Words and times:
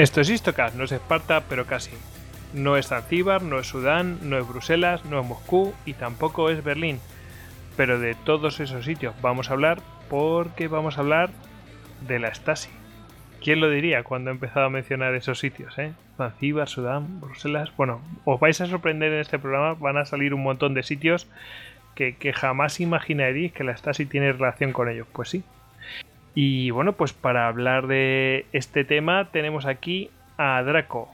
Esto 0.00 0.22
es 0.22 0.30
Istocast, 0.30 0.76
no 0.76 0.84
es 0.84 0.92
Esparta, 0.92 1.42
pero 1.46 1.66
casi. 1.66 1.90
No 2.54 2.78
es 2.78 2.86
Zanzíbar, 2.86 3.42
no 3.42 3.58
es 3.58 3.66
Sudán, 3.66 4.18
no 4.22 4.38
es 4.38 4.48
Bruselas, 4.48 5.04
no 5.04 5.20
es 5.20 5.26
Moscú 5.26 5.74
y 5.84 5.92
tampoco 5.92 6.48
es 6.48 6.64
Berlín. 6.64 6.98
Pero 7.76 7.98
de 7.98 8.14
todos 8.14 8.60
esos 8.60 8.86
sitios 8.86 9.14
vamos 9.20 9.50
a 9.50 9.52
hablar 9.52 9.82
porque 10.08 10.68
vamos 10.68 10.96
a 10.96 11.02
hablar 11.02 11.28
de 12.08 12.18
la 12.18 12.32
Stasi. 12.32 12.70
¿Quién 13.44 13.60
lo 13.60 13.68
diría 13.68 14.02
cuando 14.02 14.30
he 14.30 14.32
empezado 14.32 14.64
a 14.64 14.70
mencionar 14.70 15.14
esos 15.14 15.38
sitios? 15.38 15.78
Eh? 15.78 15.92
Zanzíbar, 16.16 16.70
Sudán, 16.70 17.20
Bruselas. 17.20 17.70
Bueno, 17.76 18.00
os 18.24 18.40
vais 18.40 18.58
a 18.62 18.66
sorprender 18.68 19.12
en 19.12 19.20
este 19.20 19.38
programa, 19.38 19.74
van 19.74 19.98
a 19.98 20.06
salir 20.06 20.32
un 20.32 20.42
montón 20.42 20.72
de 20.72 20.82
sitios 20.82 21.28
que, 21.94 22.16
que 22.16 22.32
jamás 22.32 22.80
imaginaríais 22.80 23.52
que 23.52 23.64
la 23.64 23.76
Stasi 23.76 24.06
tiene 24.06 24.32
relación 24.32 24.72
con 24.72 24.88
ellos. 24.88 25.06
Pues 25.12 25.28
sí, 25.28 25.44
y 26.34 26.70
bueno, 26.70 26.92
pues 26.92 27.12
para 27.12 27.48
hablar 27.48 27.86
de 27.86 28.46
este 28.52 28.84
tema 28.84 29.30
tenemos 29.32 29.66
aquí 29.66 30.10
a 30.36 30.62
Draco, 30.62 31.08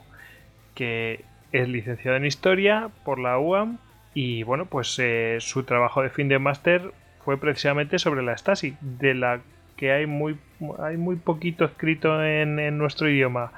que 0.75 1.23
es 1.51 1.67
licenciado 1.67 2.17
en 2.17 2.25
Historia 2.25 2.89
por 3.03 3.19
la 3.19 3.39
UAM 3.39 3.77
y 4.13 4.43
bueno, 4.43 4.65
pues 4.65 4.97
eh, 4.99 5.37
su 5.39 5.63
trabajo 5.63 6.01
de 6.01 6.09
fin 6.09 6.27
de 6.27 6.39
máster 6.39 6.91
fue 7.23 7.37
precisamente 7.37 7.99
sobre 7.99 8.23
la 8.23 8.37
Stasi, 8.37 8.75
de 8.81 9.13
la 9.13 9.41
que 9.75 9.91
hay 9.91 10.07
muy, 10.07 10.39
hay 10.79 10.97
muy 10.97 11.17
poquito 11.17 11.65
escrito 11.65 12.23
en, 12.23 12.77
nuestro 12.77 13.09
idioma. 13.09 13.51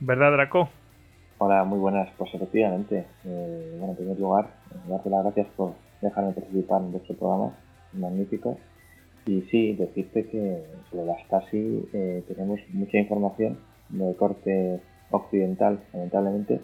¿Verdad, 0.00 0.32
Draco? 0.32 0.70
Hola, 1.38 1.64
muy 1.64 1.78
buenas. 1.78 2.08
Pues 2.16 2.32
efectivamente, 2.34 3.04
eh, 3.24 3.76
bueno, 3.78 3.92
en 3.92 3.96
primer 3.96 4.18
lugar, 4.18 4.46
darte 4.88 5.10
las 5.10 5.24
gracias 5.24 5.46
por 5.56 5.74
dejarme 6.00 6.32
participar 6.32 6.80
en 6.80 6.92
vuestro 6.92 7.14
programa, 7.16 7.52
magnífico. 7.92 8.58
Y 9.30 9.42
sí, 9.42 9.74
decirte 9.74 10.26
que 10.26 10.64
sobre 10.90 11.06
las 11.06 11.20
Stasi 11.26 11.88
eh, 11.92 12.24
tenemos 12.26 12.58
mucha 12.72 12.98
información 12.98 13.58
de 13.88 14.12
corte 14.16 14.80
occidental, 15.12 15.78
lamentablemente, 15.92 16.60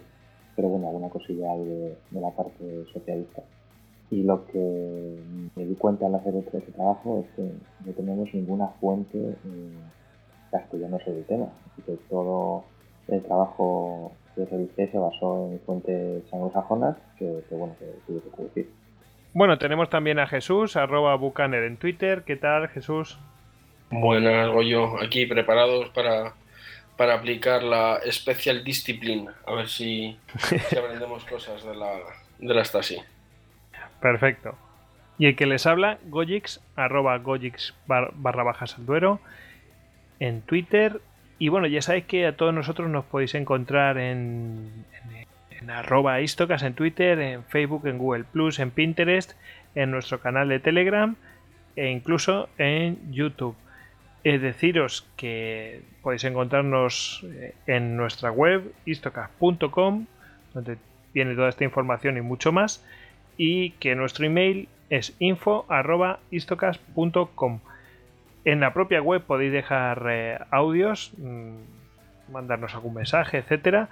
pero 0.56 0.70
bueno, 0.70 0.88
alguna 0.88 1.08
cosilla 1.08 1.56
de, 1.56 1.96
de 2.10 2.20
la 2.20 2.32
parte 2.32 2.84
socialista. 2.92 3.44
Y 4.10 4.24
lo 4.24 4.46
que 4.46 5.16
me 5.54 5.64
di 5.64 5.76
cuenta 5.76 6.06
al 6.06 6.16
hacer 6.16 6.34
este, 6.34 6.60
trabajo 6.72 7.20
es 7.20 7.36
que 7.36 7.52
no 7.84 7.92
tenemos 7.92 8.34
ninguna 8.34 8.66
fuente 8.80 9.16
eh, 9.16 9.78
castellana 10.50 10.98
sobre 11.04 11.18
el 11.18 11.24
tema. 11.26 11.46
Así 11.70 11.82
que 11.82 11.96
todo 12.10 12.64
el 13.06 13.22
trabajo 13.22 14.10
que 14.34 14.44
realicé 14.44 14.88
se 14.90 14.98
basó 14.98 15.52
en 15.52 15.60
fuentes 15.60 16.24
anglosajonas 16.32 16.96
que, 17.16 17.44
que 17.48 17.54
bueno, 17.54 17.76
que 17.78 17.86
tuve 18.08 18.22
que 18.36 18.42
decir. 18.42 18.85
Bueno, 19.36 19.58
tenemos 19.58 19.90
también 19.90 20.18
a 20.18 20.26
Jesús, 20.26 20.76
arroba 20.76 21.14
Bucaner 21.14 21.64
en 21.64 21.76
Twitter. 21.76 22.22
¿Qué 22.24 22.36
tal, 22.36 22.68
Jesús? 22.68 23.18
Buenas, 23.90 24.48
Goyo. 24.48 24.98
Aquí 24.98 25.26
preparados 25.26 25.90
para, 25.90 26.32
para 26.96 27.16
aplicar 27.16 27.62
la 27.62 28.00
Special 28.10 28.64
Discipline. 28.64 29.28
A 29.46 29.52
ver 29.52 29.68
si, 29.68 30.16
aprendemos 30.72 31.22
cosas 31.26 31.62
de 31.62 31.74
la, 31.74 31.98
de 32.38 32.54
la 32.54 32.64
Stasi. 32.64 32.96
Perfecto. 34.00 34.54
Y 35.18 35.26
el 35.26 35.36
que 35.36 35.44
les 35.44 35.66
habla, 35.66 35.98
Gojix, 36.06 36.62
arroba 36.74 37.18
Gojix 37.18 37.74
barra 37.86 38.42
bajas 38.42 38.78
al 38.78 38.86
duero, 38.86 39.20
en 40.18 40.40
Twitter. 40.40 41.02
Y 41.38 41.50
bueno, 41.50 41.66
ya 41.66 41.82
sabéis 41.82 42.06
que 42.06 42.26
a 42.26 42.38
todos 42.38 42.54
nosotros 42.54 42.88
nos 42.88 43.04
podéis 43.04 43.34
encontrar 43.34 43.98
en, 43.98 44.86
en 45.04 45.15
arroba 45.68 46.20
istocas 46.20 46.62
en 46.62 46.74
Twitter, 46.74 47.18
en 47.18 47.42
Facebook, 47.44 47.86
en 47.86 47.98
Google 47.98 48.24
Plus, 48.24 48.58
en 48.58 48.70
Pinterest, 48.70 49.32
en 49.74 49.90
nuestro 49.90 50.20
canal 50.20 50.48
de 50.48 50.60
Telegram 50.60 51.16
e 51.76 51.90
incluso 51.90 52.48
en 52.58 53.12
YouTube. 53.12 53.56
Es 54.24 54.42
deciros 54.42 55.06
que 55.16 55.82
podéis 56.02 56.24
encontrarnos 56.24 57.24
eh, 57.24 57.54
en 57.66 57.96
nuestra 57.96 58.30
web 58.32 58.72
istocas.com, 58.84 60.06
donde 60.54 60.78
viene 61.14 61.34
toda 61.34 61.48
esta 61.48 61.64
información 61.64 62.16
y 62.16 62.20
mucho 62.22 62.52
más, 62.52 62.84
y 63.36 63.70
que 63.72 63.94
nuestro 63.94 64.24
email 64.26 64.68
es 64.90 65.14
info.istocas.com. 65.18 67.60
En 68.44 68.60
la 68.60 68.72
propia 68.72 69.02
web 69.02 69.22
podéis 69.22 69.52
dejar 69.52 70.06
eh, 70.08 70.38
audios, 70.50 71.12
mm, 71.18 72.32
mandarnos 72.32 72.74
algún 72.74 72.94
mensaje, 72.94 73.38
etcétera 73.38 73.88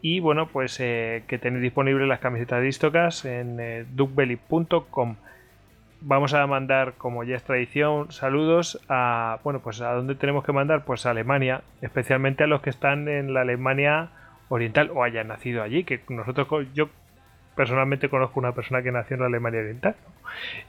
y 0.00 0.20
bueno, 0.20 0.48
pues 0.48 0.78
eh, 0.80 1.24
que 1.26 1.38
tenéis 1.38 1.62
disponibles 1.62 2.06
las 2.06 2.20
camisetas 2.20 2.60
de 2.60 2.68
Istocas 2.68 3.24
en 3.24 3.58
eh, 3.60 3.84
duckbelly.com. 3.94 5.16
Vamos 6.00 6.32
a 6.34 6.46
mandar, 6.46 6.94
como 6.94 7.24
ya 7.24 7.34
es 7.34 7.42
tradición, 7.42 8.12
saludos 8.12 8.80
a, 8.88 9.40
bueno, 9.42 9.60
pues 9.60 9.80
a 9.80 9.92
dónde 9.92 10.14
tenemos 10.14 10.44
que 10.44 10.52
mandar, 10.52 10.84
pues 10.84 11.06
a 11.06 11.10
Alemania, 11.10 11.62
especialmente 11.82 12.44
a 12.44 12.46
los 12.46 12.62
que 12.62 12.70
están 12.70 13.08
en 13.08 13.34
la 13.34 13.40
Alemania 13.40 14.10
oriental 14.48 14.90
o 14.94 15.02
hayan 15.02 15.26
nacido 15.26 15.62
allí, 15.62 15.82
que 15.82 16.00
nosotros, 16.08 16.68
yo 16.72 16.88
personalmente 17.56 18.08
conozco 18.08 18.38
una 18.38 18.52
persona 18.52 18.82
que 18.82 18.92
nació 18.92 19.14
en 19.14 19.20
la 19.22 19.26
Alemania 19.26 19.60
oriental. 19.60 19.96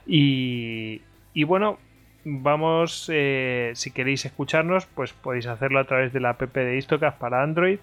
Y, 0.04 1.02
y 1.32 1.44
bueno, 1.44 1.78
vamos, 2.24 3.08
eh, 3.12 3.70
si 3.76 3.92
queréis 3.92 4.24
escucharnos, 4.24 4.86
pues 4.86 5.12
podéis 5.12 5.46
hacerlo 5.46 5.78
a 5.78 5.84
través 5.84 6.12
de 6.12 6.18
la 6.18 6.30
app 6.30 6.42
de 6.42 6.76
Istocas 6.76 7.14
para 7.14 7.44
Android 7.44 7.78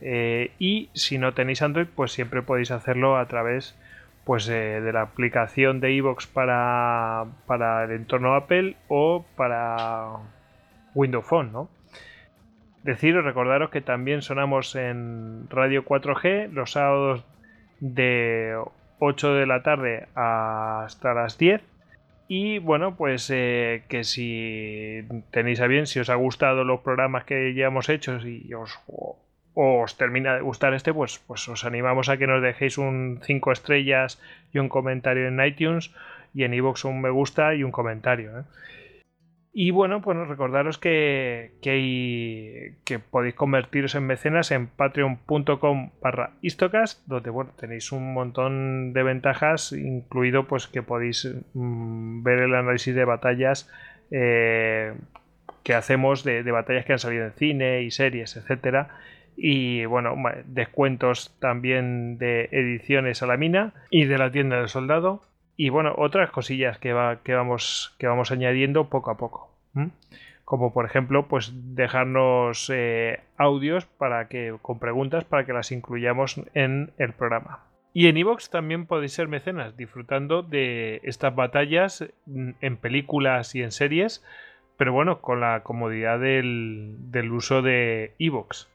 eh, 0.00 0.50
y 0.58 0.90
si 0.94 1.18
no 1.18 1.34
tenéis 1.34 1.62
Android, 1.62 1.86
pues 1.94 2.12
siempre 2.12 2.42
podéis 2.42 2.70
hacerlo 2.70 3.16
a 3.16 3.26
través 3.26 3.76
pues, 4.24 4.48
eh, 4.48 4.80
de 4.80 4.92
la 4.92 5.02
aplicación 5.02 5.80
de 5.80 5.92
iVoox 5.92 6.26
para, 6.26 7.26
para 7.46 7.84
el 7.84 7.92
entorno 7.92 8.34
Apple 8.34 8.76
o 8.88 9.24
para 9.36 10.08
Windows 10.94 11.26
Phone, 11.26 11.52
¿no? 11.52 11.68
Deciros, 12.82 13.24
recordaros 13.24 13.70
que 13.70 13.80
también 13.80 14.22
sonamos 14.22 14.76
en 14.76 15.48
Radio 15.50 15.84
4G 15.84 16.52
los 16.52 16.72
sábados 16.72 17.24
de 17.80 18.56
8 19.00 19.34
de 19.34 19.46
la 19.46 19.62
tarde 19.62 20.06
hasta 20.14 21.12
las 21.12 21.36
10. 21.36 21.62
Y 22.28 22.58
bueno, 22.58 22.96
pues 22.96 23.30
eh, 23.32 23.84
que 23.88 24.04
si 24.04 25.06
tenéis 25.30 25.60
a 25.60 25.66
bien, 25.66 25.86
si 25.86 26.00
os 26.00 26.10
ha 26.10 26.14
gustado 26.14 26.64
los 26.64 26.80
programas 26.80 27.24
que 27.24 27.54
ya 27.54 27.66
hemos 27.66 27.88
hecho 27.88 28.18
y 28.26 28.52
os, 28.54 28.78
os 29.58 29.96
termina 29.96 30.34
de 30.34 30.42
gustar 30.42 30.74
este, 30.74 30.92
pues, 30.92 31.18
pues 31.26 31.48
os 31.48 31.64
animamos 31.64 32.10
a 32.10 32.18
que 32.18 32.26
nos 32.26 32.42
dejéis 32.42 32.76
un 32.76 33.20
5 33.22 33.52
estrellas 33.52 34.20
y 34.52 34.58
un 34.58 34.68
comentario 34.68 35.26
en 35.26 35.40
iTunes 35.40 35.94
y 36.34 36.44
en 36.44 36.52
iVoox 36.52 36.84
un 36.84 37.00
me 37.00 37.08
gusta 37.08 37.54
y 37.54 37.64
un 37.64 37.72
comentario. 37.72 38.38
¿eh? 38.38 38.42
Y 39.54 39.70
bueno, 39.70 40.02
pues 40.02 40.18
recordaros 40.28 40.76
que, 40.76 41.52
que, 41.62 42.98
podéis 42.98 43.34
convertiros 43.34 43.94
en 43.94 44.06
mecenas 44.06 44.50
en 44.50 44.66
patreon.com 44.66 45.90
barra 46.02 46.32
istocast, 46.42 47.06
donde 47.06 47.30
bueno, 47.30 47.52
tenéis 47.58 47.90
un 47.92 48.12
montón 48.12 48.92
de 48.92 49.02
ventajas, 49.02 49.72
incluido 49.72 50.46
pues 50.46 50.66
que 50.66 50.82
podéis 50.82 51.34
mm, 51.54 52.22
ver 52.22 52.40
el 52.40 52.54
análisis 52.54 52.94
de 52.94 53.06
batallas 53.06 53.70
eh, 54.10 54.92
que 55.62 55.72
hacemos 55.72 56.24
de, 56.24 56.42
de, 56.42 56.52
batallas 56.52 56.84
que 56.84 56.92
han 56.92 56.98
salido 56.98 57.24
en 57.24 57.32
cine 57.32 57.80
y 57.80 57.90
series, 57.90 58.36
etcétera 58.36 58.90
y 59.36 59.84
bueno, 59.84 60.14
descuentos 60.46 61.36
también 61.38 62.18
de 62.18 62.48
ediciones 62.52 63.22
a 63.22 63.26
la 63.26 63.36
mina 63.36 63.74
y 63.90 64.04
de 64.04 64.18
la 64.18 64.30
tienda 64.30 64.56
del 64.56 64.68
soldado 64.68 65.22
y 65.56 65.70
bueno, 65.70 65.94
otras 65.96 66.30
cosillas 66.30 66.78
que, 66.78 66.92
va, 66.92 67.22
que, 67.22 67.34
vamos, 67.34 67.94
que 67.98 68.06
vamos 68.06 68.30
añadiendo 68.30 68.88
poco 68.88 69.10
a 69.10 69.16
poco. 69.16 69.50
como 70.44 70.72
por 70.72 70.84
ejemplo 70.84 71.26
pues 71.28 71.52
dejarnos 71.74 72.70
eh, 72.72 73.20
audios 73.36 73.86
para 73.86 74.28
que 74.28 74.54
con 74.62 74.78
preguntas 74.78 75.24
para 75.24 75.44
que 75.44 75.52
las 75.52 75.72
incluyamos 75.72 76.40
en 76.54 76.92
el 76.98 77.12
programa. 77.12 77.64
Y 77.98 78.08
en 78.08 78.18
Evox 78.18 78.50
también 78.50 78.84
podéis 78.84 79.14
ser 79.14 79.26
mecenas 79.26 79.74
disfrutando 79.74 80.42
de 80.42 81.00
estas 81.02 81.34
batallas 81.34 82.04
mm, 82.26 82.50
en 82.60 82.76
películas 82.76 83.54
y 83.54 83.62
en 83.62 83.72
series, 83.72 84.22
pero 84.76 84.92
bueno, 84.92 85.22
con 85.22 85.40
la 85.40 85.62
comodidad 85.62 86.20
del, 86.20 87.30
uso 87.32 87.62
de 87.62 88.12
Evox. 88.18 88.68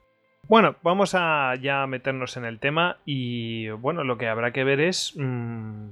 Bueno, 0.47 0.75
vamos 0.83 1.15
a 1.15 1.55
ya 1.55 1.87
meternos 1.87 2.35
en 2.35 2.45
el 2.45 2.59
tema 2.59 2.97
y 3.05 3.69
bueno, 3.69 4.03
lo 4.03 4.17
que 4.17 4.27
habrá 4.27 4.51
que 4.51 4.63
ver 4.63 4.81
es 4.81 5.13
mm, 5.15 5.91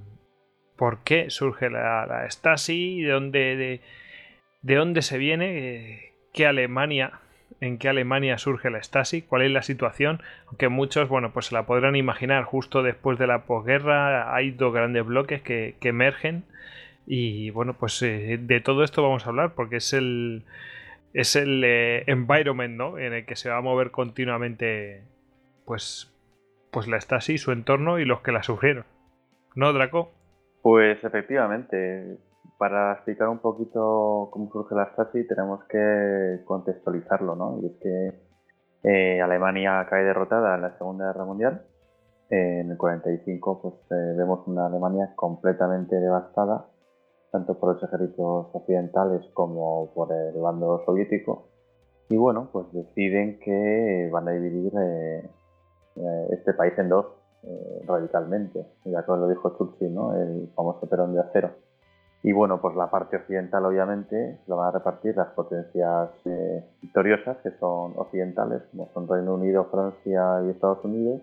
por 0.75 1.03
qué 1.03 1.29
surge 1.29 1.69
la, 1.69 2.05
la 2.05 2.29
Stasi, 2.29 3.01
de 3.01 3.11
dónde, 3.11 3.81
de, 4.61 4.75
dónde 4.75 5.01
se 5.01 5.17
viene, 5.17 6.13
qué 6.33 6.45
Alemania, 6.45 7.19
en 7.61 7.77
qué 7.77 7.89
Alemania 7.89 8.37
surge 8.37 8.69
la 8.69 8.83
Stasi, 8.83 9.21
cuál 9.21 9.43
es 9.43 9.51
la 9.51 9.61
situación, 9.61 10.21
aunque 10.47 10.67
muchos, 10.67 11.07
bueno, 11.07 11.31
pues 11.31 11.47
se 11.47 11.55
la 11.55 11.65
podrán 11.65 11.95
imaginar 11.95 12.43
justo 12.43 12.83
después 12.83 13.17
de 13.17 13.27
la 13.27 13.45
posguerra, 13.45 14.35
hay 14.35 14.51
dos 14.51 14.73
grandes 14.73 15.05
bloques 15.05 15.41
que, 15.41 15.75
emergen 15.81 16.43
y 17.05 17.49
bueno, 17.51 17.73
pues 17.73 18.01
eh, 18.01 18.37
de 18.41 18.61
todo 18.61 18.83
esto 18.83 19.03
vamos 19.03 19.25
a 19.25 19.29
hablar 19.29 19.53
porque 19.55 19.77
es 19.77 19.93
el 19.93 20.43
es 21.13 21.35
el 21.35 21.63
eh, 21.63 22.03
environment, 22.07 22.75
¿no? 22.75 22.97
En 22.97 23.13
el 23.13 23.25
que 23.25 23.35
se 23.35 23.49
va 23.49 23.57
a 23.57 23.61
mover 23.61 23.91
continuamente 23.91 25.03
pues 25.65 26.13
pues 26.71 26.87
la 26.87 26.99
Stasi, 26.99 27.37
su 27.37 27.51
entorno 27.51 27.99
y 27.99 28.05
los 28.05 28.21
que 28.21 28.31
la 28.31 28.43
sufrieron. 28.43 28.85
¿No, 29.55 29.73
Draco? 29.73 30.11
Pues 30.61 31.03
efectivamente, 31.03 32.17
para 32.57 32.93
explicar 32.93 33.29
un 33.29 33.39
poquito 33.39 34.29
cómo 34.31 34.51
surge 34.51 34.75
la 34.75 34.91
Stasi 34.93 35.27
tenemos 35.27 35.63
que 35.65 36.41
contextualizarlo, 36.45 37.35
¿no? 37.35 37.59
Y 37.61 37.67
es 37.67 37.73
que 37.81 38.29
eh, 38.83 39.21
Alemania 39.21 39.85
cae 39.89 40.03
derrotada 40.03 40.55
en 40.55 40.61
la 40.61 40.77
Segunda 40.77 41.07
Guerra 41.07 41.25
Mundial. 41.25 41.61
en 42.29 42.69
el 42.69 42.77
45 42.77 43.61
pues 43.61 43.73
eh, 43.91 44.15
vemos 44.17 44.47
una 44.47 44.67
Alemania 44.67 45.13
completamente 45.15 45.95
devastada, 45.95 46.65
tanto 47.31 47.57
por 47.59 47.73
los 47.73 47.83
ejércitos 47.83 48.47
occidentales 48.53 49.21
como 49.33 49.91
por 49.93 50.11
el 50.11 50.39
bando 50.39 50.83
soviético. 50.85 51.47
Y 52.09 52.17
bueno, 52.17 52.49
pues 52.51 52.65
deciden 52.73 53.39
que 53.39 54.09
van 54.11 54.27
a 54.27 54.31
dividir 54.31 54.71
eh, 54.75 55.29
este 56.31 56.53
país 56.53 56.73
en 56.77 56.89
dos, 56.89 57.05
eh, 57.43 57.83
radicalmente. 57.85 58.65
Ya 58.85 59.05
que 59.05 59.11
lo 59.11 59.27
dijo 59.27 59.55
Churchill, 59.57 59.93
¿no? 59.93 60.15
el 60.15 60.49
famoso 60.55 60.87
perón 60.89 61.13
de 61.13 61.21
acero. 61.21 61.51
Y 62.21 62.33
bueno, 62.33 62.59
pues 62.59 62.75
la 62.75 62.89
parte 62.89 63.15
occidental 63.15 63.65
obviamente 63.65 64.39
lo 64.47 64.57
van 64.57 64.69
a 64.69 64.71
repartir 64.71 65.15
las 65.15 65.29
potencias 65.29 66.09
eh, 66.25 66.65
victoriosas, 66.81 67.37
que 67.37 67.51
son 67.59 67.93
occidentales, 67.95 68.61
como 68.71 68.89
son 68.93 69.07
Reino 69.07 69.35
Unido, 69.35 69.65
Francia 69.71 70.41
y 70.45 70.49
Estados 70.49 70.83
Unidos. 70.83 71.21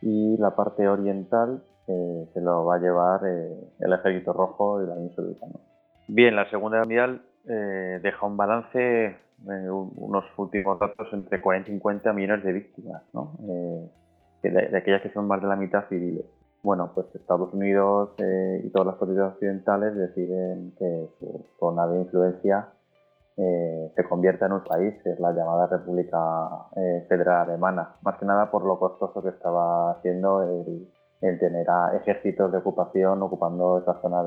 Y 0.00 0.38
la 0.38 0.56
parte 0.56 0.88
oriental 0.88 1.62
eh, 1.88 2.28
se 2.32 2.40
lo 2.40 2.64
va 2.64 2.76
a 2.76 2.78
llevar 2.78 3.20
el 3.24 3.92
Ejército 3.92 4.32
Rojo 4.32 4.82
y 4.82 4.86
la 4.86 4.94
Unión 4.94 5.14
Soviética. 5.14 5.46
Bien, 6.08 6.36
la 6.36 6.48
Segunda 6.50 6.78
Guerra 6.78 6.86
Mundial 6.86 7.22
deja 8.02 8.26
un 8.26 8.36
balance, 8.36 9.16
unos 9.44 10.24
últimos 10.36 10.78
datos, 10.78 11.08
entre 11.12 11.40
40 11.40 11.70
y 11.70 11.72
50 11.72 12.12
millones 12.12 12.44
de 12.44 12.52
víctimas. 12.52 13.02
¿no? 13.12 13.32
de, 14.50 14.76
aquellas 14.76 15.02
que 15.02 15.12
son 15.12 15.26
más 15.26 15.40
de 15.40 15.48
la 15.48 15.56
mitad 15.56 15.88
civiles. 15.88 16.24
Bueno, 16.62 16.92
pues 16.94 17.06
Estados 17.14 17.52
Unidos 17.52 18.10
eh, 18.18 18.62
y 18.64 18.70
todas 18.70 18.86
las 18.86 18.96
potencias 18.96 19.32
occidentales 19.32 19.96
deciden 19.96 20.72
que 20.78 21.08
su 21.18 21.44
zona 21.58 21.86
de 21.88 22.00
influencia 22.00 22.68
eh, 23.36 23.92
se 23.96 24.04
convierta 24.04 24.46
en 24.46 24.52
un 24.52 24.64
país, 24.64 24.94
es 25.04 25.18
la 25.18 25.32
llamada 25.32 25.66
República 25.66 26.18
eh, 26.76 27.04
Federal 27.08 27.48
Alemana, 27.48 27.96
más 28.02 28.16
que 28.18 28.26
nada 28.26 28.50
por 28.50 28.64
lo 28.64 28.78
costoso 28.78 29.22
que 29.22 29.30
estaba 29.30 29.92
haciendo 29.92 30.42
el, 30.42 30.88
tener 31.38 31.70
a 31.70 31.96
ejércitos 31.96 32.50
de 32.50 32.58
ocupación 32.58 33.22
ocupando 33.22 33.78
esa 33.78 34.00
zona 34.00 34.22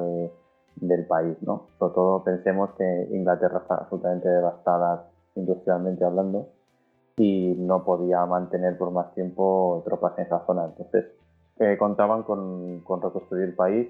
del 0.75 1.05
país. 1.05 1.37
¿no? 1.41 1.67
Sobre 1.77 1.93
todo 1.93 2.23
pensemos 2.23 2.71
que 2.77 3.07
Inglaterra 3.11 3.59
está 3.59 3.75
absolutamente 3.75 4.29
devastada 4.29 5.09
industrialmente 5.35 6.05
hablando 6.05 6.47
y 7.17 7.55
no 7.57 7.83
podía 7.83 8.25
mantener 8.25 8.77
por 8.77 8.91
más 8.91 9.13
tiempo 9.13 9.81
tropas 9.85 10.17
en 10.17 10.25
esa 10.25 10.45
zona. 10.45 10.65
Entonces, 10.65 11.05
eh, 11.59 11.77
contaban 11.77 12.23
con, 12.23 12.83
reconstruir 13.01 13.43
el 13.45 13.55
país, 13.55 13.87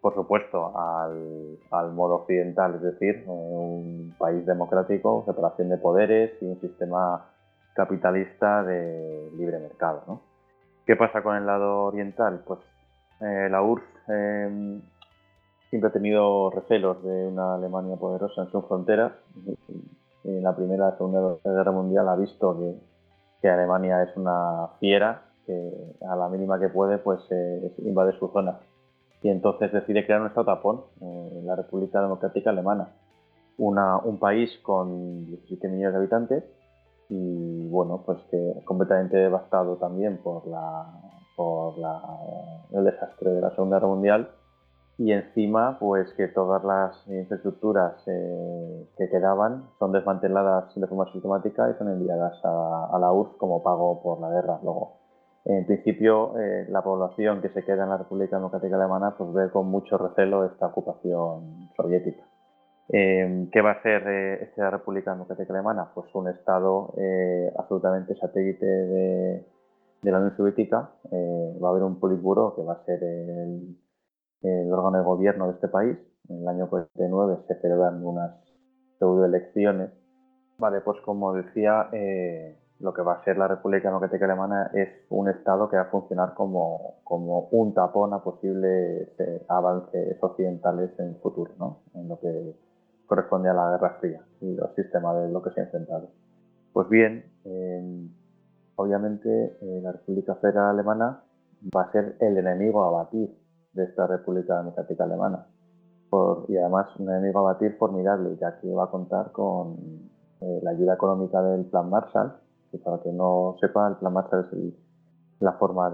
por 0.00 0.14
supuesto, 0.14 0.72
al, 0.76 1.92
modo 1.92 2.16
occidental, 2.16 2.76
es 2.76 2.82
decir, 2.82 3.24
eh, 3.26 3.28
un 3.28 4.14
país 4.18 4.44
democrático, 4.46 5.24
separación 5.26 5.68
de 5.68 5.78
poderes 5.78 6.32
y 6.40 6.46
un 6.46 6.60
sistema 6.60 7.26
capitalista 7.74 8.64
de 8.64 9.30
libre 9.36 9.58
mercado. 9.60 10.02
¿no? 10.06 10.27
¿Qué 10.88 10.96
pasa 10.96 11.22
con 11.22 11.36
el 11.36 11.44
lado 11.44 11.84
oriental? 11.84 12.40
Pues 12.46 12.60
eh, 13.20 13.48
la 13.50 13.60
URSS 13.60 14.82
siempre 15.68 15.90
ha 15.90 15.92
tenido 15.92 16.48
recelos 16.48 17.02
de 17.02 17.26
una 17.26 17.56
Alemania 17.56 17.96
poderosa 17.96 18.44
en 18.44 18.50
sus 18.50 18.64
fronteras 18.64 19.12
en 20.24 20.42
la 20.42 20.56
Primera 20.56 20.88
y 20.88 20.96
Segunda 20.96 21.36
Guerra 21.44 21.72
Mundial 21.72 22.08
ha 22.08 22.16
visto 22.16 22.58
que, 23.42 23.50
Alemania 23.50 24.02
es 24.02 24.16
una 24.16 24.68
fiera 24.80 25.24
que 25.44 25.70
a 26.08 26.16
la 26.16 26.30
mínima 26.30 26.58
que 26.58 26.70
puede 26.70 26.96
pues 26.96 27.20
eh, 27.32 27.70
invade 27.84 28.18
su 28.18 28.28
zona. 28.28 28.58
Y 29.22 29.28
entonces 29.28 29.70
decide 29.70 30.06
crear 30.06 30.22
un 30.22 30.28
estado 30.28 30.46
tapón, 30.46 30.84
la 31.44 31.54
República 31.54 32.00
Democrática 32.00 32.48
Alemana. 32.48 32.94
un 33.58 34.18
país 34.18 34.58
con 34.62 35.26
17 35.26 35.68
millones 35.68 35.92
de 35.92 35.98
habitantes 35.98 36.44
y 37.08 37.68
bueno, 37.68 38.02
pues 38.04 38.18
que 38.30 38.62
completamente 38.64 39.16
devastado 39.16 39.76
también 39.76 40.18
por, 40.18 40.46
la, 40.46 40.86
por 41.36 41.74
el 42.72 42.84
desastre 42.84 43.30
de 43.30 43.40
la 43.40 43.50
Segunda 43.50 43.76
Guerra 43.76 43.88
Mundial 43.88 44.30
y 44.98 45.12
encima 45.12 45.78
pues 45.78 46.12
que 46.14 46.26
todas 46.28 46.62
las 46.64 47.06
infraestructuras 47.06 47.94
eh, 48.08 48.88
que 48.98 49.08
quedaban 49.08 49.70
son 49.78 49.92
desmanteladas 49.92 50.74
de 50.74 50.86
forma 50.88 51.10
sistemática 51.12 51.70
y 51.70 51.78
son 51.78 51.88
enviadas 51.88 52.34
a, 52.44 52.98
la 52.98 53.12
URSS 53.12 53.36
como 53.38 53.62
pago 53.62 54.02
por 54.02 54.20
la 54.20 54.28
guerra. 54.28 54.58
Luego, 54.62 54.98
en 55.44 55.64
principio, 55.66 56.36
eh, 56.38 56.66
la 56.68 56.82
población 56.82 57.40
que 57.40 57.48
se 57.50 57.64
queda 57.64 57.84
en 57.84 57.90
la 57.90 57.98
República 57.98 58.36
Democrática 58.36 58.74
Alemana 58.74 59.14
pues 59.16 59.32
ve 59.32 59.50
con 59.50 59.68
mucho 59.68 59.96
recelo 59.98 60.44
esta 60.44 60.66
ocupación 60.66 61.70
soviética. 61.76 62.27
Em, 62.90 63.50
¿Qué 63.50 63.60
va 63.60 63.70
a 63.70 63.74
hacer 63.74 64.02
eh, 64.06 64.44
esta 64.44 64.70
República 64.70 65.12
Democrática 65.12 65.52
Alemana? 65.52 65.90
Pues 65.94 66.06
un 66.14 66.28
Estado 66.28 66.94
absolutamente 67.56 68.14
satélite 68.16 68.64
de, 68.66 69.44
de, 70.02 70.10
la 70.10 70.18
Unión 70.18 70.36
Soviética. 70.36 70.90
va 71.62 71.68
a 71.68 71.70
haber 71.70 71.82
un 71.82 72.00
Politburo 72.00 72.54
que 72.56 72.62
va 72.62 72.74
a 72.74 72.84
ser 72.84 73.02
el 73.02 73.76
el 74.42 74.72
órgano 74.72 74.98
de 74.98 75.04
gobierno 75.04 75.46
de 75.46 75.54
este 75.54 75.68
país. 75.68 75.96
En 76.28 76.42
el 76.42 76.48
año 76.48 76.68
49 76.68 77.38
se 77.48 77.60
celebran 77.60 78.04
unas 78.04 78.36
pseudoelecciones. 78.98 79.90
Vale, 80.58 80.80
pues 80.80 81.00
como 81.04 81.32
decía, 81.34 81.88
eh, 81.92 82.58
lo 82.80 82.92
que 82.92 83.02
va 83.02 83.14
a 83.14 83.24
ser 83.24 83.38
la 83.38 83.48
República 83.48 83.88
Democrática 83.88 84.24
Alemana 84.24 84.70
es 84.74 84.88
un 85.08 85.28
Estado 85.28 85.68
que 85.68 85.76
va 85.76 85.82
a 85.82 85.90
funcionar 85.90 86.34
como, 86.34 87.00
como 87.04 87.48
un 87.50 87.74
tapón 87.74 88.12
a 88.12 88.22
posibles 88.22 89.08
eh, 89.18 89.44
avances 89.48 90.16
occidentales 90.20 90.90
en 90.98 91.08
el 91.08 91.16
futuro, 91.16 91.52
¿no? 91.58 91.80
en 91.94 92.08
lo 92.08 92.18
que 92.18 92.54
corresponde 93.08 93.48
a 93.48 93.54
la 93.54 93.70
Guerra 93.70 93.96
Fría 94.00 94.22
y 94.40 94.54
los 94.54 94.72
sistemas 94.74 95.16
de 95.16 95.30
lo 95.32 95.42
que 95.42 95.50
se 95.50 95.60
ha 95.60 95.64
enfrentado. 95.64 96.10
Pues 96.72 96.88
bien, 96.88 97.24
obviamente 98.76 99.56
eh, 99.60 99.80
la 99.82 99.92
República 99.92 100.36
Federal 100.36 100.66
Alemana 100.66 101.22
va 101.74 101.82
a 101.82 101.92
ser 101.92 102.16
el 102.20 102.36
enemigo 102.36 102.84
a 102.84 102.90
batir 102.90 103.34
de 103.72 103.84
esta 103.84 104.06
República 104.06 104.58
Democrática 104.58 105.04
Alemana. 105.04 105.46
y 106.48 106.56
además 106.56 106.86
un 106.98 107.10
enemigo 107.10 107.40
a 107.40 107.54
batir 107.54 107.76
formidable, 107.78 108.36
ya 108.40 108.60
que 108.60 108.72
va 108.72 108.84
a 108.84 108.90
contar 108.90 109.32
con 109.32 109.76
eh, 110.40 110.60
la 110.62 110.70
ayuda 110.70 110.94
económica 110.94 111.42
del 111.42 111.64
Plan 111.64 111.88
Marshall, 111.88 112.34
que 112.70 112.78
para 112.78 113.00
que 113.02 113.10
no 113.10 113.56
sepa, 113.60 113.88
el 113.88 113.96
Plan 113.96 114.12
Marshall 114.12 114.46
es 114.52 114.74
la 115.40 115.52
forma 115.54 115.92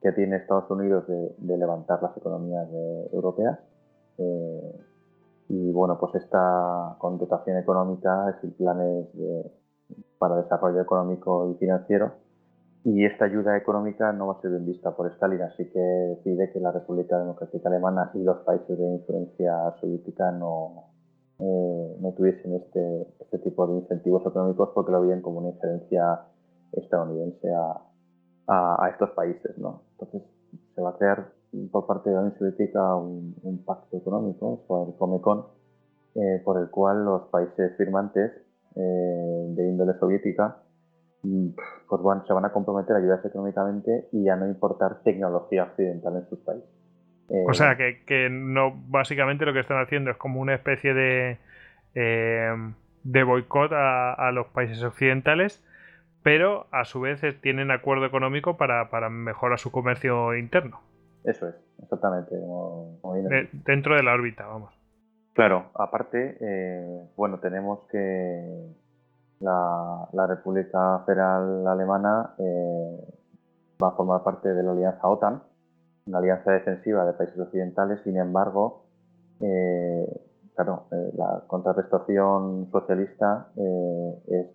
que 0.00 0.12
tiene 0.12 0.36
Estados 0.36 0.70
Unidos 0.70 1.06
de, 1.06 1.56
levantar 1.56 2.02
las 2.02 2.16
economías 2.16 2.68
europeas. 3.12 3.58
Eh, 4.18 4.80
y 5.52 5.70
bueno, 5.70 5.98
pues 5.98 6.14
esta 6.14 6.96
con 6.96 7.20
económica 7.20 8.30
es 8.30 8.42
el 8.42 8.52
plan 8.52 8.78
para 10.18 10.36
desarrollo 10.36 10.80
económico 10.80 11.50
y 11.50 11.58
financiero 11.58 12.12
y 12.84 13.04
esta 13.04 13.26
ayuda 13.26 13.58
económica 13.58 14.12
no 14.14 14.28
va 14.28 14.38
a 14.38 14.40
ser 14.40 14.50
bien 14.52 14.64
vista 14.64 14.96
por 14.96 15.12
Stalin, 15.12 15.42
así 15.42 15.68
que 15.68 16.18
pide 16.24 16.50
que 16.50 16.58
la 16.58 16.72
República 16.72 17.18
Democrática 17.18 17.68
Alemana 17.68 18.10
y 18.14 18.22
los 18.22 18.38
países 18.38 18.78
de 18.78 18.94
influencia 18.94 19.74
soviética 19.78 20.32
no, 20.32 20.86
eh, 21.38 21.96
no 22.00 22.12
tuviesen 22.12 22.54
este, 22.54 23.06
este 23.20 23.38
tipo 23.40 23.66
de 23.66 23.74
incentivos 23.74 24.22
económicos 24.26 24.70
porque 24.74 24.90
lo 24.90 25.02
veían 25.02 25.20
como 25.20 25.40
una 25.40 25.50
injerencia 25.50 26.22
estadounidense 26.72 27.52
a, 27.52 28.84
a, 28.84 28.88
estos 28.88 29.10
países. 29.10 29.58
¿no? 29.58 29.82
Entonces 29.92 30.22
se 30.74 30.80
va 30.80 30.90
a 30.90 30.96
crear 30.96 31.41
por 31.70 31.86
parte 31.86 32.10
de 32.10 32.16
la 32.16 32.22
Unión 32.22 32.38
Soviética 32.38 32.96
un, 32.96 33.62
pacto 33.64 33.96
económico, 33.96 34.64
el 34.88 34.96
Comecon, 34.96 35.46
por 36.44 36.60
el 36.60 36.70
cual 36.70 37.04
los 37.04 37.22
países 37.28 37.76
firmantes 37.76 38.32
de 38.74 39.68
índole 39.68 39.92
soviética 39.98 40.56
mm, 41.22 41.48
pues 41.88 42.00
bueno, 42.00 42.24
se 42.26 42.32
van 42.32 42.46
a 42.46 42.52
comprometer 42.52 42.96
a 42.96 43.00
ayudarse 43.00 43.28
económicamente 43.28 44.08
y 44.12 44.28
a 44.28 44.36
no 44.36 44.46
importar 44.48 45.02
tecnología 45.02 45.64
occidental 45.64 46.16
en 46.16 46.28
sus 46.28 46.38
países. 46.38 46.70
o 47.46 47.52
sea, 47.52 47.76
que, 47.76 48.28
no 48.30 48.72
básicamente 48.88 49.44
lo 49.44 49.52
que 49.52 49.60
están 49.60 49.82
haciendo 49.82 50.10
es 50.10 50.16
como 50.16 50.40
una 50.40 50.54
especie 50.54 50.94
de, 50.94 51.38
de 53.04 53.22
boicot 53.24 53.72
a, 53.74 54.30
los 54.32 54.46
países 54.48 54.82
occidentales, 54.82 55.62
pero 56.22 56.66
a 56.70 56.84
su 56.84 57.00
vez 57.00 57.20
tienen 57.42 57.70
acuerdo 57.70 58.06
económico 58.06 58.56
para, 58.56 58.88
para 58.90 59.10
mejorar 59.10 59.58
su 59.58 59.70
comercio 59.70 60.34
interno. 60.34 60.80
Eso 61.24 61.48
es, 61.48 61.54
exactamente. 61.82 62.36
dentro 63.64 63.96
de 63.96 64.02
la 64.02 64.12
órbita, 64.14 64.46
vamos. 64.46 64.72
Claro, 65.34 65.70
aparte, 65.74 66.36
eh, 66.40 67.08
bueno, 67.16 67.38
tenemos 67.38 67.80
que 67.90 68.68
la, 69.40 70.26
República 70.28 71.02
Federal 71.06 71.66
Alemana 71.66 72.34
eh, 72.38 73.14
va 73.82 73.88
a 73.88 73.92
formar 73.92 74.22
parte 74.22 74.52
de 74.52 74.62
la 74.62 74.72
alianza 74.72 75.08
OTAN, 75.08 75.42
una 76.06 76.18
alianza 76.18 76.52
defensiva 76.52 77.06
de 77.06 77.14
países 77.14 77.38
occidentales, 77.38 78.00
sin 78.02 78.18
embargo, 78.18 78.84
eh, 79.40 80.06
claro, 80.54 80.84
la 80.90 81.44
contraprestación 81.46 82.68
socialista 82.70 83.48
es 83.56 84.46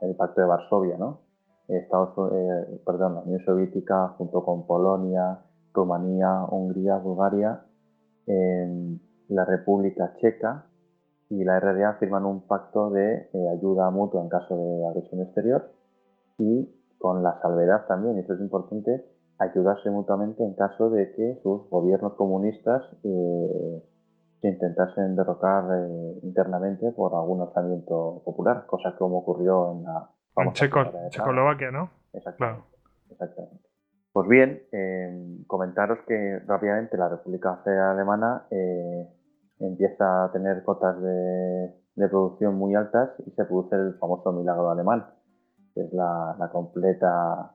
el 0.00 0.16
Pacto 0.16 0.40
de 0.40 0.46
Varsovia, 0.46 0.96
¿no? 0.96 1.20
Estados, 1.68 2.14
perdón, 2.86 3.16
la 3.16 3.20
Unión 3.20 3.44
Soviética 3.44 4.14
junto 4.16 4.44
con 4.44 4.66
Polonia, 4.66 5.40
Rumanía, 5.76 6.44
Hungría, 6.50 6.96
Bulgaria, 6.96 7.62
la 9.28 9.44
República 9.44 10.14
Checa 10.20 10.66
y 11.28 11.44
la 11.44 11.58
RDA 11.58 11.94
firman 11.94 12.24
un 12.24 12.46
pacto 12.46 12.90
de 12.90 13.28
eh, 13.32 13.48
ayuda 13.52 13.90
mutua 13.90 14.22
en 14.22 14.28
caso 14.28 14.56
de 14.56 14.88
agresión 14.88 15.22
exterior 15.22 15.72
y 16.38 16.70
con 16.98 17.22
la 17.22 17.40
salvedad 17.40 17.86
también, 17.86 18.16
y 18.16 18.20
esto 18.20 18.34
es 18.34 18.40
importante, 18.40 19.04
ayudarse 19.38 19.90
mutuamente 19.90 20.44
en 20.44 20.54
caso 20.54 20.90
de 20.90 21.12
que 21.12 21.38
sus 21.42 21.68
gobiernos 21.68 22.14
comunistas 22.14 22.82
eh, 23.02 23.82
se 24.40 24.48
intentasen 24.48 25.16
derrocar 25.16 25.64
eh, 25.72 26.20
internamente 26.22 26.90
por 26.92 27.14
algún 27.14 27.42
alzamiento 27.42 28.22
popular, 28.24 28.66
cosa 28.66 28.94
como 28.96 29.18
ocurrió 29.18 29.72
en 29.72 29.84
la... 29.84 30.10
En 30.36 30.52
Checoslovaquia, 31.10 31.70
¿no? 31.70 31.90
Exactamente. 32.12 32.64
Exactamente. 33.10 33.65
Pues 34.16 34.28
bien, 34.30 34.62
eh, 34.72 35.44
comentaros 35.46 35.98
que 36.08 36.38
rápidamente 36.46 36.96
la 36.96 37.10
República 37.10 37.60
Federal 37.62 37.96
Alemana 37.96 38.46
eh, 38.50 39.06
empieza 39.60 40.24
a 40.24 40.32
tener 40.32 40.64
cotas 40.64 40.96
de, 41.02 41.74
producción 42.08 42.54
muy 42.54 42.74
altas 42.74 43.10
y 43.26 43.30
se 43.32 43.44
produce 43.44 43.76
el 43.76 43.92
famoso 43.98 44.32
milagro 44.32 44.70
alemán, 44.70 45.04
que 45.74 45.82
es 45.82 45.92
la, 45.92 46.48
completa 46.50 47.52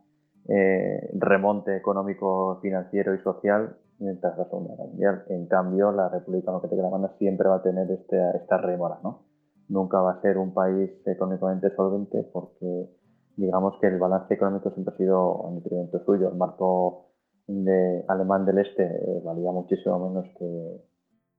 eh, 0.50 1.10
remonte 1.16 1.76
económico, 1.76 2.60
financiero 2.62 3.16
y 3.16 3.24
social 3.24 3.76
mientras 3.98 4.38
la 4.38 4.46
Segunda 4.46 4.76
Guerra 4.76 4.88
Mundial. 4.88 5.24
En 5.30 5.48
cambio, 5.48 5.92
la 5.92 6.10
República 6.10 6.52
Democrática 6.52 6.80
Alemana 6.80 7.12
siempre 7.18 7.50
va 7.50 7.56
a 7.56 7.64
tener 7.64 7.90
este, 7.90 8.18
esta 8.36 8.60
rémora, 8.60 9.00
¿no? 9.02 9.24
Nunca 9.68 10.00
va 10.00 10.12
a 10.12 10.22
ser 10.22 10.38
un 10.38 10.54
país 10.54 10.92
económicamente 11.08 11.76
solvente 11.76 12.22
porque 12.32 13.01
digamos 13.38 13.76
que 13.80 13.88
el 13.88 14.00
balance 14.00 14.34
económico 14.34 14.72
siempre 14.72 14.94
ha 14.94 14.98
sido 14.98 15.46
en 15.48 15.56
detrimento 15.56 16.04
suyo. 16.06 16.30
El 16.30 16.36
marco 16.36 17.08
de 17.48 18.06
alemán 18.08 18.46
del 18.46 18.60
este 18.60 18.84
eh, 18.84 19.22
valía 19.24 19.52
muchísimo 19.52 20.10
menos 20.10 20.26
que, 20.38 20.82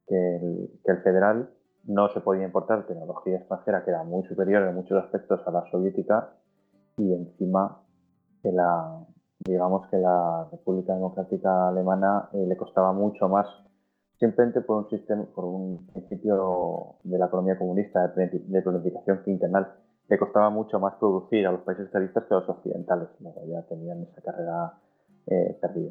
el, 0.09 1.03
federal. 1.03 1.51
No 1.85 2.09
se 2.11 2.21
podía 2.21 2.45
importar 2.45 2.87
tecnología 2.87 3.39
extranjera 3.39 3.85
que 3.85 3.91
era 3.91 4.05
muy 4.05 4.23
superior 4.25 4.63
en 4.63 4.75
muchos 4.75 5.03
aspectos 5.03 5.41
a 5.47 5.51
la 5.51 5.65
soviética 5.71 6.35
y 6.97 7.13
encima 7.13 7.83
que 8.43 8.53
la, 8.53 9.05
digamos 9.45 9.89
que 9.89 9.97
la 9.97 10.49
República 10.53 10.95
Democrática 10.95 11.69
Alemana 11.69 12.29
eh, 12.33 12.47
le 12.47 12.57
costaba 12.57 12.93
mucho 12.93 13.29
más 13.29 13.47
simplemente 14.19 14.61
por 14.61 14.85
un 14.85 14.91
sistema, 14.91 15.25
por 15.35 15.45
un 15.45 15.87
principio 15.89 16.97
de 17.03 17.19
la 17.19 17.27
economía 17.27 17.59
comunista 17.59 18.07
de 18.07 18.63
planificación 18.63 19.23
quinquenal 19.25 19.82
le 20.09 20.19
costaba 20.19 20.51
mucho 20.51 20.79
más 20.79 20.95
producir 20.95 21.47
a 21.47 21.53
los 21.53 21.63
países 21.63 21.87
socialistas 21.87 22.25
que 22.25 22.35
a 22.35 22.39
los 22.39 22.49
occidentales. 22.49 23.09
ya 23.21 23.63
tenían 23.69 24.03
esa 24.03 24.23
carrera 24.23 24.75
eh, 25.27 25.57
perdida. 25.61 25.91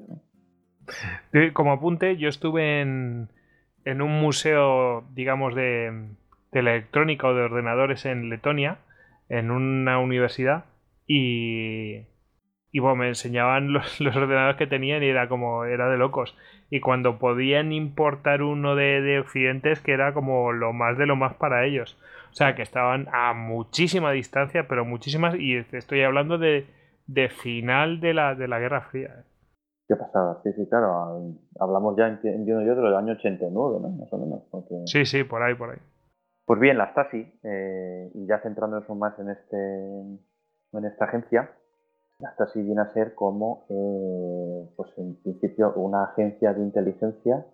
Como 1.54 1.72
apunte, 1.72 2.18
yo 2.18 2.30
estuve 2.30 2.82
en, 2.82 3.30
en 3.86 4.02
un 4.02 4.20
museo, 4.20 5.06
digamos, 5.14 5.56
de, 5.56 6.10
de, 6.52 6.60
electrónica 6.60 7.28
o 7.28 7.34
de 7.34 7.44
ordenadores 7.44 8.06
en 8.06 8.30
Letonia, 8.30 8.80
en 9.30 9.52
una 9.52 10.00
universidad, 10.00 10.66
y, 11.08 12.06
y 12.72 12.80
bueno, 12.80 12.98
me 12.98 13.08
enseñaban 13.08 13.74
los, 13.74 14.00
los, 14.00 14.16
ordenadores 14.16 14.58
que 14.58 14.68
tenían 14.68 15.04
y 15.04 15.08
era 15.08 15.28
como, 15.30 15.66
era 15.66 15.90
de 15.90 15.98
locos. 15.98 16.36
Y 16.70 16.80
cuando 16.80 17.20
podían 17.20 17.72
importar 17.72 18.44
uno 18.44 18.76
de, 18.76 19.02
de 19.02 19.20
Occidentes, 19.20 19.82
que 19.82 19.94
era 19.94 20.14
como 20.14 20.52
lo 20.52 20.74
más 20.74 20.98
de 20.98 21.06
lo 21.06 21.16
más 21.16 21.34
para 21.36 21.66
ellos. 21.66 21.98
O 22.32 22.34
sea, 22.34 22.56
que 22.56 22.62
estaban 22.62 23.08
a 23.12 23.34
muchísima 23.34 24.12
distancia, 24.12 24.66
pero 24.68 24.86
muchísimas, 24.86 25.36
y 25.36 25.58
estoy 25.58 26.02
hablando 26.04 26.38
de, 26.38 26.66
final 27.30 28.00
de 28.00 28.14
la, 28.14 28.36
de 28.36 28.48
la 28.48 28.60
Guerra 28.60 28.82
Fría. 28.82 29.10
¿eh? 29.20 29.24
Qué 29.88 29.98
pasada, 29.98 30.40
sí, 30.42 30.54
sí, 30.54 30.66
claro. 30.70 31.36
Hablamos 31.60 31.98
ya, 31.98 32.08
entiendo 32.08 32.62
yo, 32.62 32.76
de 32.76 32.82
los 32.82 32.98
años 32.98 33.18
89, 33.18 33.80
¿no? 33.82 33.90
Más 33.90 34.14
o 34.14 34.18
menos. 34.18 34.44
Sí, 34.86 35.06
sí, 35.06 35.26
por 35.26 35.44
ahí, 35.44 35.54
por 35.56 35.72
ahí. 35.72 35.80
Pues 36.46 36.60
bien, 36.62 36.78
la 36.78 36.92
Stasi, 36.92 37.30
eh, 37.44 38.10
y 38.14 38.26
ya 38.26 38.40
centrándonos 38.40 38.90
más 38.98 39.20
en, 39.20 39.30
este, 39.30 39.58
en 39.58 40.86
esta 40.86 41.06
agencia, 41.06 41.52
la 42.20 42.32
Stasi 42.32 42.62
viene 42.62 42.82
a 42.82 42.94
ser 42.94 43.14
como, 43.16 43.66
eh, 43.68 44.70
pues 44.78 44.90
en 44.98 45.16
principio, 45.22 45.74
una 45.74 46.06
agencia 46.06 46.54
de 46.54 46.62
inteligencia 46.62 47.46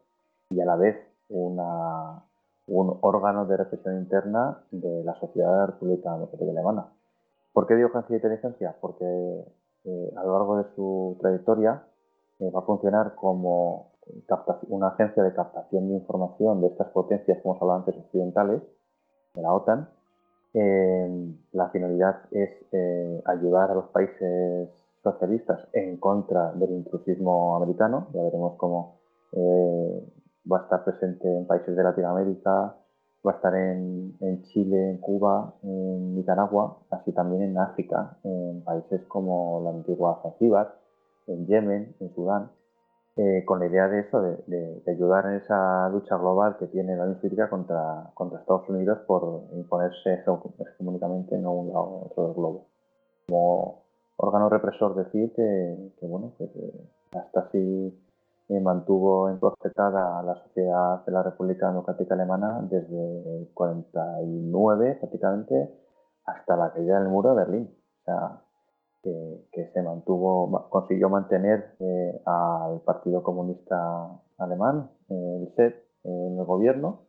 y 0.51 0.61
a 0.61 0.65
la 0.65 0.75
vez 0.75 0.95
una, 1.29 2.23
un 2.67 2.97
órgano 3.01 3.45
de 3.45 3.57
represión 3.57 3.97
interna 3.97 4.59
de 4.71 5.03
la 5.03 5.15
sociedad 5.19 5.67
república 5.67 6.13
democrática 6.13 6.51
alemana. 6.51 6.87
¿Por 7.53 7.65
qué 7.65 7.75
digo 7.75 7.89
agencia 7.89 8.09
de 8.09 8.15
inteligencia? 8.17 8.75
Porque 8.79 9.05
eh, 9.85 10.13
a 10.15 10.23
lo 10.23 10.33
largo 10.33 10.57
de 10.57 10.65
su 10.75 11.17
trayectoria 11.21 11.83
eh, 12.39 12.51
va 12.51 12.59
a 12.59 12.63
funcionar 12.63 13.15
como 13.15 13.93
una 14.69 14.89
agencia 14.89 15.23
de 15.23 15.33
captación 15.33 15.89
de 15.89 15.95
información 15.95 16.61
de 16.61 16.67
estas 16.67 16.87
potencias, 16.89 17.39
como 17.41 17.55
os 17.55 17.61
hablaba 17.61 17.79
antes, 17.79 17.97
occidentales, 17.97 18.61
de 19.33 19.41
la 19.41 19.53
OTAN. 19.53 19.89
Eh, 20.53 21.33
la 21.53 21.69
finalidad 21.69 22.21
es 22.31 22.49
ayudar 23.25 23.71
a 23.71 23.75
los 23.75 23.87
países 23.87 24.69
socialistas 25.03 25.67
en 25.73 25.97
contra 25.97 26.51
del 26.53 26.71
intrusismo 26.71 27.55
americano. 27.55 28.07
Ya 28.13 28.23
veremos 28.23 28.55
cómo 28.57 28.99
va 30.51 30.59
a 30.59 30.61
estar 30.63 30.83
presente 30.83 31.27
en 31.27 31.45
países 31.45 31.75
de 31.75 31.83
Latinoamérica, 31.83 32.75
va 33.25 33.31
a 33.31 33.35
estar 33.35 33.55
en, 33.55 34.43
Chile, 34.43 34.91
en 34.91 34.97
Cuba, 34.99 35.53
en 35.63 36.15
Nicaragua, 36.15 36.79
así 36.91 37.11
también 37.11 37.43
en 37.43 37.57
África, 37.57 38.17
en 38.23 38.63
países 38.63 39.01
como 39.07 39.61
la 39.63 39.71
antigua 39.71 40.19
Zanzíbar, 40.23 40.75
en 41.27 41.45
Yemen, 41.45 41.95
en 41.99 42.13
Sudán, 42.13 42.51
eh, 43.17 43.43
con 43.45 43.59
la 43.59 43.65
idea 43.67 43.87
de 43.87 44.01
eso, 44.01 44.21
de, 44.21 44.83
ayudar 44.87 45.25
en 45.25 45.33
esa 45.33 45.89
lucha 45.89 46.17
global 46.17 46.57
que 46.57 46.67
tiene 46.67 46.95
la 46.95 47.03
Unión 47.03 47.17
Soviética 47.17 47.49
contra, 47.49 48.11
contra 48.13 48.39
Estados 48.39 48.69
Unidos 48.69 48.99
por 49.07 49.43
imponerse 49.53 50.23
hegemónicamente 50.59 51.35
en 51.35 51.47
un 51.47 51.67
lado 51.67 52.05
otro 52.05 52.27
del 52.27 52.33
globo. 52.33 52.67
Como 53.27 53.83
órgano 54.17 54.49
represor 54.49 54.95
decir 54.95 55.33
que, 55.33 55.93
que 55.99 56.05
bueno, 56.05 56.33
que, 56.37 56.47
hasta 57.17 57.41
así 57.41 58.06
mantuvo 58.61 59.29
encorsetada 59.29 60.19
a 60.19 60.23
la 60.23 60.35
sociedad 60.35 61.05
de 61.05 61.11
la 61.11 61.23
República 61.23 61.67
Democrática 61.67 62.15
Alemana 62.15 62.61
desde 62.69 63.39
el 63.39 63.49
49 63.53 64.97
prácticamente 64.99 65.73
hasta 66.25 66.55
la 66.55 66.71
caída 66.73 66.99
del 66.99 67.09
muro 67.09 67.31
de 67.31 67.35
Berlín. 67.35 67.77
O 68.01 68.03
sea, 68.05 68.41
que, 69.51 69.69
se 69.73 69.81
mantuvo, 69.81 70.69
consiguió 70.69 71.09
mantener 71.09 71.75
eh, 71.79 72.21
al 72.25 72.81
Partido 72.81 73.23
Comunista 73.23 74.21
Alemán, 74.37 74.89
el 75.09 75.53
SED, 75.55 75.73
en 76.03 76.39
el 76.39 76.45
gobierno. 76.45 77.07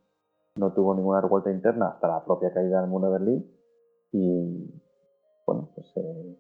No 0.57 0.73
tuvo 0.73 0.95
ninguna 0.95 1.21
revuelta 1.21 1.51
interna 1.51 1.89
hasta 1.89 2.09
la 2.09 2.25
propia 2.25 2.53
caída 2.53 2.81
del 2.81 2.91
muro 2.91 3.07
de 3.07 3.13
Berlín. 3.13 3.51
Y 4.13 4.83
bueno, 5.47 5.71
pues 5.75 5.87
eh, 5.97 6.37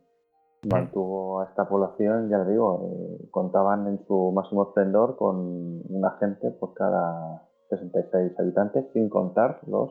mantuvo 0.66 1.40
a 1.40 1.44
esta 1.44 1.68
población, 1.68 2.28
ya 2.30 2.38
le 2.38 2.52
digo, 2.52 3.18
eh, 3.20 3.28
contaban 3.30 3.86
en 3.86 4.04
su 4.06 4.32
máximo 4.32 4.64
esplendor 4.64 5.16
con 5.16 5.36
un 5.36 6.04
agente 6.04 6.50
por 6.50 6.74
cada 6.74 7.42
66 7.70 8.32
habitantes, 8.38 8.86
sin 8.92 9.08
contar 9.08 9.60
los 9.66 9.90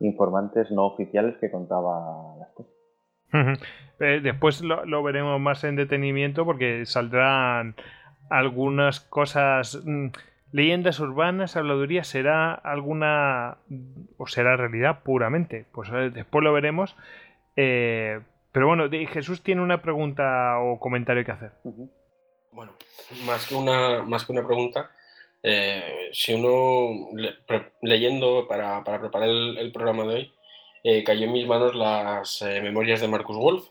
informantes 0.00 0.70
no 0.70 0.86
oficiales 0.86 1.36
que 1.40 1.50
contaba 1.50 2.36
las 2.38 2.48
cosas. 2.50 2.72
Eh, 4.00 4.20
después 4.22 4.60
lo, 4.62 5.02
veremos 5.02 5.40
más 5.40 5.64
en 5.64 5.76
detenimiento 5.76 6.44
porque 6.44 6.84
saldrán 6.86 7.76
algunas 8.28 9.00
cosas. 9.00 9.80
Mm, 9.84 10.08
leyendas 10.50 11.00
urbanas, 11.00 11.56
habladuría, 11.56 12.04
será 12.04 12.52
alguna 12.52 13.58
o 14.18 14.26
será 14.26 14.56
realidad 14.56 15.02
puramente. 15.02 15.66
Pues 15.72 15.90
después 16.12 16.44
lo 16.44 16.52
veremos. 16.52 16.96
Eh, 17.56 18.20
pero 18.52 18.66
bueno, 18.66 18.88
Jesús 19.08 19.42
tiene 19.42 19.62
una 19.62 19.82
pregunta 19.82 20.58
o 20.60 20.78
comentario 20.78 21.24
que 21.24 21.32
hacer. 21.32 21.52
Bueno, 22.52 22.72
más 23.26 23.46
que 23.46 23.54
una, 23.54 24.02
más 24.02 24.24
que 24.24 24.32
una 24.32 24.46
pregunta, 24.46 24.90
eh, 25.42 26.10
si 26.12 26.34
uno 26.34 27.08
leyendo 27.80 28.46
para, 28.46 28.84
preparar 28.84 29.28
el, 29.28 29.72
programa 29.72 30.04
de 30.04 30.14
hoy, 30.14 30.32
eh, 30.84 31.02
cayó 31.02 31.24
en 31.24 31.32
mis 31.32 31.46
manos 31.46 31.74
las 31.74 32.42
memorias 32.62 33.00
de 33.00 33.08
Marcus 33.08 33.36
Wolf, 33.36 33.68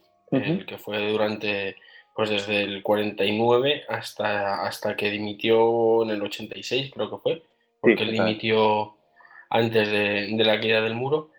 que 0.65 0.77
fue 0.77 1.11
durante 1.11 1.75
pues 2.13 2.29
desde 2.29 2.63
el 2.63 2.83
49 2.83 3.85
hasta, 3.87 4.65
hasta 4.65 4.95
que 4.95 5.09
dimitió 5.09 6.03
en 6.03 6.11
el 6.11 6.21
86, 6.21 6.91
creo 6.93 7.09
que 7.09 7.17
fue, 7.17 7.43
porque 7.79 8.03
él 8.03 8.11
dimitió 8.11 8.95
antes 9.49 9.89
de, 9.89 10.43
la 10.43 10.59
caída 10.59 10.81
del 10.81 10.95
muro. 10.95 11.31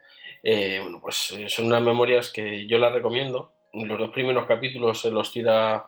Eh, 0.42 0.80
bueno, 0.82 1.00
pues 1.00 1.32
eh, 1.32 1.49
son 1.49 1.66
unas 1.66 1.82
memorias 1.82 2.30
que 2.30 2.66
yo 2.66 2.78
las 2.78 2.92
recomiendo. 2.92 3.52
Los 3.72 3.99
dos 3.99 4.11
primeros 4.11 4.46
capítulos 4.46 5.00
se 5.00 5.11
los 5.11 5.32
tira 5.32 5.87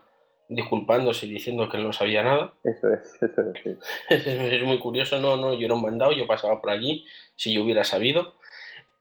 disculpándose 0.48 1.26
y 1.26 1.30
diciendo 1.30 1.68
que 1.68 1.78
no 1.78 1.92
sabía 1.92 2.22
nada. 2.22 2.52
Eso 2.64 2.92
es, 2.92 3.22
eso 3.22 3.42
es. 3.52 3.78
es 4.26 4.62
muy 4.62 4.78
curioso, 4.78 5.18
no, 5.20 5.36
no, 5.36 5.54
yo 5.54 5.66
era 5.66 5.74
un 5.74 5.82
mandado, 5.82 6.12
yo 6.12 6.26
pasaba 6.26 6.60
por 6.60 6.70
allí 6.70 7.04
si 7.36 7.52
yo 7.52 7.62
hubiera 7.64 7.84
sabido. 7.84 8.34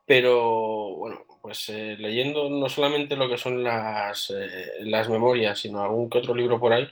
Pero 0.05 0.95
bueno, 0.95 1.25
pues 1.41 1.69
eh, 1.69 1.95
leyendo 2.00 2.50
no 2.50 2.69
solamente 2.69 3.15
lo 3.15 3.29
que 3.29 3.38
son 3.38 3.63
las, 3.63 4.29
eh, 4.31 4.72
las 4.81 5.10
memorias, 5.10 5.60
sino 5.60 5.81
algún 5.81 6.10
que 6.10 6.19
otro 6.19 6.36
libro 6.36 6.60
por 6.60 6.74
ahí, 6.74 6.89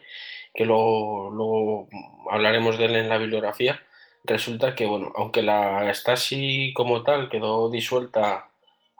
que 0.53 0.65
luego, 0.65 1.87
hablaremos 2.29 2.77
de 2.77 2.85
él 2.85 2.95
en 2.95 3.09
la 3.09 3.17
bibliografía, 3.17 3.81
resulta 4.23 4.75
que, 4.75 4.85
bueno, 4.85 5.11
aunque 5.15 5.41
la 5.41 5.89
Stasi 5.93 6.73
como 6.73 7.03
tal 7.03 7.29
quedó 7.29 7.69
disuelta, 7.69 8.50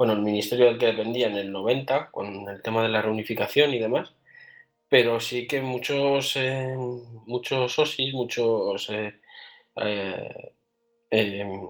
bueno, 0.02 0.14
el 0.14 0.22
ministerio 0.22 0.66
del 0.66 0.80
que 0.80 0.88
dependía 0.88 1.28
en 1.28 1.38
el 1.38 1.52
90, 1.52 2.10
con 2.10 2.50
el 2.50 2.64
tema 2.64 2.82
de 2.82 2.90
la 2.90 3.04
reunificación 3.04 3.72
y 3.72 3.78
demás, 3.78 4.14
pero 4.90 5.20
sí 5.20 5.46
que 5.48 5.62
muchos, 5.62 6.36
eh, 6.38 6.76
muchos 7.28 7.78
OSIS, 7.78 8.12
muchos 8.12 8.90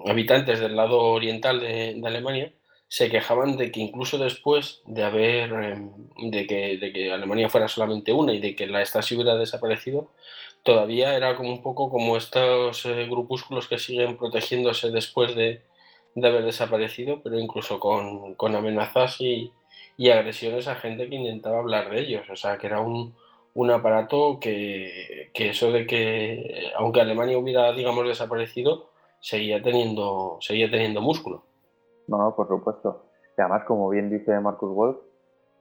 habitantes 0.05 0.61
del 0.61 0.77
lado 0.77 0.99
oriental 1.01 1.59
de 1.59 2.01
Alemania, 2.05 2.53
se 2.87 3.09
quejaban 3.09 3.57
de 3.57 3.69
que 3.69 3.81
incluso 3.81 4.17
después 4.17 4.81
de 4.85 5.03
haber 5.03 5.51
em, 5.51 5.91
de 6.31 6.47
que, 6.47 6.77
de 6.77 6.93
que 6.93 7.11
Alemania 7.11 7.49
fuera 7.49 7.67
solamente 7.67 8.13
una 8.13 8.33
y 8.33 8.39
de 8.39 8.55
que 8.55 8.65
la 8.67 8.85
Stasi 8.85 9.15
hubiera 9.15 9.35
desaparecido, 9.35 10.13
todavía 10.63 11.17
era 11.17 11.35
como 11.35 11.49
un 11.51 11.61
poco 11.61 11.89
como 11.89 12.15
estos 12.15 12.85
eh, 12.85 13.07
grupúsculos 13.09 13.67
que 13.67 13.77
siguen 13.77 14.17
protegiéndose 14.17 14.89
después 14.91 15.35
de, 15.35 15.63
de 16.15 16.27
haber 16.27 16.43
desaparecido, 16.43 17.21
pero 17.23 17.39
incluso 17.39 17.79
con, 17.79 18.35
con 18.35 18.55
amenazas 18.55 19.19
y, 19.21 19.51
y, 19.97 20.09
agresiones 20.09 20.67
a 20.67 20.75
gente 20.75 21.09
que 21.09 21.15
intentaba 21.15 21.59
hablar 21.59 21.89
de 21.89 22.01
ellos. 22.01 22.29
O 22.29 22.35
sea, 22.35 22.57
que 22.57 22.67
era 22.67 22.81
un, 22.81 23.15
un 23.53 23.71
aparato 23.71 24.39
que, 24.39 25.29
que, 25.33 25.49
eso 25.49 25.71
de 25.71 25.85
que, 25.85 26.71
aunque 26.77 27.01
Alemania 27.01 27.37
hubiera, 27.37 27.71
digamos, 27.73 28.07
desaparecido, 28.07 28.89
seguía 29.19 29.61
teniendo, 29.61 30.37
seguía 30.41 30.69
teniendo 30.69 31.01
músculo. 31.01 31.43
No, 32.07 32.17
no, 32.17 32.35
por 32.35 32.47
supuesto. 32.47 33.05
Y 33.37 33.41
además, 33.41 33.63
como 33.65 33.89
bien 33.89 34.09
dice 34.09 34.37
Marcus 34.39 34.73
Wolf, 34.73 34.97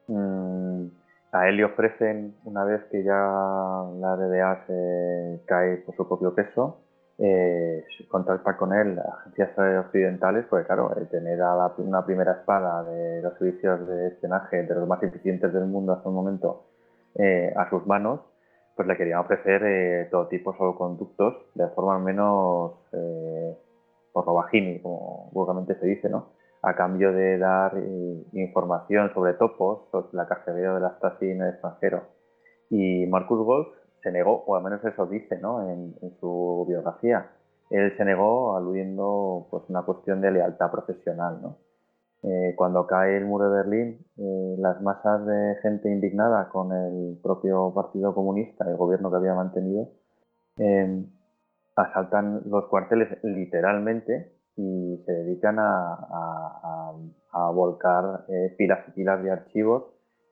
mm, 0.08 0.86
a 1.32 1.48
él 1.48 1.56
le 1.56 1.64
ofrecen, 1.64 2.34
una 2.44 2.64
vez 2.64 2.82
que 2.90 3.04
ya 3.04 3.14
la 3.14 4.16
DDA 4.16 4.66
se 4.66 5.40
cae 5.46 5.76
por 5.78 5.94
su 5.96 6.08
propio 6.08 6.34
peso, 6.34 6.80
eh, 7.20 7.84
contactar 8.08 8.56
con 8.56 8.72
él 8.72 8.98
agencias 8.98 9.50
occidentales, 9.86 10.46
porque 10.48 10.66
claro, 10.66 10.90
tener 11.10 11.40
a 11.42 11.72
una 11.78 12.04
primera 12.04 12.32
espada 12.32 12.82
de 12.84 13.22
los 13.22 13.36
servicios 13.38 13.86
de 13.86 14.08
espionaje 14.08 14.62
de 14.62 14.74
los 14.74 14.88
más 14.88 15.02
eficientes 15.02 15.52
del 15.52 15.66
mundo 15.66 15.92
hasta 15.92 16.08
el 16.08 16.14
momento 16.14 16.64
eh, 17.16 17.52
a 17.56 17.68
sus 17.70 17.86
manos, 17.86 18.20
pues 18.74 18.88
le 18.88 18.96
querían 18.96 19.20
ofrecer 19.20 19.62
eh, 19.64 20.08
todo 20.10 20.28
tipo 20.28 20.52
de 20.52 20.74
conductos 20.76 21.34
de 21.54 21.68
forma 21.68 21.98
menos 21.98 22.72
eh, 22.92 23.56
por 24.12 24.26
lo 24.26 24.34
bajini, 24.34 24.80
como 24.80 25.30
vulgarmente 25.32 25.74
se 25.78 25.86
dice, 25.86 26.08
¿no? 26.08 26.40
a 26.62 26.74
cambio 26.74 27.12
de 27.12 27.38
dar 27.38 27.72
eh, 27.76 28.24
información 28.32 29.12
sobre 29.14 29.34
topos, 29.34 29.88
sobre 29.90 30.08
la 30.12 30.26
cacería 30.26 30.72
de 30.74 30.80
la 30.80 30.96
Stasi 30.96 31.30
en 31.30 31.42
el 31.42 31.50
extranjero. 31.50 32.02
Y 32.68 33.06
Marcus 33.06 33.44
Wolf 33.44 33.68
se 34.02 34.10
negó, 34.12 34.44
o 34.46 34.56
al 34.56 34.62
menos 34.62 34.84
eso 34.84 35.06
dice 35.06 35.38
¿no? 35.38 35.68
en, 35.68 35.94
su 36.20 36.64
biografía. 36.68 37.30
Él 37.70 37.96
se 37.96 38.04
negó 38.04 38.56
aludiendo 38.56 39.46
pues, 39.50 39.64
una 39.68 39.82
cuestión 39.82 40.20
de 40.20 40.32
lealtad 40.32 40.70
profesional. 40.70 41.40
¿no? 41.42 41.56
Eh, 42.22 42.54
cuando 42.56 42.86
cae 42.86 43.16
el 43.16 43.24
muro 43.24 43.50
de 43.50 43.56
Berlín, 43.56 44.06
eh, 44.18 44.56
las 44.58 44.80
masas 44.82 45.24
de 45.26 45.56
gente 45.62 45.90
indignada 45.90 46.48
con 46.48 46.72
el 46.72 47.18
propio 47.22 47.72
Partido 47.74 48.14
Comunista, 48.14 48.68
el 48.68 48.76
gobierno 48.76 49.10
que 49.10 49.16
había 49.16 49.34
mantenido, 49.34 49.88
asaltan 51.76 52.42
los 52.46 52.66
cuarteles 52.66 53.08
literalmente 53.22 54.32
y 54.56 55.02
se 55.06 55.12
dedican 55.12 55.56
a, 55.58 56.92
volcar 57.54 58.24
eh, 58.28 58.54
pilas 58.58 58.80
y 58.88 58.90
pilas 58.92 59.22
de 59.22 59.30
archivos 59.30 59.84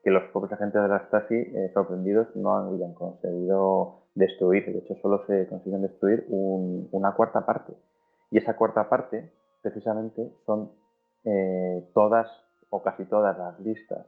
que 0.03 0.11
los 0.11 0.23
propios 0.31 0.53
agentes 0.53 0.81
de 0.81 0.87
la 0.87 1.05
Stasi, 1.07 1.35
eh, 1.35 1.71
sorprendidos, 1.73 2.27
no 2.35 2.57
han 2.57 2.93
conseguido 2.93 4.03
destruir. 4.15 4.65
De 4.71 4.79
hecho, 4.79 4.95
solo 5.01 5.25
se 5.27 5.47
consiguen 5.47 5.81
destruir 5.81 6.25
una 6.29 7.13
cuarta 7.13 7.45
parte. 7.45 7.73
Y 8.31 8.37
esa 8.37 8.55
cuarta 8.55 8.89
parte, 8.89 9.31
precisamente, 9.61 10.31
son 10.45 10.71
eh, 11.25 11.89
todas 11.93 12.27
o 12.69 12.81
casi 12.81 13.05
todas 13.05 13.37
las 13.37 13.59
listas 13.59 14.05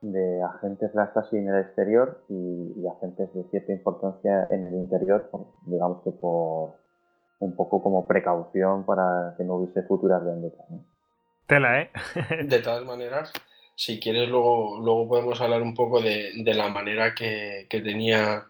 de 0.00 0.42
agentes 0.42 0.92
de 0.92 0.98
la 0.98 1.08
Stasi 1.08 1.36
en 1.36 1.48
el 1.48 1.60
exterior 1.60 2.22
y, 2.28 2.72
y 2.76 2.86
agentes 2.88 3.32
de 3.34 3.44
cierta 3.50 3.72
importancia 3.72 4.48
en 4.50 4.66
el 4.66 4.74
interior, 4.74 5.30
digamos 5.66 6.02
que 6.02 6.10
por, 6.10 6.72
un 7.40 7.56
poco 7.56 7.82
como 7.82 8.06
precaución 8.06 8.84
para 8.84 9.34
que 9.36 9.44
no 9.44 9.56
hubiese 9.56 9.82
futuras 9.82 10.24
vendetas. 10.24 10.66
Tela, 11.46 11.82
¿eh? 11.82 11.90
de 12.44 12.58
todas 12.60 12.84
maneras, 12.84 13.32
si 13.80 13.98
quieres, 13.98 14.28
luego, 14.28 14.78
luego 14.78 15.08
podemos 15.08 15.40
hablar 15.40 15.62
un 15.62 15.74
poco 15.74 16.02
de, 16.02 16.34
la 16.54 16.68
manera 16.68 17.14
que, 17.14 17.66
tenía. 17.70 18.46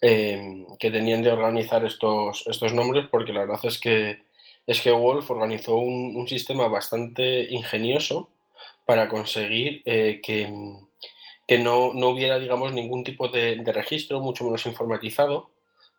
Em, 0.00 0.66
que 0.78 0.90
tenían 0.90 1.22
de 1.22 1.30
organizar 1.30 1.84
estos, 1.84 2.44
estos 2.48 2.72
nombres, 2.74 3.06
porque 3.08 3.32
la 3.32 3.40
verdad 3.40 3.60
es 3.62 3.78
que, 3.78 4.22
es 4.66 4.80
que 4.80 4.90
Wolf 4.90 5.30
organizó 5.30 5.76
un, 5.76 6.26
sistema 6.26 6.66
bastante 6.66 7.46
ingenioso 7.48 8.28
para 8.84 9.08
conseguir 9.08 9.82
eh, 9.84 10.20
que, 10.20 10.52
que 11.46 11.58
no, 11.58 11.90
hubiera, 11.90 12.40
digamos, 12.40 12.72
ningún 12.72 13.04
tipo 13.04 13.28
de, 13.28 13.56
de 13.56 13.72
registro, 13.72 14.20
mucho 14.20 14.44
menos 14.44 14.66
informatizado, 14.66 15.50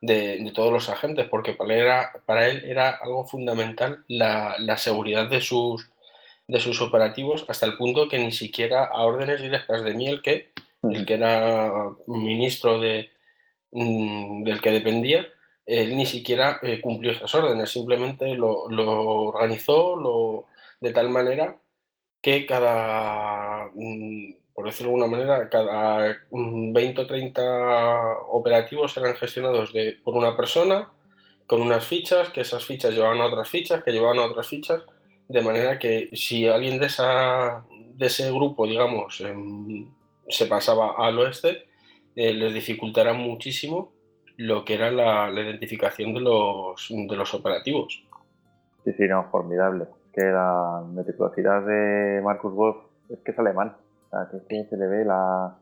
de, 0.01 0.51
todos 0.53 0.73
los 0.73 0.89
agentes, 0.89 1.27
porque 1.29 1.53
para 1.53 1.73
él 1.73 1.81
era, 1.81 2.11
para 2.25 2.47
él 2.49 2.63
era 2.65 2.89
algo 3.01 3.25
fundamental 3.25 4.03
la, 4.09 4.77
seguridad 4.77 5.29
de 5.29 5.39
sus, 5.39 5.89
de 6.47 6.59
sus 6.59 6.81
operativos, 6.81 7.45
hasta 7.47 7.65
el 7.65 7.77
punto 7.77 8.07
que 8.07 8.19
ni 8.19 8.31
siquiera 8.31 8.85
a 8.85 9.03
órdenes 9.03 9.41
directas 9.41 9.83
de 9.83 9.93
Mielke, 9.93 10.51
el 10.83 11.05
que 11.05 11.13
era 11.15 11.71
ministro 12.07 12.79
de, 12.79 13.09
mm, 13.71 14.43
del 14.43 14.61
que 14.61 14.71
dependía, 14.71 15.27
él 15.65 15.97
ni 15.97 16.05
siquiera 16.05 16.59
eh, 16.63 16.79
cumplió 16.81 17.11
esas 17.11 17.33
órdenes, 17.35 17.69
simplemente 17.69 18.33
lo, 18.35 18.69
lo 18.69 19.01
organizó 19.27 19.95
lo, 19.97 20.45
de 20.79 20.93
tal 20.93 21.09
manera 21.09 21.57
que 22.21 22.45
cada 22.45 23.69
mm, 23.75 24.33
por 24.57 24.65
decirlo 24.65 24.89
de 24.89 25.03
alguna 25.03 25.17
manera, 25.17 25.49
cada 25.49 26.17
20 26.31 27.01
o 27.01 27.05
30 27.05 27.41
operativos 28.29 28.97
eran 28.97 29.15
gestionados 29.15 29.71
de, 29.71 29.99
por 30.03 30.15
una 30.15 30.35
persona 30.35 30.89
con 31.45 31.61
unas 31.61 31.85
fichas, 31.85 32.29
que 32.29 32.41
esas 32.41 32.65
fichas 32.65 32.91
llevaban 32.91 33.21
a 33.21 33.27
otras 33.27 33.47
fichas, 33.47 33.83
que 33.83 33.91
llevaban 33.91 34.17
a 34.17 34.25
otras 34.25 34.47
fichas, 34.47 34.81
de 35.27 35.41
manera 35.41 35.79
que 35.79 36.09
si 36.13 36.47
alguien 36.47 36.79
de, 36.79 36.87
esa, 36.87 37.65
de 37.95 38.05
ese 38.05 38.31
grupo, 38.31 38.65
digamos, 38.65 39.21
em, 39.21 39.89
se 40.27 40.45
pasaba 40.45 40.95
al 40.97 41.19
oeste, 41.19 41.65
eh, 42.15 42.33
les 42.33 42.53
dificultará 42.53 43.13
muchísimo 43.13 43.93
lo 44.37 44.63
que 44.65 44.75
era 44.75 44.91
la, 44.91 45.29
identificación 45.31 46.13
de 46.13 46.21
los, 46.21 46.87
de 46.89 47.15
los 47.15 47.33
operativos. 47.33 48.03
Sí, 48.83 48.93
sí, 48.93 49.07
no, 49.07 49.29
formidable. 49.29 49.85
Que 50.13 50.23
la 50.23 50.83
meticulosidad 50.93 51.65
de 51.65 52.21
Marcus 52.23 52.53
Wolf 52.53 52.77
es 53.09 53.19
que 53.19 53.31
es 53.31 53.39
alemán 53.39 53.75
que, 54.47 54.65
se 54.65 54.77
le 54.77 54.87
ve 54.87 55.05
la, 55.05 55.57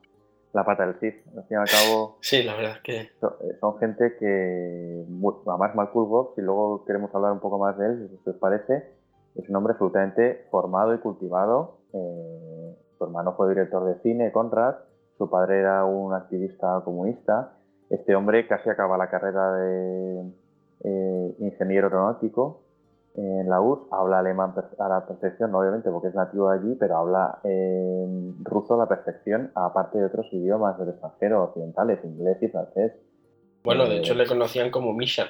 pata 0.54 0.86
del 0.86 0.95
CIF. 0.99 1.15
Al 1.36 1.43
fin 1.45 1.51
y 1.51 1.56
al 1.56 1.67
cabo. 1.67 2.17
Sí, 2.21 2.43
la 2.43 2.56
verdad 2.56 2.73
es 2.78 2.82
que. 2.82 3.01
Eh, 3.01 3.58
son, 3.60 3.78
gente 3.80 4.15
que. 4.19 5.06
Además, 5.47 5.75
Marcus 5.75 6.08
Bob, 6.08 6.36
si 6.36 6.41
luego 6.41 6.86
queremos 6.86 7.13
hablar 7.13 7.32
un 7.32 7.39
poco 7.39 7.60
más 7.60 7.78
de 7.78 7.86
él, 7.88 8.10
si 8.23 8.30
os 8.30 8.36
parece, 8.38 8.91
es 9.36 9.50
un 9.50 9.56
hombre 9.56 9.74
absolutamente 9.74 10.48
formado 10.50 10.93
y 10.93 11.00
cultivado. 11.00 11.80
Eh, 11.93 12.76
su 12.98 13.04
hermano 13.04 13.34
fue 13.36 13.50
director 13.50 13.86
de 13.86 14.00
cine, 14.02 14.32
Conrad. 14.32 14.76
Su 15.17 15.30
padre 15.30 15.60
era 15.60 15.86
un 15.86 16.13
activista 16.13 16.82
comunista. 16.84 17.54
Este 17.89 18.15
hombre 18.15 18.48
casi 18.48 18.69
acaba 18.69 18.98
la 18.98 19.10
carrera 19.10 19.54
de 19.54 20.32
eh, 20.84 21.36
ingeniero 21.39 21.88
aeronáutico 21.88 22.65
en 23.17 23.50
la 23.50 23.62
URSS, 23.62 23.88
habla 23.91 24.19
alemán 24.19 24.54
a 24.78 24.89
la 24.89 25.06
perfección, 25.08 25.56
obviamente, 25.56 25.89
porque 25.89 26.10
es 26.10 26.15
nativo 26.15 26.50
de 26.50 26.60
allí, 26.60 26.76
pero 26.76 26.98
habla 26.98 27.39
ruso 28.43 28.74
a 28.74 28.78
la 28.78 28.88
perfección, 28.88 29.52
aparte 29.56 30.00
de 30.00 30.06
otros 30.06 30.28
idiomas 30.34 30.78
del 30.78 30.89
extranjero, 30.89 31.43
occidentales, 31.43 32.04
inglés 32.04 32.38
y 32.41 32.50
francés. 32.50 32.91
Bueno, 33.63 33.88
de 33.88 33.98
hecho 33.98 34.13
le 34.15 34.28
conocían 34.28 34.69
como 34.69 34.93
Misha. 34.93 35.28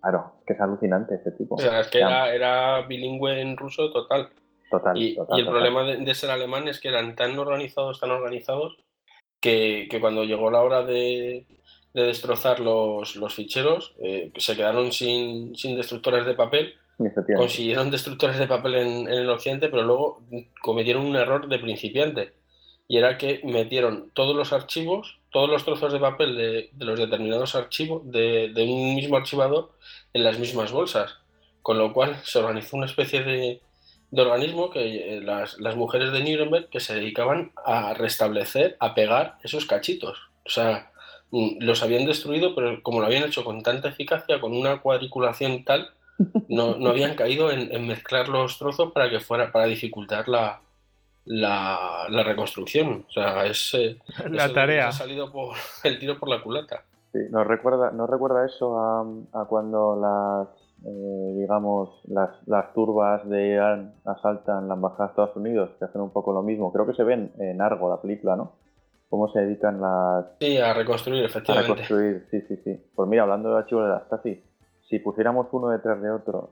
Claro, 0.00 0.32
que 0.46 0.52
es 0.52 0.60
alucinante 0.60 1.16
este 1.16 1.32
tipo. 1.32 1.56
O 1.56 1.58
sea, 1.58 1.80
es 1.80 1.88
que 1.88 1.98
era, 1.98 2.82
bilingüe 2.82 3.40
en 3.40 3.56
ruso 3.56 3.90
total. 3.90 4.28
Total. 4.70 4.96
Y, 4.96 5.16
el 5.36 5.46
problema 5.46 5.82
de, 5.82 6.14
ser 6.14 6.30
alemán 6.30 6.68
es 6.68 6.78
que 6.78 6.88
eran 6.88 7.16
tan 7.16 7.38
organizados, 7.38 7.98
tan 8.00 8.10
organizados, 8.10 8.76
que, 9.40 9.88
cuando 10.00 10.24
llegó 10.24 10.50
la 10.50 10.62
hora 10.62 10.82
de, 10.82 11.46
destrozar 11.94 12.60
los, 12.60 13.34
ficheros, 13.34 13.94
eh, 14.00 14.32
se 14.36 14.56
quedaron 14.56 14.92
sin, 14.92 15.56
sin 15.56 15.76
destructores 15.76 16.26
de 16.26 16.34
papel. 16.34 16.74
Consiguieron 17.36 17.92
destructores 17.92 18.38
de 18.38 18.48
papel 18.48 18.74
en, 18.74 19.08
el 19.08 19.30
occidente, 19.30 19.68
pero 19.68 19.84
luego 19.84 20.22
cometieron 20.62 21.06
un 21.06 21.16
error 21.16 21.48
de 21.48 21.58
principiante. 21.58 22.32
Y 22.88 22.98
era 22.98 23.18
que 23.18 23.40
metieron 23.44 24.10
todos 24.14 24.34
los 24.34 24.52
archivos, 24.52 25.17
todos 25.30 25.48
los 25.48 25.64
trozos 25.64 25.92
de 25.92 26.00
papel 26.00 26.36
de, 26.36 26.70
los 26.78 26.98
determinados 26.98 27.54
archivos, 27.54 28.02
de, 28.10 28.52
un 28.56 28.94
mismo 28.94 29.16
archivador, 29.16 29.72
en 30.12 30.24
las 30.24 30.38
mismas 30.38 30.72
bolsas. 30.72 31.16
Con 31.62 31.78
lo 31.78 31.92
cual 31.92 32.16
se 32.24 32.38
organizó 32.38 32.76
una 32.76 32.86
especie 32.86 33.22
de, 33.22 33.60
organismo 34.12 34.70
que 34.70 35.18
eh, 35.18 35.20
las, 35.20 35.58
mujeres 35.76 36.12
de 36.12 36.20
Nuremberg 36.20 36.68
que 36.70 36.80
se 36.80 36.94
dedicaban 36.94 37.52
a 37.64 37.94
restablecer, 37.94 38.76
a 38.80 38.94
pegar 38.94 39.38
esos 39.42 39.66
cachitos. 39.66 40.18
O 40.46 40.50
sea, 40.50 40.90
mm, 41.30 41.58
los 41.60 41.82
habían 41.82 42.06
destruido, 42.06 42.54
pero 42.54 42.82
como 42.82 43.00
lo 43.00 43.06
habían 43.06 43.24
hecho 43.24 43.44
con 43.44 43.62
tanta 43.62 43.88
eficacia, 43.88 44.40
con 44.40 44.54
una 44.56 44.80
cuadriculación 44.80 45.64
tal, 45.64 45.90
no, 46.48 46.76
no 46.76 46.90
habían 46.90 47.14
caído 47.14 47.50
en, 47.50 47.86
mezclar 47.86 48.28
los 48.28 48.58
trozos 48.58 48.92
para 48.92 49.08
que 49.10 49.20
fuera, 49.20 49.52
para 49.52 49.66
dificultar 49.66 50.28
la, 50.28 50.62
la, 51.28 52.06
la 52.08 52.22
reconstrucción. 52.24 53.04
O 53.08 53.10
sea, 53.10 53.46
es 53.46 53.74
eh, 53.74 53.98
la 54.30 54.52
tarea. 54.52 54.88
Ha 54.88 54.92
salido 54.92 55.30
por 55.30 55.56
el 55.84 55.98
tiro 55.98 56.18
por 56.18 56.28
la 56.28 56.42
culata. 56.42 56.84
Sí, 57.12 57.20
nos 57.30 57.46
recuerda, 57.46 57.90
nos 57.90 58.10
recuerda 58.10 58.44
eso 58.44 58.78
a, 58.78 59.40
a 59.40 59.44
cuando 59.46 59.96
las 59.96 60.68
eh, 60.84 61.34
digamos, 61.36 61.90
las, 62.06 62.30
las 62.46 62.72
turbas 62.72 63.28
de 63.28 63.48
Irán 63.48 63.94
asaltan 64.04 64.68
la 64.68 64.74
embajada 64.74 65.06
de 65.06 65.10
Estados 65.10 65.36
Unidos, 65.36 65.70
que 65.78 65.84
hacen 65.84 66.00
un 66.00 66.10
poco 66.10 66.32
lo 66.32 66.42
mismo. 66.42 66.72
Creo 66.72 66.86
que 66.86 66.94
se 66.94 67.02
ven 67.02 67.32
en 67.38 67.60
Argo, 67.60 67.90
la 67.90 68.00
película, 68.00 68.36
¿no? 68.36 68.52
Cómo 69.08 69.28
se 69.32 69.40
dedican 69.40 69.80
las... 69.80 70.26
Sí, 70.38 70.56
a 70.58 70.74
reconstruir, 70.74 71.24
efectivamente. 71.24 71.72
A 71.72 71.74
reconstruir, 71.74 72.26
sí, 72.30 72.42
sí, 72.42 72.56
sí. 72.62 72.80
Pues 72.94 73.08
mira, 73.08 73.22
hablando 73.22 73.50
de 73.50 73.58
archivos 73.58 73.84
de 73.84 73.90
la 73.90 74.04
Stasi, 74.04 74.44
si 74.88 74.98
pusiéramos 75.00 75.48
uno 75.52 75.70
detrás 75.70 76.00
de 76.00 76.10
otro 76.10 76.50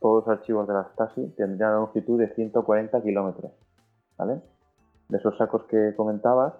todos 0.00 0.26
los 0.26 0.36
archivos 0.36 0.66
de 0.66 0.74
la 0.74 0.88
Stasi, 0.94 1.28
tendrían 1.36 1.70
una 1.70 1.80
longitud 1.80 2.18
de 2.18 2.34
140 2.34 3.00
kilómetros, 3.02 3.52
De 4.18 5.18
esos 5.18 5.36
sacos 5.36 5.64
que 5.64 5.94
comentabas, 5.96 6.54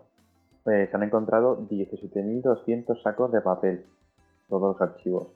eh, 0.67 0.89
se 0.91 0.97
han 0.97 1.03
encontrado 1.03 1.59
17.200 1.69 3.03
sacos 3.03 3.33
de 3.33 3.41
papel, 3.41 3.85
todos 4.49 4.75
los 4.75 4.81
archivos. 4.81 5.29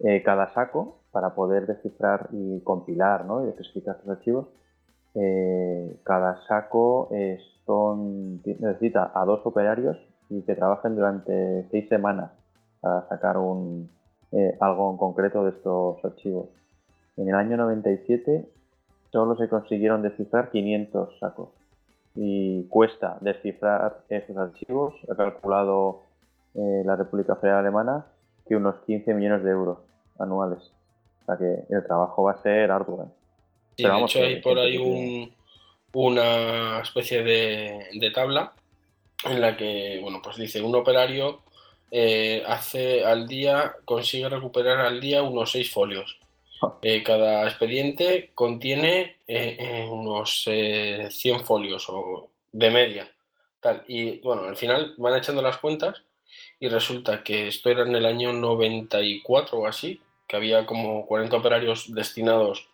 Eh, 0.00 0.22
cada 0.22 0.52
saco, 0.54 0.98
para 1.12 1.34
poder 1.34 1.66
descifrar 1.66 2.28
y 2.32 2.60
compilar 2.60 3.24
¿no? 3.24 3.44
y 3.44 3.48
especificar 3.48 3.96
estos 3.96 4.10
archivos, 4.10 4.48
eh, 5.14 5.96
cada 6.02 6.46
saco 6.46 7.08
son, 7.64 8.42
necesita 8.44 9.12
a 9.14 9.24
dos 9.24 9.40
operarios 9.44 9.96
y 10.28 10.42
que 10.42 10.54
trabajen 10.54 10.94
durante 10.94 11.66
seis 11.70 11.88
semanas 11.88 12.32
para 12.80 13.08
sacar 13.08 13.38
un, 13.38 13.88
algo 14.60 14.90
en 14.90 14.96
concreto 14.98 15.44
de 15.44 15.50
estos 15.50 16.04
archivos. 16.04 16.48
En 17.16 17.28
el 17.28 17.34
año 17.34 17.56
97 17.56 18.46
solo 19.16 19.34
se 19.34 19.48
consiguieron 19.48 20.02
descifrar 20.02 20.50
500 20.50 21.18
sacos 21.18 21.48
y 22.14 22.64
cuesta 22.64 23.16
descifrar 23.22 24.00
esos 24.10 24.36
archivos, 24.36 24.92
ha 25.10 25.14
calculado 25.14 26.02
la 26.54 26.96
República 26.96 27.36
Federal 27.36 27.60
Alemana, 27.60 28.04
que 28.46 28.56
unos 28.56 28.74
15 28.84 29.14
millones 29.14 29.42
de 29.42 29.50
euros 29.52 29.78
anuales. 30.18 30.70
O 31.22 31.24
sea 31.26 31.38
que 31.38 31.74
el 31.74 31.86
trabajo 31.86 32.24
va 32.24 32.32
a 32.32 32.42
ser 32.42 32.70
arduo. 32.70 33.04
¿eh? 33.04 33.82
de 33.82 34.00
hecho 34.00 34.22
hay 34.22 34.40
por 34.42 34.58
ahí 34.58 34.76
un, 34.76 35.32
una 35.94 36.80
especie 36.80 37.22
de, 37.22 38.10
tabla 38.12 38.52
en 39.24 39.40
la 39.40 39.56
que, 39.56 39.98
bueno, 40.02 40.20
pues 40.22 40.36
dice 40.36 40.60
un 40.60 40.74
operario 40.74 41.40
eh, 41.90 42.42
hace 42.46 43.02
al 43.02 43.26
día, 43.26 43.76
consigue 43.86 44.28
recuperar 44.28 44.80
al 44.80 45.00
día 45.00 45.22
unos 45.22 45.52
seis 45.52 45.72
folios. 45.72 46.18
Eh, 46.82 47.02
cada 47.02 47.46
expediente 47.46 48.30
contiene 48.34 49.16
unos 49.90 50.44
100 50.44 51.40
folios 51.44 51.86
o 51.88 52.30
de 52.52 52.70
media. 52.70 53.10
Tal. 53.60 53.84
Y 53.88 54.20
bueno, 54.20 54.44
al 54.44 54.56
final 54.56 54.94
van 54.96 55.16
echando 55.16 55.42
las 55.42 55.58
cuentas 55.58 56.02
y 56.58 56.68
resulta 56.68 57.22
que 57.22 57.48
esto 57.48 57.70
era 57.70 57.82
en 57.82 57.94
el 57.94 58.06
año 58.06 58.32
94 58.32 59.58
o 59.58 59.66
así, 59.66 60.00
que 60.26 60.36
había 60.36 60.66
como 60.66 61.06
40 61.06 61.36
operarios 61.36 61.92
destinados 61.94 62.68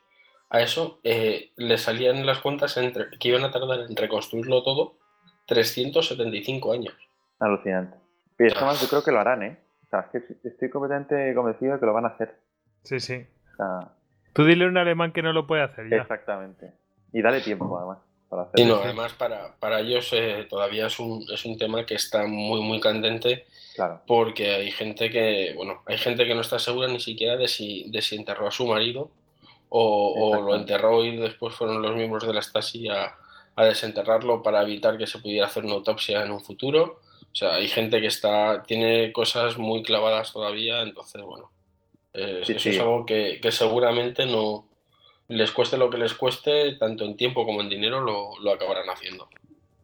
a 0.50 0.60
eso, 0.60 1.00
eh, 1.02 1.50
le 1.56 1.78
salían 1.78 2.26
las 2.26 2.40
cuentas 2.40 2.76
entre, 2.76 3.06
que 3.18 3.28
iban 3.28 3.42
a 3.42 3.50
tardar 3.50 3.80
en 3.88 3.96
reconstruirlo 3.96 4.62
todo 4.62 4.96
375 5.46 6.72
años. 6.72 6.94
Alucinante. 7.38 7.96
Y 8.38 8.46
esto 8.46 8.64
más 8.66 8.80
yo 8.80 8.88
creo 8.88 9.02
que 9.02 9.12
lo 9.12 9.20
harán, 9.20 9.42
¿eh? 9.42 9.58
O 9.86 9.88
sea, 9.88 10.10
es 10.12 10.24
que 10.24 10.48
estoy 10.48 10.68
completamente 10.68 11.34
convencido 11.34 11.74
de 11.74 11.80
que 11.80 11.86
lo 11.86 11.94
van 11.94 12.04
a 12.04 12.08
hacer. 12.08 12.36
Sí, 12.82 13.00
sí. 13.00 13.26
Tú 14.32 14.44
dile 14.44 14.64
a 14.64 14.68
un 14.68 14.78
alemán 14.78 15.12
que 15.12 15.22
no 15.22 15.32
lo 15.32 15.46
puede 15.46 15.62
hacer 15.62 15.88
ya. 15.90 15.98
Exactamente. 15.98 16.72
Y 17.12 17.22
dale 17.22 17.40
tiempo, 17.40 17.76
además. 17.76 17.98
Para 18.28 18.42
hacerlo. 18.42 18.64
Y 18.64 18.68
no, 18.68 18.82
además 18.82 19.12
para, 19.12 19.54
para 19.58 19.80
ellos 19.80 20.08
eh, 20.12 20.46
todavía 20.48 20.86
es 20.86 20.98
un, 20.98 21.26
es 21.30 21.44
un 21.44 21.58
tema 21.58 21.84
que 21.84 21.94
está 21.94 22.26
muy, 22.26 22.62
muy 22.62 22.80
candente 22.80 23.44
porque 24.06 24.54
hay 24.54 24.70
gente 24.70 25.10
que, 25.10 25.52
bueno, 25.56 25.82
hay 25.86 25.98
gente 25.98 26.26
que 26.26 26.34
no 26.34 26.40
está 26.40 26.58
segura 26.58 26.88
ni 26.88 27.00
siquiera 27.00 27.36
de 27.36 27.48
si, 27.48 27.90
de 27.90 28.02
si 28.02 28.16
enterró 28.16 28.48
a 28.48 28.50
su 28.50 28.66
marido 28.66 29.10
o, 29.68 30.40
lo 30.42 30.54
enterró 30.54 31.04
y 31.04 31.16
después 31.16 31.54
fueron 31.54 31.80
los 31.80 31.94
miembros 31.94 32.26
de 32.26 32.34
la 32.34 32.42
Stasi 32.42 32.88
a, 32.88 33.16
desenterrarlo 33.56 34.42
para 34.42 34.62
evitar 34.62 34.98
que 34.98 35.06
se 35.06 35.18
pudiera 35.18 35.46
hacer 35.46 35.64
una 35.64 35.74
autopsia 35.74 36.22
en 36.22 36.30
un 36.30 36.40
futuro. 36.40 37.00
O 37.20 37.34
sea, 37.34 37.54
hay 37.54 37.68
gente 37.68 38.00
que 38.00 38.08
está, 38.08 38.62
tiene 38.64 39.12
cosas 39.12 39.56
muy 39.56 39.82
clavadas 39.82 40.32
todavía, 40.32 40.82
entonces, 40.82 41.22
bueno, 41.22 41.50
eh, 42.14 42.42
eso 42.42 42.68
es 42.68 42.80
algo 42.80 43.06
que, 43.06 43.40
seguramente 43.50 44.26
no 44.26 44.68
les 45.28 45.50
cueste 45.50 45.78
lo 45.78 45.88
que 45.88 45.98
les 45.98 46.14
cueste, 46.14 46.76
tanto 46.76 47.04
en 47.04 47.16
tiempo 47.16 47.46
como 47.46 47.62
en 47.62 47.68
dinero, 47.68 48.00
lo, 48.00 48.38
lo 48.42 48.52
acabarán 48.52 48.88
haciendo. 48.90 49.28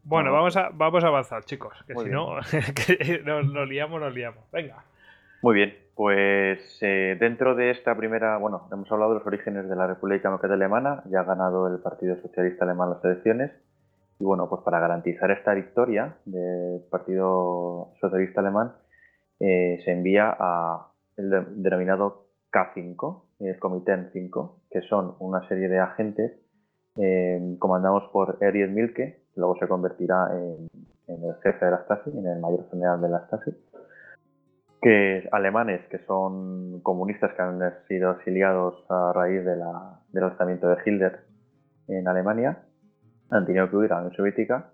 Bueno, 0.09 0.33
vamos 0.33 0.57
a, 0.57 0.71
vamos 0.73 1.05
a 1.05 1.09
avanzar, 1.09 1.45
chicos, 1.45 1.75
que 1.87 1.95
si 1.95 2.09
no, 2.09 2.37
nos, 3.43 3.69
liamos, 3.69 4.01
nos 4.01 4.15
liamos. 4.15 4.51
Venga. 4.51 4.83
Muy 5.43 5.55
bien, 5.55 5.79
pues 5.95 6.79
eh, 6.81 7.17
dentro 7.21 7.55
de 7.55 7.71
esta 7.71 7.95
primera, 7.95 8.39
bueno, 8.39 8.69
hemos 8.73 8.91
hablado 8.91 9.13
de 9.13 9.19
los 9.19 9.27
orígenes 9.27 9.69
de 9.69 9.77
la 9.77 9.87
República 9.87 10.29
Democrática 10.29 10.55
Alemana, 10.55 11.03
ya 11.11 11.21
ha 11.21 11.25
ganado 11.25 11.69
el 11.69 11.81
Partido 11.81 12.17
Socialista 12.23 12.65
Alemán 12.65 12.89
las 12.89 13.05
elecciones, 13.05 13.53
y 14.19 14.25
bueno, 14.25 14.49
pues 14.49 14.63
para 14.63 14.81
garantizar 14.81 15.31
esta 15.31 15.53
victoria 15.53 16.17
del 16.25 16.81
Partido 16.91 17.93
Socialista 18.01 18.41
Alemán, 18.41 18.73
eh, 19.41 19.81
se 19.85 19.93
envía 19.93 20.35
a 20.41 20.89
el 21.19 21.63
denominado 21.63 22.29
K5, 22.53 23.23
el 23.41 23.59
Comité 23.59 24.11
5, 24.13 24.61
que 24.71 24.81
son 24.83 25.17
una 25.19 25.47
serie 25.49 25.69
de 25.69 25.79
agentes 25.79 26.33
eh, 26.97 27.57
comandados 27.59 28.05
por 28.13 28.39
Erich 28.41 28.71
Milke, 28.71 29.23
luego 29.37 29.57
se 29.59 29.69
convertirá 29.69 30.31
en, 30.33 30.69
el 31.07 31.35
jefe 31.43 31.65
de 31.65 31.71
la 31.71 31.85
Stasi, 31.85 32.11
en 32.11 32.27
el 32.27 32.41
mayor 32.41 32.69
general 32.71 33.01
de 33.01 33.09
la 33.09 33.27
Stasi, 33.27 33.51
que 34.81 35.29
alemanes 35.33 35.87
que 35.89 35.99
son 36.07 36.81
comunistas 36.83 37.33
que 37.35 37.43
han 37.43 37.61
sido 37.89 38.13
exiliados 38.13 38.85
a 38.89 39.13
raíz 39.13 39.45
de 39.45 39.57
del 39.57 40.25
lanzamiento 40.25 40.69
de 40.69 40.77
Hitler 40.85 41.21
en 41.89 42.07
Alemania, 42.07 42.63
han 43.31 43.45
tenido 43.47 43.69
que 43.69 43.77
huir 43.77 43.93
a 43.93 43.97
la 43.97 44.03
Unión 44.03 44.17
Soviética 44.17 44.71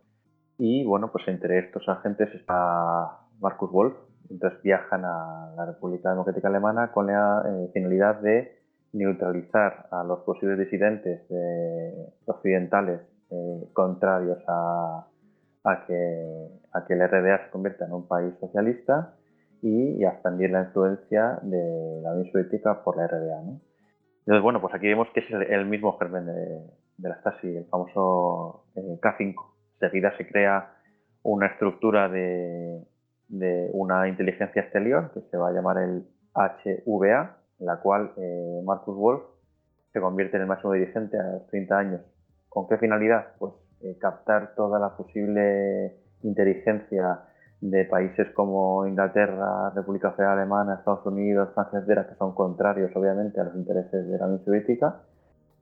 y 0.59 0.85
bueno, 0.85 1.11
pues 1.11 1.27
entre 1.29 1.59
estos 1.59 1.89
agentes 1.89 2.33
está 2.35 3.19
Markus 3.41 3.71
Wolf, 3.71 3.95
entonces 4.31 4.63
viajan 4.63 5.05
a 5.05 5.53
la 5.57 5.67
República 5.67 6.11
Democrática 6.11 6.49
Alemana 6.49 6.93
con 6.93 7.07
la 7.07 7.43
eh, 7.47 7.71
finalidad 7.73 8.21
de 8.21 8.59
neutralizar 8.93 9.89
a 9.91 10.05
los 10.05 10.21
posibles 10.21 10.59
disidentes 10.59 11.23
occidentales 12.27 13.01
eh, 13.31 13.69
contrarios 13.73 14.39
a, 14.47 15.07
que, 15.87 16.49
a 16.73 16.85
que 16.85 16.93
el 16.93 17.09
RDA 17.09 17.45
se 17.45 17.51
convierta 17.51 17.87
en 17.87 17.93
un 17.93 18.07
país 18.07 18.35
socialista 18.39 19.15
y, 19.63 20.05
a 20.05 20.11
expandir 20.11 20.51
la 20.51 20.65
influencia 20.65 21.39
de 21.43 22.01
la 22.03 22.13
Unión 22.13 22.31
Soviética 22.31 22.85
por 22.85 22.97
la 22.97 23.09
RDA. 23.09 23.41
Entonces, 23.41 24.43
bueno, 24.43 24.61
pues 24.61 24.75
aquí 24.75 24.87
vemos 24.87 25.09
que 25.15 25.21
es 25.21 25.31
el, 25.31 25.67
mismo 25.67 25.97
germen 25.99 26.27
de, 26.27 27.09
la 27.09 27.17
Stasi, 27.21 27.57
el 27.57 27.65
famoso 27.65 28.67
eh, 28.77 29.01
K5. 29.01 29.35
Enseguida 29.81 30.17
se 30.17 30.29
crea 30.29 30.73
una 31.23 31.47
estructura 31.47 32.09
de, 32.09 32.85
de, 33.39 33.71
una 33.73 34.09
inteligencia 34.09 34.63
exterior 34.63 35.11
que 35.13 35.21
se 35.31 35.37
va 35.37 35.49
a 35.49 35.53
llamar 35.53 35.79
el 35.79 36.07
HVA, 36.35 37.37
en 37.61 37.67
la 37.67 37.81
cual 37.81 38.13
eh, 38.17 38.61
Marcus 38.65 38.97
Wolf 38.97 39.23
se 39.93 40.01
convierte 40.01 40.37
en 40.37 40.43
el 40.43 40.49
máximo 40.49 40.73
dirigente 40.73 41.19
a 41.19 41.47
30 41.51 41.79
años. 41.79 42.01
¿Con 42.49 42.69
qué 42.69 42.79
finalidad? 42.79 43.35
Pues 43.39 43.53
eh, 43.83 43.97
captar 44.01 44.55
toda 44.55 44.79
la 44.79 44.97
posible 44.97 45.97
inteligencia 46.23 47.21
de 47.61 47.85
países 47.85 48.29
como 48.35 48.87
Inglaterra, 48.87 49.71
República 49.75 50.13
Federal 50.13 50.39
Alemana, 50.39 50.75
Estados 50.75 51.07
Unidos, 51.07 51.51
Francia, 51.55 51.79
etcétera, 51.79 52.07
que 52.09 52.15
son 52.17 52.35
contrarios 52.35 52.95
obviamente 52.95 53.41
a 53.41 53.45
los 53.45 53.55
intereses 53.55 54.07
de 54.07 54.19
la 54.19 54.27
Unión 54.27 54.45
Soviética, 54.45 55.01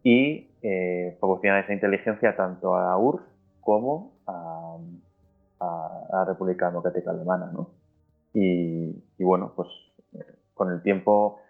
y 0.02 0.50
eh, 0.62 1.16
proporcionar 1.20 1.64
esa 1.64 1.72
inteligencia 1.72 2.34
tanto 2.36 2.74
a 2.74 2.96
URSS 2.98 3.22
como 3.60 4.14
a, 4.26 4.71
la 6.10 6.24
República 6.24 6.66
Democrática 6.66 7.10
Alemana. 7.10 7.50
¿no? 7.52 7.70
Y, 8.34 9.02
bueno, 9.18 9.52
pues 9.54 9.68
con 10.54 10.70
el 10.70 10.82
tiempo 10.82 11.40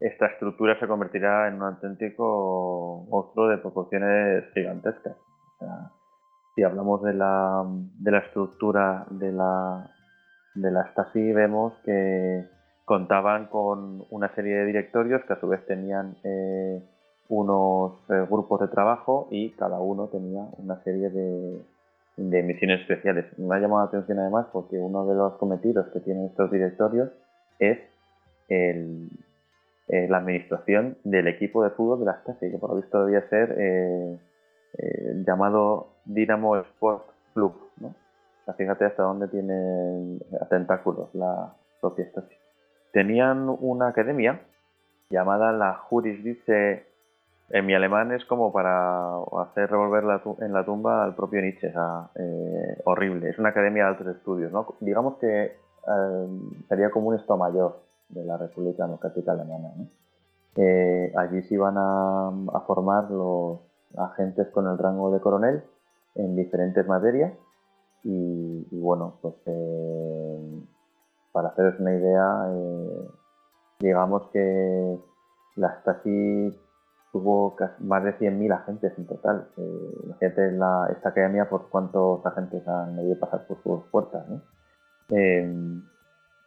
esta 0.00 0.26
estructura 0.26 0.78
se 0.78 0.86
convertirá 0.86 1.48
en 1.48 1.54
un 1.54 1.62
auténtico 1.62 3.06
monstruo 3.08 3.48
de 3.48 3.58
proporciones 3.58 4.44
gigantescas. 4.52 5.16
si 6.54 6.62
hablamos 6.62 7.02
de 7.02 7.14
la, 7.14 7.64
de 7.98 8.10
la 8.10 8.18
estructura 8.18 9.06
de 9.10 9.32
la, 9.32 9.90
de 10.54 10.70
la 10.70 10.90
Stasi, 10.92 11.32
vemos 11.32 11.72
que 11.84 12.46
contaban 12.84 13.46
con 13.46 14.04
una 14.10 14.34
serie 14.34 14.56
de 14.56 14.66
directorios 14.66 15.22
que 15.24 15.32
a 15.32 15.40
su 15.40 15.48
vez 15.48 15.64
tenían 15.66 16.16
eh, 16.22 16.82
unos 17.28 17.98
eh, 18.10 18.26
grupos 18.30 18.60
de 18.60 18.68
trabajo 18.68 19.28
y 19.30 19.50
cada 19.52 19.80
uno 19.80 20.08
tenía 20.08 20.46
una 20.58 20.82
serie 20.84 21.10
de, 21.10 21.62
de 22.16 22.42
misiones 22.42 22.80
especiales. 22.80 23.26
Me 23.38 23.54
ha 23.54 23.58
llamado 23.58 23.82
la 23.82 23.88
atención 23.88 24.18
además 24.18 24.46
porque 24.52 24.76
uno 24.78 25.06
de 25.06 25.14
los 25.14 25.34
cometidos 25.34 25.86
que 25.92 26.00
tienen 26.00 26.26
estos 26.26 26.50
directorios 26.50 27.10
es 27.58 27.78
el, 28.48 29.10
eh, 29.88 30.06
la 30.08 30.18
administración 30.18 30.96
del 31.04 31.28
equipo 31.28 31.62
de 31.62 31.70
fútbol 31.70 32.00
de 32.00 32.06
la 32.06 32.20
Stasi, 32.20 32.50
que 32.50 32.58
por 32.58 32.70
lo 32.70 32.76
visto 32.76 33.04
debía 33.04 33.28
ser 33.28 33.54
eh, 33.58 34.18
eh, 34.78 35.22
llamado 35.26 35.92
Dinamo 36.04 36.56
Sport 36.56 37.04
Club. 37.34 37.54
¿no? 37.80 37.94
fíjate 38.56 38.84
hasta 38.84 39.02
dónde 39.02 39.28
tiene 39.28 40.18
tentáculos 40.48 41.14
la 41.14 41.54
propia 41.80 42.06
Stasi. 42.06 42.34
Tenían 42.92 43.48
una 43.60 43.88
academia 43.88 44.40
llamada 45.10 45.52
la 45.52 45.74
Jurisditze 45.74 46.86
en 47.50 47.66
mi 47.66 47.74
alemán 47.74 48.12
es 48.12 48.24
como 48.24 48.52
para 48.52 49.18
hacer 49.42 49.70
revolver 49.70 50.04
en 50.40 50.52
la 50.52 50.64
tumba 50.64 51.04
al 51.04 51.14
propio 51.14 51.40
Nietzsche, 51.40 51.72
horrible. 52.84 53.30
Es 53.30 53.38
una 53.38 53.50
academia 53.50 53.84
de 53.84 53.90
altos 53.90 54.06
estudios, 54.08 54.52
¿no? 54.52 54.74
Digamos 54.80 55.16
que 55.18 55.56
sería 56.68 56.90
como 56.90 57.08
un 57.08 57.16
esto 57.16 57.36
mayor 57.36 57.80
de 58.08 58.24
la 58.24 58.36
República 58.36 58.84
Democrática 58.84 59.32
Alemana. 59.32 59.72
Eh, 60.56 61.12
allí 61.16 61.42
se 61.42 61.54
iban 61.54 61.74
a, 61.76 62.32
formar 62.66 63.10
los 63.10 63.60
agentes 63.96 64.48
con 64.48 64.66
el 64.66 64.78
rango 64.78 65.12
de 65.12 65.20
coronel 65.20 65.62
en 66.14 66.34
diferentes 66.34 66.86
materias 66.86 67.32
y, 68.02 68.66
bueno, 68.70 69.18
pues 69.20 69.34
eh, 69.46 70.62
para 71.32 71.48
haceros 71.48 71.78
una 71.80 71.94
idea, 71.94 72.46
eh, 72.50 73.08
digamos 73.80 74.22
que 74.32 74.98
la 75.56 75.80
Stasi 75.80 76.58
tuvo 77.16 77.56
más 77.80 78.04
de 78.04 78.18
100.000 78.18 78.52
agentes 78.52 78.92
en 78.98 79.06
total. 79.06 79.48
imagínate 80.04 80.52
la, 80.52 80.88
esta 80.90 81.08
academia 81.10 81.48
por 81.48 81.68
cuántos 81.70 82.24
agentes 82.26 82.66
han 82.68 82.96
debido 82.96 83.18
pasar 83.18 83.46
por 83.46 83.62
sus 83.62 83.84
puertas. 83.90 84.28
¿no? 84.28 84.42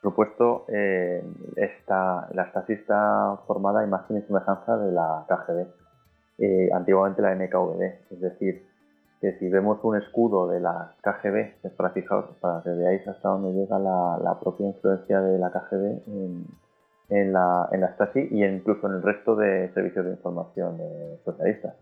propuesto, 0.02 0.66
eh, 0.70 1.24
la 1.56 2.46
Stasi 2.50 2.74
está 2.74 3.40
formada 3.48 3.84
imagen 3.84 4.18
y 4.18 4.22
semejanza 4.22 4.78
de 4.78 4.92
la 4.92 5.26
KGB, 5.28 5.68
eh, 6.38 6.70
antiguamente 6.74 7.22
la 7.22 7.36
NKVD. 7.36 7.84
Es 8.12 8.22
decir, 8.22 8.66
que 9.20 9.38
si 9.40 9.50
vemos 9.50 9.84
un 9.84 9.98
escudo 9.98 10.48
de 10.48 10.60
la 10.62 10.94
KGB, 11.02 11.56
es 11.64 11.74
para 11.74 11.90
fijaros, 11.90 12.36
para 12.40 12.62
que 12.64 12.70
veáis 12.70 13.06
hasta 13.08 13.30
dónde 13.30 13.52
llega 13.52 13.78
la, 13.80 14.38
propia 14.40 14.68
influencia 14.68 15.20
de 15.22 15.38
la 15.38 15.52
KGB 15.52 16.02
la, 17.10 17.70
en 17.72 17.82
la 17.82 17.94
Stasi 17.94 18.28
y 18.32 18.44
incluso 18.44 18.88
en 18.88 18.96
el 18.96 19.02
resto 19.02 19.36
de 19.36 19.72
servicios 19.74 20.06
de 20.06 20.12
información 20.12 20.78
socialistas 21.26 21.74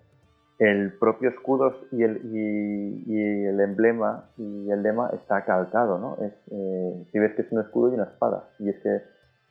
el 0.60 0.94
propio 0.94 1.30
escudo 1.30 1.76
y 1.92 2.04
el, 2.04 2.22
y, 2.26 3.46
el 3.46 3.60
emblema 3.60 4.26
y 4.38 4.70
el 4.72 4.82
lema 4.82 5.10
está 5.14 5.46
calcado, 5.46 6.00
¿no? 6.00 6.18
Es, 6.26 6.34
eh, 6.52 7.06
si 7.12 7.20
ves 7.20 7.36
que 7.36 7.44
es 7.44 7.52
un 7.52 7.62
escudo 7.62 7.92
y 7.92 7.96
una 7.96 8.06
espada, 8.06 8.50
y 8.60 8.70
es 8.70 8.76
que 8.80 9.02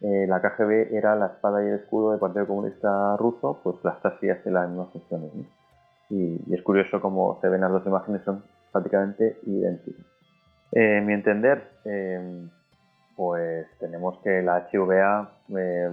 eh, 0.02 0.26
la 0.26 0.40
KGB 0.40 0.94
era 0.94 1.14
la 1.14 1.26
espada 1.26 1.64
y 1.64 1.68
el 1.68 1.74
escudo 1.76 2.10
del 2.10 2.20
Partido 2.20 2.46
Comunista 2.46 3.16
Ruso, 3.16 3.60
pues 3.62 3.76
la 3.84 3.96
Stasi 3.98 4.30
hace 4.30 4.50
las 4.50 4.68
mismas 4.68 4.90
funciones. 4.90 5.30
Y, 6.10 6.54
es 6.54 6.62
curioso 6.62 7.00
cómo 7.00 7.38
se 7.40 7.48
ven 7.48 7.60
las 7.60 7.70
dos 7.70 7.86
imágenes, 7.86 8.22
son 8.24 8.42
prácticamente 8.72 9.38
idénticas. 9.44 10.04
Eh, 10.72 10.98
en 10.98 11.06
mi 11.06 11.12
entender, 11.14 11.62
pues 13.16 13.66
tenemos 13.80 14.18
que 14.18 14.42
la 14.42 14.68
HVA 14.70 15.30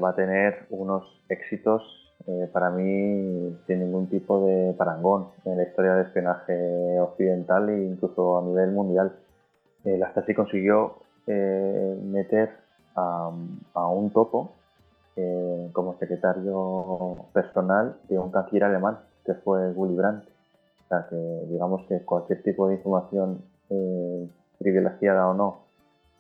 va 0.04 0.10
a 0.10 0.16
tener 0.16 0.66
unos 0.70 1.04
éxitos 1.30 2.04
eh, 2.26 2.50
para 2.54 2.70
mí 2.70 3.54
sin 3.68 3.80
ningún 3.80 4.08
tipo 4.08 4.46
de 4.46 4.74
parangón 4.78 5.28
en 5.44 5.58
la 5.58 5.64
historia 5.64 5.96
de 5.96 6.04
espionaje 6.04 7.00
occidental 7.00 7.70
e 7.70 7.84
incluso 7.84 8.38
a 8.38 8.44
nivel 8.44 8.72
mundial. 8.72 9.14
Eh, 9.84 9.98
la 9.98 10.10
Stasi 10.12 10.34
consiguió 10.34 11.00
eh, 11.28 12.00
meter 12.02 12.52
a, 12.96 13.28
un 13.28 14.12
topo 14.12 14.54
como 15.74 15.96
secretario 16.00 17.28
personal 17.34 17.96
de 18.10 18.18
un 18.18 18.32
canciller 18.32 18.64
alemán, 18.64 19.00
que 19.26 19.36
fue 19.36 19.70
Willy 19.72 19.96
Brandt. 19.96 20.24
O 20.24 20.88
sea 20.88 21.08
que 21.08 21.16
digamos 21.50 21.86
que 21.88 22.04
cualquier 22.04 22.42
tipo 22.42 22.68
de 22.68 22.76
información 22.76 23.42
privilegiada 24.58 25.28
o 25.30 25.34
no 25.34 25.63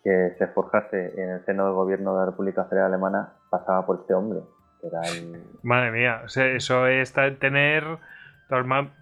que 0.03 0.35
se 0.37 0.47
forjase 0.47 1.13
en 1.21 1.29
el 1.29 1.45
seno 1.45 1.65
del 1.65 1.73
gobierno 1.73 2.13
de 2.13 2.19
la 2.19 2.25
República 2.27 2.65
Federal 2.65 2.87
Alemana 2.87 3.33
pasaba 3.49 3.85
por 3.85 4.01
este 4.01 4.13
hombre. 4.13 4.41
Madre 5.61 5.91
mía, 5.91 6.23
eso 6.25 6.87
es 6.87 7.13
tener 7.39 7.83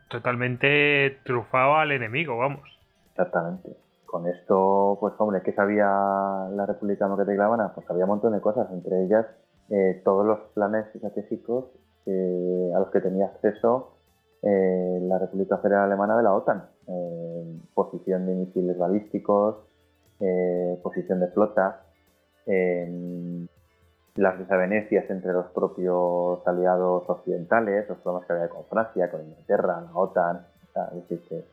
totalmente 0.09 1.19
trufado 1.25 1.75
al 1.75 1.91
enemigo, 1.91 2.37
vamos. 2.37 2.69
Exactamente. 3.09 3.75
Con 4.05 4.27
esto, 4.27 4.97
pues 4.99 5.13
hombre, 5.17 5.41
¿qué 5.43 5.53
sabía 5.53 5.87
la 5.87 6.65
República 6.67 7.05
Democrática 7.05 7.45
Alemana? 7.45 7.71
Pues 7.73 7.89
había 7.89 8.03
un 8.03 8.09
montón 8.09 8.33
de 8.33 8.41
cosas, 8.41 8.69
entre 8.71 9.03
ellas 9.03 9.25
eh, 9.69 10.01
todos 10.03 10.25
los 10.25 10.39
planes 10.53 10.85
estratégicos 10.93 11.65
a 12.05 12.79
los 12.79 12.89
que 12.91 12.99
tenía 12.99 13.27
acceso 13.27 13.95
eh, 14.41 14.99
la 15.03 15.19
República 15.19 15.57
Federal 15.57 15.83
Alemana 15.83 16.17
de 16.17 16.23
la 16.23 16.33
OTAN. 16.33 16.65
Eh, 16.87 17.59
posición 17.73 18.25
de 18.25 18.33
misiles 18.35 18.77
balísticos, 18.77 19.57
posición 20.83 21.19
de 21.19 21.27
flotas, 21.27 21.75
las 24.15 24.37
desavenencias 24.37 25.09
entre 25.09 25.33
los 25.33 25.47
propios 25.47 26.45
aliados 26.45 27.03
occidentales, 27.07 27.87
los 27.87 27.97
problemas 27.99 28.27
que 28.27 28.33
había 28.33 28.49
con 28.49 28.65
Francia, 28.65 29.09
con 29.09 29.21
Inglaterra, 29.21 29.81
la 29.81 29.91
OTAN, 29.93 30.45
es 30.95 31.09
decir, 31.09 31.45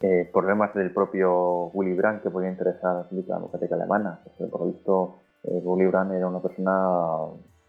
eh, 0.00 0.28
problemas 0.32 0.74
del 0.74 0.92
propio 0.92 1.66
Willy 1.74 1.94
Brandt 1.94 2.24
que 2.24 2.30
podía 2.30 2.50
interesar 2.50 2.90
a 2.90 2.94
la 2.94 3.02
República 3.04 3.34
Democrática 3.34 3.74
Alemana. 3.76 4.18
Porque, 4.24 4.46
por 4.46 4.62
lo 4.62 4.66
visto, 4.66 5.14
eh, 5.44 5.60
Willy 5.62 5.86
Brandt 5.86 6.14
era 6.14 6.26
una 6.26 6.40
persona 6.40 6.88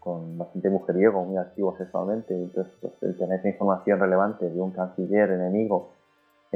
con 0.00 0.36
bastante 0.36 0.68
mujeriego, 0.68 1.24
muy 1.24 1.36
activo 1.38 1.76
sexualmente, 1.78 2.34
entonces 2.34 2.72
pues, 2.80 2.92
el 3.02 3.16
tener 3.16 3.38
esa 3.38 3.48
información 3.48 4.00
relevante 4.00 4.50
de 4.50 4.60
un 4.60 4.72
canciller 4.72 5.30
enemigo 5.30 5.92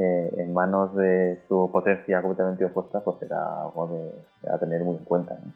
eh, 0.00 0.30
en 0.36 0.54
manos 0.54 0.94
de 0.94 1.40
su 1.48 1.68
potencia 1.72 2.22
completamente 2.22 2.64
opuesta, 2.64 3.00
pues 3.02 3.20
era 3.20 3.62
algo 3.62 3.88
de, 3.88 4.48
a 4.48 4.56
tener 4.56 4.84
muy 4.84 4.96
en 4.96 5.04
cuenta. 5.04 5.36
¿no? 5.44 5.52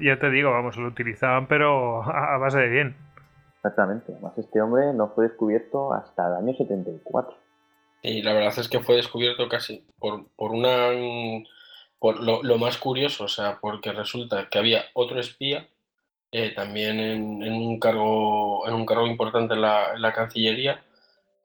ya, 0.00 0.18
te 0.18 0.30
digo, 0.30 0.50
vamos, 0.50 0.76
lo 0.76 0.88
utilizaban, 0.88 1.46
pero 1.46 2.02
a, 2.02 2.38
base 2.38 2.58
de 2.58 2.68
bien. 2.68 2.96
Exactamente. 3.54 4.10
Además, 4.10 4.36
este 4.36 4.60
hombre 4.60 4.92
no 4.94 5.10
fue 5.10 5.28
descubierto 5.28 5.92
hasta 5.92 6.26
el 6.26 6.34
año 6.44 6.56
74. 6.56 7.36
Y 8.02 8.22
la 8.22 8.32
verdad 8.32 8.52
es 8.56 8.68
que 8.68 8.80
fue 8.80 8.96
descubierto 8.96 9.48
casi 9.48 9.86
por, 10.00 10.24
una. 10.38 10.88
Por 12.00 12.20
lo, 12.20 12.58
más 12.58 12.78
curioso, 12.78 13.24
o 13.24 13.28
sea, 13.28 13.58
porque 13.60 13.92
resulta 13.92 14.48
que 14.50 14.58
había 14.58 14.82
otro 14.94 15.20
espía 15.20 15.68
eh, 16.32 16.52
también 16.52 16.98
en, 16.98 17.52
un 17.52 17.78
cargo, 17.78 18.66
en 18.66 18.74
un 18.74 18.86
cargo 18.86 19.06
importante 19.06 19.54
en 19.54 19.60
la, 19.60 20.12
Cancillería 20.14 20.82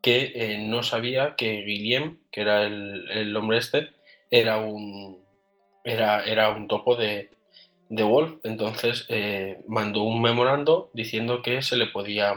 que 0.04 0.34
eh, 0.36 0.58
no 0.60 0.84
sabía 0.84 1.36
que 1.38 1.62
Guillem, 1.62 2.20
que 2.30 2.42
era 2.42 2.64
el, 2.64 3.10
el 3.10 3.36
hombre 3.38 3.58
este, 3.58 3.90
era 4.30 4.58
un, 4.58 5.24
era, 5.86 6.26
era 6.26 6.50
un 6.50 6.68
topo 6.68 6.98
de, 6.98 7.30
de 7.88 8.04
Wolf, 8.04 8.34
entonces 8.44 9.06
eh, 9.08 9.62
mandó 9.66 10.04
un 10.04 10.22
memorando 10.22 10.92
diciendo 10.94 11.42
que 11.42 11.62
se 11.62 11.78
le 11.78 11.88
podía, 11.88 12.34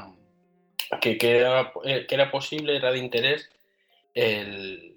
que, 1.00 1.18
que, 1.18 1.38
era, 1.38 1.72
eh, 1.84 2.06
que 2.08 2.14
era 2.14 2.30
posible, 2.30 2.76
era 2.76 2.92
de 2.92 2.98
interés 2.98 3.50
el, 4.14 4.94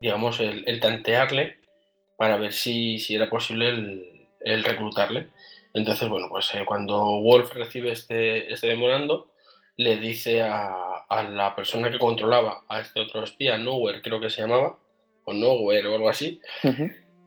digamos, 0.00 0.40
el, 0.40 0.80
tantearle 0.80 1.58
para 2.16 2.38
ver 2.38 2.52
si, 2.52 2.98
si 2.98 3.14
era 3.14 3.30
posible 3.30 3.68
el, 4.40 4.64
reclutarle. 4.64 5.28
Entonces, 5.74 6.08
bueno, 6.08 6.26
pues 6.28 6.50
cuando 6.66 7.20
Wolf 7.20 7.52
recibe 7.54 7.92
este, 7.92 8.52
este 8.52 8.66
memorando, 8.66 9.30
le 9.76 9.96
dice 9.96 10.42
a, 10.42 10.99
la 11.10 11.54
persona 11.56 11.90
que 11.90 11.98
controlaba 11.98 12.62
a 12.68 12.80
este 12.80 13.00
otro 13.00 13.24
espía, 13.24 13.58
Nowhere 13.58 14.00
creo 14.00 14.20
que 14.20 14.30
se 14.30 14.42
llamaba, 14.42 14.78
o 15.24 15.32
Nowhere 15.32 15.88
o 15.88 15.94
algo 15.96 16.08
así, 16.08 16.40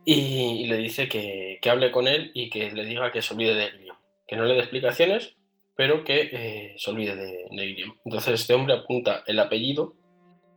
y, 0.06 0.66
le 0.68 0.78
dice 0.78 1.08
que, 1.08 1.60
hable 1.70 1.92
con 1.92 2.08
él 2.08 2.32
y 2.34 2.50
que 2.50 2.72
le 2.72 2.86
diga 2.86 3.12
que 3.12 3.22
se 3.22 3.34
olvide 3.34 3.56
de 3.56 3.72
Guillaume, 3.72 4.00
que 4.28 4.36
no 4.36 4.46
le 4.46 4.54
dé 4.54 4.60
explicaciones, 4.60 5.36
pero 5.76 6.04
que 6.04 6.30
eh, 6.32 6.76
se 6.78 6.92
olvide 6.92 7.16
de, 7.16 7.48
de 7.50 7.86
Entonces 8.06 8.42
este 8.42 8.54
hombre 8.54 8.76
apunta 8.76 9.24
el 9.28 9.40
apellido 9.40 9.96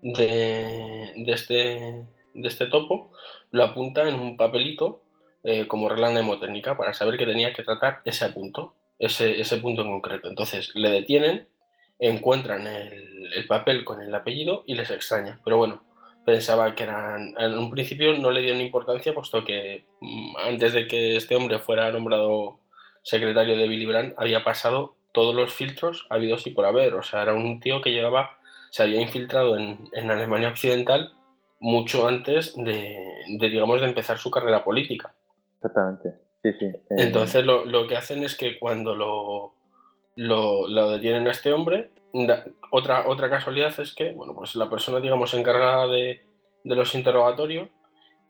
de, 0.03 1.13
este, 1.27 2.07
de 2.35 2.49
este 2.49 2.67
topo, 2.67 3.13
lo 3.51 3.65
apunta 3.65 4.09
en 4.09 4.15
un 4.15 4.37
papelito 4.37 5.03
eh, 5.43 5.67
como 5.67 5.89
regla 5.89 6.11
mnemotécnica 6.11 6.77
para 6.77 6.93
saber 6.93 7.17
que 7.17 7.27
tenía 7.27 7.53
que 7.53 7.63
tratar 7.63 8.01
ese 8.05 8.29
punto, 8.31 8.75
ese, 8.99 9.41
ese 9.41 9.57
punto 9.59 9.83
en 9.83 9.91
concreto. 9.91 10.29
Entonces 10.29 10.71
le 10.75 10.91
detienen, 10.91 11.49
encuentran 11.99 12.67
el, 12.67 13.33
el, 13.35 13.47
papel 13.47 13.85
con 13.85 14.01
el 14.03 14.15
apellido 14.15 14.65
y 14.67 14.75
les 14.75 14.91
extraña. 14.91 15.41
Pero 15.45 15.57
bueno, 15.57 15.83
pensaba 16.25 16.75
que 16.75 16.83
eran, 16.83 17.35
en 17.39 17.59
un 17.59 17.71
principio 17.71 18.17
no 18.19 18.31
le 18.31 18.43
dieron 18.43 18.61
importancia, 18.61 19.15
puesto 19.15 19.45
que 19.45 19.85
mm, 20.01 20.37
antes 20.45 20.73
de 20.73 20.87
que 20.89 21.17
este 21.17 21.37
hombre 21.37 21.59
fuera 21.59 21.91
nombrado 21.91 22.59
secretario 23.03 23.57
de 23.57 23.69
Billy 23.69 23.87
Brandt, 23.87 24.15
había 24.19 24.43
pasado 24.43 24.97
todos 25.13 25.35
los 25.35 25.55
filtros 25.55 26.07
habidos 26.11 26.47
y 26.47 26.51
por 26.51 26.67
haber. 26.67 26.95
O 26.95 27.03
sea, 27.03 27.23
era 27.23 27.33
un 27.33 27.61
tío 27.61 27.81
que 27.81 27.93
llegaba, 27.93 28.39
se 28.71 28.83
había 28.83 29.01
infiltrado 29.01 29.57
en, 29.57 29.89
en 29.93 30.11
Alemania 30.11 30.49
Occidental 30.49 31.13
mucho 31.61 32.07
antes 32.07 32.55
de, 32.57 32.99
de, 33.29 33.49
digamos, 33.49 33.81
de 33.81 33.87
empezar 33.87 34.19
su 34.19 34.31
carrera 34.31 34.63
política. 34.65 35.15
Exactamente, 35.57 36.15
sí, 36.43 36.53
sí. 36.59 36.67
Eh, 36.67 36.81
Entonces 36.91 37.45
lo, 37.45 37.65
lo, 37.65 37.87
que 37.87 37.97
hacen 37.97 38.25
es 38.25 38.37
que 38.37 38.59
cuando 38.59 38.95
lo, 38.95 39.55
lo, 40.17 40.67
lo 40.67 40.91
detienen 40.91 41.29
a 41.29 41.31
este 41.31 41.53
hombre, 41.53 41.91
otra, 42.71 43.09
otra 43.09 43.31
casualidad 43.31 43.79
es 43.79 43.95
que, 43.95 44.13
bueno, 44.13 44.35
pues 44.35 44.55
la 44.57 44.71
persona, 44.71 45.01
digamos, 45.01 45.35
encargada 45.35 45.87
de, 45.87 46.23
de 46.65 46.75
los 46.75 46.95
interrogatorios 46.95 47.69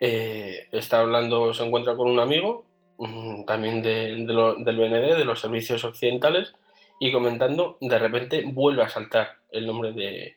eh, 0.00 0.66
está 0.72 1.00
hablando, 1.00 1.54
se 1.54 1.64
encuentra 1.64 1.96
con 1.96 2.10
un 2.10 2.20
amigo, 2.20 2.66
mm, 2.98 3.44
también 3.44 3.82
de, 3.82 4.24
de 4.26 4.32
lo, 4.32 4.56
del 4.56 4.76
BND, 4.76 5.16
de 5.16 5.24
los 5.24 5.40
servicios 5.40 5.84
occidentales, 5.84 6.54
y 6.98 7.12
comentando, 7.12 7.78
de 7.80 7.98
repente 7.98 8.44
vuelve 8.46 8.82
a 8.82 8.88
saltar 8.88 9.36
el 9.50 9.66
nombre 9.66 9.92
de, 9.92 10.36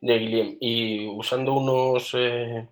de 0.00 0.18
Guillem. 0.18 0.56
Y 0.60 1.06
usando 1.06 1.54
unos, 1.54 2.14
eh, 2.14 2.66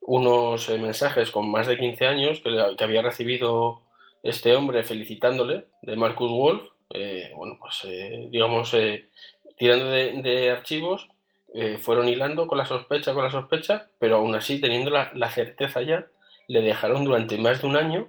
unos 0.00 0.68
eh, 0.68 0.78
mensajes 0.78 1.30
con 1.30 1.50
más 1.50 1.66
de 1.66 1.78
15 1.78 2.06
años 2.06 2.40
que, 2.40 2.50
que, 2.76 2.84
había 2.84 3.02
recibido 3.02 3.82
este 4.22 4.54
hombre 4.54 4.84
felicitándole, 4.84 5.66
de 5.82 5.96
Marcus 5.96 6.30
Wolf, 6.30 6.71
eh, 6.94 7.32
bueno, 7.34 7.56
pues 7.60 7.80
eh, 7.84 8.28
digamos, 8.30 8.72
eh, 8.74 9.08
tirando 9.56 9.90
de, 9.90 10.50
archivos, 10.50 11.08
eh, 11.54 11.78
fueron 11.78 12.08
hilando 12.08 12.46
con 12.46 12.58
la 12.58 12.66
sospecha, 12.66 13.14
con 13.14 13.24
la 13.24 13.30
sospecha, 13.30 13.88
pero 13.98 14.16
aún 14.16 14.34
así, 14.34 14.60
teniendo 14.60 14.90
la, 14.90 15.10
la, 15.14 15.30
certeza 15.30 15.82
ya, 15.82 16.06
le 16.48 16.62
dejaron 16.62 17.04
durante 17.04 17.38
más 17.38 17.62
de 17.62 17.68
un 17.68 17.76
año, 17.76 18.08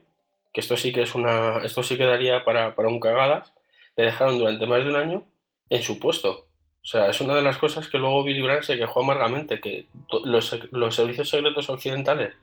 que 0.54 0.62
esto 0.62 0.78
sí 0.78 0.92
que 0.94 1.04
es 1.04 1.16
una, 1.16 1.60
esto 1.64 1.84
sí 1.84 1.98
quedaría 1.98 2.44
para, 2.46 2.76
para 2.76 2.90
un 2.90 3.00
cagadas, 3.00 3.54
le 3.96 4.06
dejaron 4.06 4.40
durante 4.40 4.66
más 4.66 4.84
de 4.84 4.90
un 4.90 4.96
año 4.96 5.26
en 5.70 5.82
su 5.82 6.00
puesto. 6.00 6.48
O 6.84 6.86
sea, 6.86 7.10
es 7.10 7.22
una 7.22 7.36
de 7.36 7.42
las 7.42 7.58
cosas 7.58 7.88
que 7.88 7.98
luego 7.98 8.24
Billy 8.24 8.42
Brandt 8.42 8.64
se 8.64 8.78
quejó 8.78 9.02
amargamente, 9.02 9.62
que 9.62 9.88
los, 10.26 10.60
los, 10.72 10.96
servicios 10.96 11.30
secretos 11.30 11.70
occidentales 11.70 12.36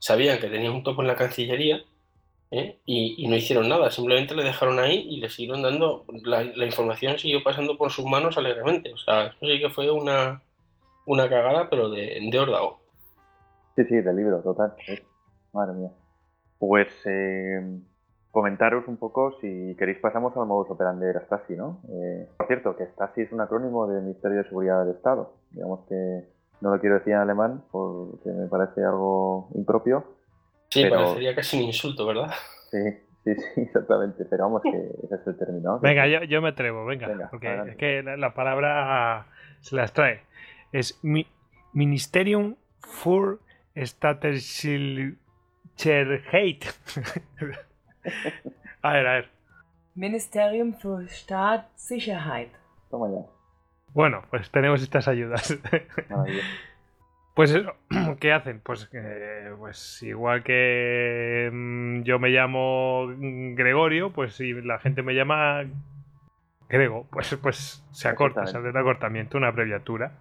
sabían 0.00 0.38
que 0.40 0.48
tenía 0.48 0.72
un 0.72 0.82
topo 0.82 1.02
en 1.02 1.08
la 1.08 1.16
Cancillería 1.16 1.84
¿eh? 2.50 2.78
y, 2.84 3.26
no 3.28 3.36
hicieron 3.36 3.68
nada, 3.68 3.90
simplemente 3.90 4.34
le 4.34 4.44
dejaron 4.44 4.78
ahí 4.78 5.06
y 5.08 5.20
le 5.20 5.28
siguieron 5.28 5.62
dando, 5.62 6.04
la, 6.24 6.44
información 6.64 7.18
siguió 7.18 7.42
pasando 7.42 7.76
por 7.76 7.90
sus 7.90 8.04
manos 8.04 8.38
alegremente. 8.38 8.92
O 8.92 8.98
sea, 8.98 9.26
eso 9.26 9.38
sí 9.40 9.58
que 9.60 9.70
fue 9.70 9.90
una, 9.90 10.42
una 11.06 11.28
cagada, 11.28 11.68
pero 11.68 11.90
de, 11.90 12.20
de 12.30 12.38
órdago. 12.38 12.80
Sí, 13.76 13.84
sí, 13.84 13.96
de 13.96 14.14
libro, 14.14 14.40
total. 14.40 14.74
Madre 15.52 15.74
mía. 15.74 15.90
Pues 16.58 16.88
eh, 17.06 17.60
comentaros 18.30 18.86
un 18.88 18.96
poco, 18.96 19.38
si 19.40 19.74
queréis 19.78 19.98
pasamos 19.98 20.36
al 20.36 20.46
modus 20.46 20.70
operandi 20.70 21.06
de 21.06 21.14
la 21.14 21.20
Stasi, 21.20 21.54
¿no? 21.54 21.80
Eh, 21.88 22.28
por 22.36 22.46
cierto, 22.46 22.76
que 22.76 22.86
Stasi 22.86 23.22
es 23.22 23.32
un 23.32 23.40
acrónimo 23.40 23.86
del 23.86 24.02
Ministerio 24.02 24.38
de 24.38 24.44
Seguridad 24.44 24.84
del 24.84 24.94
Estado. 24.96 25.34
Digamos 25.50 25.86
que 25.88 26.24
no 26.60 26.74
lo 26.74 26.80
quiero 26.80 26.96
decir 26.96 27.12
en 27.12 27.20
alemán 27.20 27.62
porque 27.70 28.30
me 28.30 28.46
parece 28.46 28.82
algo 28.84 29.48
impropio. 29.54 30.04
Sí, 30.74 30.82
pero... 30.82 30.96
parecería 30.96 31.34
casi 31.36 31.56
un 31.56 31.62
insulto, 31.62 32.04
¿verdad? 32.04 32.32
Sí, 32.70 32.78
sí, 33.22 33.34
sí, 33.36 33.60
exactamente. 33.60 34.24
Pero 34.24 34.44
vamos, 34.44 34.62
que 34.62 34.70
ese 34.70 35.14
es 35.14 35.26
el 35.26 35.38
término. 35.38 35.78
Venga, 35.78 36.08
yo, 36.08 36.24
yo 36.24 36.42
me 36.42 36.48
atrevo, 36.48 36.84
venga. 36.84 37.06
venga 37.06 37.28
porque 37.30 37.46
adelante. 37.46 37.70
es 37.72 37.76
que 37.76 38.02
la, 38.02 38.16
la, 38.16 38.34
palabra 38.34 39.28
se 39.60 39.76
las 39.76 39.92
trae. 39.92 40.22
Es 40.72 40.98
mi, 41.02 41.28
Ministerium 41.72 42.56
für 42.80 43.38
Staatssicherheit. 43.76 45.16
A 48.82 48.92
ver, 48.92 49.06
a 49.06 49.12
ver. 49.14 49.30
Ministerium 49.94 50.74
für 50.74 51.08
Staatssicherheit. 51.08 52.50
Toma 52.90 53.08
ya. 53.08 53.24
Bueno, 53.94 54.22
pues 54.28 54.50
tenemos 54.50 54.82
estas 54.82 55.08
ayudas. 55.08 55.56
Pues 57.34 57.50
eso, 57.52 57.72
¿qué 58.20 58.32
hacen? 58.32 58.60
Pues, 58.60 58.88
eh, 58.92 59.52
pues 59.58 60.02
igual 60.02 60.42
que 60.42 61.50
mmm, 61.52 62.02
yo 62.02 62.18
me 62.18 62.30
llamo 62.30 63.06
Gregorio, 63.18 64.12
pues 64.12 64.34
si 64.34 64.52
la 64.52 64.78
gente 64.78 65.02
me 65.02 65.14
llama 65.14 65.64
Grego, 66.68 67.06
pues, 67.12 67.36
pues 67.42 67.84
se 67.92 68.08
acorta, 68.08 68.46
se 68.46 68.58
hace 68.58 68.68
un 68.68 68.76
acortamiento, 68.76 69.36
una 69.38 69.48
abreviatura. 69.48 70.12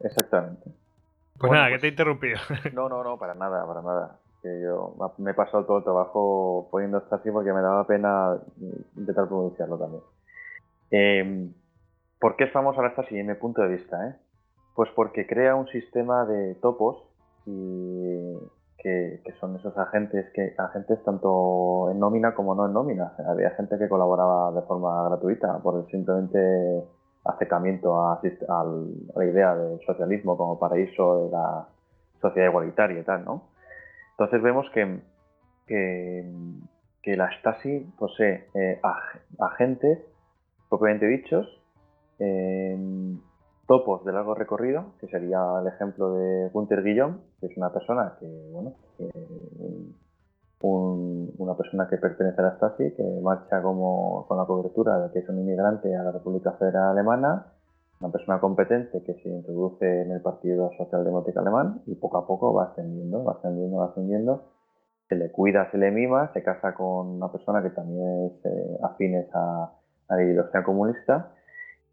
Exactamente. 0.00 0.64
Pues 1.38 1.48
bueno, 1.48 1.54
nada, 1.54 1.68
pues, 1.68 1.76
que 1.76 1.80
te 1.80 1.86
he 1.86 1.90
interrumpido. 1.90 2.38
No, 2.72 2.88
no, 2.88 3.04
no, 3.04 3.18
para 3.18 3.34
nada, 3.34 3.66
para 3.66 3.82
nada 3.82 4.18
que 4.42 4.60
yo 4.60 4.96
me 5.18 5.30
he 5.30 5.34
pasado 5.34 5.64
todo 5.64 5.78
el 5.78 5.84
trabajo 5.84 6.68
poniendo 6.70 6.98
esto 6.98 7.14
así 7.14 7.30
porque 7.30 7.52
me 7.52 7.60
daba 7.62 7.86
pena 7.86 8.36
intentar 8.96 9.28
pronunciarlo 9.28 9.78
también. 9.78 10.02
Eh, 10.90 11.48
¿Por 12.18 12.36
qué 12.36 12.44
es 12.44 12.52
famosa 12.52 12.82
la 12.82 12.90
Stasi 12.90 13.18
en 13.18 13.28
mi 13.28 13.34
punto 13.34 13.62
de 13.62 13.68
vista? 13.68 14.08
Eh? 14.08 14.16
Pues 14.74 14.90
porque 14.94 15.26
crea 15.26 15.54
un 15.54 15.68
sistema 15.68 16.24
de 16.24 16.54
topos 16.56 17.02
y 17.46 18.34
que, 18.78 19.20
que, 19.24 19.32
son 19.40 19.56
esos 19.56 19.76
agentes 19.76 20.26
que 20.34 20.54
agentes 20.58 21.02
tanto 21.04 21.90
en 21.90 22.00
nómina 22.00 22.34
como 22.34 22.54
no 22.54 22.66
en 22.66 22.72
nómina. 22.72 23.12
Había 23.28 23.50
gente 23.50 23.78
que 23.78 23.88
colaboraba 23.88 24.52
de 24.52 24.62
forma 24.66 25.08
gratuita 25.08 25.58
por 25.58 25.86
simplemente 25.90 26.38
acercamiento 27.24 28.00
a 28.00 28.20
la 29.14 29.24
idea 29.24 29.54
del 29.54 29.80
socialismo 29.86 30.36
como 30.36 30.58
paraíso 30.58 31.24
de 31.24 31.30
la 31.30 31.68
sociedad 32.20 32.48
igualitaria 32.48 33.00
y 33.00 33.04
tal, 33.04 33.24
¿no? 33.24 33.48
Entonces 34.12 34.42
vemos 34.42 34.68
que, 34.70 35.00
que, 35.66 36.30
que 37.02 37.16
la 37.16 37.30
Stasi 37.38 37.92
posee 37.98 38.48
eh, 38.54 38.80
agentes, 39.38 39.98
propiamente 40.68 41.06
dichos, 41.06 41.46
eh, 42.18 42.76
topos 43.66 44.04
de 44.04 44.12
largo 44.12 44.34
recorrido, 44.34 44.92
que 45.00 45.08
sería 45.08 45.40
el 45.60 45.66
ejemplo 45.66 46.14
de 46.14 46.48
Gunther 46.50 46.82
Guillaume, 46.82 47.18
que 47.40 47.46
es 47.46 47.56
una 47.56 47.72
persona 47.72 48.16
que, 48.18 48.26
bueno, 48.52 48.74
un, 50.62 51.32
una 51.38 51.56
persona 51.56 51.88
que 51.88 51.96
pertenece 51.96 52.40
a 52.40 52.44
la 52.44 52.56
Stasi, 52.56 52.92
que 52.92 53.02
marcha 53.22 53.62
como 53.62 54.26
con 54.26 54.38
la 54.38 54.44
cobertura 54.44 54.98
de 54.98 55.12
que 55.12 55.20
es 55.20 55.28
un 55.28 55.38
inmigrante 55.38 55.94
a 55.94 56.02
la 56.02 56.12
República 56.12 56.52
Federal 56.52 56.90
Alemana, 56.90 57.46
una 58.00 58.10
persona 58.10 58.40
competente 58.40 59.02
que 59.04 59.14
se 59.14 59.28
introduce 59.28 60.02
en 60.02 60.10
el 60.10 60.20
Partido 60.20 60.70
Socialdemócrata 60.76 61.40
Alemán 61.40 61.82
y 61.86 61.94
poco 61.94 62.18
a 62.18 62.26
poco 62.26 62.52
va 62.52 62.64
ascendiendo, 62.64 63.24
va 63.24 63.34
ascendiendo, 63.34 63.76
va 63.78 63.86
ascendiendo, 63.86 64.44
se 65.08 65.14
le 65.14 65.30
cuida, 65.30 65.70
se 65.70 65.78
le 65.78 65.90
mima, 65.90 66.32
se 66.32 66.42
casa 66.42 66.74
con 66.74 67.08
una 67.08 67.30
persona 67.30 67.62
que 67.62 67.70
también 67.70 68.26
es 68.26 68.44
eh, 68.44 68.78
afines 68.82 69.26
a, 69.34 69.72
a, 70.08 70.16
la 70.16 70.22
ideología 70.22 70.64
comunista, 70.64 71.30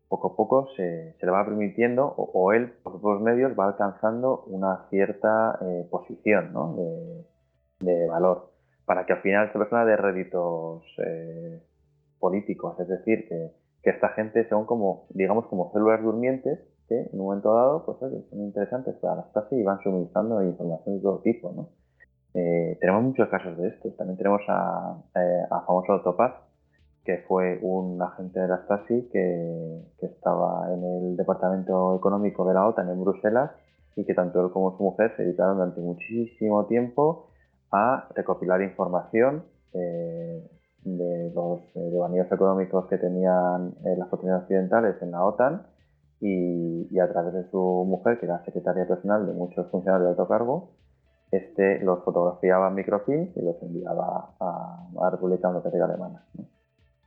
poco 0.10 0.34
a 0.34 0.36
poco 0.36 0.68
se, 0.76 1.14
se 1.20 1.26
le 1.26 1.32
va 1.32 1.46
permitiendo, 1.46 2.06
o, 2.06 2.30
o, 2.34 2.52
él 2.52 2.74
por 2.84 3.00
propios 3.00 3.22
medios 3.22 3.58
va 3.58 3.68
alcanzando 3.68 4.44
una 4.48 4.88
cierta 4.90 5.58
eh, 5.62 5.88
posición 5.90 6.52
¿no? 6.52 6.76
de, 6.76 7.26
de, 7.80 8.08
valor, 8.08 8.52
para 8.86 9.06
que 9.06 9.14
al 9.14 9.22
final 9.22 9.48
esta 9.48 9.60
persona 9.60 9.86
dé 9.86 9.96
réditos 9.96 10.84
eh, 11.06 11.62
políticos, 12.20 12.80
es 12.80 12.88
decir, 12.88 13.28
que 13.30 13.52
que 13.84 13.90
esta 13.92 14.10
gente 14.10 14.48
son 14.50 14.66
como, 14.66 15.06
digamos, 15.10 15.46
como 15.48 15.72
células 15.72 16.02
durmientes 16.02 16.60
que 16.88 17.00
en 17.00 17.20
un 17.20 17.28
momento 17.28 17.54
dado, 17.54 17.86
pues 17.86 18.02
oye, 18.02 18.24
son 18.30 18.42
interesantes 18.42 18.96
para 18.96 19.16
la 19.18 19.24
Stasi 19.30 19.56
y 19.56 19.64
van 19.64 19.80
suministrando 19.82 20.42
información 20.44 20.96
de 20.96 21.02
todo 21.02 21.20
tipo, 21.20 21.52
¿no? 21.52 21.70
Eh, 22.34 22.78
tenemos 22.80 23.04
muchos 23.04 23.30
casos 23.30 23.58
de 23.58 23.70
estos. 23.70 23.96
También 23.96 24.18
tenemos 24.18 24.42
a, 24.48 24.98
eh, 25.16 25.44
a 25.50 25.62
famoso 25.62 26.02
Topaz, 26.02 26.34
que 27.10 27.24
fue 27.28 27.58
un 27.64 28.00
agente 28.04 28.40
de 28.40 28.48
la 28.48 28.58
Stasi 28.66 29.10
que, 29.12 29.82
estaba 30.00 30.72
en 30.72 30.84
el 30.84 31.18
departamento 31.18 31.96
económico 31.96 32.48
de 32.48 32.54
la 32.54 32.68
OTAN 32.68 32.88
en 32.90 33.02
Bruselas 33.02 33.50
y 33.96 34.06
que 34.06 34.14
tanto 34.14 34.46
él 34.46 34.52
como 34.52 34.78
su 34.78 34.84
mujer 34.84 35.14
se 35.18 35.24
dedicaron 35.24 35.58
durante 35.58 35.82
muchísimo 35.82 36.68
tiempo 36.68 37.32
a 37.72 38.08
recopilar 38.16 38.62
información 38.62 39.44
eh, 39.74 40.48
de 40.84 41.32
los 41.34 41.62
eh, 41.76 41.80
devaníos 41.80 42.32
económicos 42.32 42.86
que 42.86 43.00
tenían 43.00 43.74
eh, 43.86 43.96
las 43.98 44.08
potencias 44.10 44.44
occidentales 44.44 45.02
en 45.02 45.10
la 45.10 45.26
OTAN 45.26 45.66
y, 46.22 47.00
a 47.00 47.10
través 47.12 47.34
de 47.34 47.50
su 47.50 47.58
mujer, 47.88 48.20
que 48.20 48.28
era 48.28 48.44
secretaria 48.46 48.88
personal 48.88 49.26
de 49.26 49.34
muchos 49.34 49.68
funcionarios 49.72 50.06
de 50.06 50.12
alto 50.12 50.28
cargo, 50.28 50.74
este 51.32 51.80
los 51.80 52.04
fotografiaba 52.04 52.68
en 52.68 52.76
microfilm 52.76 53.32
y 53.36 53.42
los 53.42 53.62
enviaba 53.64 54.36
a, 54.40 54.90
la 54.94 55.10
República 55.10 55.48
Democrática 55.48 55.86
Alemana. 55.86 56.24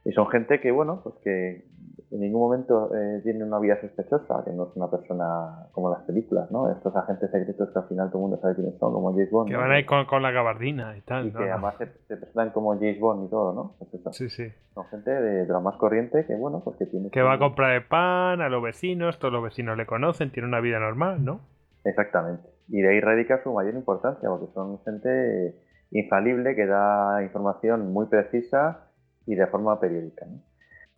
Y 0.04 0.12
son 0.12 0.28
gente 0.28 0.60
que, 0.60 0.70
bueno, 0.70 1.00
pues 1.02 1.14
que 1.22 1.64
en 2.12 2.20
ningún 2.20 2.42
momento 2.42 2.94
eh, 2.94 3.20
tiene 3.22 3.42
una 3.42 3.58
vida 3.58 3.80
sospechosa, 3.80 4.44
que 4.44 4.52
no 4.52 4.64
es 4.64 4.76
una 4.76 4.90
persona 4.90 5.66
como 5.72 5.90
las 5.90 6.02
películas, 6.02 6.50
¿no? 6.50 6.70
Estos 6.70 6.94
agentes 6.94 7.30
secretos 7.30 7.70
que 7.70 7.78
al 7.78 7.88
final 7.88 8.08
todo 8.08 8.18
el 8.18 8.22
mundo 8.22 8.38
sabe 8.42 8.54
quiénes 8.54 8.78
son, 8.78 8.92
como 8.92 9.12
James 9.12 9.30
Bond. 9.30 9.48
Que 9.48 9.56
van 9.56 9.70
ahí 9.70 9.86
con, 9.86 10.22
la 10.22 10.30
gabardina 10.30 10.94
y 10.96 11.00
tal. 11.00 11.28
Y 11.28 11.32
que 11.32 11.50
además 11.50 11.76
se, 11.78 11.86
presentan 11.86 12.50
como 12.50 12.74
James 12.74 13.00
Bond 13.00 13.26
y 13.26 13.30
todo, 13.30 13.54
¿no? 13.54 13.74
Pues 13.78 14.16
sí, 14.16 14.28
sí. 14.28 14.52
Son 14.74 14.84
gente 14.88 15.10
de, 15.10 15.46
lo 15.46 15.60
más 15.62 15.76
corriente 15.76 16.26
que, 16.26 16.34
bueno, 16.34 16.60
pues 16.62 16.76
que 16.76 16.86
tiene... 16.86 17.10
Que 17.10 17.22
va 17.22 17.34
a 17.34 17.38
comprar 17.38 17.72
el 17.72 17.86
pan 17.86 18.42
a 18.42 18.50
los 18.50 18.62
vecinos, 18.62 19.18
todos 19.18 19.32
los 19.32 19.42
vecinos 19.42 19.78
le 19.78 19.86
conocen, 19.86 20.30
tiene 20.32 20.48
una 20.48 20.60
vida 20.60 20.78
normal, 20.78 21.24
¿no? 21.24 21.40
Exactamente. 21.84 22.42
Y 22.68 22.82
de 22.82 22.90
ahí 22.90 23.00
radica 23.00 23.42
su 23.42 23.52
mayor 23.52 23.74
importancia, 23.74 24.28
porque 24.28 24.52
son 24.52 24.78
gente 24.84 25.54
infalible 25.90 26.54
que 26.54 26.66
da 26.66 27.22
información 27.22 27.90
muy 27.92 28.06
precisa 28.06 28.91
y 29.26 29.34
de 29.34 29.46
forma 29.46 29.78
periódica, 29.80 30.26
¿no? 30.26 30.40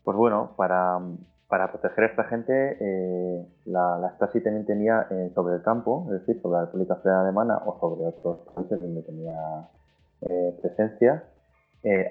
Pues 0.05 0.19
bueno, 0.19 0.51
para, 0.57 1.01
proteger 1.49 2.05
a 2.05 2.07
esta 2.09 2.25
gente, 2.25 2.77
eh, 2.79 3.47
la, 3.65 4.13
Stasi 4.17 4.43
también 4.43 4.67
tenía 4.67 5.07
eh, 5.11 5.33
sobre 5.35 5.55
el 5.55 5.63
campo, 5.63 6.05
es 6.13 6.21
decir, 6.21 6.43
sobre 6.43 6.59
la 6.59 6.65
República 6.67 6.97
Federal 6.97 7.23
Alemana 7.23 7.63
o 7.65 7.79
sobre 7.81 8.07
otros 8.07 8.41
países 8.55 8.81
donde 8.81 9.03
tenía 9.03 9.69
eh, 10.23 10.59
presencia, 10.61 11.25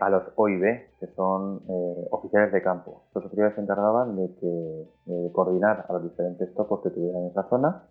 a 0.02 0.10
los 0.12 0.22
OIB, 0.36 1.00
que 1.00 1.08
son 1.16 1.64
oficiales 2.12 2.52
de 2.52 2.62
campo. 2.62 3.06
Estos 3.08 3.26
oficiales 3.26 3.56
se 3.56 3.62
encargaban 3.62 4.16
de, 4.16 4.30
que, 4.36 5.32
coordinar 5.32 5.88
a 5.90 5.94
los 5.94 6.04
diferentes 6.04 6.54
topos 6.54 6.82
que 6.84 6.92
tuvieran 6.92 7.24
en 7.24 7.28
esa 7.30 7.50
zona, 7.50 7.82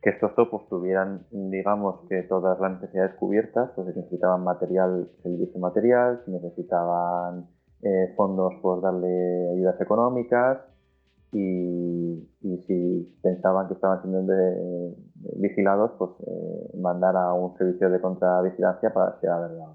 que 0.00 0.08
estos 0.08 0.34
topos 0.34 0.66
tuvieran, 0.70 1.26
digamos, 1.30 2.00
que 2.08 2.22
todas 2.22 2.58
las 2.58 2.80
necesidades 2.80 3.14
cubiertas, 3.16 3.70
pues 3.76 3.92
si 3.92 4.00
necesitaban 4.00 4.42
material, 4.42 5.10
se 5.22 5.58
material, 5.58 6.22
si 6.24 6.30
necesitaban 6.30 7.46
eh, 7.82 8.12
fondos 8.16 8.54
por 8.60 8.80
darle 8.80 9.52
ayudas 9.52 9.80
económicas 9.80 10.58
y, 11.32 12.28
si 12.40 13.18
pensaban 13.22 13.68
que 13.68 13.74
estaban 13.74 14.02
siendo 14.02 14.32
vigilados, 15.36 15.92
pues 15.98 16.10
eh, 16.26 16.76
mandar 16.78 17.16
a 17.16 17.34
un 17.34 17.56
servicio 17.56 17.90
de 17.90 18.00
contravigilancia 18.00 18.92
para 18.92 19.18
que 19.20 19.26
era 19.26 19.40
verdad. 19.40 19.66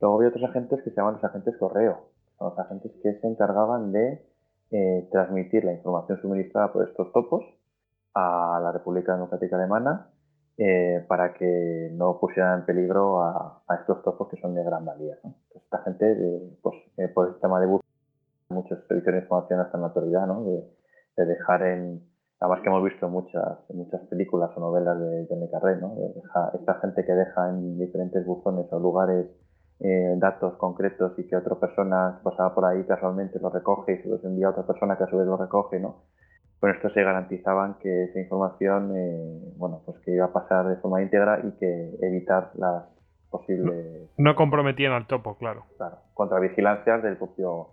Luego 0.00 0.16
había 0.16 0.28
otros 0.28 0.44
agentes 0.44 0.82
que 0.82 0.90
se 0.90 0.96
llaman 0.96 1.14
los 1.14 1.24
agentes 1.24 1.56
correo, 1.58 2.08
son 2.38 2.50
los 2.50 2.58
agentes 2.58 2.92
que 3.02 3.14
se 3.14 3.26
encargaban 3.26 3.92
de 3.92 4.24
eh, 4.70 5.08
transmitir 5.12 5.64
la 5.64 5.72
información 5.72 6.20
suministrada 6.20 6.72
por 6.72 6.88
estos 6.88 7.12
topos 7.12 7.44
a 8.14 8.60
la 8.62 8.72
República 8.72 9.14
Democrática 9.14 9.56
Alemana 9.56 10.08
eh, 10.58 11.04
para 11.08 11.34
que 11.34 11.90
no 11.92 12.18
pusieran 12.18 12.60
en 12.60 12.66
peligro 12.66 13.22
a, 13.22 13.62
estos 13.80 14.02
topos 14.02 14.28
que 14.28 14.40
son 14.40 14.54
de 14.54 14.62
gran 14.62 14.84
valía. 14.84 15.16
esta 15.54 15.78
gente, 15.78 16.16
pues, 16.62 16.76
eh, 16.98 17.08
por 17.08 17.28
el 17.28 17.34
tema 17.40 17.60
de 17.60 17.66
búsqueda, 17.66 17.90
muchos 18.50 18.78
servicios 18.86 19.14
de 19.14 19.20
información 19.22 19.60
hasta 19.60 19.76
en 19.76 19.80
la 19.80 19.88
autoridad, 19.88 20.26
¿no? 20.26 20.44
de, 20.44 21.24
dejar 21.24 21.62
en, 21.62 22.02
además 22.40 22.60
que 22.62 22.68
hemos 22.68 22.84
visto 22.84 23.08
muchas, 23.08 23.58
muchas 23.70 24.00
películas 24.08 24.50
o 24.56 24.60
novelas 24.60 24.98
de 24.98 25.26
John 25.28 25.46
Carré, 25.48 25.76
¿no? 25.76 25.94
esta 26.54 26.74
gente 26.80 27.04
que 27.04 27.12
deja 27.12 27.48
en 27.50 27.78
diferentes 27.78 28.24
buzones 28.26 28.66
o 28.72 28.78
lugares 28.78 29.26
eh, 29.84 30.14
datos 30.16 30.54
concretos 30.58 31.12
y 31.18 31.26
que 31.26 31.34
otra 31.34 31.56
persona 31.56 32.20
pasaba 32.22 32.54
por 32.54 32.64
ahí 32.64 32.84
casualmente 32.84 33.40
lo 33.40 33.50
recoge 33.50 33.94
y 33.94 34.02
se 34.02 34.08
los 34.08 34.24
envía 34.24 34.46
a 34.46 34.50
otra 34.50 34.64
persona 34.64 34.96
que 34.96 35.02
a 35.02 35.08
su 35.08 35.16
vez 35.16 35.26
lo 35.26 35.36
recoge, 35.36 35.80
¿no? 35.80 36.04
Con 36.62 36.70
esto 36.70 36.90
se 36.90 37.02
garantizaban 37.02 37.74
que 37.80 38.04
esa 38.04 38.20
información, 38.20 38.96
eh, 38.96 39.52
bueno, 39.56 39.82
pues 39.84 39.98
que 40.04 40.12
iba 40.12 40.26
a 40.26 40.32
pasar 40.32 40.64
de 40.68 40.76
forma 40.76 41.02
íntegra 41.02 41.40
y 41.42 41.58
que 41.58 41.90
evitar 42.00 42.52
las 42.54 42.84
posibles... 43.30 44.08
No, 44.16 44.36
comprometían 44.36 44.92
al 44.92 45.08
topo, 45.08 45.36
claro. 45.36 45.64
Claro, 45.76 45.98
contra 46.14 46.38
vigilancias 46.38 47.02
del 47.02 47.16
propio 47.16 47.70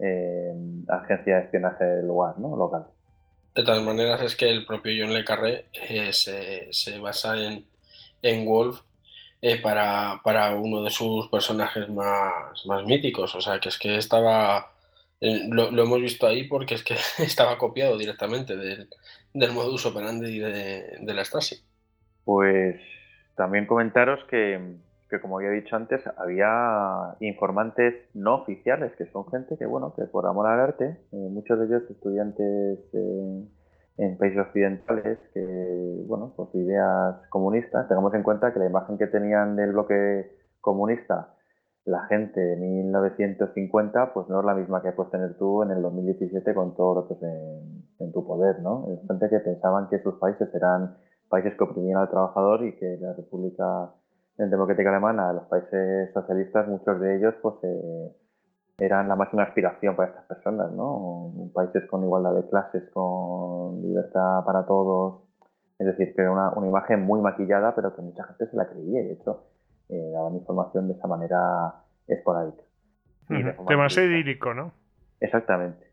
eh, 0.00 0.52
agencia 0.88 1.36
de 1.36 1.42
espionaje 1.44 1.84
del 1.84 2.08
lugar, 2.08 2.36
¿no? 2.40 2.56
Local. 2.56 2.86
De 3.54 3.62
todas 3.62 3.84
maneras, 3.84 4.20
es 4.22 4.34
que 4.34 4.50
el 4.50 4.66
propio 4.66 4.92
John 4.98 5.14
Le 5.14 5.24
Carré 5.24 5.66
eh, 5.88 6.12
se, 6.12 6.66
se, 6.72 6.98
basa 6.98 7.38
en, 7.38 7.64
en 8.22 8.44
Wolf 8.44 8.80
para, 9.62 10.20
para, 10.24 10.56
uno 10.56 10.82
de 10.82 10.90
sus 10.90 11.28
personajes 11.28 11.88
más, 11.90 12.66
más 12.66 12.84
míticos. 12.86 13.36
O 13.36 13.40
sea, 13.40 13.60
que 13.60 13.68
es 13.68 13.78
que 13.78 13.98
estaba 13.98 14.72
eh, 15.20 15.48
lo, 15.48 15.68
hemos 15.68 16.00
visto 16.00 16.26
ahí 16.26 16.44
porque 16.44 16.74
es 16.74 16.84
que 16.84 16.94
estaba 17.22 17.58
copiado 17.58 17.96
directamente 17.96 18.56
del, 18.56 18.88
del 19.32 19.52
modus 19.52 19.86
operandi 19.86 20.38
de, 20.38 20.98
de, 21.00 21.14
la 21.14 21.24
Stasi. 21.24 21.56
Pues 22.24 22.80
también 23.36 23.66
comentaros 23.66 24.20
que, 24.28 24.76
que, 25.08 25.20
como 25.20 25.38
había 25.38 25.50
dicho 25.50 25.76
antes, 25.76 26.02
había 26.18 27.16
informantes 27.20 27.94
no 28.14 28.34
oficiales, 28.34 28.92
que 28.96 29.06
son 29.06 29.26
gente 29.30 29.56
que, 29.56 29.66
bueno, 29.66 29.94
que 29.94 30.04
por 30.04 30.26
amor 30.26 30.46
al 30.48 30.60
arte, 30.60 30.84
eh, 30.84 31.16
muchos 31.30 31.58
de 31.58 31.66
ellos 31.66 31.90
estudiantes 31.90 32.78
en 33.98 34.18
países 34.18 34.38
occidentales, 34.38 35.18
que, 35.32 35.40
bueno, 36.06 36.34
pues 36.36 36.54
ideas 36.54 37.16
comunistas. 37.30 37.88
Tengamos 37.88 38.12
en 38.12 38.22
cuenta 38.22 38.52
que 38.52 38.58
la 38.58 38.66
imagen 38.66 38.98
que 38.98 39.06
tenían 39.06 39.56
del 39.56 39.72
bloque 39.72 40.36
comunista 40.60 41.35
la 41.86 42.04
gente 42.06 42.40
de 42.40 42.56
1950 42.56 44.12
pues 44.12 44.28
no 44.28 44.40
es 44.40 44.44
la 44.44 44.54
misma 44.54 44.82
que 44.82 44.90
puedes 44.90 45.12
tener 45.12 45.38
tú 45.38 45.62
en 45.62 45.70
el 45.70 45.82
2017 45.82 46.52
con 46.52 46.74
todo 46.74 46.94
lo 46.96 47.08
que 47.08 47.14
es 47.14 47.22
en, 48.00 48.12
tu 48.12 48.26
poder, 48.26 48.60
¿no? 48.60 48.86
Es 48.88 49.06
gente 49.06 49.28
que 49.28 49.38
pensaban 49.38 49.88
que 49.88 50.02
sus 50.02 50.14
países 50.16 50.52
eran 50.54 50.96
países 51.28 51.54
que 51.56 51.64
oprimían 51.64 51.98
al 51.98 52.10
trabajador 52.10 52.64
y 52.64 52.76
que 52.76 52.98
la 53.00 53.12
República 53.14 53.92
Democrática 54.36 54.90
Alemana, 54.90 55.32
los 55.32 55.44
países 55.44 56.12
socialistas, 56.12 56.66
muchos 56.68 57.00
de 57.00 57.16
ellos 57.16 57.34
pues 57.40 57.54
eh, 57.62 58.16
eran 58.78 59.08
la 59.08 59.14
máxima 59.14 59.44
aspiración 59.44 59.94
para 59.94 60.10
estas 60.10 60.24
personas, 60.26 60.72
¿no? 60.72 61.32
Países 61.54 61.84
con 61.88 62.02
igualdad 62.02 62.34
de 62.34 62.48
clases, 62.48 62.82
con 62.92 63.80
libertad 63.80 64.44
para 64.44 64.66
todos, 64.66 65.22
es 65.78 65.86
decir, 65.86 66.14
que 66.14 66.22
era 66.22 66.32
una, 66.32 66.50
una 66.50 66.66
imagen 66.66 67.02
muy 67.02 67.20
maquillada, 67.20 67.74
pero 67.76 67.94
que 67.94 68.02
mucha 68.02 68.24
gente 68.24 68.48
se 68.48 68.56
la 68.56 68.68
creía 68.68 69.02
y 69.02 69.06
de 69.06 69.12
hecho 69.12 69.44
eh, 69.88 70.10
daban 70.12 70.34
información 70.34 70.88
de 70.88 70.94
esa 70.94 71.06
manera 71.06 71.74
esporádica. 72.06 72.62
Demasiado 73.28 74.08
idílico, 74.08 74.54
¿no? 74.54 74.72
Exactamente. 75.20 75.86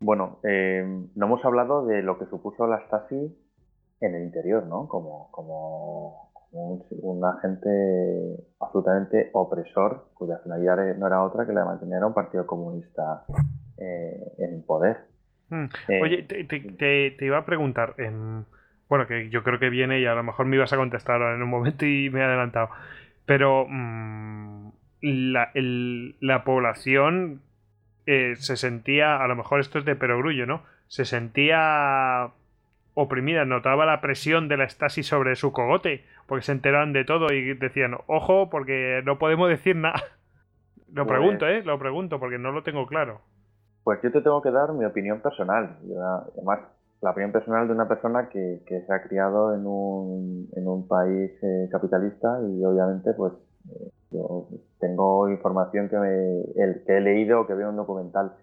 Bueno, 0.00 0.38
eh, 0.44 0.82
no 1.14 1.26
hemos 1.26 1.44
hablado 1.44 1.86
de 1.86 2.02
lo 2.02 2.18
que 2.18 2.26
supuso 2.26 2.66
la 2.66 2.80
Stasi 2.86 3.36
en 4.00 4.14
el 4.14 4.22
interior, 4.22 4.66
¿no? 4.66 4.88
Como, 4.88 5.30
como, 5.30 6.30
un, 6.52 7.24
agente 7.24 7.68
absolutamente 8.58 9.30
opresor, 9.34 10.06
cuya 10.14 10.38
finalidad 10.38 10.96
no 10.96 11.06
era 11.06 11.22
otra 11.22 11.46
que 11.46 11.52
la 11.52 11.60
de 11.60 11.66
mantener 11.66 12.02
a 12.02 12.06
un 12.06 12.14
partido 12.14 12.46
comunista 12.46 13.24
eh, 13.76 14.32
en 14.38 14.62
poder. 14.62 15.04
Hmm. 15.50 15.66
Oye, 16.02 16.22
te, 16.22 16.44
te, 16.44 17.24
iba 17.24 17.38
a 17.38 17.44
preguntar, 17.44 17.94
en 17.98 18.46
bueno, 18.90 19.06
que 19.06 19.30
yo 19.30 19.44
creo 19.44 19.60
que 19.60 19.70
viene 19.70 20.00
y 20.00 20.06
a 20.06 20.14
lo 20.14 20.24
mejor 20.24 20.46
me 20.46 20.56
ibas 20.56 20.72
a 20.72 20.76
contestar 20.76 21.22
en 21.22 21.40
un 21.42 21.48
momento 21.48 21.86
y 21.86 22.10
me 22.10 22.20
he 22.20 22.24
adelantado. 22.24 22.70
Pero 23.24 23.64
mm, 23.68 24.70
la, 25.00 26.42
población 26.44 27.40
eh, 28.06 28.34
se 28.34 28.56
sentía, 28.56 29.22
a 29.22 29.28
lo 29.28 29.36
mejor 29.36 29.60
esto 29.60 29.78
es 29.78 29.84
de 29.84 29.94
perogrullo, 29.94 30.44
¿no? 30.44 30.64
Se 30.88 31.04
sentía 31.04 32.30
oprimida, 32.94 33.44
notaba 33.44 33.86
la 33.86 34.00
presión 34.00 34.48
de 34.48 34.56
la 34.56 34.64
estasis 34.64 35.06
sobre 35.06 35.36
su 35.36 35.52
cogote, 35.52 36.04
porque 36.26 36.44
se 36.44 36.50
enteraban 36.50 36.92
de 36.92 37.04
todo 37.04 37.32
y 37.32 37.54
decían, 37.54 37.96
ojo, 38.08 38.50
porque 38.50 39.02
no 39.04 39.20
podemos 39.20 39.48
decir 39.48 39.76
nada. 39.76 40.02
Lo 40.92 41.06
pues 41.06 41.16
pregunto, 41.16 41.46
¿eh? 41.46 41.62
Lo 41.62 41.78
pregunto, 41.78 42.18
porque 42.18 42.38
no 42.38 42.50
lo 42.50 42.64
tengo 42.64 42.84
claro. 42.88 43.20
Pues 43.84 44.02
yo 44.02 44.10
te 44.10 44.20
tengo 44.20 44.42
que 44.42 44.50
dar 44.50 44.72
mi 44.72 44.84
opinión 44.84 45.20
personal. 45.20 45.76
además, 46.34 46.58
la 47.00 47.10
opinión 47.10 47.32
personal 47.32 47.66
de 47.66 47.72
una 47.72 47.88
persona 47.88 48.28
que, 48.28 48.62
se 48.66 48.92
ha 48.92 49.02
criado 49.02 49.54
en 49.54 49.66
un, 49.66 50.48
en 50.54 50.68
un 50.68 50.86
país 50.86 51.32
eh, 51.42 51.68
capitalista 51.70 52.40
y 52.42 52.62
obviamente 52.64 53.14
pues 53.14 53.32
eh, 53.70 53.90
yo 54.10 54.48
tengo 54.78 55.28
información 55.28 55.88
que, 55.88 55.98
me, 55.98 56.40
el, 56.62 56.84
que 56.84 56.98
he 56.98 57.00
leído 57.00 57.40
o 57.40 57.46
que 57.46 57.54
veo 57.54 57.68
en 57.68 57.70
un 57.70 57.76
documental, 57.76 58.34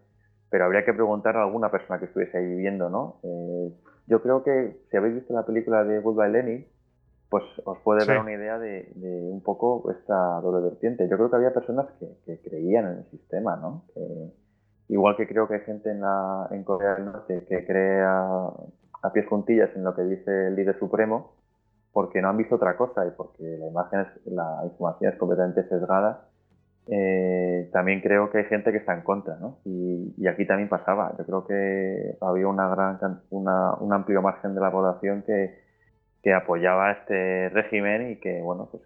pero 0.50 0.66
habría 0.66 0.86
que 0.86 0.94
preguntar 0.94 1.38
a 1.38 1.44
alguna 1.44 1.70
persona 1.70 2.00
que 2.00 2.06
estuviese 2.06 2.38
ahí 2.38 2.46
viviendo, 2.46 2.90
¿no? 2.90 3.20
Eh, 3.24 3.74
yo 4.08 4.22
creo 4.22 4.44
que 4.44 4.80
si 4.90 4.98
habéis 4.98 5.16
visto 5.16 5.34
la 5.34 5.46
película 5.46 5.84
de 5.84 6.00
Goodbye 6.00 6.30
Lenin, 6.30 6.68
pues 7.30 7.44
os 7.66 7.78
puede 7.80 8.06
dar 8.06 8.22
una 8.22 8.32
idea 8.32 8.58
de, 8.58 8.90
un 8.96 9.44
poco 9.44 9.92
esta 9.92 10.40
doble 10.40 10.62
vertiente. 10.70 11.10
Yo 11.10 11.18
creo 11.18 11.30
que 11.30 11.36
había 11.36 11.54
personas 11.54 11.88
que, 12.00 12.08
que 12.26 12.40
creían 12.40 12.86
en 12.86 12.98
el 13.00 13.06
sistema, 13.12 13.58
¿no? 13.58 13.84
Que, 13.94 14.32
Igual 14.90 15.16
que 15.18 15.28
creo 15.28 15.48
que 15.48 15.56
hay 15.56 15.62
gente 15.62 15.92
en, 15.92 16.02
la, 16.02 16.48
en 16.52 16.64
Corea 16.64 16.96
del 16.96 17.06
Norte 17.06 17.46
que 17.48 17.66
cree 17.66 18.02
a, 18.04 18.52
pies 19.14 19.28
juntillas 19.28 19.70
en 19.76 19.84
lo 19.86 19.96
que 19.96 20.04
dice 20.04 20.48
el 20.48 20.56
líder 20.56 20.78
supremo 20.80 21.32
porque 21.94 22.22
no 22.22 22.28
han 22.30 22.38
visto 22.38 22.56
otra 22.56 22.76
cosa 22.76 23.08
y 23.08 23.12
porque 23.12 23.58
la 23.58 23.68
imagen 23.68 24.02
es, 24.02 24.26
la 24.26 24.62
información 24.66 25.14
es 25.14 25.18
completamente 25.18 25.64
sesgada 25.70 26.28
eh, 26.90 27.70
también 27.74 28.02
creo 28.02 28.30
que 28.30 28.40
hay 28.40 28.44
gente 28.46 28.72
que 28.72 28.78
está 28.78 28.94
en 28.94 29.02
contra, 29.02 29.36
¿no? 29.38 29.60
Y, 29.66 30.26
aquí 30.28 30.46
también 30.46 30.70
pasaba. 30.70 31.14
Yo 31.18 31.26
creo 31.26 31.46
que 31.46 32.18
había 32.22 32.48
una 32.48 32.68
gran, 32.70 33.22
una, 33.30 33.74
un 33.76 33.94
amplio 33.94 34.22
margen 34.22 34.56
de 34.56 34.62
la 34.62 34.72
población 34.72 35.24
que, 35.26 35.60
que 36.24 36.34
apoyaba 36.34 36.92
este 36.92 37.50
régimen 37.50 38.12
y 38.12 38.16
que, 38.18 38.42
bueno, 38.42 38.70
pues 38.72 38.84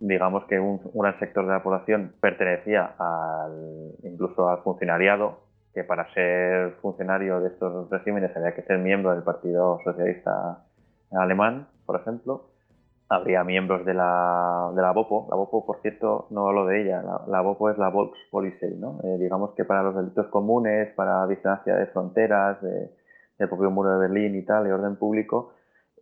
digamos 0.00 0.44
que 0.46 0.58
un, 0.58 0.80
gran 0.94 1.18
sector 1.18 1.46
de 1.46 1.52
la 1.52 1.62
población 1.62 2.14
pertenecía 2.20 2.94
al, 2.98 3.92
incluso 4.02 4.48
al 4.48 4.62
funcionariado, 4.62 5.40
que 5.72 5.84
para 5.84 6.12
ser 6.14 6.72
funcionario 6.82 7.40
de 7.40 7.48
estos 7.48 7.88
regímenes 7.90 8.36
había 8.36 8.54
que 8.54 8.62
ser 8.62 8.78
miembro 8.78 9.12
del 9.12 9.22
Partido 9.22 9.78
Socialista 9.84 10.64
Alemán, 11.12 11.68
por 11.86 12.00
ejemplo, 12.00 12.46
habría 13.08 13.44
miembros 13.44 13.84
de 13.84 13.94
la, 13.94 14.70
de 14.74 14.82
la 14.82 14.92
BOPO. 14.92 15.28
La 15.30 15.36
BOPO, 15.36 15.66
por 15.66 15.80
cierto, 15.82 16.26
no 16.30 16.48
hablo 16.48 16.66
de 16.66 16.82
ella. 16.82 17.02
La, 17.26 17.40
BOPO 17.40 17.70
es 17.70 17.78
la 17.78 17.88
Volkspolizei, 17.88 18.76
¿no? 18.76 19.00
Eh, 19.02 19.18
digamos 19.18 19.50
que 19.54 19.64
para 19.64 19.82
los 19.82 19.96
delitos 19.96 20.26
comunes, 20.28 20.92
para 20.94 21.26
distancia 21.26 21.74
de 21.74 21.86
fronteras, 21.86 22.62
de, 22.62 22.90
del 23.38 23.48
propio 23.48 23.70
muro 23.70 23.90
de 23.92 23.98
Berlín 23.98 24.36
y 24.36 24.42
tal, 24.42 24.64
de 24.64 24.72
orden 24.72 24.96
público, 24.96 25.52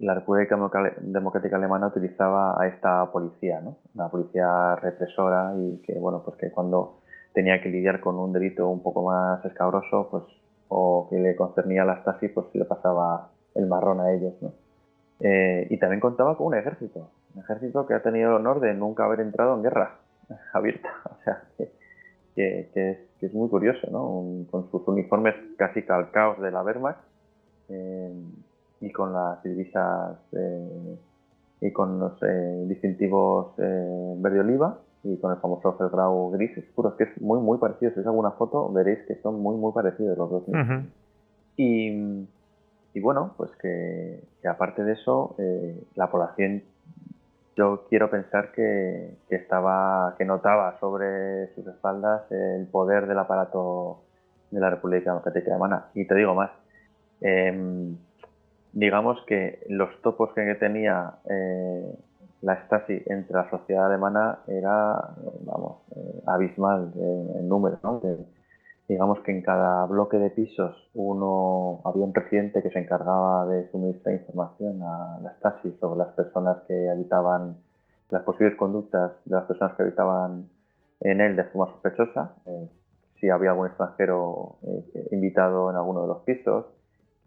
la 0.01 0.15
República 0.15 0.57
Democrática 1.01 1.57
Alemana 1.57 1.89
utilizaba 1.89 2.61
a 2.61 2.67
esta 2.69 3.11
policía, 3.11 3.61
¿no? 3.61 3.79
Una 3.95 4.09
policía 4.09 4.77
represora 4.77 5.53
y 5.57 5.79
que, 5.79 5.95
bueno, 5.99 6.23
pues 6.25 6.37
que 6.37 6.51
cuando 6.51 7.01
tenía 7.33 7.61
que 7.61 7.69
lidiar 7.69 8.01
con 8.01 8.17
un 8.17 8.33
delito 8.33 8.69
un 8.69 8.83
poco 8.83 9.03
más 9.03 9.45
escabroso, 9.45 10.09
pues, 10.11 10.25
o 10.69 11.09
que 11.11 11.19
le 11.19 11.35
concernía 11.35 11.83
a 11.83 11.87
la 11.87 12.01
Stasi, 12.01 12.29
pues 12.29 12.47
le 12.55 12.65
pasaba 12.65 13.31
el 13.55 13.67
marrón 13.67 14.01
a 14.01 14.13
ellos, 14.13 14.35
¿no? 14.41 14.53
Eh, 15.21 15.67
y 15.69 15.79
también 15.79 16.01
contaba 16.01 16.37
con 16.37 16.49
un 16.49 16.55
ejército, 16.55 17.11
un 17.35 17.43
ejército 17.43 17.87
que 17.87 17.95
ha 17.95 18.03
tenido 18.03 18.31
el 18.31 18.37
honor 18.37 18.61
de 18.61 18.75
nunca 18.75 19.05
haber 19.05 19.21
entrado 19.21 19.57
en 19.57 19.63
guerra 19.63 19.97
abierta. 20.53 20.91
O 21.05 21.25
sea, 21.25 21.43
que, 22.37 22.99
es, 23.21 23.35
muy 23.35 23.49
curioso, 23.49 23.89
¿no? 23.91 24.47
con 24.49 24.71
sus 24.71 24.87
uniformes 24.87 25.35
casi 25.57 25.83
calcaos 25.83 26.41
de 26.41 26.53
la 26.53 26.63
Wehrmacht 26.63 27.01
eh, 27.69 28.13
y 28.81 28.91
con 28.93 29.13
las 29.13 29.43
divisas 29.43 30.19
eh, 30.33 30.99
y 31.61 31.73
con 31.73 31.99
los 31.99 32.21
distintivos 32.69 33.57
verde 33.57 34.41
oliva 34.41 34.79
y 35.03 35.17
con 35.19 35.33
el 35.33 35.39
famoso 35.39 35.73
Felgrau 35.77 36.31
gris 36.31 36.57
oscuro, 36.59 36.97
que 36.97 37.05
es 37.05 37.21
muy, 37.21 37.41
muy 37.41 37.59
parecido. 37.59 37.91
Si 37.91 37.97
veis 37.97 38.07
alguna 38.07 38.31
foto, 38.33 38.73
veréis 38.73 39.01
que 39.07 39.17
son 39.23 39.41
muy, 39.41 39.57
muy 39.57 39.73
parecidos 39.73 40.17
los 40.17 40.31
dos. 40.31 40.45
Y 41.57 42.27
y 42.99 43.01
bueno, 43.01 43.35
pues 43.37 43.51
que, 43.63 44.25
aparte 44.49 44.83
de 44.83 44.95
eso, 44.95 45.37
eh, 45.39 45.85
la 45.95 46.11
población, 46.11 46.65
yo 47.57 47.87
quiero 47.89 48.11
pensar 48.11 48.51
que, 48.51 49.17
estaba, 49.29 50.17
que 50.19 50.25
notaba 50.25 50.79
sobre 50.81 51.55
sus 51.55 51.67
espaldas 51.67 52.23
el 52.33 52.67
poder 52.67 53.07
del 53.07 53.19
aparato 53.19 54.03
de 54.51 54.59
la 54.59 54.71
República 54.71 55.11
Democrática 55.11 55.51
Alemana. 55.53 55.87
Y 55.95 56.07
te 56.07 56.15
digo 56.17 56.35
más, 56.35 56.51
em, 57.21 57.97
digamos 58.73 59.19
que 59.27 59.65
los 59.69 59.91
topos 60.03 60.33
que 60.35 60.55
tenía 60.57 61.15
eh, 61.29 61.95
la 62.43 62.65
Stasi 62.65 63.03
entre 63.07 63.35
la 63.35 63.51
sociedad 63.51 63.87
alemana 63.87 64.41
era, 64.47 65.15
vamos, 65.41 65.79
eh, 65.97 66.23
abismal 66.27 66.93
en 66.95 67.49
número, 67.49 67.79
¿no? 67.83 68.01
digamos 68.89 69.21
que 69.21 69.33
en 69.33 69.43
cada 69.43 69.85
bloque 69.85 70.17
de 70.17 70.31
pisos 70.31 70.75
uno 70.95 71.81
había 71.85 72.05
un 72.05 72.13
presidente 72.13 72.63
que 72.63 72.71
se 72.71 72.79
encargaba 72.79 73.47
de 73.47 73.71
suministrar 73.71 74.15
información 74.15 74.83
a 74.83 75.19
la 75.23 75.35
Stasi 75.39 75.77
sobre 75.79 75.99
las 75.99 76.15
personas 76.15 76.59
que 76.67 76.89
habitaban, 76.89 77.59
las 78.09 78.23
posibles 78.23 78.57
conductas 78.57 79.13
de 79.27 79.37
las 79.37 79.45
personas 79.45 79.77
que 79.77 79.83
habitaban 79.83 80.49
en 81.01 81.21
él 81.21 81.37
de 81.37 81.45
forma 81.45 81.73
sospechosa, 81.73 82.35
eh, 82.47 82.69
si 83.21 83.29
había 83.29 83.51
algún 83.51 83.67
extranjero 83.67 84.57
eh, 84.63 85.09
invitado 85.11 85.71
en 85.71 85.77
alguno 85.77 86.03
de 86.03 86.09
los 86.09 86.23
pisos, 86.23 86.67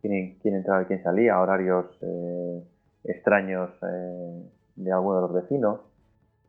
quién, 0.02 0.38
quién 0.42 0.56
entraba 0.56 0.84
y 0.84 0.86
quién 0.86 1.04
salía, 1.04 1.40
horarios 1.40 1.86
eh, 2.02 2.64
extraños 3.04 3.70
de 4.76 4.92
alguno 4.92 5.16
de 5.16 5.22
los 5.22 5.34
vecinos. 5.34 5.80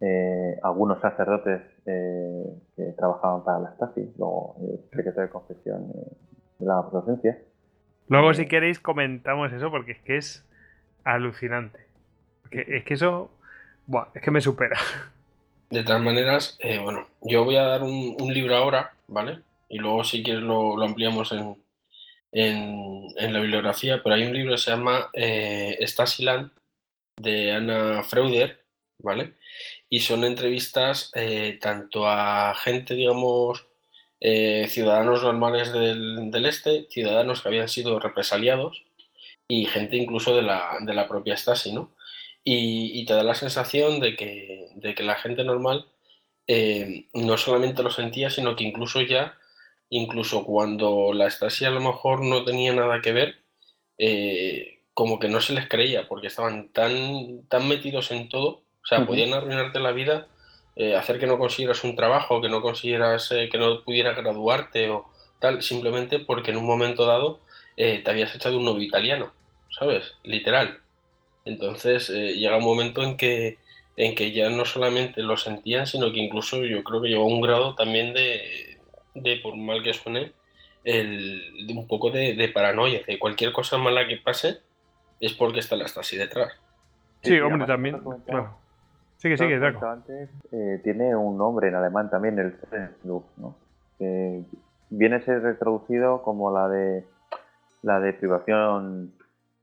Eh, 0.05 0.59
algunos 0.65 1.01
sacerdotes 1.01 1.63
eh, 1.87 2.45
que 2.75 2.83
trabajaban 2.99 3.45
para 3.45 3.61
la 3.61 3.73
Stasi, 3.75 4.13
luego 4.19 4.57
el 4.61 4.81
secretario 4.91 5.23
de 5.23 5.29
confesión 5.29 5.93
eh, 5.95 6.13
de 6.59 6.67
la 6.67 6.91
provincia. 6.91 7.39
Luego, 8.09 8.35
si 8.35 8.47
queréis, 8.47 8.81
comentamos 8.81 9.53
eso 9.53 9.71
porque 9.71 9.93
es 9.93 10.01
que 10.01 10.17
es 10.17 10.45
alucinante. 11.05 11.87
es 12.51 12.83
que 12.83 12.95
eso, 12.95 13.31
es 14.13 14.23
que 14.23 14.31
me 14.33 14.41
supera. 14.41 14.77
De 15.71 15.85
todas 15.85 16.03
maneras, 16.03 16.59
bueno, 16.83 17.07
yo 17.21 17.45
voy 17.45 17.55
a 17.55 17.63
dar 17.63 17.83
un, 17.83 18.17
libro 18.35 18.57
ahora, 18.57 18.95
¿vale? 19.07 19.39
Y 19.69 19.79
luego, 19.79 20.03
si 20.03 20.25
quieres, 20.25 20.43
lo, 20.43 20.83
ampliamos 20.83 21.31
en, 21.31 21.57
en, 22.33 23.15
la 23.17 23.41
bibliografía. 23.41 24.03
Pero 24.03 24.17
hay 24.17 24.25
un 24.25 24.35
libro 24.35 24.53
que 24.53 24.59
se 24.59 24.71
llama 24.71 25.11
Stasiland 25.81 26.51
de 27.21 27.53
Anna 27.53 28.03
Freuder, 28.03 28.65
¿vale? 28.99 29.35
y 29.93 30.01
son 30.01 30.25
entrevistas 30.25 31.11
eh, 31.15 31.59
tanto 31.61 32.09
a 32.09 32.55
gente, 32.55 32.95
digamos, 32.95 33.67
eh, 34.21 34.67
ciudadanos 34.71 35.23
normales 35.23 35.71
del, 35.71 36.47
este, 36.47 36.87
ciudadanos 36.89 37.43
que 37.43 37.49
habían 37.49 37.69
sido 37.69 38.01
represaliados 38.01 38.85
y 39.47 39.67
gente 39.67 39.99
incluso 39.99 40.35
de 40.35 40.41
la, 40.41 40.79
de 40.81 40.95
la 40.95 41.07
propia 41.09 41.37
Stasi, 41.37 41.75
¿no? 41.75 41.95
Y, 42.43 43.05
te 43.05 43.13
da 43.13 43.23
la 43.23 43.35
sensación 43.35 44.01
de 44.01 44.17
que, 44.17 44.69
de 44.77 44.95
que 44.95 45.03
la 45.03 45.17
gente 45.17 45.45
normal 45.45 45.85
eh, 46.47 47.05
no 47.13 47.37
solamente 47.37 47.83
lo 47.83 47.91
sentía, 47.91 48.31
sino 48.31 48.57
que 48.57 48.65
incluso 48.65 49.03
ya, 49.03 49.39
incluso 49.93 50.45
cuando 50.45 51.13
la 51.15 51.31
Stasi 51.31 51.65
a 51.65 51.71
lo 51.71 51.81
mejor 51.81 52.25
no 52.25 52.45
tenía 52.45 52.73
nada 52.73 53.01
que 53.01 53.13
ver, 53.13 53.37
como 54.95 55.19
que 55.21 55.29
no 55.29 55.41
se 55.41 55.53
les 55.53 55.69
creía, 55.69 56.09
porque 56.09 56.27
estaban 56.27 56.73
tan, 56.73 57.47
tan 57.49 57.69
metidos 57.69 58.11
en 58.11 58.29
todo 58.29 58.63
o 58.83 58.87
sea, 58.87 59.07
podían 59.07 59.33
arruinarte 59.33 59.79
la 59.79 59.93
vida, 59.93 60.27
eh, 60.75 60.97
hacer 60.97 61.19
que 61.19 61.27
no 61.27 61.39
consiguieras 61.39 61.85
un 61.85 61.95
trabajo, 61.95 62.41
que 62.41 62.49
no 62.49 62.61
consiguieras, 62.63 63.31
eh, 63.31 63.49
que 63.51 63.59
no 63.59 63.83
pudieras 63.85 64.17
graduarte 64.17 64.91
o 64.91 65.09
tal, 65.39 65.63
simplemente 65.63 66.19
porque 66.19 66.51
en 66.51 66.57
un 66.57 66.67
momento 66.67 67.07
dado 67.07 67.41
eh, 67.77 68.01
te 68.05 68.11
habías 68.11 68.35
echado 68.35 68.59
un 68.59 68.65
novio 68.65 68.83
italiano, 68.83 69.33
¿sabes? 69.71 70.15
Literal. 70.25 70.81
Entonces 71.45 72.09
llega 72.09 72.57
un 72.57 72.65
momento 72.65 73.03
en 73.03 73.17
que, 73.17 73.59
en 73.97 74.15
que 74.15 74.33
ya 74.33 74.49
no 74.51 74.65
solamente 74.65 75.23
lo 75.23 75.37
sentían, 75.37 75.87
sino 75.87 76.13
que 76.13 76.21
incluso 76.21 76.65
yo 76.65 76.83
creo 76.85 77.03
que 77.03 77.09
llegó 77.09 77.23
a 77.23 77.27
un 77.27 77.41
grado 77.41 77.75
también 77.75 78.15
de, 78.15 78.72
de 79.15 79.41
por 79.43 79.57
mal 79.57 79.83
que 79.83 79.93
suene, 79.93 80.33
el, 80.85 81.67
de 81.67 81.75
un 81.75 81.87
poco 81.87 82.11
de, 82.11 82.35
de 82.35 82.49
paranoia, 82.49 83.03
de 83.07 83.19
cualquier 83.19 83.53
cosa 83.53 83.79
mala 83.79 84.07
que 84.07 84.17
pase 84.17 84.59
es 85.21 85.33
porque 85.35 85.61
está 85.61 85.77
la 85.77 85.85
así 85.85 86.17
detrás. 86.17 86.53
Sí, 87.23 87.39
hombre, 87.39 87.67
también, 87.67 88.01
claro. 88.27 88.57
Sigue, 89.17 89.37
sigue, 89.37 89.59
Draco. 89.61 89.87
Antes, 89.87 90.29
eh, 90.51 90.81
tiene 90.83 91.15
un 91.15 91.39
nombre 91.39 91.69
en 91.69 91.77
alemán 91.77 92.11
también, 92.11 92.39
el. 92.41 92.57
Que 93.99 94.43
viene 94.91 95.17
a 95.17 95.25
ser 95.25 95.59
traducido 95.59 96.23
como 96.23 96.53
la 96.53 96.69
de 96.69 97.05
la 97.83 98.01
de 98.01 98.13
privación 98.15 99.13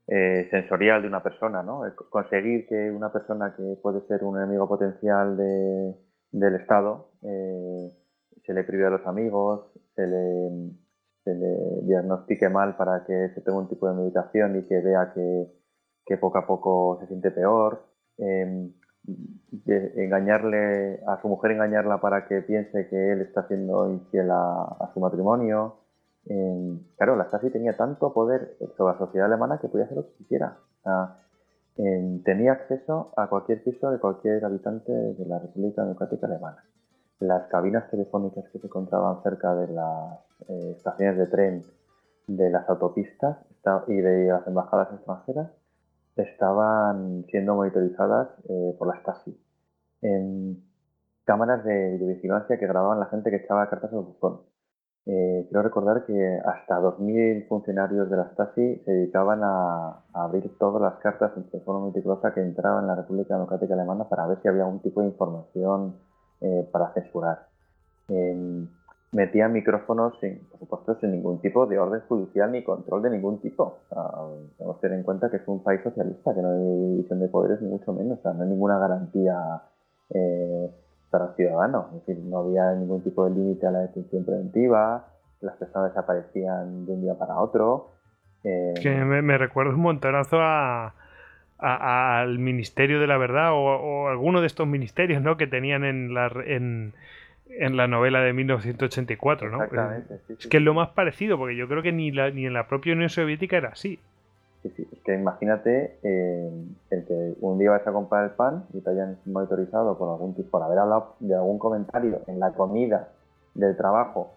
eh, 0.08 0.48
sensorial 0.50 1.02
de 1.02 1.10
una 1.10 1.22
persona, 1.22 1.62
¿no? 1.62 1.84
Conseguir 2.10 2.68
que 2.68 2.90
una 2.90 3.12
persona 3.12 3.54
que 3.56 3.78
puede 3.82 4.00
ser 4.08 4.24
un 4.24 4.38
enemigo 4.38 4.68
potencial 4.68 5.36
de, 5.36 5.94
del 6.32 6.56
Estado 6.56 7.10
eh, 7.24 7.92
se 8.46 8.54
le 8.54 8.64
prive 8.64 8.86
a 8.86 8.90
los 8.90 9.06
amigos, 9.06 9.72
se 9.96 10.08
le, 10.08 10.72
se 11.24 11.36
le 11.36 11.82
diagnostique 11.84 12.50
mal 12.50 12.76
para 12.78 13.06
que 13.06 13.30
se 13.34 13.42
tenga 13.42 13.60
un 13.60 13.70
tipo 13.70 13.88
de 13.88 13.96
medicación 13.96 14.58
y 14.58 14.64
que 14.64 14.80
vea 14.82 15.12
que, 15.14 15.48
que 16.06 16.18
poco 16.18 16.38
a 16.38 16.48
poco 16.48 16.98
se 17.02 17.08
siente 17.08 17.32
peor. 17.32 17.86
Em, 18.18 18.74
engañarle 19.96 21.02
a 21.08 21.22
su 21.22 21.28
mujer 21.28 21.52
engañarla 21.52 22.02
para 22.02 22.28
que 22.28 22.42
piense 22.42 22.88
que 22.90 23.12
él 23.14 23.22
está 23.22 23.48
siendo 23.48 23.90
infiel 23.90 24.30
a, 24.32 24.92
su 24.94 25.00
matrimonio. 25.00 25.78
Claro 26.98 27.16
la 27.16 27.26
Stasi 27.26 27.50
tenía 27.50 27.76
tanto 27.76 28.14
poder 28.14 28.58
sobre 28.78 28.94
la 28.94 29.00
sociedad 29.00 29.28
alemana 29.28 29.60
que 29.60 29.68
podía 29.68 29.86
hacer 29.86 29.98
lo 29.98 30.06
que 30.06 30.14
quisiera. 30.18 30.58
Tenía 32.24 32.52
acceso 32.52 33.14
a 33.16 33.28
cualquier 33.30 33.64
piso 33.64 33.90
de 33.90 34.00
cualquier 34.00 34.44
habitante 34.44 34.92
de 34.92 35.26
la 35.26 35.40
República 35.40 35.82
Democrática 35.84 36.28
Alemana 36.28 36.64
las 37.20 37.48
cabinas 37.48 37.90
telefónicas 37.90 38.46
que 38.52 38.60
se 38.60 38.68
encontraban 38.68 39.22
cerca 39.24 39.54
de 39.56 39.74
las 39.74 40.20
eh, 40.48 40.74
estaciones 40.78 41.18
de 41.18 41.28
tren 41.28 41.64
de 42.28 42.50
las 42.50 42.70
autopistas 42.70 43.38
y 43.88 43.96
de 43.96 44.28
las 44.28 44.48
embajadas 44.48 44.94
extranjeras 44.94 45.52
estaban 46.16 47.26
siendo 47.30 47.56
monitorizadas 47.56 48.30
eh, 48.50 48.76
por 48.78 48.88
la 48.88 49.00
Stasi. 49.02 49.38
En 50.02 50.64
cámaras 51.26 51.64
de 51.64 51.92
videovigilancia 51.92 52.58
que 52.58 52.68
grababan 52.68 53.00
la 53.00 53.06
gente 53.08 53.30
que 53.30 53.38
echaba 53.38 53.70
cartas 53.70 53.94
al 53.94 54.00
buzón. 54.00 54.42
Eh, 55.06 55.46
quiero 55.50 55.64
recordar 55.64 56.06
que 56.06 56.40
hasta 56.46 56.80
2.000 56.80 57.48
funcionarios 57.48 58.10
de 58.10 58.18
la 58.18 58.30
Stasi 58.32 58.78
se 58.86 58.92
dedicaban 58.92 59.42
a, 59.44 60.04
abrir 60.14 60.58
todas 60.58 60.82
las 60.82 61.00
cartas 61.02 61.32
de 61.52 61.60
forma 61.62 61.88
meticulosa 61.88 62.34
que 62.34 62.42
entraban 62.42 62.84
en 62.84 62.88
la 62.88 62.96
República 62.96 63.36
Democrática 63.36 63.74
Alemana 63.74 64.08
para 64.08 64.28
ver 64.28 64.40
si 64.42 64.48
había 64.48 64.64
algún 64.64 64.82
tipo 64.82 65.02
de 65.02 65.08
información 65.08 65.96
eh, 66.42 66.68
para 66.72 66.94
censurar. 66.94 67.48
Em, 68.08 68.68
metían 69.12 69.54
micrófonos, 69.54 70.14
sin, 70.20 70.40
por 70.50 70.60
supuesto, 70.60 70.96
sin 71.00 71.12
ningún 71.12 71.40
tipo 71.42 71.66
de 71.66 71.80
orden 71.80 72.02
judicial 72.08 72.52
ni 72.52 72.64
control 72.64 73.02
de 73.02 73.10
ningún 73.10 73.40
tipo. 73.40 73.80
tenemos 74.58 74.78
que 74.78 74.82
tener 74.82 75.00
en 75.00 75.04
cuenta 75.04 75.30
que 75.30 75.38
es 75.38 75.48
un 75.48 75.64
país 75.64 75.82
socialista, 75.84 76.34
que 76.34 76.42
no 76.42 76.52
hay 76.52 76.92
división 76.92 77.20
de 77.20 77.28
poderes 77.28 77.62
ni 77.62 77.70
mucho 77.70 77.92
menos, 77.94 78.20
o 78.20 78.22
sea, 78.22 78.34
no 78.34 78.44
hay 78.44 78.50
ninguna 78.50 78.78
garantía 78.78 79.62
eh, 80.12 80.70
para 81.10 81.26
el 81.26 81.36
ciudadano. 81.36 81.88
Es 81.96 82.06
decir, 82.06 82.24
no 82.24 82.40
había 82.40 82.72
ningún 82.74 83.02
tipo 83.02 83.26
de 83.26 83.32
límite 83.32 83.66
a 83.66 83.72
la 83.72 83.80
detención 83.80 84.24
preventiva, 84.26 85.08
las 85.42 85.56
personas 85.56 85.90
desaparecían 85.90 86.86
de 86.86 86.94
un 86.94 87.02
día 87.02 87.18
para 87.18 87.40
otro. 87.40 87.92
Eh, 88.44 88.74
que 88.82 88.92
me, 88.92 89.22
me 89.22 89.38
recuerda 89.38 89.74
un 89.74 89.82
montonazo 89.82 90.38
a, 90.40 90.94
al 91.60 92.40
Ministerio 92.40 93.00
de 93.00 93.08
la 93.08 93.18
Verdad 93.18 93.52
o, 93.54 94.08
alguno 94.08 94.42
de 94.42 94.48
estos 94.48 94.68
ministerios 94.68 95.22
¿no? 95.22 95.38
que 95.38 95.48
tenían 95.48 95.84
en 95.84 96.14
la, 96.14 96.32
en, 96.46 96.94
en 97.50 97.78
la 97.78 97.88
novela 97.88 98.22
de 98.22 98.34
1984, 98.34 99.50
¿no? 99.50 99.64
es 100.30 100.48
que 100.48 100.58
es 100.58 100.64
lo 100.64 100.74
más 100.74 100.90
parecido, 100.90 101.38
porque 101.38 101.56
yo 101.56 101.68
creo 101.68 101.84
que 101.84 101.92
ni, 101.92 102.12
la, 102.12 102.32
ni 102.32 102.46
en 102.46 102.54
la 102.54 102.68
propia 102.68 102.94
Unión 102.94 103.10
Soviética 103.10 103.58
era 103.58 103.70
así. 103.70 104.00
Sí, 104.64 104.70
sí, 104.76 104.88
es 104.92 105.00
que 105.04 105.14
imagínate 105.14 105.98
eh, 106.04 106.52
el 106.90 107.06
que 107.06 107.34
un 107.40 107.58
día 107.60 107.72
vas 107.72 107.88
a 107.88 107.94
comprar 107.94 108.26
el 108.26 108.32
pan 108.32 108.66
y 108.74 108.82
te 108.82 108.90
hayan 108.90 109.18
monitorizado 109.26 109.98
por 109.98 110.10
algún 110.10 110.36
tipo, 110.36 110.50
por 110.50 110.64
haber 110.64 110.80
hablado 110.80 111.16
de 111.20 111.34
algún 111.34 111.60
comentario 111.60 112.22
en 112.28 112.40
la 112.40 112.52
comida 112.52 113.10
del 113.54 113.78
trabajo 113.78 114.34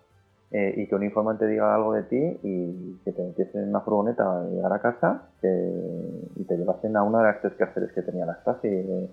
eh, 0.54 0.74
y 0.76 0.86
que 0.86 0.94
un 0.94 1.02
informante 1.02 1.46
diga 1.46 1.74
algo 1.74 1.94
de 1.94 2.02
ti 2.02 2.38
y 2.42 3.00
que 3.04 3.12
te 3.12 3.22
metiesen 3.22 3.62
en 3.62 3.68
una 3.70 3.80
furgoneta 3.80 4.40
a 4.40 4.44
llegar 4.44 4.70
a 4.70 4.82
casa 4.82 5.22
y 5.40 6.44
te 6.44 6.58
llevasen 6.58 6.94
a 6.94 7.02
una 7.02 7.18
de 7.20 7.24
las 7.24 7.40
tres 7.40 7.54
cárceles 7.54 7.90
que 7.92 8.02
tenía 8.02 8.26
la 8.26 8.34
Stasi. 8.34 8.68
Eh, 8.68 9.08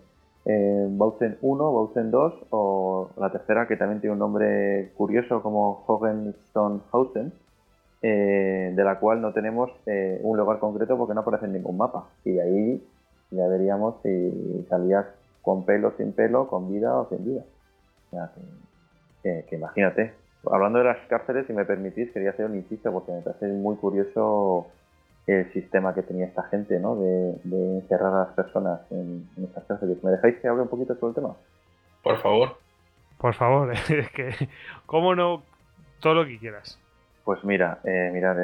eh, 0.45 0.87
Bautzen 0.89 1.37
1, 1.41 1.73
Bautzen 1.73 2.11
2 2.11 2.33
o 2.49 3.09
la 3.17 3.31
tercera 3.31 3.69
que 3.69 3.77
también 3.77 4.01
tiene 4.01 4.13
un 4.13 4.19
nombre 4.19 4.91
curioso 4.97 5.41
como 5.41 5.85
Hohensteinhausen, 5.87 7.31
eh, 8.01 8.73
de 8.75 8.83
la 8.83 8.99
cual 8.99 9.21
no 9.21 9.31
tenemos 9.31 9.71
un 10.21 10.37
lugar 10.37 10.59
concreto 10.59 10.97
porque 10.97 11.13
no 11.13 11.21
aparece 11.21 11.45
en 11.45 11.53
ningún 11.53 11.77
mapa. 11.77 12.09
Y 12.25 12.37
ahí 12.39 12.85
ya 13.31 13.47
veríamos 13.47 13.95
si 14.03 14.65
salías 14.69 15.05
con 15.41 15.65
pelo, 15.65 15.93
sin 15.95 16.11
pelo, 16.11 16.49
con 16.49 16.69
vida 16.69 16.97
o 16.97 17.07
sin 17.07 17.23
vida. 17.23 17.43
que, 19.23 19.55
imagínate. 19.55 20.18
Hablando 20.45 20.79
de 20.79 20.85
las 20.85 20.97
cárceles, 21.07 21.47
si 21.47 21.53
me 21.53 21.65
permitís, 21.65 22.11
quería 22.11 22.29
hacer 22.31 22.45
un 22.45 22.55
inciso 22.55 22.91
porque 22.91 23.11
me 23.11 23.21
parece 23.21 23.47
muy 23.47 23.75
curioso 23.75 24.67
el 25.27 25.51
sistema 25.53 25.93
que 25.93 26.01
tenía 26.01 26.25
esta 26.25 26.43
gente, 26.43 26.79
¿no? 26.79 26.95
De, 26.95 27.35
encerrar 27.77 28.13
a 28.13 28.19
las 28.25 28.33
personas 28.33 28.81
en, 28.89 29.27
estas 29.43 29.65
cárceles. 29.65 30.03
¿Me 30.03 30.11
dejáis 30.11 30.37
que 30.37 30.47
hable 30.47 30.63
un 30.63 30.69
poquito 30.69 30.95
sobre 30.95 31.09
el 31.09 31.15
tema? 31.15 31.35
Por 32.03 32.17
favor. 32.21 32.57
Por 33.17 33.33
favor, 33.33 33.73
es 33.89 34.09
que, 34.11 34.33
¿cómo 34.85 35.13
no? 35.13 35.43
Todo 35.99 36.15
lo 36.15 36.25
que 36.25 36.39
quieras. 36.39 36.79
Pues 37.25 37.43
mira, 37.43 37.79
eh, 37.83 38.09
mirad, 38.13 38.37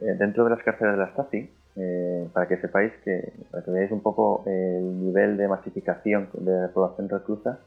dentro 0.00 0.44
de 0.44 0.50
las 0.50 0.62
cárceles 0.62 0.94
de 0.94 0.98
la 0.98 1.10
Stasi, 1.10 1.50
eh, 1.76 2.28
para 2.32 2.46
que 2.46 2.56
sepáis 2.58 2.92
que, 3.04 3.32
para 3.50 3.64
que 3.64 3.70
veáis 3.70 3.90
un 3.90 4.00
poco 4.00 4.44
el 4.46 5.06
nivel 5.06 5.36
de 5.36 5.48
masificación 5.48 6.28
de 6.32 6.52
la 6.52 6.68
población 6.68 7.08
reclusa, 7.08 7.58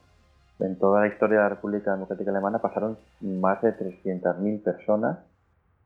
en 0.59 0.77
toda 0.79 1.01
la 1.01 1.07
historia 1.07 1.37
de 1.37 1.43
la 1.43 1.49
República 1.49 1.93
Democrática 1.93 2.31
Alemana 2.31 2.59
pasaron 2.59 2.97
más 3.21 3.61
de 3.61 3.77
300.000 3.77 4.63
personas 4.63 5.19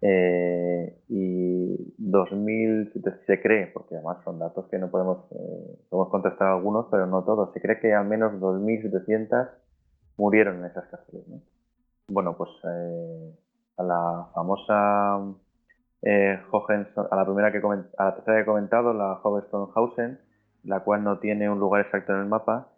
eh, 0.01 0.97
y 1.09 1.93
2000 1.97 2.91
se 3.27 3.41
cree, 3.41 3.67
porque 3.67 3.95
además 3.95 4.17
son 4.23 4.39
datos 4.39 4.65
que 4.69 4.79
no 4.79 4.89
podemos, 4.89 5.25
eh, 5.31 5.79
podemos 5.89 6.09
contestar 6.09 6.47
algunos, 6.47 6.87
pero 6.89 7.05
no 7.05 7.23
todos, 7.23 7.53
se 7.53 7.61
cree 7.61 7.79
que 7.79 7.93
al 7.93 8.07
menos 8.07 8.33
2.700 8.33 9.49
murieron 10.17 10.59
en 10.59 10.65
esas 10.65 10.85
cárceles. 10.85 11.23
Bueno, 12.07 12.35
pues 12.35 12.49
eh, 12.63 13.35
a 13.77 13.83
la 13.83 14.27
famosa 14.33 15.19
eh, 16.01 16.39
a 17.11 17.15
la 17.15 17.25
primera 17.25 17.51
que 17.51 17.59
a 17.97 18.05
la 18.05 18.15
tercera 18.15 18.37
que 18.37 18.41
he 18.41 18.45
comentado, 18.45 18.93
la 18.93 19.19
Hohensteinhausen, 19.21 20.19
la 20.63 20.79
cual 20.81 21.03
no 21.03 21.19
tiene 21.19 21.49
un 21.49 21.59
lugar 21.59 21.81
exacto 21.81 22.13
en 22.13 22.19
el 22.21 22.25
mapa, 22.25 22.69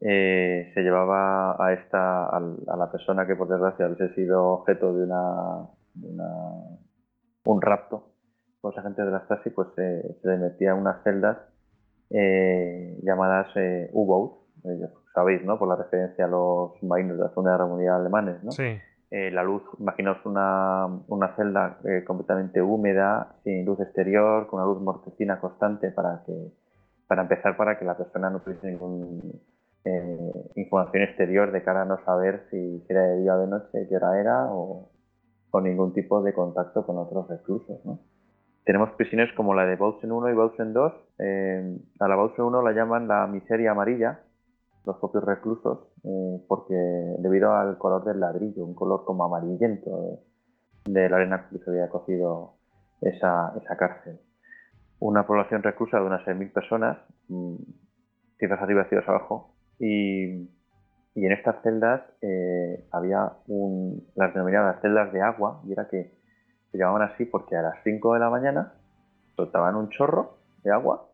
eh, 0.00 0.70
se 0.74 0.82
llevaba 0.82 1.56
a 1.64 1.72
esta 1.72 2.26
a, 2.26 2.40
la 2.76 2.90
persona 2.90 3.26
que 3.26 3.36
por 3.36 3.48
desgracia 3.48 3.86
hubiese 3.86 4.14
sido 4.14 4.46
objeto 4.48 4.94
de 4.94 5.04
una 5.04 5.66
un 7.44 7.62
rapto 7.62 8.10
los 8.62 8.76
agentes 8.76 9.04
de 9.04 9.10
la 9.10 9.24
Stasi, 9.24 9.50
pues 9.50 9.68
eh, 9.78 10.16
se 10.20 10.28
le 10.28 10.36
metía 10.36 10.74
unas 10.74 11.02
celdas 11.02 11.38
eh, 12.10 12.98
llamadas 13.02 13.48
eh, 13.56 13.88
U-Boat, 13.92 14.32
sabéis, 15.14 15.44
¿no? 15.44 15.58
Por 15.58 15.68
la 15.68 15.76
referencia 15.76 16.26
a 16.26 16.28
los 16.28 16.82
marinos 16.82 17.16
de 17.16 17.24
la 17.24 17.30
Segunda 17.30 17.52
Guerra 17.52 17.66
Mundial 17.66 17.94
alemanes, 18.00 18.42
¿no? 18.42 18.50
Sí. 18.50 18.78
la 19.10 19.42
luz, 19.42 19.62
imaginaos 19.78 20.24
una, 20.24 20.86
una 21.08 21.34
celda 21.36 21.78
completamente 22.06 22.60
húmeda, 22.60 23.36
sin 23.42 23.64
luz 23.64 23.80
exterior, 23.80 24.46
con 24.46 24.60
una 24.60 24.68
luz 24.68 24.82
mortecina 24.82 25.40
constante 25.40 25.90
para 25.90 26.22
que, 26.26 26.52
para 27.06 27.22
empezar, 27.22 27.56
para 27.56 27.78
que 27.78 27.84
la 27.84 27.96
persona 27.96 28.28
no 28.28 28.40
tuviese 28.40 28.68
ninguna 29.84 30.32
información 30.56 31.02
exterior 31.04 31.52
de 31.52 31.62
cara 31.62 31.82
a 31.82 31.84
no 31.84 32.04
saber 32.04 32.46
si 32.50 32.84
era 32.88 33.02
de 33.02 33.20
día 33.20 33.34
o 33.34 33.40
de 33.40 33.46
noche, 33.46 33.86
qué 33.88 33.96
hora 33.96 34.20
era 34.20 34.46
o, 34.52 34.90
con 35.50 35.64
ningún 35.64 35.92
tipo 35.92 36.22
de 36.22 36.32
contacto 36.32 36.86
con 36.86 36.98
otros 36.98 37.28
reclusos. 37.28 37.84
¿no? 37.84 37.98
Tenemos 38.64 38.90
prisiones 38.92 39.32
como 39.34 39.54
la 39.54 39.66
de 39.66 39.76
Bautzen 39.76 40.12
1 40.12 40.30
y 40.30 40.34
Bautzen 40.34 40.72
2. 40.72 40.92
Eh, 41.18 41.78
a 41.98 42.08
la 42.08 42.16
Bautzen 42.16 42.44
1 42.44 42.62
la 42.62 42.72
llaman 42.72 43.08
la 43.08 43.26
miseria 43.26 43.72
amarilla, 43.72 44.20
los 44.86 44.96
propios 44.98 45.24
reclusos, 45.24 45.88
eh, 46.04 46.44
porque 46.48 46.74
debido 47.18 47.52
al 47.52 47.78
color 47.78 48.04
del 48.04 48.20
ladrillo, 48.20 48.64
un 48.64 48.74
color 48.74 49.04
como 49.04 49.24
amarillento 49.24 50.20
de, 50.84 51.08
la 51.08 51.16
arena 51.16 51.48
que 51.50 51.58
se 51.58 51.70
había 51.70 51.88
cocido 51.88 52.54
esa, 53.00 53.52
esa 53.60 53.76
cárcel. 53.76 54.20
Una 55.00 55.26
población 55.26 55.62
reclusa 55.62 55.98
de 55.98 56.06
unas 56.06 56.24
6.000 56.26 56.52
personas, 56.52 56.98
mm, 57.28 57.56
cifras 58.38 58.62
arriba 58.62 58.84
cifras 58.84 59.08
abajo, 59.08 59.49
y 59.80 60.48
y 61.14 61.26
en 61.26 61.32
estas 61.32 61.60
celdas 61.62 62.02
eh, 62.22 62.86
había 62.92 63.32
un, 63.48 64.06
las 64.14 64.32
denominadas 64.32 64.80
celdas 64.80 65.12
de 65.12 65.20
agua, 65.20 65.60
y 65.66 65.72
era 65.72 65.88
que 65.88 66.12
se 66.70 66.78
llamaban 66.78 67.10
así 67.10 67.24
porque 67.24 67.56
a 67.56 67.62
las 67.62 67.82
5 67.82 68.14
de 68.14 68.20
la 68.20 68.30
mañana 68.30 68.74
soltaban 69.36 69.74
un 69.74 69.88
chorro 69.90 70.38
de 70.62 70.70
agua 70.70 71.08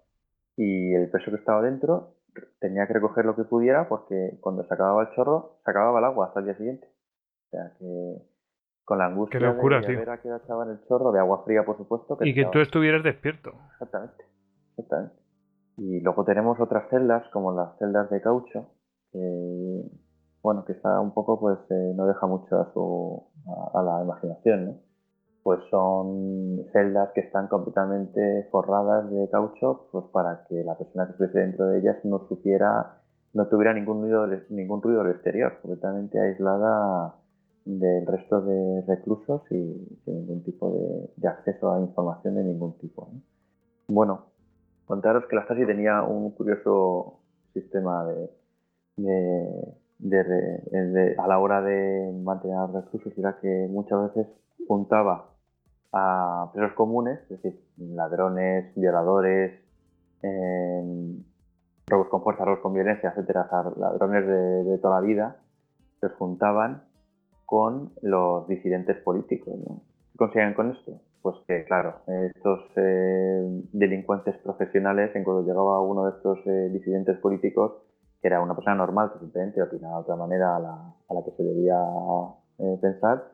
y 0.57 0.95
el 0.95 1.11
peso 1.11 1.31
que 1.31 1.39
estaba 1.39 1.63
dentro 1.63 2.15
tenía 2.61 2.87
que 2.87 2.93
recoger 2.93 3.25
lo 3.25 3.35
que 3.35 3.45
pudiera 3.45 3.89
porque 3.89 4.37
cuando 4.41 4.65
se 4.65 4.75
acababa 4.75 5.03
el 5.03 5.11
chorro 5.15 5.59
se 5.65 5.71
acababa 5.71 5.99
el 5.99 6.05
agua 6.05 6.27
hasta 6.27 6.41
el 6.41 6.47
día 6.47 6.57
siguiente. 6.57 6.89
O 7.47 7.51
sea 7.51 7.73
que 7.79 8.23
con 8.85 8.99
la 8.99 9.07
angustia 9.07 9.41
de, 9.41 9.47
ver 9.97 10.11
a 10.11 10.21
qué 10.21 10.29
el 10.29 10.85
chorro 10.87 11.11
de 11.11 11.21
agua 11.21 11.43
fría, 11.45 11.65
por 11.65 11.77
supuesto. 11.79 12.19
y 12.21 12.35
que 12.35 12.45
tú 12.47 12.61
estuvieras 12.61 13.03
despierto. 13.03 13.53
Exactamente, 13.73 14.25
exactamente. 14.71 15.26
Y 15.77 16.01
luego 16.01 16.25
tenemos 16.25 16.59
otras 16.61 16.89
celdas 16.91 17.29
como 17.33 17.53
las 17.53 17.77
celdas 17.79 18.11
de 18.11 18.21
caucho, 18.21 18.67
bueno, 20.43 20.65
que 20.65 20.75
está 20.75 21.01
un 21.01 21.13
poco, 21.13 21.41
pues 21.41 21.59
eh, 21.71 21.93
no 21.97 22.07
deja 22.07 22.27
mucho 22.27 22.57
a, 23.75 23.83
la 23.83 24.03
imaginación, 24.03 24.81
Pues 25.43 25.61
son 25.71 26.65
celdas 26.73 27.11
que 27.15 27.23
están 27.23 27.49
completamente 27.49 28.49
forradas 28.53 29.11
de 29.11 29.29
caucho, 29.29 29.89
pues 29.91 30.05
para 30.13 30.45
que 30.49 30.63
la 30.63 30.77
persona 30.79 31.07
que 31.07 31.13
estuviese 31.13 31.41
dentro 31.41 31.67
de 31.67 31.81
ellas 31.81 31.97
no 32.05 32.29
supiera, 32.29 33.01
no 33.33 33.49
tuviera 33.49 33.75
ningún 33.75 34.03
ruido, 34.03 34.27
ningún 34.51 34.83
ruido 34.83 35.09
exterior, 35.09 35.59
completamente 35.63 36.21
aislada 36.21 37.17
del 37.65 38.07
resto 38.07 38.41
de 38.43 38.83
reclusos 38.87 39.43
y 39.51 39.99
sin 40.05 40.15
ningún 40.15 40.45
tipo 40.45 40.71
de, 41.17 41.29
acceso 41.29 41.73
a 41.73 41.81
información 41.81 42.37
de 42.37 42.45
ningún 42.45 42.79
tipo. 42.79 43.09
Bueno, 43.89 44.27
contaros 44.87 45.27
que 45.27 45.37
la 45.37 45.43
Stasi 45.45 45.67
tenía 45.67 46.03
un 46.03 46.31
curioso 46.31 47.21
sistema 47.53 48.05
de, 48.05 48.31
de, 49.99 51.15
a 51.19 51.27
la 51.27 51.39
hora 51.39 51.61
de 51.63 52.13
mantener 52.23 52.57
los 52.57 52.85
recursos 52.85 53.13
era 53.19 53.39
que 53.41 53.67
muchas 53.71 54.15
veces 54.15 54.27
juntaba 54.67 55.31
a 55.93 56.51
presos 56.53 56.75
comunes, 56.75 57.21
es 57.31 57.43
decir, 57.43 57.61
ladrones, 57.79 58.75
violadores, 58.75 59.61
em, 60.23 61.23
robos 61.87 62.09
con 62.09 62.23
fuerza, 62.23 62.45
robos 62.45 62.61
con 62.61 62.75
violencia, 62.75 63.11
etcétera, 63.11 63.49
ladrones 63.77 64.27
de, 64.27 64.79
toda 64.79 65.01
la 65.01 65.07
vida, 65.07 65.37
se 66.01 66.09
juntaban 66.11 66.83
con 67.47 67.93
los 68.03 68.47
disidentes 68.49 68.97
políticos. 68.99 69.55
¿Qué 70.13 70.19
consiguen 70.19 70.55
con 70.55 70.73
esto? 70.73 71.01
Pues 71.27 71.39
que, 71.49 71.65
claro, 71.65 72.03
estos 72.07 72.61
eh, 72.77 73.63
delincuentes 73.73 74.37
profesionales, 74.45 75.11
en 75.17 75.25
cuando 75.25 75.43
llegaba 75.43 75.81
uno 75.81 76.05
de 76.05 76.11
estos 76.13 76.39
eh, 76.47 76.69
disidentes 76.71 77.19
políticos, 77.19 77.73
que 78.23 78.29
era 78.29 78.41
una 78.41 78.55
persona 78.55 78.77
normal 78.77 79.13
que 79.13 79.19
simplemente 79.19 79.61
opinaba 79.61 79.97
de 79.97 80.03
otra 80.03 80.15
manera 80.15 80.55
a 80.55 80.61
la, 80.61 80.95
a 81.09 81.15
la 81.15 81.25
que 81.25 81.33
se 81.33 81.43
debía 81.43 81.81
eh, 82.59 82.79
pensar, 82.81 83.25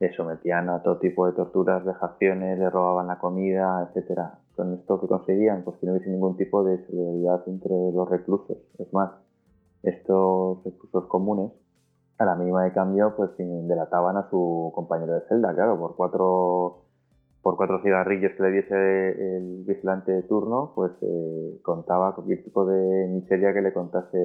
le 0.00 0.12
sometían 0.12 0.68
a 0.68 0.82
todo 0.82 0.98
tipo 0.98 1.26
de 1.26 1.32
torturas, 1.32 1.82
vejaciones, 1.82 2.58
le 2.58 2.68
robaban 2.68 3.06
la 3.06 3.18
comida, 3.18 3.88
etcétera. 3.88 4.34
Con 4.54 4.74
esto 4.74 5.00
que 5.00 5.06
conseguían, 5.06 5.62
pues 5.64 5.78
que 5.78 5.86
no 5.86 5.92
hubiese 5.92 6.10
ningún 6.10 6.36
tipo 6.36 6.62
de 6.62 6.84
solidaridad 6.88 7.42
entre 7.46 7.74
los 7.90 8.06
reclusos. 8.06 8.58
Es 8.78 8.92
más, 8.92 9.12
estos 9.82 10.62
recursos 10.62 11.06
comunes, 11.06 11.52
a 12.18 12.26
la 12.26 12.34
mínima 12.34 12.64
de 12.64 12.74
cambio, 12.74 13.14
pues 13.16 13.30
delataban 13.38 14.18
a 14.18 14.28
su 14.28 14.70
compañero 14.74 15.14
de 15.14 15.22
celda, 15.22 15.54
claro, 15.54 15.78
por 15.78 15.96
cuatro 15.96 16.89
por 17.42 17.56
cuatro 17.56 17.82
cigarrillos 17.82 18.32
que 18.36 18.42
le 18.42 18.50
diese 18.52 19.36
el 19.38 19.64
vigilante 19.66 20.12
de 20.12 20.22
turno, 20.24 20.72
pues 20.74 20.92
eh, 21.02 21.58
contaba 21.62 22.14
cualquier 22.14 22.44
tipo 22.44 22.66
de 22.66 23.08
miseria 23.08 23.52
que 23.54 23.62
le 23.62 23.72
contase 23.72 24.16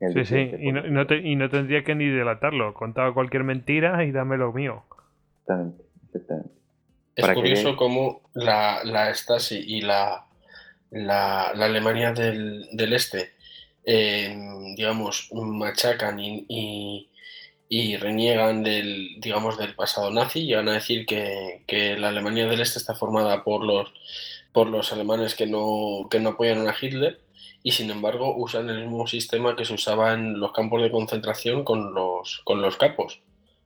el 0.00 0.14
Sí, 0.14 0.24
sí, 0.24 0.56
y 0.58 0.72
no, 0.72 0.84
y 0.84 0.90
no 0.90 1.06
te- 1.06 1.18
y 1.18 1.36
no 1.36 1.48
tendría 1.48 1.84
que 1.84 1.94
ni 1.94 2.08
delatarlo. 2.08 2.74
Contaba 2.74 3.14
cualquier 3.14 3.44
mentira 3.44 4.02
y 4.04 4.10
dame 4.10 4.36
lo 4.36 4.52
mío. 4.52 4.84
Exactamente, 5.44 5.84
exactamente. 6.12 6.50
Es 7.16 7.28
Para 7.28 7.30
curioso 7.30 7.76
cómo 7.76 8.22
la, 8.34 8.82
la 8.84 9.14
Stasi 9.14 9.56
y 9.56 9.80
la, 9.82 10.26
la, 10.90 11.52
la 11.54 11.66
Alemania 11.66 12.12
del, 12.12 12.66
del 12.72 12.92
Este, 12.94 13.32
eh, 13.84 14.36
digamos, 14.76 15.30
machacan 15.32 16.20
y, 16.20 16.46
y- 16.48 17.10
y 17.68 17.96
reniegan 17.96 18.62
del, 18.62 19.16
digamos, 19.18 19.58
del 19.58 19.74
pasado 19.74 20.10
nazi. 20.10 20.46
Llegan 20.46 20.68
a 20.68 20.74
decir 20.74 21.06
que, 21.06 21.62
que 21.66 21.96
la 21.96 22.08
Alemania 22.08 22.46
del 22.46 22.60
Este 22.60 22.78
está 22.78 22.94
formada 22.94 23.44
por 23.44 23.64
los, 23.64 23.92
por 24.52 24.68
los 24.68 24.92
alemanes 24.92 25.34
que 25.34 25.46
no, 25.46 26.08
que 26.10 26.20
no 26.20 26.30
apoyan 26.30 26.68
a 26.68 26.74
Hitler 26.80 27.20
y 27.62 27.72
sin 27.72 27.90
embargo 27.90 28.36
usan 28.36 28.70
el 28.70 28.82
mismo 28.82 29.06
sistema 29.08 29.56
que 29.56 29.64
se 29.64 29.74
usaba 29.74 30.14
en 30.14 30.38
los 30.38 30.52
campos 30.52 30.82
de 30.82 30.90
concentración 30.90 31.64
con 31.64 31.94
los, 31.94 32.40
con 32.44 32.62
los 32.62 32.76
capos, 32.76 33.20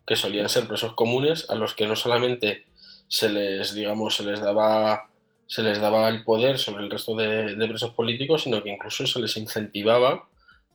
que 0.07 0.17
solían 0.17 0.49
ser 0.49 0.67
presos 0.67 0.95
comunes 0.95 1.51
a 1.51 1.55
los 1.55 1.75
que 1.75 1.87
no 1.87 1.97
solamente 1.97 2.65
se 3.09 3.29
les, 3.29 3.75
digamos, 3.75 4.17
se 4.17 4.25
les 4.25 4.41
daba, 4.41 5.11
se 5.47 5.63
les 5.63 5.81
daba 5.81 6.09
el 6.09 6.25
poder 6.25 6.59
sobre 6.59 6.85
el 6.85 6.91
resto 6.91 7.15
de 7.15 7.69
presos 7.69 7.93
políticos, 7.93 8.45
sino 8.45 8.63
que 8.63 8.71
incluso 8.71 9.07
se 9.07 9.21
les 9.21 9.37
incentivaba 9.37 10.30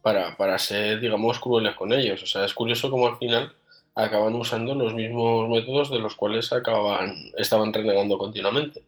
para, 0.05 0.37
para 0.37 0.57
ser, 0.59 0.99
digamos, 0.99 1.39
crueles 1.39 1.75
con 1.75 1.91
ellos. 1.91 2.21
O 2.21 2.27
sea, 2.27 2.45
es 2.45 2.53
curioso 2.53 2.91
cómo 2.91 3.07
al 3.07 3.17
final 3.17 3.51
acaban 3.95 4.35
usando 4.35 4.75
los 4.75 4.93
mismos 4.93 5.49
métodos 5.49 5.89
de 5.89 5.99
los 5.99 6.15
cuales 6.15 6.53
acababan, 6.53 7.09
estaban 7.37 7.73
renegando 7.73 8.17
continuamente. 8.19 8.83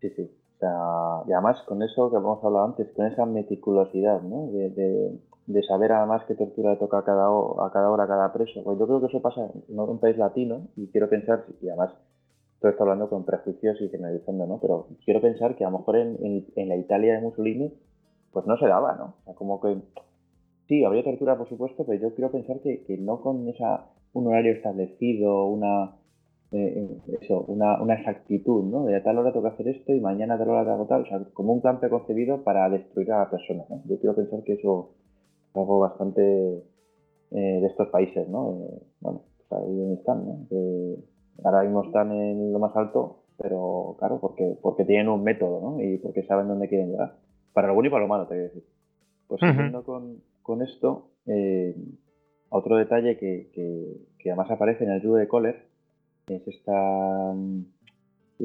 Sí, 0.00 0.10
sí. 0.16 0.30
O 0.56 0.58
sea, 0.60 1.22
y 1.28 1.32
además 1.32 1.62
con 1.66 1.82
eso 1.82 2.10
que 2.10 2.16
hemos 2.18 2.44
hablado 2.44 2.66
antes, 2.66 2.88
con 2.94 3.06
esa 3.06 3.24
meticulosidad, 3.24 4.20
¿no? 4.22 4.48
De, 4.52 4.70
de- 4.70 5.18
de 5.46 5.62
saber 5.64 5.92
además 5.92 6.22
qué 6.28 6.34
tortura 6.34 6.72
le 6.72 6.76
toca 6.76 6.98
a 6.98 7.04
cada, 7.04 7.26
a 7.26 7.70
cada 7.72 7.90
hora 7.90 8.04
a 8.04 8.08
cada 8.08 8.32
preso. 8.32 8.62
Pues 8.62 8.78
yo 8.78 8.86
creo 8.86 9.00
que 9.00 9.06
eso 9.06 9.22
pasa 9.22 9.40
en 9.68 9.80
un 9.80 9.98
país 9.98 10.16
latino 10.18 10.68
y 10.76 10.88
quiero 10.88 11.08
pensar, 11.08 11.44
y 11.62 11.68
además 11.68 11.90
todo 12.60 12.70
está 12.70 12.84
hablando 12.84 13.08
con 13.08 13.24
prejuicios 13.24 13.80
y 13.80 13.88
generalizando, 13.88 14.46
¿no? 14.46 14.58
Pero 14.60 14.88
quiero 15.04 15.20
pensar 15.22 15.56
que 15.56 15.64
a 15.64 15.70
lo 15.70 15.78
mejor 15.78 15.96
en, 15.96 16.18
en- 16.24 16.46
en 16.54 16.68
la 16.68 16.76
Italia 16.76 17.14
de 17.14 17.22
Mussolini 17.22 17.72
pues 18.32 18.46
no 18.46 18.56
se 18.58 18.66
daba, 18.66 18.94
¿no? 18.96 19.14
O 19.22 19.24
sea, 19.24 19.34
como 19.34 19.60
que 19.60 19.76
sí, 20.70 20.84
habría 20.84 21.02
tortura 21.02 21.36
por 21.36 21.48
supuesto, 21.48 21.84
pero 21.84 22.00
yo 22.00 22.14
quiero 22.14 22.30
pensar 22.30 22.60
que, 22.60 22.84
que 22.84 22.96
no 22.96 23.20
con 23.20 23.48
esa 23.48 23.86
un 24.12 24.28
horario 24.28 24.52
establecido, 24.52 25.46
una 25.46 25.96
eh, 26.52 26.86
eh, 27.08 27.18
eso, 27.20 27.44
una, 27.48 27.80
una 27.82 27.94
exactitud, 27.94 28.64
¿no? 28.64 28.84
De 28.84 28.96
a 28.96 29.02
tal 29.02 29.18
hora 29.18 29.32
tengo 29.32 29.48
que 29.48 29.54
hacer 29.54 29.68
esto 29.68 29.92
y 29.92 30.00
mañana 30.00 30.34
a 30.34 30.38
tal 30.38 30.50
hora 30.50 30.72
hago 30.72 30.86
tal, 30.86 31.02
o 31.02 31.06
sea, 31.06 31.20
como 31.34 31.52
un 31.52 31.60
plan 31.60 31.80
preconcebido 31.80 32.42
para 32.42 32.68
destruir 32.70 33.12
a 33.12 33.18
la 33.18 33.30
persona, 33.30 33.64
¿no? 33.68 33.82
Yo 33.86 33.98
quiero 33.98 34.14
pensar 34.14 34.42
que 34.44 34.54
eso 34.54 34.90
es 35.50 35.56
algo 35.56 35.80
bastante 35.80 36.22
eh, 37.32 37.60
de 37.60 37.66
estos 37.66 37.88
países, 37.88 38.28
¿no? 38.28 38.52
Eh, 38.64 38.82
bueno, 39.00 39.22
pues 39.36 39.60
ahí 39.60 39.76
donde 39.76 39.94
están, 39.94 40.26
¿no? 40.26 40.46
Que 40.48 40.96
ahora 41.44 41.62
mismo 41.62 41.84
están 41.84 42.12
en 42.12 42.52
lo 42.52 42.58
más 42.60 42.76
alto, 42.76 43.24
pero 43.38 43.96
claro, 43.98 44.18
porque, 44.20 44.56
porque 44.62 44.84
tienen 44.84 45.08
un 45.08 45.24
método, 45.24 45.60
¿no? 45.60 45.80
Y 45.80 45.98
porque 45.98 46.24
saben 46.26 46.46
dónde 46.48 46.68
quieren 46.68 46.92
llegar. 46.92 47.16
Para 47.52 47.68
lo 47.68 47.74
bueno 47.74 47.88
y 47.88 47.90
para 47.90 48.02
lo 48.02 48.08
malo, 48.08 48.26
te 48.26 48.34
voy 48.34 48.40
a 48.44 48.46
decir. 48.46 48.64
Pues 49.26 49.42
Ujú. 49.42 49.52
siguiendo 49.52 49.84
con, 49.84 50.20
con 50.42 50.62
esto, 50.62 51.10
eh, 51.26 51.74
otro 52.48 52.76
detalle 52.76 53.16
que, 53.18 53.50
que, 53.54 53.96
que 54.18 54.30
además 54.30 54.50
aparece 54.50 54.84
en 54.84 54.90
el 54.90 55.00
libro 55.00 55.16
de 55.16 55.28
Kohler 55.28 55.66
es 56.28 56.46
esta. 56.46 57.32
mm, 57.34 57.64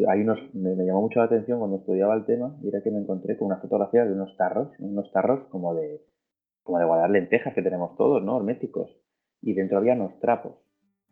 Hay 0.07 0.23
me, 0.53 0.75
llamó 0.85 1.01
mucho 1.01 1.19
la 1.19 1.25
atención 1.25 1.59
cuando 1.59 1.77
estudiaba 1.77 2.15
el 2.15 2.25
tema 2.25 2.57
y 2.61 2.67
era 2.69 2.81
que 2.81 2.91
me 2.91 2.99
encontré 2.99 3.37
con 3.37 3.47
una 3.47 3.57
fotografía 3.57 4.05
de 4.05 4.13
unos 4.13 4.35
tarros, 4.37 4.69
unos 4.79 5.11
tarros 5.11 5.47
como 5.49 5.73
de, 5.75 6.01
guardar 6.65 7.09
lentejas 7.09 7.53
que 7.53 7.61
tenemos 7.61 7.95
todos, 7.97 8.23
¿no? 8.23 8.37
Herméticos. 8.37 8.89
Y 9.41 9.53
dentro 9.53 9.77
había 9.77 9.93
unos 9.93 10.19
trapos. 10.19 10.55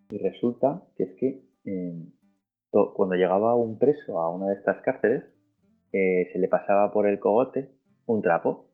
Y 0.10 0.18
resulta 0.18 0.84
que 0.96 1.04
es 1.04 1.14
que 1.20 1.44
to- 2.72 2.94
cuando 2.94 3.16
llegaba 3.16 3.56
un 3.56 3.78
preso 3.78 4.20
a 4.20 4.30
una 4.30 4.48
de 4.48 4.56
estas 4.56 4.82
cárceles, 4.82 5.24
eh, 5.92 6.30
se 6.34 6.40
le 6.40 6.48
pasaba 6.48 6.92
por 6.92 7.08
el 7.08 7.20
cogote 7.20 7.70
un 8.06 8.22
trapo. 8.22 8.66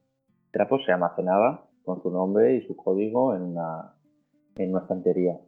El 0.45 0.51
trapo 0.51 0.79
se 0.79 0.91
almacenaba 0.91 1.68
con 1.83 2.01
su 2.01 2.09
nombre 2.11 2.55
y 2.55 2.67
su 2.67 2.75
código 2.75 3.35
en 3.35 3.41
una, 3.43 3.95
en 4.57 4.71
una 4.71 4.81
estantería. 4.81 5.39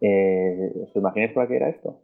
Eh, 0.00 0.72
¿Os 0.84 0.96
imagináis 0.96 1.32
para 1.32 1.48
qué 1.48 1.56
era 1.56 1.68
esto? 1.70 2.02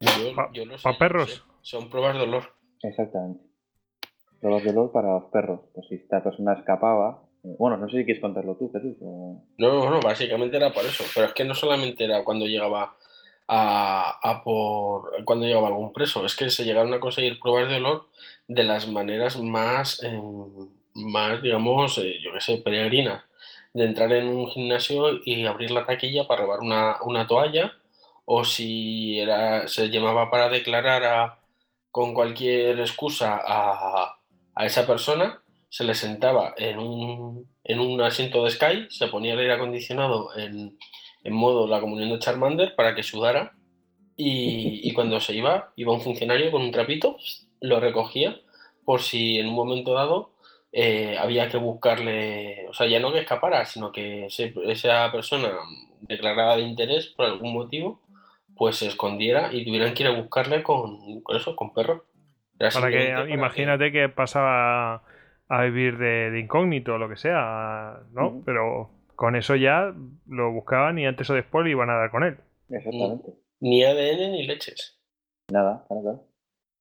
Yo, 0.00 0.34
Pa- 0.34 0.50
yo 0.52 0.64
lo 0.66 0.76
sé, 0.78 0.82
pa' 0.84 0.92
yo 0.92 0.98
perros. 0.98 1.30
sé. 1.30 1.40
Son 1.62 1.90
pruebas 1.90 2.14
de 2.16 2.22
olor. 2.22 2.44
Exactamente. 2.82 3.44
Pruebas 4.40 4.64
de 4.64 4.70
olor 4.70 4.92
para 4.92 5.12
los 5.14 5.24
perros. 5.30 5.60
Pues 5.74 5.86
si 5.88 5.96
esta 5.96 6.22
persona 6.22 6.54
escapaba. 6.54 7.22
eh, 7.44 7.54
bueno, 7.58 7.76
no 7.76 7.88
sé 7.88 7.98
si 7.98 8.04
quieres 8.04 8.20
contarlo 8.22 8.56
tú, 8.56 8.70
Jesús. 8.72 8.96
o- 9.02 9.42
No, 9.58 9.72
no, 9.84 9.90
no, 9.90 10.00
básicamente 10.00 10.56
era 10.56 10.72
por 10.72 10.84
eso. 10.84 11.04
Pero 11.14 11.26
es 11.26 11.32
que 11.34 11.44
no 11.44 11.54
solamente 11.54 12.04
era 12.04 12.24
cuando 12.24 12.46
llegaba 12.46 12.94
a, 13.48 14.18
a 14.30 14.44
por 14.44 15.24
cuando 15.24 15.44
llegaba 15.46 15.68
algún 15.68 15.92
preso, 15.92 16.24
es 16.24 16.36
que 16.36 16.48
se 16.50 16.64
llegaron 16.64 16.92
a 16.94 17.00
conseguir 17.00 17.38
pruebas 17.40 17.68
de 17.68 17.76
olor 17.76 18.06
de 18.48 18.62
las 18.64 18.88
maneras 18.88 19.40
más, 19.42 20.02
eh, 20.04 20.20
más 21.00 21.42
digamos, 21.42 21.98
eh, 21.98 22.18
yo 22.22 22.32
qué 22.32 22.40
sé, 22.40 22.58
peregrinas. 22.58 23.24
De 23.72 23.84
entrar 23.84 24.12
en 24.12 24.28
un 24.28 24.48
gimnasio 24.50 25.20
y 25.24 25.44
abrir 25.46 25.70
la 25.70 25.86
taquilla 25.86 26.26
para 26.26 26.42
robar 26.42 26.60
una, 26.60 26.96
una 27.04 27.26
toalla, 27.26 27.72
o 28.24 28.44
si 28.44 29.18
era, 29.20 29.68
se 29.68 29.88
llamaba 29.90 30.30
para 30.30 30.48
declarar 30.48 31.04
a- 31.04 31.38
con 31.90 32.14
cualquier 32.14 32.78
excusa 32.80 33.40
a, 33.44 34.16
a 34.54 34.66
esa 34.66 34.86
persona, 34.86 35.42
se 35.68 35.84
le 35.84 35.94
sentaba 35.94 36.54
en 36.56 36.78
un, 36.78 37.48
en 37.64 37.80
un 37.80 38.00
asiento 38.00 38.44
de 38.44 38.50
Sky, 38.50 38.86
se 38.90 39.06
ponía 39.08 39.34
el 39.34 39.40
aire 39.40 39.52
acondicionado 39.54 40.36
en, 40.36 40.78
en 41.24 41.32
modo 41.32 41.66
la 41.68 41.80
comunión 41.80 42.10
de 42.10 42.18
Charmander 42.18 42.74
para 42.76 42.94
que 42.94 43.02
sudara 43.02 43.52
y, 44.16 44.88
y 44.88 44.92
cuando 44.94 45.20
se 45.20 45.34
iba, 45.34 45.72
iba 45.76 45.92
un 45.92 46.00
funcionario 46.00 46.50
con 46.50 46.62
un 46.62 46.72
trapito, 46.72 47.16
lo 47.60 47.80
recogía 47.80 48.40
por 48.84 49.02
si 49.02 49.38
en 49.38 49.48
un 49.48 49.54
momento 49.54 49.94
dado 49.94 50.32
eh, 50.72 51.16
había 51.18 51.48
que 51.48 51.56
buscarle, 51.56 52.66
o 52.68 52.72
sea, 52.74 52.86
ya 52.86 53.00
no 53.00 53.12
que 53.12 53.20
escapara, 53.20 53.64
sino 53.64 53.90
que 53.92 54.26
ese- 54.26 54.54
esa 54.66 55.10
persona 55.12 55.50
declarada 56.02 56.56
de 56.56 56.62
interés 56.62 57.08
por 57.08 57.26
algún 57.26 57.52
motivo, 57.52 58.00
pues 58.56 58.76
se 58.76 58.86
escondiera 58.88 59.52
y 59.52 59.64
tuvieran 59.64 59.94
que 59.94 60.02
ir 60.04 60.08
a 60.08 60.12
buscarle 60.20 60.62
con, 60.62 61.20
con 61.22 61.36
eso, 61.36 61.56
con 61.56 61.72
perros. 61.72 62.02
Era 62.58 62.70
Para 62.70 62.90
que, 62.90 63.12
para 63.12 63.28
imagínate 63.30 63.90
que 63.92 64.08
pasaba 64.08 65.02
a 65.48 65.62
vivir 65.64 65.98
de, 65.98 66.30
de 66.30 66.40
incógnito 66.40 66.94
o 66.94 66.98
lo 66.98 67.08
que 67.08 67.16
sea, 67.16 68.00
¿no? 68.12 68.42
Pero 68.44 68.90
con 69.16 69.34
eso 69.34 69.56
ya 69.56 69.92
lo 70.28 70.52
buscaban 70.52 70.98
y 70.98 71.06
antes 71.06 71.28
o 71.30 71.34
después 71.34 71.64
le 71.64 71.70
iban 71.72 71.90
a 71.90 71.94
dar 71.96 72.10
con 72.10 72.22
él. 72.22 72.36
Exactamente. 72.68 73.32
Ni 73.60 73.82
ADN 73.82 74.28
ni 74.32 74.46
leches. 74.46 74.98
Nada, 75.50 75.84
claro. 75.88 76.24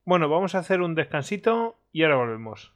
Bueno, 0.05 0.29
vamos 0.29 0.53
a 0.55 0.59
hacer 0.59 0.81
un 0.81 0.95
descansito 0.95 1.77
y 1.91 2.03
ahora 2.03 2.17
volvemos. 2.17 2.73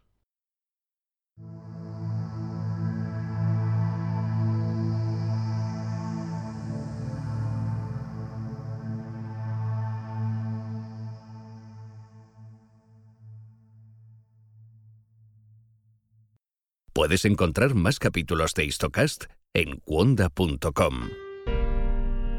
Puedes 16.93 17.25
encontrar 17.25 17.73
más 17.73 17.97
capítulos 17.97 18.53
de 18.53 18.65
Histocast 18.65 19.25
en 19.53 19.79
cuonda.com. 19.79 21.09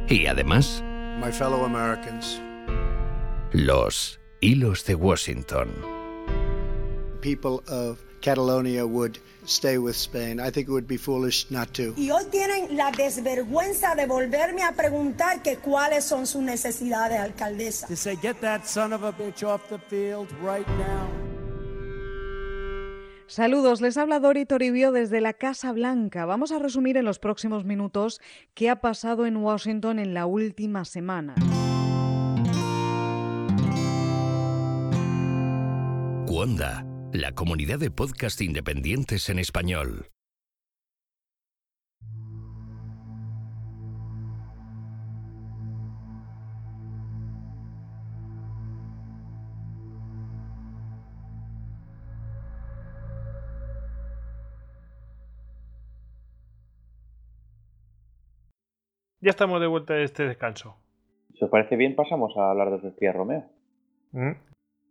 Y 0.08 0.26
además, 0.26 0.82
My 1.20 1.32
fellow 1.32 1.64
Americans, 1.64 2.40
los 3.52 4.20
hilos 4.40 4.86
de 4.86 4.94
Washington. 4.94 5.93
People 7.24 7.62
of 7.68 7.98
Catalonia 8.20 8.86
would 8.86 9.18
stay 9.46 9.78
with 9.78 9.96
Spain. 9.96 10.38
I 10.38 10.50
think 10.50 10.68
it 10.68 10.72
would 10.72 10.86
be 10.86 10.98
foolish 10.98 11.50
not 11.50 11.72
to. 11.74 11.94
Y 11.96 12.10
hoy 12.10 12.24
tienen 12.30 12.76
la 12.76 12.90
desvergüenza 12.90 13.94
de 13.94 14.06
volverme 14.06 14.62
a 14.62 14.72
preguntar 14.72 15.42
que 15.42 15.56
cuáles 15.56 16.04
son 16.04 16.26
sus 16.26 16.42
necesidades, 16.42 17.18
alcaldesa. 17.18 17.86
to 17.86 17.96
say, 17.96 18.16
get 18.20 18.40
that 18.40 18.66
son 18.66 18.92
of 18.92 19.04
a 19.04 19.12
bitch 19.12 19.42
off 19.42 19.66
the 19.70 19.78
field 19.78 20.28
right 20.42 20.68
now. 20.78 21.08
Saludos, 23.26 23.80
les 23.80 23.96
habla 23.96 24.20
Dori 24.20 24.44
Toribio 24.44 24.92
desde 24.92 25.22
la 25.22 25.32
Casa 25.32 25.72
Blanca. 25.72 26.26
Vamos 26.26 26.52
a 26.52 26.58
resumir 26.58 26.98
en 26.98 27.06
los 27.06 27.18
próximos 27.18 27.64
minutos 27.64 28.20
qué 28.52 28.68
ha 28.68 28.82
pasado 28.82 29.24
en 29.24 29.38
Washington 29.38 29.98
en 29.98 30.12
la 30.12 30.26
última 30.26 30.84
semana. 30.84 31.34
Cuonda, 36.26 36.84
la 37.14 37.30
comunidad 37.30 37.78
de 37.78 37.92
podcast 37.92 38.40
independientes 38.40 39.28
en 39.28 39.38
español. 39.38 40.08
Ya 59.20 59.30
estamos 59.30 59.60
de 59.60 59.68
vuelta 59.68 59.94
de 59.94 60.02
este 60.02 60.24
descanso. 60.24 60.76
Si 61.38 61.44
os 61.44 61.50
parece 61.50 61.76
bien, 61.76 61.94
pasamos 61.94 62.36
a 62.36 62.50
hablar 62.50 62.72
de 62.72 62.80
Sofía 62.80 63.12
Romeo. 63.12 63.44
Mm, 64.10 64.32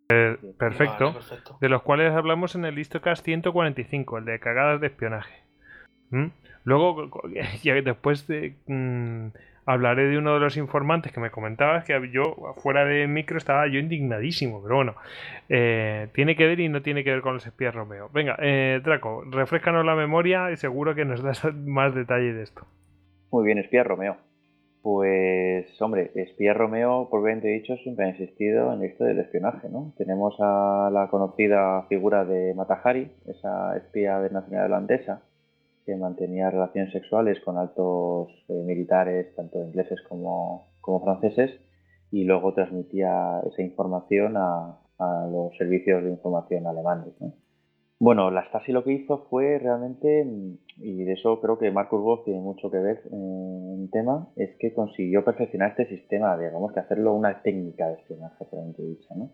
eh, 0.09 0.37
perfecto. 0.57 1.05
Vale, 1.05 1.13
perfecto. 1.13 1.57
De 1.59 1.69
los 1.69 1.81
cuales 1.81 2.11
hablamos 2.13 2.55
en 2.55 2.65
el 2.65 2.75
Listocast 2.75 3.23
145, 3.23 4.17
el 4.17 4.25
de 4.25 4.39
cagadas 4.39 4.81
de 4.81 4.87
espionaje. 4.87 5.43
¿Mm? 6.09 6.27
Luego, 6.63 7.09
ya 7.63 7.73
después 7.73 8.27
de, 8.27 8.55
mm, 8.67 9.27
hablaré 9.65 10.07
de 10.07 10.17
uno 10.17 10.33
de 10.33 10.39
los 10.39 10.57
informantes 10.57 11.11
que 11.11 11.19
me 11.19 11.31
comentabas, 11.31 11.85
que 11.85 12.09
yo 12.11 12.35
fuera 12.57 12.85
de 12.85 13.07
micro 13.07 13.37
estaba 13.37 13.67
yo 13.67 13.79
indignadísimo, 13.79 14.61
pero 14.61 14.75
bueno, 14.75 14.95
eh, 15.49 16.07
tiene 16.13 16.35
que 16.35 16.45
ver 16.45 16.59
y 16.59 16.69
no 16.69 16.81
tiene 16.81 17.03
que 17.03 17.11
ver 17.11 17.21
con 17.21 17.33
los 17.33 17.45
espías 17.45 17.73
Romeo. 17.73 18.09
Venga, 18.13 18.35
eh, 18.39 18.81
Draco, 18.83 19.23
refrescanos 19.29 19.85
la 19.85 19.95
memoria 19.95 20.51
y 20.51 20.57
seguro 20.57 20.95
que 20.95 21.05
nos 21.05 21.21
das 21.21 21.43
más 21.65 21.95
detalle 21.95 22.33
de 22.33 22.43
esto. 22.43 22.65
Muy 23.31 23.45
bien, 23.45 23.57
espía 23.57 23.83
Romeo. 23.83 24.17
Pues, 24.83 25.81
hombre, 25.81 26.11
espía 26.13 26.53
Romeo, 26.53 27.07
por 27.09 27.23
bien 27.23 27.39
dicho, 27.39 27.77
siempre 27.77 28.05
ha 28.05 28.09
existido 28.09 28.73
en 28.73 28.83
historia 28.83 29.13
del 29.13 29.23
espionaje, 29.23 29.69
¿no? 29.69 29.93
Tenemos 29.97 30.35
a 30.41 30.89
la 30.91 31.07
conocida 31.09 31.83
figura 31.87 32.25
de 32.25 32.53
Matahari, 32.53 33.09
esa 33.25 33.77
espía 33.77 34.19
de 34.19 34.29
nacionalidad 34.29 34.65
holandesa, 34.65 35.21
que 35.85 35.95
mantenía 35.95 36.49
relaciones 36.49 36.91
sexuales 36.91 37.39
con 37.45 37.57
altos 37.57 38.27
eh, 38.49 38.61
militares, 38.65 39.33
tanto 39.37 39.63
ingleses 39.63 40.01
como, 40.09 40.67
como, 40.81 41.01
franceses, 41.01 41.51
y 42.11 42.25
luego 42.25 42.53
transmitía 42.53 43.39
esa 43.49 43.61
información 43.61 44.35
a, 44.35 44.79
a 44.99 45.27
los 45.31 45.55
servicios 45.57 46.03
de 46.03 46.09
información 46.09 46.67
alemanes. 46.67 47.13
¿no? 47.21 47.33
Bueno, 48.03 48.31
la 48.31 48.43
Stasi 48.49 48.73
lo 48.73 48.83
que 48.83 48.91
hizo 48.91 49.27
fue 49.29 49.57
realmente, 49.59 50.27
y 50.75 51.05
de 51.05 51.13
eso 51.13 51.39
creo 51.39 51.57
que 51.57 51.71
Marcus 51.71 52.01
Wolf 52.01 52.25
tiene 52.25 52.41
mucho 52.41 52.69
que 52.69 52.79
ver 52.79 53.01
en 53.09 53.89
tema, 53.93 54.27
es 54.35 54.57
que 54.59 54.73
consiguió 54.73 55.23
perfeccionar 55.23 55.69
este 55.69 55.85
sistema, 55.85 56.37
digamos 56.37 56.73
que 56.73 56.81
hacerlo 56.81 57.13
una 57.13 57.41
técnica 57.41 57.87
de 57.87 57.93
espionaje, 57.93 58.35
propiamente 58.39 58.83
dicha, 58.83 59.15
¿no? 59.15 59.29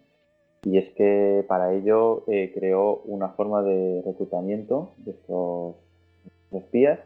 Y 0.62 0.78
es 0.78 0.88
que 0.94 1.44
para 1.48 1.74
ello 1.74 2.26
eh, 2.28 2.52
creó 2.54 3.02
una 3.06 3.30
forma 3.30 3.64
de 3.64 4.04
reclutamiento 4.06 4.94
de 4.98 5.12
estos 5.14 5.78
espías. 6.52 7.00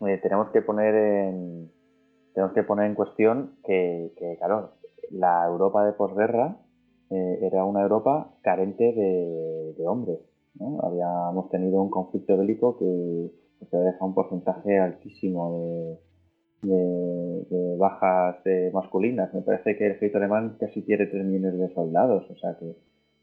Eh, 0.00 0.18
tenemos 0.20 0.50
que 0.50 0.62
poner 0.62 0.96
en 0.96 1.70
tenemos 2.34 2.54
que 2.54 2.64
poner 2.64 2.86
en 2.86 2.96
cuestión 2.96 3.52
que, 3.64 4.14
que 4.16 4.36
claro, 4.38 4.72
la 5.12 5.46
Europa 5.46 5.86
de 5.86 5.92
posguerra 5.92 6.56
eh, 7.10 7.38
era 7.40 7.64
una 7.64 7.82
Europa 7.82 8.34
carente 8.42 8.82
de 8.82 9.86
hombres. 9.86 10.27
Habíamos 10.60 11.50
tenido 11.50 11.82
un 11.82 11.90
conflicto 11.90 12.36
bélico 12.36 12.78
que, 12.78 13.30
que 13.70 13.76
deja 13.76 14.04
un 14.04 14.14
porcentaje 14.14 14.78
altísimo 14.78 15.98
de, 16.62 17.76
bajas 17.78 18.36
eh, 18.44 18.70
masculinas. 18.72 19.32
Me 19.32 19.42
parece 19.42 19.76
que 19.76 19.86
el 19.86 19.92
ejército 19.92 20.18
alemán 20.18 20.56
casi 20.58 20.82
tiene 20.82 21.06
3 21.06 21.24
millones 21.24 21.58
de 21.58 21.74
soldados, 21.74 22.28
o 22.28 22.36
sea 22.36 22.56
que 22.58 22.74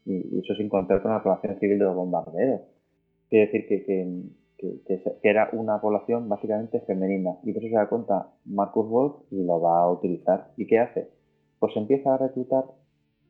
y, 0.06 0.38
eso 0.38 0.54
sin 0.54 0.68
contar 0.68 1.02
con 1.02 1.10
la 1.10 1.22
población 1.22 1.58
civil 1.58 1.78
de 1.78 1.84
los 1.84 1.96
bombarderos. 1.96 2.62
Quiere 3.28 3.46
decir 3.46 3.66
que, 3.66 3.84
que, 4.56 4.80
que, 4.86 5.28
era 5.28 5.50
una 5.52 5.80
población 5.80 6.28
básicamente 6.28 6.80
femenina. 6.80 7.36
Y 7.42 7.52
de 7.52 7.58
eso 7.58 7.68
se 7.68 7.74
da 7.74 7.88
cuenta 7.88 8.30
Marcus 8.44 8.88
Wolf 8.88 9.14
y 9.30 9.44
lo 9.44 9.60
va 9.60 9.80
a 9.80 9.90
utilizar. 9.90 10.52
¿Y 10.56 10.66
qué 10.66 10.78
hace? 10.78 11.10
Pues 11.58 11.76
empieza 11.76 12.14
a 12.14 12.18
reclutar 12.18 12.64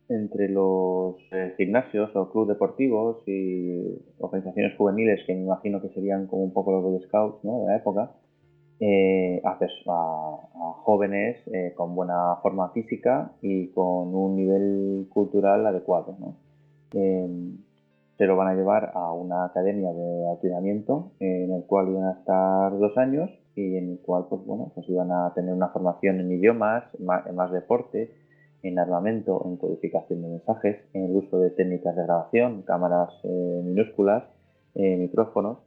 entre 0.08 0.48
los 0.48 1.16
eh, 1.32 1.54
gimnasios 1.56 2.14
o 2.14 2.30
clubes 2.30 2.48
deportivos 2.48 3.22
y 3.26 3.98
organizaciones 4.18 4.76
juveniles, 4.76 5.20
que 5.26 5.34
me 5.34 5.42
imagino 5.42 5.80
que 5.80 5.88
serían 5.90 6.26
como 6.26 6.44
un 6.44 6.52
poco 6.52 6.72
los 6.72 7.02
Scouts 7.04 7.44
¿no? 7.44 7.60
de 7.60 7.66
la 7.66 7.76
época, 7.76 8.12
eh, 8.78 9.40
a, 9.44 9.58
jóvenes 10.84 11.38
eh, 11.52 11.72
con 11.74 11.94
buena 11.94 12.36
forma 12.42 12.70
física 12.70 13.32
y 13.42 13.68
con 13.68 14.14
un 14.14 14.36
nivel 14.36 15.06
cultural 15.10 15.66
adecuado. 15.66 16.16
¿no? 16.18 16.36
se 18.16 18.24
lo 18.24 18.36
van 18.36 18.48
a 18.48 18.54
llevar 18.54 18.92
a 18.94 19.12
una 19.12 19.44
academia 19.44 19.92
de 19.92 20.30
entrenamiento 20.30 21.10
en 21.20 21.52
el 21.52 21.64
cual 21.64 21.90
iban 21.90 22.04
a 22.04 22.12
estar 22.12 22.78
dos 22.78 22.96
años 22.96 23.28
y 23.54 23.76
en 23.76 23.90
el 23.90 23.98
cual 23.98 24.24
pues 24.30 24.42
bueno 24.46 24.72
pues 24.74 24.88
iban 24.88 25.12
a 25.12 25.34
tener 25.34 25.52
una 25.52 25.68
formación 25.68 26.20
en 26.20 26.32
idiomas, 26.32 26.84
más, 26.98 27.30
más 27.34 27.52
deporte, 27.52 28.10
en 28.68 28.78
armamento, 28.78 29.42
en 29.44 29.56
codificación 29.56 30.22
de 30.22 30.28
mensajes, 30.28 30.76
en 30.92 31.04
el 31.04 31.16
uso 31.16 31.38
de 31.38 31.50
técnicas 31.50 31.96
de 31.96 32.02
grabación, 32.02 32.62
cámaras 32.62 33.10
eh, 33.24 33.62
minúsculas, 33.64 34.24
eh, 34.74 34.96
micrófonos, 34.96 35.58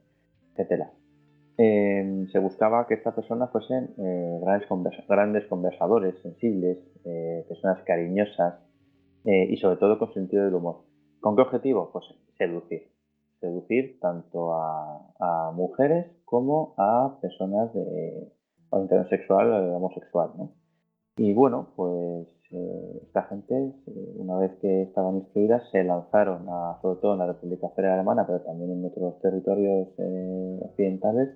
etc. 0.55 0.87
Eh, 1.57 2.25
se 2.31 2.39
buscaba 2.39 2.87
que 2.87 2.93
estas 2.95 3.13
personas 3.13 3.51
fuesen 3.51 3.93
grandes, 4.41 4.67
conversa 4.67 5.03
grandes, 5.07 5.45
conversadores, 5.47 6.15
sensibles, 6.21 6.77
personas 7.47 7.83
cariñosas 7.85 8.55
y 9.25 9.57
sobre 9.57 9.77
todo 9.77 9.99
con 9.99 10.13
sentido 10.13 10.45
del 10.45 10.55
humor. 10.55 10.83
¿Con 11.19 11.35
qué 11.35 11.41
objetivo? 11.41 11.89
Pues 11.91 12.05
seducir. 12.37 12.89
Seducir 13.41 13.99
tanto 13.99 14.53
a, 14.53 15.13
a 15.19 15.51
mujeres 15.51 16.07
como 16.25 16.73
a 16.77 17.17
personas 17.21 17.73
de 17.73 18.31
orientación 18.69 19.09
sexual 19.09 19.51
o 19.51 19.77
homosexual. 19.77 20.31
¿no? 20.37 20.51
Y 21.17 21.33
bueno, 21.33 21.73
pues 21.75 22.27
eh, 22.51 23.01
esta 23.03 23.23
gente, 23.23 23.55
eh, 23.55 24.13
una 24.17 24.37
vez 24.39 24.51
que 24.59 24.81
estaban 24.83 25.17
instruidas, 25.17 25.61
se 25.71 25.83
lanzaron, 25.83 26.47
a, 26.49 26.79
sobre 26.81 26.99
todo 26.99 27.13
en 27.13 27.19
la 27.19 27.27
República 27.27 27.69
Federal 27.69 27.99
Alemana, 27.99 28.25
pero 28.25 28.41
también 28.41 28.71
en 28.71 28.85
otros 28.85 29.19
territorios 29.21 29.87
eh, 29.97 30.59
occidentales, 30.61 31.29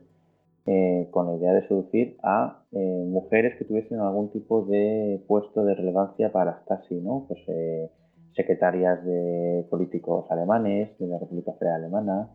con 1.12 1.28
la 1.28 1.36
idea 1.36 1.52
de 1.52 1.68
seducir 1.68 2.16
a 2.24 2.64
mujeres 2.72 3.58
que 3.58 3.66
tuviesen 3.66 4.00
algún 4.00 4.32
tipo 4.32 4.64
de 4.64 5.22
puesto 5.28 5.66
de 5.66 5.76
relevancia 5.76 6.32
para 6.32 6.62
Stasi, 6.62 7.02
¿no? 7.02 7.26
Pues 7.28 7.42
secretarias 8.34 9.04
de 9.04 9.68
políticos 9.70 10.26
alemanes, 10.30 10.98
de 11.00 11.08
la 11.08 11.20
República 11.20 11.52
Federal 11.60 11.82
Alemana, 11.82 12.30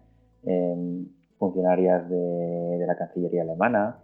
funcionarias 1.39 2.07
de, 2.11 2.77
de 2.79 2.87
la 2.87 2.99
Cancillería 2.99 3.45
Alemana, 3.45 3.97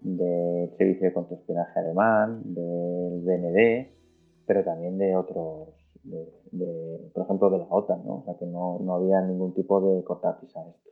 del 0.00 0.70
Servicio 0.78 1.08
de 1.08 1.12
Contraespionaje 1.12 1.80
Alemán, 1.80 2.40
del 2.44 3.20
BND, 3.24 4.01
pero 4.46 4.64
también 4.64 4.98
de 4.98 5.16
otros, 5.16 5.68
de, 6.02 7.10
por 7.14 7.24
ejemplo, 7.24 7.50
de 7.50 7.58
la 7.58 7.66
OTAN, 7.68 8.04
¿no? 8.04 8.18
O 8.18 8.24
sea 8.24 8.34
que 8.38 8.46
no, 8.46 8.78
no 8.80 8.94
había 8.94 9.20
ningún 9.20 9.54
tipo 9.54 9.80
de 9.80 10.02
cortapisa 10.04 10.60
a 10.60 10.68
esto. 10.68 10.90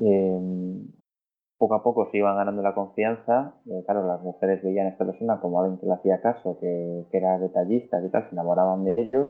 Eh, 0.00 0.40
poco 1.62 1.74
a 1.76 1.82
poco 1.84 2.10
se 2.10 2.18
iban 2.18 2.36
ganando 2.36 2.60
la 2.60 2.74
confianza, 2.74 3.54
eh, 3.66 3.84
claro, 3.84 4.04
las 4.04 4.20
mujeres 4.20 4.62
veían 4.64 4.86
a 4.86 4.90
esta 4.90 5.06
persona 5.06 5.40
como 5.40 5.60
alguien 5.60 5.78
que 5.78 5.86
le 5.86 5.92
hacía 5.92 6.20
caso, 6.20 6.58
que, 6.58 7.06
que 7.08 7.16
era 7.18 7.38
detallista 7.38 8.04
y 8.04 8.08
tal, 8.08 8.24
se 8.28 8.34
enamoraban 8.34 8.84
de 8.84 9.00
ellos, 9.00 9.28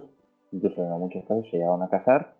incluso 0.50 0.82
en 0.82 0.90
muchos 0.98 1.22
casos 1.26 1.44
se 1.50 1.58
llegaban 1.58 1.82
a 1.82 1.90
casar, 1.90 2.32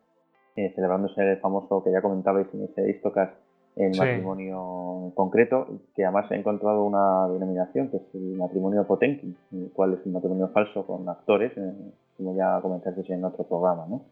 eh, 0.57 0.73
celebrándose 0.75 1.21
el 1.21 1.41
famoso 1.41 1.85
que 1.85 1.93
ya 1.93 2.01
comentabais 2.01 2.47
en 2.55 2.65
ese 2.65 2.89
Istocas, 2.91 3.31
el 3.77 3.95
sí. 3.95 4.01
matrimonio 4.01 5.13
concreto, 5.15 5.67
que 5.95 6.05
además 6.05 6.31
he 6.31 6.37
encontrado 6.37 6.85
una 6.85 7.29
denominación, 7.29 7.91
que 7.91 7.97
es 7.99 8.15
el 8.15 8.37
matrimonio 8.37 8.87
Potenkin, 8.87 9.37
el 9.53 9.71
cual 9.73 9.95
es 9.95 10.07
un 10.07 10.13
matrimonio 10.13 10.49
falso 10.49 10.87
con 10.87 11.09
actores, 11.09 11.53
eh, 11.57 11.73
como 12.17 12.37
ya 12.37 12.61
comentaste 12.61 13.13
en 13.13 13.25
otro 13.25 13.45
programa, 13.45 13.87
¿no? 13.89 14.05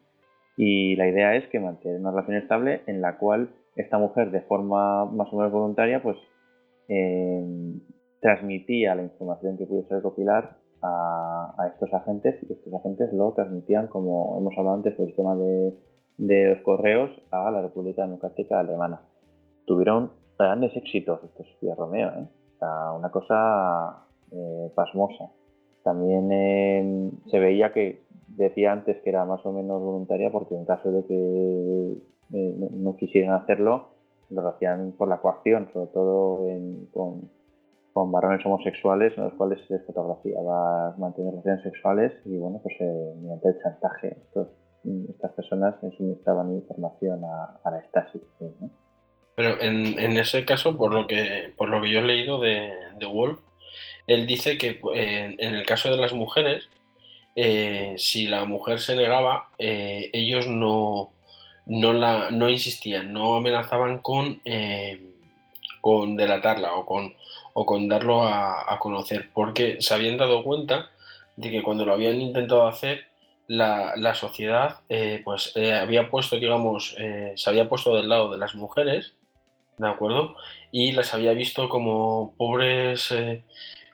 Y 0.57 0.97
la 0.97 1.09
idea 1.09 1.37
es 1.37 1.47
que 1.49 1.61
mantener 1.61 2.01
una 2.01 2.11
relación 2.11 2.37
estable 2.37 2.83
en 2.87 3.01
la 3.01 3.19
cual 3.19 3.51
esta 3.77 3.99
mujer, 3.99 4.31
de 4.31 4.43
forma 4.43 5.05
más 5.07 5.33
o 5.33 5.37
menos 5.37 5.53
voluntaria, 5.53 6.03
pues 6.03 6.17
eh, 6.89 7.45
transmitía 8.21 8.95
la 8.95 9.03
información 9.03 9.57
que 9.57 9.67
pudiese 9.67 9.95
recopilar 9.95 10.57
a, 10.83 11.55
a, 11.57 11.69
estos 11.69 11.93
agentes 11.95 12.37
y 12.49 12.53
estos 12.53 12.75
agentes 12.75 13.13
lo 13.13 13.33
transmitían, 13.33 13.87
como 13.87 14.39
hemos 14.39 14.57
hablado 14.59 14.77
antes, 14.77 14.95
por 14.95 15.09
el 15.09 15.15
tema 15.15 15.37
de, 15.37 15.75
de 16.19 16.55
los 16.55 16.63
correos 16.63 17.11
a 17.31 17.51
la 17.51 17.63
República 17.63 18.03
Democrática 18.03 18.61
Alemana 18.61 19.01
tuvieron 19.71 20.11
grandes 20.37 20.77
éxitos 20.77 21.23
estos 21.23 21.47
Espías 21.47 21.79
Romeo, 21.79 22.09
¿eh? 22.09 22.27
o 22.57 22.59
sea, 22.59 22.93
una 22.93 23.09
cosa 23.13 24.05
eh, 24.33 24.69
pasmosa. 24.75 25.31
También 25.85 26.33
eh, 26.33 27.11
se 27.31 27.39
veía 27.39 27.73
que 27.73 28.03
decía 28.27 28.73
antes 28.73 29.01
que 29.05 29.11
era 29.11 29.25
más 29.25 29.47
o 29.47 29.53
menos 29.53 29.81
voluntaria 29.81 30.33
porque 30.33 30.57
en 30.57 30.65
caso 30.65 30.91
de 30.91 31.05
que 31.07 31.93
eh, 32.33 32.69
no 32.73 32.97
quisieran 32.97 33.41
hacerlo, 33.41 33.91
lo 34.31 34.49
hacían 34.49 34.91
por 34.99 35.07
la 35.07 35.21
coacción, 35.21 35.69
sobre 35.73 35.87
todo 35.93 36.45
con, 36.93 38.11
varones 38.11 38.45
homosexuales 38.45 39.17
en 39.17 39.25
los 39.25 39.35
cuales 39.35 39.61
se 39.69 39.79
fotografiaba 39.81 40.97
mantener 40.99 41.31
relaciones 41.31 41.63
sexuales 41.63 42.13
y 42.25 42.37
bueno, 42.39 42.61
pues 42.61 42.75
mediante 43.21 43.51
el 43.51 43.59
chantaje 43.63 44.17
estas 45.11 45.33
personas 45.33 45.75
suministraban 45.97 46.55
información 46.55 47.23
a, 47.25 47.71
la 47.71 47.83
Stasi. 47.83 48.21
Pero 49.41 49.59
en, 49.63 49.99
en, 49.99 50.19
ese 50.19 50.45
caso, 50.45 50.77
por 50.77 50.93
lo 50.93 51.07
que, 51.07 51.51
por 51.57 51.71
lo 51.71 51.81
que 51.81 51.89
yo 51.89 52.01
he 52.01 52.03
leído 52.03 52.39
de, 52.39 52.75
de 52.99 53.07
Wolf, 53.07 53.39
él 54.07 54.27
dice 54.27 54.59
que 54.59 54.79
eh, 54.95 55.35
en 55.39 55.55
el 55.55 55.65
caso 55.65 55.91
de 55.91 55.97
las 55.97 56.13
mujeres, 56.13 56.69
eh, 57.37 57.95
si 57.97 58.27
la 58.27 58.45
mujer 58.45 58.81
se 58.81 58.97
negaba, 58.97 59.49
eh, 59.57 60.11
ellos 60.13 60.47
no, 60.47 61.15
no, 61.65 61.95
la, 61.95 62.31
no 62.31 62.51
insistían, 62.51 63.15
no 63.15 63.37
amenazaban 63.37 64.01
con, 64.01 64.43
con 65.81 66.17
delatarla 66.17 66.75
o 66.75 66.85
con, 66.85 67.15
o 67.55 67.65
con 67.65 67.89
darlo 67.89 68.25
a, 68.25 68.79
conocer, 68.79 69.31
porque 69.33 69.81
se 69.81 69.95
habían 69.95 70.19
dado 70.19 70.45
cuenta 70.45 70.91
de 71.37 71.51
que 71.51 71.63
cuando 71.63 71.87
lo 71.87 71.95
habían 71.95 72.21
intentado 72.21 72.67
hacer, 72.67 73.07
la, 73.47 74.15
sociedad 74.15 74.81
eh, 74.91 75.23
pues 75.25 75.57
había 75.57 76.11
puesto, 76.11 76.37
digamos, 76.37 76.95
se 77.37 77.49
había 77.51 77.71
puesto 77.71 77.97
del 77.97 78.11
lado 78.11 78.31
de 78.31 78.37
las 78.37 78.55
mujeres, 78.55 79.15
¿de 79.81 79.89
acuerdo? 79.89 80.37
Y 80.71 80.93
las 80.93 81.15
había 81.15 81.33
visto 81.33 81.69
como 81.69 82.35
pobres, 82.37 83.15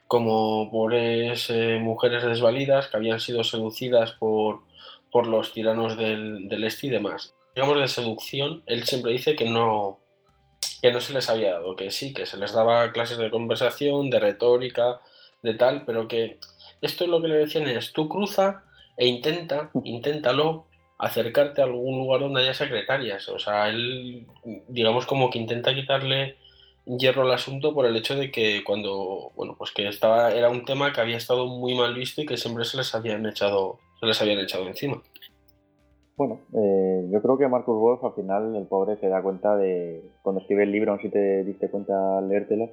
como 0.07 0.71
pobres 0.71 1.51
mujeres 1.81 2.25
desvalidas 2.25 2.89
que 2.89 2.97
habían 2.97 3.21
sido 3.21 3.45
seducidas 3.45 4.13
por, 4.13 4.63
por 5.11 5.27
los 5.27 5.53
tiranos 5.53 5.97
del, 5.97 6.49
del 6.49 6.65
este 6.65 6.89
y 6.89 6.91
demás. 6.91 7.35
Digamos, 7.55 7.79
de 7.79 7.89
seducción, 7.89 8.63
él 8.67 8.83
siempre 8.85 9.13
dice 9.13 9.37
que 9.37 9.49
no, 9.49 10.01
que 10.83 10.93
no 10.93 11.01
se 11.01 11.15
les 11.15 11.31
había 11.31 11.53
dado, 11.53 11.77
que 11.77 11.91
sí, 11.91 12.13
que 12.13 12.27
se 12.27 12.37
les 12.37 12.53
daba 12.53 12.93
clases 12.93 13.19
de 13.19 13.31
conversación, 13.31 14.11
de 14.11 14.21
retórica, 14.21 15.01
de 15.43 15.55
tal, 15.55 15.85
pero 15.87 16.09
que 16.09 16.39
esto 16.83 17.05
es 17.05 17.11
lo 17.11 17.23
que 17.23 17.29
le 17.29 17.37
decían 17.37 17.67
es, 17.69 17.93
tú 17.93 18.09
cruza 18.09 18.65
e 18.97 19.07
intenta, 19.07 19.71
inténtalo, 19.85 20.66
acercarte 20.99 21.61
a 21.61 21.65
algún 21.65 21.99
lugar 21.99 22.21
donde 22.21 22.43
haya 22.43 22.55
secretarias. 22.55 23.29
O 23.29 23.39
sea, 23.39 23.69
él, 23.69 24.27
digamos, 24.69 25.07
como 25.07 25.31
que 25.31 25.39
intenta 25.39 25.75
quitarle 25.75 26.37
hierro 26.87 27.23
al 27.23 27.33
asunto 27.33 27.75
por 27.75 27.87
el 27.87 27.97
hecho 27.97 28.15
de 28.15 28.31
que 28.31 28.63
cuando, 28.65 29.33
bueno, 29.35 29.57
pues 29.59 29.73
que 29.73 29.89
estaba, 29.89 30.33
era 30.33 30.49
un 30.49 30.65
tema 30.65 30.93
que 30.93 31.01
había 31.01 31.17
estado 31.17 31.47
muy 31.47 31.75
mal 31.75 31.95
visto 31.95 32.23
y 32.23 32.27
que 32.27 32.37
siempre 32.37 32.65
se 32.65 32.77
les 32.77 32.95
habían 32.95 33.27
echado, 33.27 33.79
se 34.01 34.07
les 34.07 34.21
habían 34.23 34.39
echado 34.39 34.67
encima. 34.67 35.03
Bueno, 36.17 36.41
eh, 36.55 37.09
yo 37.13 37.21
creo 37.21 37.37
que 37.37 37.49
Marcus 37.49 37.79
Wolf 37.79 38.03
al 38.03 38.15
final, 38.15 38.57
el 38.57 38.67
pobre, 38.67 38.97
se 38.97 39.09
da 39.09 39.21
cuenta 39.21 39.57
de, 39.57 40.03
cuando 40.23 40.41
escribe 40.41 40.63
el 40.63 40.73
libro, 40.73 40.97
sé 40.97 41.03
si 41.03 41.09
te 41.11 41.45
diste 41.45 41.69
cuenta 41.69 42.19
al 42.19 42.29
leértelo, 42.29 42.71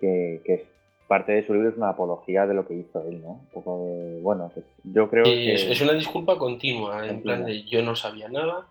que, 0.00 0.40
que 0.44 0.66
parte 1.08 1.32
de 1.32 1.46
su 1.46 1.54
libro 1.54 1.70
es 1.70 1.76
una 1.76 1.88
apología 1.88 2.46
de 2.46 2.54
lo 2.54 2.66
que 2.68 2.74
hizo 2.74 3.02
él, 3.08 3.22
¿no? 3.22 3.30
Un 3.30 3.46
poco 3.46 3.84
de, 3.86 4.20
bueno, 4.20 4.50
pues, 4.52 4.66
yo 4.84 5.08
creo 5.08 5.24
que... 5.24 5.54
Es, 5.54 5.80
una 5.80 5.94
disculpa 5.94 6.36
continua, 6.36 7.08
en 7.08 7.22
plan 7.22 7.44
de 7.44 7.64
yo 7.64 7.82
no 7.82 7.96
sabía 7.96 8.28
nada, 8.28 8.66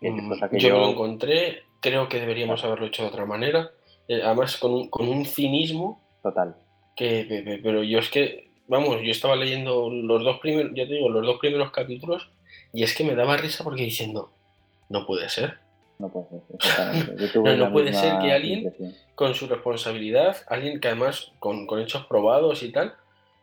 mm, 0.00 0.56
yo, 0.56 0.70
lo 0.70 0.90
encontré, 0.90 1.64
creo 1.80 2.08
que 2.08 2.20
deberíamos 2.20 2.64
haberlo 2.64 2.86
hecho 2.86 3.02
de 3.02 3.08
otra 3.08 3.26
manera, 3.26 3.72
eh, 4.08 4.22
además 4.24 4.56
con 4.56 4.72
un, 4.72 4.88
con 4.88 5.08
un 5.08 5.26
cinismo... 5.26 6.00
Total. 6.22 6.54
Que, 6.94 7.60
pero 7.62 7.82
yo 7.82 7.98
es 7.98 8.08
que, 8.08 8.50
vamos, 8.68 9.02
yo 9.02 9.10
estaba 9.10 9.34
leyendo 9.34 9.90
los 9.90 10.22
dos 10.22 10.38
primeros, 10.38 10.72
ya 10.74 10.86
te 10.86 10.94
digo, 10.94 11.08
los 11.08 11.26
dos 11.26 11.38
primeros 11.40 11.72
capítulos 11.72 12.30
y 12.72 12.84
es 12.84 12.94
que 12.94 13.04
me 13.04 13.16
daba 13.16 13.36
risa 13.36 13.64
porque 13.64 13.82
diciendo, 13.82 14.30
no 14.88 15.06
puede 15.06 15.28
ser. 15.28 15.58
No 16.00 16.08
puede 16.08 16.28
ser, 16.60 17.58
no, 17.58 17.72
puede 17.72 17.92
ser 17.92 18.18
que 18.20 18.32
alguien 18.32 18.74
con 19.14 19.34
su 19.34 19.46
responsabilidad, 19.46 20.38
alguien 20.46 20.80
que 20.80 20.88
además 20.88 21.32
con, 21.38 21.68
hechos 21.78 22.06
probados 22.06 22.62
y 22.62 22.72
tal, 22.72 22.94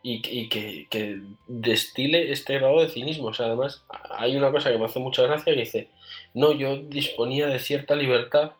y, 0.02 0.48
que, 0.48 1.20
destile 1.46 2.32
este 2.32 2.58
grado 2.58 2.80
de 2.80 2.88
cinismo. 2.88 3.28
O 3.28 3.34
sea, 3.34 3.46
además, 3.46 3.84
hay 4.10 4.36
una 4.36 4.50
cosa 4.50 4.72
que 4.72 4.78
me 4.78 4.86
hace 4.86 4.98
mucha 4.98 5.22
gracia 5.22 5.54
que 5.54 5.60
dice, 5.60 5.88
no, 6.34 6.50
yo 6.52 6.78
disponía 6.78 7.46
de 7.46 7.60
cierta 7.60 7.94
libertad 7.94 8.52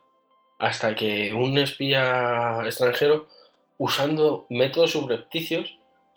hasta 0.60 0.94
que 0.94 1.34
un 1.34 1.58
espía 1.58 2.60
extranjero, 2.66 3.26
usando 3.78 4.46
métodos 4.48 4.92
subrepticios, 4.92 5.76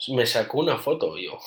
me 0.10 0.28
sacó 0.28 0.60
una 0.60 0.78
foto. 0.78 1.18
Y 1.18 1.26
yo, 1.26 1.40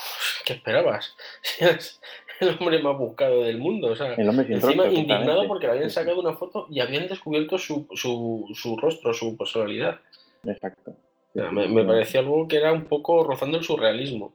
¿qué 0.44 0.54
esperabas? 0.54 1.14
el 2.40 2.56
hombre 2.58 2.82
más 2.82 2.98
buscado 2.98 3.42
del 3.42 3.58
mundo. 3.58 3.88
O 3.88 3.96
sea, 3.96 4.14
encima 4.14 4.86
indignado 4.86 5.46
porque 5.46 5.66
le 5.66 5.72
habían 5.72 5.90
sacado 5.90 6.20
una 6.20 6.34
foto 6.34 6.66
y 6.70 6.80
habían 6.80 7.08
descubierto 7.08 7.58
su, 7.58 7.86
su, 7.94 8.46
su 8.54 8.76
rostro, 8.76 9.12
su 9.12 9.36
personalidad. 9.36 9.98
Exacto. 10.44 10.94
me, 11.34 11.84
parecía 11.84 12.20
algo 12.20 12.46
que 12.48 12.56
era 12.56 12.72
un 12.72 12.84
poco 12.84 13.24
rozando 13.24 13.58
el 13.58 13.64
surrealismo. 13.64 14.34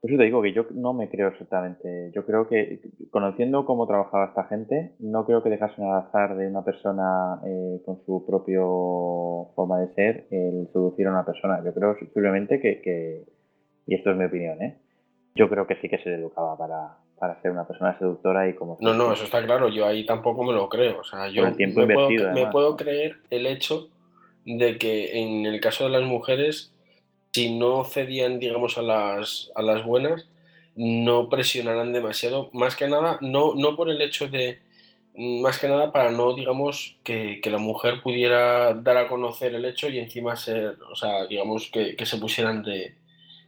Por 0.00 0.10
eso 0.10 0.18
te 0.18 0.24
digo 0.24 0.40
que 0.40 0.54
yo 0.54 0.64
no 0.70 0.94
me 0.94 1.10
creo 1.10 1.28
exactamente. 1.28 2.10
Yo 2.14 2.24
creo 2.24 2.48
que, 2.48 2.80
conociendo 3.10 3.66
cómo 3.66 3.86
trabajaba 3.86 4.26
esta 4.26 4.44
gente, 4.44 4.92
no 4.98 5.26
creo 5.26 5.42
que 5.42 5.50
dejasen 5.50 5.84
al 5.84 6.06
azar 6.06 6.36
de 6.36 6.46
una 6.46 6.64
persona 6.64 7.38
eh, 7.44 7.82
con 7.84 8.00
su 8.06 8.24
propio 8.26 9.50
forma 9.54 9.78
de 9.80 9.92
ser 9.94 10.26
el 10.30 10.68
seducir 10.72 11.06
a 11.06 11.10
una 11.10 11.26
persona. 11.26 11.62
Yo 11.62 11.74
creo 11.74 11.98
simplemente 11.98 12.60
que, 12.60 12.80
que, 12.80 13.24
y 13.86 13.94
esto 13.94 14.10
es 14.10 14.16
mi 14.16 14.24
opinión, 14.24 14.62
¿eh? 14.62 14.78
yo 15.34 15.48
creo 15.48 15.66
que 15.66 15.76
sí 15.76 15.88
que 15.88 15.98
se 15.98 16.14
educaba 16.14 16.56
para, 16.56 16.96
para 17.20 17.40
ser 17.42 17.50
una 17.52 17.66
persona 17.66 17.96
seductora 17.98 18.48
y 18.48 18.54
como... 18.54 18.78
No, 18.80 18.94
no, 18.94 19.12
eso 19.12 19.24
está 19.24 19.44
claro, 19.44 19.68
yo 19.68 19.86
ahí 19.86 20.06
tampoco 20.06 20.42
me 20.42 20.54
lo 20.54 20.68
creo. 20.68 21.00
O 21.00 21.04
sea, 21.04 21.28
yo 21.28 21.44
me, 21.44 21.68
puedo, 21.68 22.08
me 22.32 22.46
puedo 22.46 22.76
creer 22.76 23.18
el 23.28 23.46
hecho 23.46 23.88
de 24.46 24.78
que 24.78 25.20
en 25.20 25.44
el 25.44 25.60
caso 25.60 25.84
de 25.84 25.90
las 25.90 26.02
mujeres, 26.02 26.72
si 27.32 27.56
no 27.56 27.84
cedían, 27.84 28.40
digamos, 28.40 28.78
a 28.78 28.82
las, 28.82 29.52
a 29.54 29.60
las 29.60 29.84
buenas, 29.84 30.28
no 30.76 31.28
presionarán 31.28 31.92
demasiado, 31.92 32.48
más 32.54 32.74
que 32.74 32.88
nada, 32.88 33.18
no, 33.20 33.54
no 33.54 33.76
por 33.76 33.90
el 33.90 34.00
hecho 34.00 34.28
de, 34.28 34.58
más 35.14 35.58
que 35.58 35.68
nada 35.68 35.92
para 35.92 36.10
no, 36.10 36.34
digamos, 36.34 36.96
que, 37.04 37.40
la 37.44 37.58
mujer 37.58 38.00
pudiera 38.02 38.72
dar 38.72 38.96
a 38.96 39.08
conocer 39.08 39.54
el 39.54 39.66
hecho 39.66 39.90
y 39.90 39.98
encima 39.98 40.36
ser, 40.36 40.78
o 40.90 40.96
sea, 40.96 41.26
digamos, 41.26 41.70
que, 41.70 41.94
se 42.02 42.16
pusieran 42.16 42.62
de, 42.62 42.94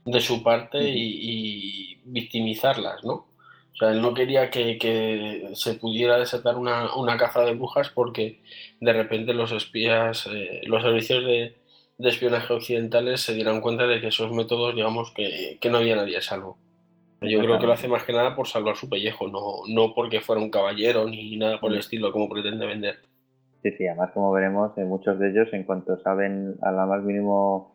de 0.04 0.20
su 0.20 0.42
parte 0.42 0.78
y, 0.82 1.98
victimizarlas, 2.04 3.04
¿no? 3.04 3.26
O 3.72 3.76
sea, 3.76 3.90
él 3.90 4.02
no 4.02 4.14
quería 4.14 4.50
que, 4.50 5.50
se 5.54 5.74
pudiera 5.74 6.18
desatar 6.18 6.56
una, 6.56 6.94
una, 6.94 7.16
caza 7.16 7.42
de 7.42 7.54
brujas 7.54 7.90
porque 7.90 8.40
de 8.80 8.92
repente 8.92 9.32
los 9.34 9.52
espías, 9.52 10.28
eh, 10.30 10.60
los 10.66 10.82
servicios 10.82 11.24
de, 11.24 11.56
espionaje 11.98 12.52
occidentales 12.52 13.20
se 13.20 13.32
dieran 13.34 13.60
cuenta 13.60 13.86
de 13.86 14.00
que 14.00 14.08
esos 14.08 14.32
métodos, 14.32 14.74
digamos, 14.74 15.12
que, 15.12 15.58
no 15.70 15.78
había 15.78 15.96
nadie 15.96 16.16
a 16.16 16.20
salvo. 16.20 16.58
Yo 17.20 17.38
creo 17.38 17.60
que 17.60 17.66
lo 17.66 17.72
hace 17.72 17.86
más 17.86 18.02
que 18.02 18.12
nada 18.12 18.34
por 18.34 18.48
salvar 18.48 18.76
su 18.76 18.88
pellejo, 18.88 19.28
no, 19.28 19.62
no 19.68 19.94
porque 19.94 20.20
fuera 20.20 20.42
un 20.42 20.50
caballero 20.50 21.06
ni 21.08 21.36
nada 21.36 21.60
por 21.60 21.72
el 21.72 21.78
estilo 21.78 22.10
como 22.10 22.28
pretende 22.28 22.66
vender. 22.66 22.98
Sí, 23.62 23.70
sí, 23.78 23.86
además 23.86 24.10
como 24.12 24.32
veremos, 24.32 24.76
en 24.76 24.88
muchos 24.88 25.18
de 25.20 25.30
ellos, 25.30 25.48
en 25.52 25.62
cuanto 25.62 25.96
saben 25.98 26.56
a 26.62 26.72
la 26.72 26.84
más 26.84 27.04
mínimo 27.04 27.71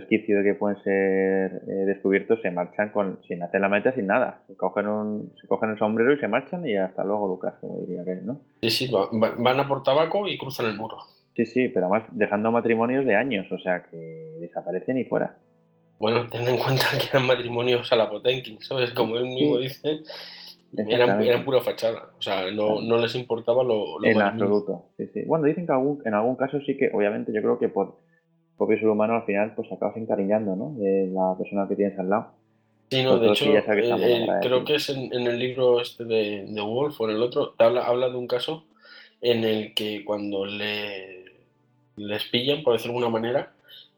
resquicio 0.00 0.38
de 0.38 0.44
que 0.44 0.54
pueden 0.54 0.82
ser 0.82 1.62
eh, 1.68 1.84
descubiertos, 1.86 2.40
se 2.42 2.50
marchan 2.50 2.90
con, 2.90 3.18
sin 3.26 3.42
hacer 3.42 3.60
la 3.60 3.68
meta, 3.68 3.92
sin 3.92 4.06
nada. 4.06 4.42
Se 4.46 4.56
cogen, 4.56 4.86
un, 4.86 5.32
se 5.40 5.46
cogen 5.46 5.70
el 5.70 5.78
sombrero 5.78 6.12
y 6.12 6.18
se 6.18 6.28
marchan 6.28 6.66
y 6.66 6.76
hasta 6.76 7.04
luego, 7.04 7.28
Lucas, 7.28 7.54
como 7.60 7.80
diría 7.80 8.04
que, 8.04 8.16
¿no? 8.16 8.40
Sí, 8.62 8.70
sí, 8.70 8.90
van 9.12 9.60
a 9.60 9.68
por 9.68 9.82
tabaco 9.82 10.28
y 10.28 10.38
cruzan 10.38 10.66
el 10.66 10.76
muro. 10.76 10.98
Sí, 11.34 11.44
sí, 11.44 11.68
pero 11.68 11.86
además 11.86 12.08
dejando 12.12 12.50
matrimonios 12.50 13.04
de 13.04 13.14
años, 13.14 13.50
o 13.52 13.58
sea, 13.58 13.84
que 13.84 13.96
desaparecen 14.40 14.98
y 14.98 15.04
fuera. 15.04 15.36
Bueno, 15.98 16.26
ten 16.30 16.46
en 16.48 16.58
cuenta 16.58 16.84
que 16.98 17.08
eran 17.10 17.26
matrimonios 17.26 17.90
a 17.92 17.96
la 17.96 18.08
Potenkin, 18.08 18.60
¿sabes? 18.60 18.92
Como 18.92 19.16
él 19.16 19.24
mismo 19.24 19.58
dice, 19.58 20.00
eran, 20.76 21.22
eran, 21.22 21.44
pura 21.44 21.60
fachada, 21.60 22.10
o 22.18 22.22
sea, 22.22 22.50
no, 22.50 22.80
no 22.80 22.98
les 22.98 23.14
importaba 23.14 23.62
lo... 23.62 24.02
en 24.04 24.20
absoluto, 24.20 24.86
sí, 24.96 25.08
sí. 25.12 25.22
Bueno, 25.26 25.44
dicen 25.46 25.66
que 25.66 25.72
algún, 25.72 26.02
en 26.04 26.14
algún 26.14 26.36
caso 26.36 26.58
sí 26.60 26.76
que, 26.76 26.90
obviamente, 26.92 27.32
yo 27.32 27.40
creo 27.40 27.58
que 27.58 27.68
por 27.68 27.96
propio 28.56 28.78
ser 28.78 28.88
humano 28.88 29.14
al 29.14 29.24
final 29.24 29.52
pues 29.54 29.70
acabas 29.70 29.96
encariñando, 29.96 30.56
¿no? 30.56 30.74
De 30.76 31.08
la 31.08 31.34
persona 31.36 31.66
que 31.68 31.76
tienes 31.76 31.98
al 31.98 32.10
lado. 32.10 32.32
Sí, 32.90 33.02
no, 33.02 33.18
de 33.18 33.30
hecho, 33.30 33.46
creo 34.42 34.64
que 34.64 34.76
es 34.76 34.88
en, 34.90 35.12
el 35.12 35.38
libro 35.38 35.80
este 35.80 36.04
de, 36.04 36.46
de, 36.48 36.60
Wolf 36.60 37.00
o 37.00 37.10
en 37.10 37.16
el 37.16 37.22
otro, 37.22 37.54
habla, 37.58 37.84
habla 37.84 38.08
de 38.08 38.16
un 38.16 38.28
caso 38.28 38.64
en 39.20 39.42
el 39.42 39.74
que 39.74 40.04
cuando 40.04 40.46
le 40.46 41.16
les 41.96 42.24
pillan, 42.24 42.62
por 42.62 42.74
decirlo 42.74 42.98
de 42.98 43.06
alguna 43.06 43.20
manera, 43.20 43.52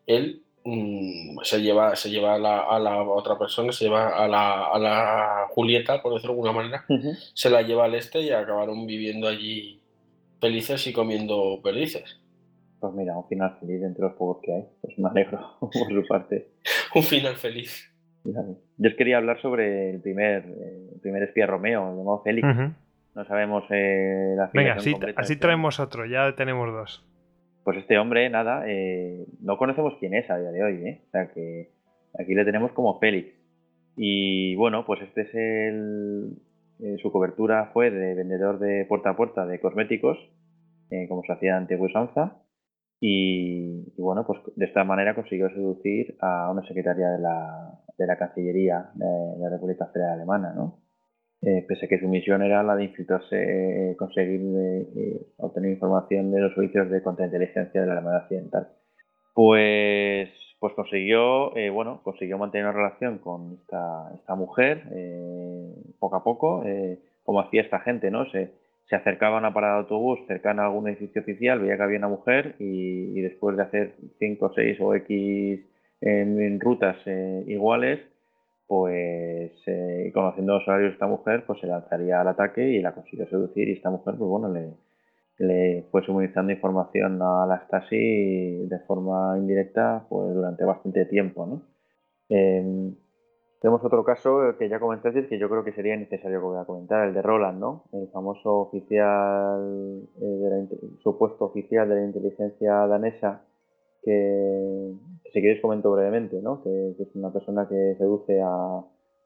él 0.06 0.42
mm, 0.64 1.40
se 1.42 1.60
lleva, 1.60 1.96
se 1.96 2.10
lleva 2.10 2.34
a 2.34 2.38
la, 2.38 2.60
a 2.60 2.78
la, 2.78 3.02
otra 3.02 3.38
persona, 3.38 3.72
se 3.72 3.84
lleva 3.84 4.16
a 4.16 4.28
la, 4.28 4.68
a 4.68 4.78
la 4.78 5.46
Julieta, 5.50 6.00
por 6.00 6.14
decirlo 6.14 6.34
de 6.34 6.48
alguna 6.48 6.52
manera, 6.52 6.84
se 7.34 7.50
la 7.50 7.62
lleva 7.62 7.84
al 7.84 7.94
este 7.94 8.20
y 8.20 8.30
acabaron 8.30 8.86
viviendo 8.86 9.28
allí 9.28 9.80
felices 10.40 10.86
y 10.86 10.92
comiendo 10.92 11.60
perdices. 11.62 12.16
Pues 12.80 12.94
mira, 12.94 13.16
un 13.16 13.26
final 13.26 13.56
feliz 13.58 13.82
entre 13.82 14.02
los 14.02 14.12
pocos 14.14 14.42
que 14.42 14.54
hay. 14.54 14.64
Pues 14.80 14.98
me 14.98 15.08
alegro 15.08 15.40
por 15.60 15.70
su 15.72 16.06
parte. 16.06 16.48
un 16.94 17.02
final 17.02 17.34
feliz. 17.34 17.92
Yo 18.24 18.88
os 18.88 18.94
quería 18.96 19.18
hablar 19.18 19.40
sobre 19.40 19.90
el 19.90 20.00
primer, 20.00 20.44
eh, 20.46 20.90
el 20.94 21.00
primer 21.00 21.22
espía 21.22 21.46
Romeo, 21.46 21.96
llamado 21.96 22.22
Félix. 22.22 22.46
No 23.14 23.24
sabemos 23.24 23.64
eh, 23.70 24.34
la 24.36 24.50
Venga, 24.52 24.74
así, 24.74 24.94
así 25.16 25.36
traemos 25.36 25.80
otro, 25.80 26.06
ya 26.06 26.34
tenemos 26.36 26.70
dos. 26.72 27.04
Pues 27.64 27.78
este 27.78 27.98
hombre, 27.98 28.30
nada, 28.30 28.64
eh, 28.66 29.26
no 29.40 29.58
conocemos 29.58 29.94
quién 29.98 30.14
es 30.14 30.30
a 30.30 30.38
día 30.38 30.50
de 30.50 30.62
hoy, 30.62 30.74
¿eh? 30.86 31.02
O 31.06 31.10
sea 31.10 31.32
que 31.32 31.70
aquí 32.18 32.34
le 32.34 32.44
tenemos 32.44 32.72
como 32.72 32.98
Félix. 32.98 33.34
Y 33.96 34.54
bueno, 34.54 34.86
pues 34.86 35.02
este 35.02 35.22
es 35.22 35.34
el. 35.34 36.98
su 37.02 37.10
cobertura 37.10 37.70
fue 37.72 37.90
de 37.90 38.14
vendedor 38.14 38.58
de 38.58 38.84
puerta 38.84 39.10
a 39.10 39.16
puerta 39.16 39.46
de 39.46 39.58
cosméticos, 39.58 40.16
como 41.08 41.22
se 41.24 41.32
hacía 41.32 41.56
ante 41.56 41.76
usanza. 41.76 42.36
Y, 43.00 43.92
bueno, 43.96 44.26
pues 44.26 44.40
de 44.56 44.66
esta 44.66 44.82
manera 44.84 45.14
consiguió 45.14 45.48
seducir 45.50 46.16
a 46.20 46.50
una 46.50 46.66
secretaria 46.66 47.10
de 47.10 47.18
la, 47.20 47.80
de 47.96 48.06
la 48.06 48.18
Cancillería 48.18 48.90
de, 48.94 49.38
la 49.38 49.50
República 49.50 49.86
Federal 49.86 50.14
Alemana, 50.14 50.52
¿no? 50.54 50.80
Eh, 51.40 51.64
pese 51.68 51.86
a 51.86 51.88
que 51.88 52.00
su 52.00 52.08
misión 52.08 52.42
era 52.42 52.64
la 52.64 52.74
de 52.74 52.84
infiltrarse, 52.84 53.94
conseguir 53.96 54.40
eh, 54.96 55.20
obtener 55.36 55.70
información 55.70 56.32
de 56.32 56.40
los 56.40 56.54
servicios 56.54 56.90
de 56.90 57.00
contrainteligencia 57.00 57.80
de 57.80 57.86
la 57.86 57.92
Alemania 57.92 58.22
Occidental. 58.22 58.68
Pues 59.34 60.30
pues 60.58 60.74
consiguió, 60.74 61.56
eh, 61.56 61.70
bueno, 61.70 62.00
consiguió 62.02 62.36
mantener 62.36 62.66
una 62.66 62.76
relación 62.76 63.18
con 63.18 63.58
esta, 63.60 64.10
esta 64.14 64.34
mujer 64.34 64.82
eh, 64.92 65.72
poco 66.00 66.16
a 66.16 66.24
poco, 66.24 66.64
eh, 66.64 66.98
como 67.22 67.40
hacía 67.40 67.62
esta 67.62 67.78
gente, 67.80 68.10
¿no? 68.10 68.28
Se, 68.30 68.52
se 68.88 68.96
acercaba 68.96 69.36
a 69.36 69.40
una 69.40 69.54
parada 69.54 69.74
de 69.74 69.80
autobús 69.80 70.20
cercana 70.26 70.62
a 70.62 70.66
algún 70.66 70.88
edificio 70.88 71.22
oficial, 71.22 71.60
veía 71.60 71.76
que 71.76 71.82
había 71.82 71.98
una 71.98 72.08
mujer 72.08 72.54
y, 72.58 73.20
después 73.20 73.56
de 73.56 73.62
hacer 73.62 73.94
5, 74.18 74.52
6 74.54 74.80
o 74.80 74.94
X 74.94 75.60
rutas 76.60 76.96
iguales, 77.46 78.00
pues 78.66 79.52
conociendo 80.14 80.54
los 80.54 80.68
horarios 80.68 80.90
de 80.90 80.94
esta 80.94 81.06
mujer, 81.06 81.44
pues 81.46 81.60
se 81.60 81.66
lanzaría 81.66 82.20
al 82.20 82.28
ataque 82.28 82.66
y 82.66 82.80
la 82.80 82.92
consiguió 82.92 83.26
seducir 83.28 83.68
y 83.68 83.72
esta 83.72 83.90
mujer, 83.90 84.14
pues 84.16 84.28
bueno, 84.28 84.52
le, 84.52 84.70
le 85.38 85.84
fue 85.90 86.02
suministrando 86.04 86.52
información 86.52 87.20
a 87.22 87.46
la 87.46 87.62
Stasi 87.66 88.66
de 88.66 88.78
forma 88.86 89.36
indirecta 89.38 90.04
pues 90.08 90.34
durante 90.34 90.64
bastante 90.64 91.06
tiempo. 91.06 91.46
¿no? 91.46 91.62
Em, 92.28 92.94
tenemos 93.60 93.84
otro 93.84 94.04
caso 94.04 94.56
que 94.58 94.68
ya 94.68 94.78
comentaste 94.78 95.26
que 95.26 95.38
yo 95.38 95.48
creo 95.48 95.64
que 95.64 95.72
sería 95.72 95.96
necesario 95.96 96.38
que 96.38 96.46
voy 96.46 96.58
a 96.58 96.64
comentar, 96.64 97.08
el 97.08 97.14
de 97.14 97.22
Roland, 97.22 97.58
¿no? 97.58 97.84
el 97.92 98.08
famoso 98.08 98.60
oficial, 98.60 100.02
eh, 100.20 100.68
supuesto 101.02 101.46
oficial 101.46 101.88
de 101.88 101.96
la 101.96 102.04
inteligencia 102.04 102.86
danesa, 102.86 103.42
que, 104.02 104.92
si 105.32 105.42
queréis 105.42 105.60
comento 105.60 105.90
brevemente, 105.90 106.40
¿no? 106.40 106.62
que 106.62 106.90
es 107.00 107.14
una 107.16 107.32
persona 107.32 107.66
que 107.68 107.96
seduce 107.98 108.40
a, 108.40 108.80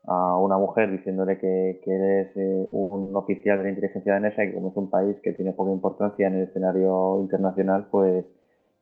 a 0.07 0.39
una 0.39 0.57
mujer 0.57 0.91
diciéndole 0.91 1.39
que, 1.39 1.81
que 1.85 1.91
eres 1.91 2.37
eh, 2.37 2.69
un 2.71 3.15
oficial 3.15 3.59
de 3.59 3.65
la 3.65 3.71
inteligencia 3.71 4.15
danesa 4.15 4.45
y 4.45 4.49
que 4.49 4.55
como 4.55 4.71
es 4.71 4.77
un 4.77 4.89
país 4.89 5.17
que 5.23 5.33
tiene 5.33 5.53
poca 5.53 5.73
importancia 5.73 6.27
en 6.27 6.37
el 6.37 6.45
escenario 6.45 7.21
internacional, 7.21 7.87
pues 7.91 8.25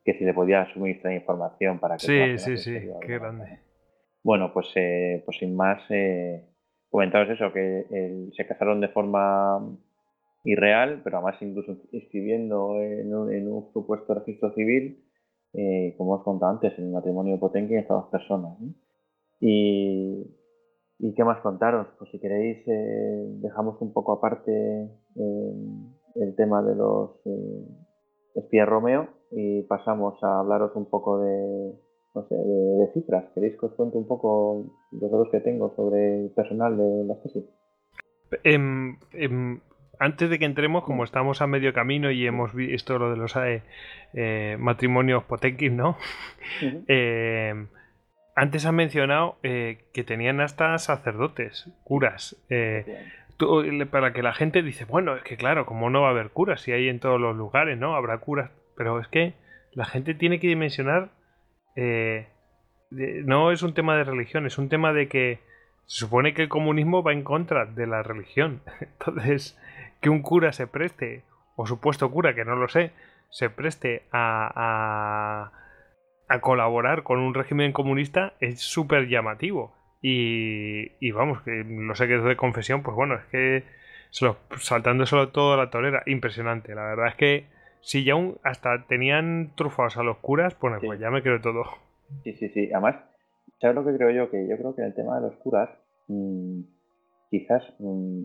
que 0.05 0.13
si 0.13 0.23
le 0.23 0.33
podía 0.33 0.65
suministrar 0.73 1.13
información 1.13 1.77
para 1.77 1.97
que... 1.97 2.37
Sí, 2.37 2.37
sí, 2.37 2.57
sí, 2.57 2.89
qué 3.01 3.19
grande. 3.19 3.59
Bueno, 4.23 4.51
pues, 4.53 4.67
eh, 4.75 5.21
pues 5.25 5.37
sin 5.37 5.55
más, 5.55 5.81
eh, 5.89 6.45
comentaros 6.89 7.29
eso, 7.29 7.51
que 7.53 8.29
se 8.35 8.47
casaron 8.47 8.81
de 8.81 8.89
forma 8.89 9.59
irreal, 10.43 11.01
pero 11.03 11.17
además 11.17 11.41
incluso 11.41 11.77
inscribiendo 11.91 12.81
en 12.81 13.13
un, 13.13 13.33
en 13.33 13.51
un 13.51 13.71
supuesto 13.73 14.13
registro 14.13 14.53
civil, 14.53 15.03
como 15.97 16.13
os 16.13 16.23
contado 16.23 16.51
antes, 16.51 16.77
en 16.77 16.85
el 16.85 16.91
matrimonio 16.91 17.33
de 17.33 17.39
Potenki 17.39 17.75
estas 17.75 18.01
dos 18.01 18.09
personas. 18.09 18.57
Y, 19.39 20.25
¿Y 21.03 21.15
qué 21.15 21.23
más 21.23 21.41
contaros? 21.41 21.87
Pues 21.97 22.11
si 22.11 22.19
queréis, 22.19 22.59
eh, 22.67 23.25
dejamos 23.41 23.81
un 23.81 23.91
poco 23.91 24.11
aparte 24.11 24.51
eh, 25.15 25.53
el 26.13 26.35
tema 26.35 26.61
de 26.61 26.75
los 26.75 27.15
eh, 27.25 27.65
espías 28.35 28.69
Romeo 28.69 29.07
y 29.31 29.63
pasamos 29.63 30.23
a 30.23 30.41
hablaros 30.41 30.75
un 30.75 30.85
poco 30.85 31.19
de, 31.19 31.73
no 32.13 32.27
sé, 32.27 32.35
de, 32.35 32.91
cifras. 32.93 33.25
¿Queréis 33.33 33.57
que 33.59 33.65
os 33.65 33.73
cuente 33.73 33.97
un 33.97 34.07
poco 34.07 34.65
los 34.91 35.11
datos 35.11 35.29
que 35.31 35.39
tengo 35.39 35.73
sobre 35.75 36.25
el 36.25 36.29
personal 36.31 36.77
de 36.77 37.05
la 37.05 37.21
tesis? 37.21 37.43
Em, 38.43 38.97
em, 39.13 39.59
antes 39.99 40.29
de 40.29 40.39
que 40.39 40.45
entremos, 40.45 40.83
como 40.83 41.03
estamos 41.03 41.41
a 41.41 41.47
medio 41.47 41.73
camino 41.73 42.11
y 42.11 42.25
hemos 42.25 42.53
visto 42.53 42.97
lo 42.97 43.11
de 43.11 43.17
los 43.17 43.35
matrimonios 44.59 45.23
Potenkin, 45.25 45.77
¿no? 45.77 45.97
Antes 48.35 48.65
has 48.65 48.73
mencionado 48.73 49.37
eh, 49.43 49.83
que 49.93 50.03
tenían 50.03 50.39
hasta 50.39 50.77
sacerdotes, 50.77 51.69
curas. 51.83 52.35
Eh, 52.49 53.05
para 53.89 54.13
que 54.13 54.23
la 54.23 54.33
gente 54.33 54.61
dice, 54.61 54.85
bueno, 54.85 55.15
es 55.15 55.23
que 55.23 55.35
claro, 55.35 55.65
como 55.65 55.89
no 55.89 56.01
va 56.01 56.07
a 56.07 56.11
haber 56.11 56.29
curas, 56.29 56.61
si 56.61 56.71
hay 56.71 56.87
en 56.87 56.99
todos 56.99 57.19
los 57.19 57.35
lugares, 57.35 57.77
¿no? 57.77 57.95
Habrá 57.95 58.19
curas. 58.19 58.51
Pero 58.77 58.99
es 58.99 59.07
que 59.07 59.33
la 59.73 59.85
gente 59.85 60.13
tiene 60.13 60.39
que 60.39 60.47
dimensionar. 60.47 61.09
Eh, 61.75 62.27
no 62.89 63.51
es 63.51 63.61
un 63.63 63.73
tema 63.73 63.95
de 63.95 64.03
religión, 64.03 64.45
es 64.45 64.57
un 64.57 64.69
tema 64.69 64.93
de 64.93 65.07
que 65.07 65.39
se 65.85 65.99
supone 65.99 66.33
que 66.33 66.43
el 66.43 66.49
comunismo 66.49 67.03
va 67.03 67.13
en 67.13 67.23
contra 67.23 67.65
de 67.65 67.87
la 67.87 68.03
religión. 68.03 68.61
Entonces, 68.81 69.59
que 70.01 70.09
un 70.09 70.21
cura 70.21 70.53
se 70.53 70.67
preste, 70.67 71.23
o 71.55 71.65
supuesto 71.65 72.11
cura, 72.11 72.35
que 72.35 72.45
no 72.45 72.55
lo 72.55 72.67
sé, 72.67 72.91
se 73.29 73.49
preste 73.49 74.03
a 74.11 75.51
a 76.31 76.39
colaborar 76.39 77.03
con 77.03 77.19
un 77.19 77.33
régimen 77.33 77.73
comunista 77.73 78.35
es 78.39 78.61
súper 78.61 79.09
llamativo. 79.09 79.75
Y, 80.01 81.11
vamos, 81.11 81.41
que 81.41 81.65
lo 81.67 81.93
sé 81.93 82.07
que 82.07 82.15
es 82.15 82.23
de 82.23 82.37
confesión, 82.37 82.83
pues 82.83 82.95
bueno, 82.95 83.15
es 83.15 83.25
que 83.25 83.63
saltando 84.57 85.05
solo 85.05 85.29
toda 85.29 85.57
la 85.57 85.69
tolera, 85.69 86.03
impresionante. 86.05 86.73
La 86.73 86.83
verdad 86.83 87.07
es 87.09 87.15
que 87.15 87.47
si 87.81 88.03
ya 88.03 88.15
un, 88.15 88.37
hasta 88.43 88.85
tenían 88.87 89.51
trufados 89.55 89.97
a 89.97 90.03
los 90.03 90.17
curas, 90.17 90.55
pues, 90.55 90.73
pues 90.83 90.99
ya 90.99 91.09
me 91.09 91.21
creo 91.21 91.41
todo. 91.41 91.63
Sí, 92.23 92.33
sí, 92.33 92.49
sí. 92.49 92.71
Además, 92.71 92.97
¿sabes 93.59 93.75
lo 93.75 93.85
que 93.85 93.95
creo 93.95 94.11
yo? 94.11 94.29
Que 94.29 94.47
yo 94.47 94.57
creo 94.57 94.75
que 94.75 94.81
en 94.81 94.87
el 94.87 94.93
tema 94.93 95.19
de 95.19 95.27
los 95.27 95.35
curas, 95.37 95.69
mmm, 96.07 96.61
quizás 97.29 97.63
mmm, 97.79 98.23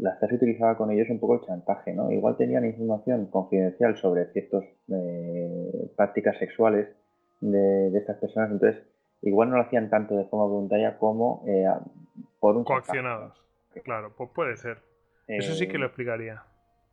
la 0.00 0.18
se 0.18 0.34
utilizaba 0.34 0.76
con 0.76 0.90
ellos 0.90 1.08
un 1.10 1.20
poco 1.20 1.34
el 1.34 1.40
chantaje, 1.42 1.92
¿no? 1.92 2.10
Igual 2.10 2.36
tenían 2.36 2.64
información 2.64 3.26
confidencial 3.26 3.96
sobre 3.96 4.26
ciertas 4.32 4.64
eh, 4.88 5.90
prácticas 5.96 6.36
sexuales 6.38 6.88
de, 7.40 7.96
estas 7.96 8.18
personas. 8.18 8.50
Entonces, 8.50 8.82
igual 9.22 9.50
no 9.50 9.56
lo 9.56 9.62
hacían 9.62 9.90
tanto 9.90 10.16
de 10.16 10.24
forma 10.24 10.46
voluntaria 10.46 10.98
como 10.98 11.44
eh, 11.46 11.66
por 12.40 12.56
un... 12.56 12.64
Coaccionados. 12.64 13.40
Claro, 13.84 14.12
pues 14.16 14.30
puede 14.34 14.56
ser. 14.56 14.78
eso 15.28 15.54
sí 15.54 15.68
que 15.68 15.78
lo 15.78 15.84
eh, 15.84 15.88
explicaría. 15.88 16.42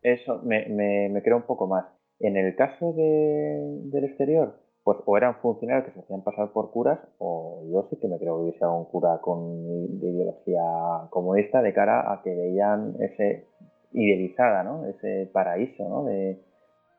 Eso 0.02 0.40
me, 0.44 0.66
me, 0.68 1.22
creo 1.22 1.36
un 1.36 1.42
poco 1.42 1.66
más. 1.66 1.84
En 2.20 2.36
el 2.36 2.54
caso 2.56 2.92
de, 2.92 3.80
del 3.90 4.04
exterior, 4.04 4.56
pues 4.84 4.98
o 5.04 5.16
eran 5.16 5.36
funcionarios 5.40 5.86
que 5.86 5.92
se 5.92 6.00
hacían 6.00 6.22
pasar 6.22 6.52
por 6.52 6.70
curas, 6.70 7.00
o 7.18 7.64
yo 7.72 7.88
sí 7.90 7.96
que 8.00 8.08
me 8.08 8.18
creo 8.18 8.36
que 8.36 8.42
hubiese 8.44 8.64
un 8.66 8.84
cura 8.84 9.18
con 9.20 9.66
ideología 10.00 10.62
comunista 11.10 11.60
de 11.60 11.74
cara 11.74 12.12
a 12.12 12.22
que 12.22 12.34
veían 12.34 12.94
ese 13.00 13.46
idealizada, 13.92 14.62
¿no? 14.62 14.86
Ese 14.86 15.28
paraíso, 15.32 15.88
¿no? 15.88 16.04
De, 16.04 16.38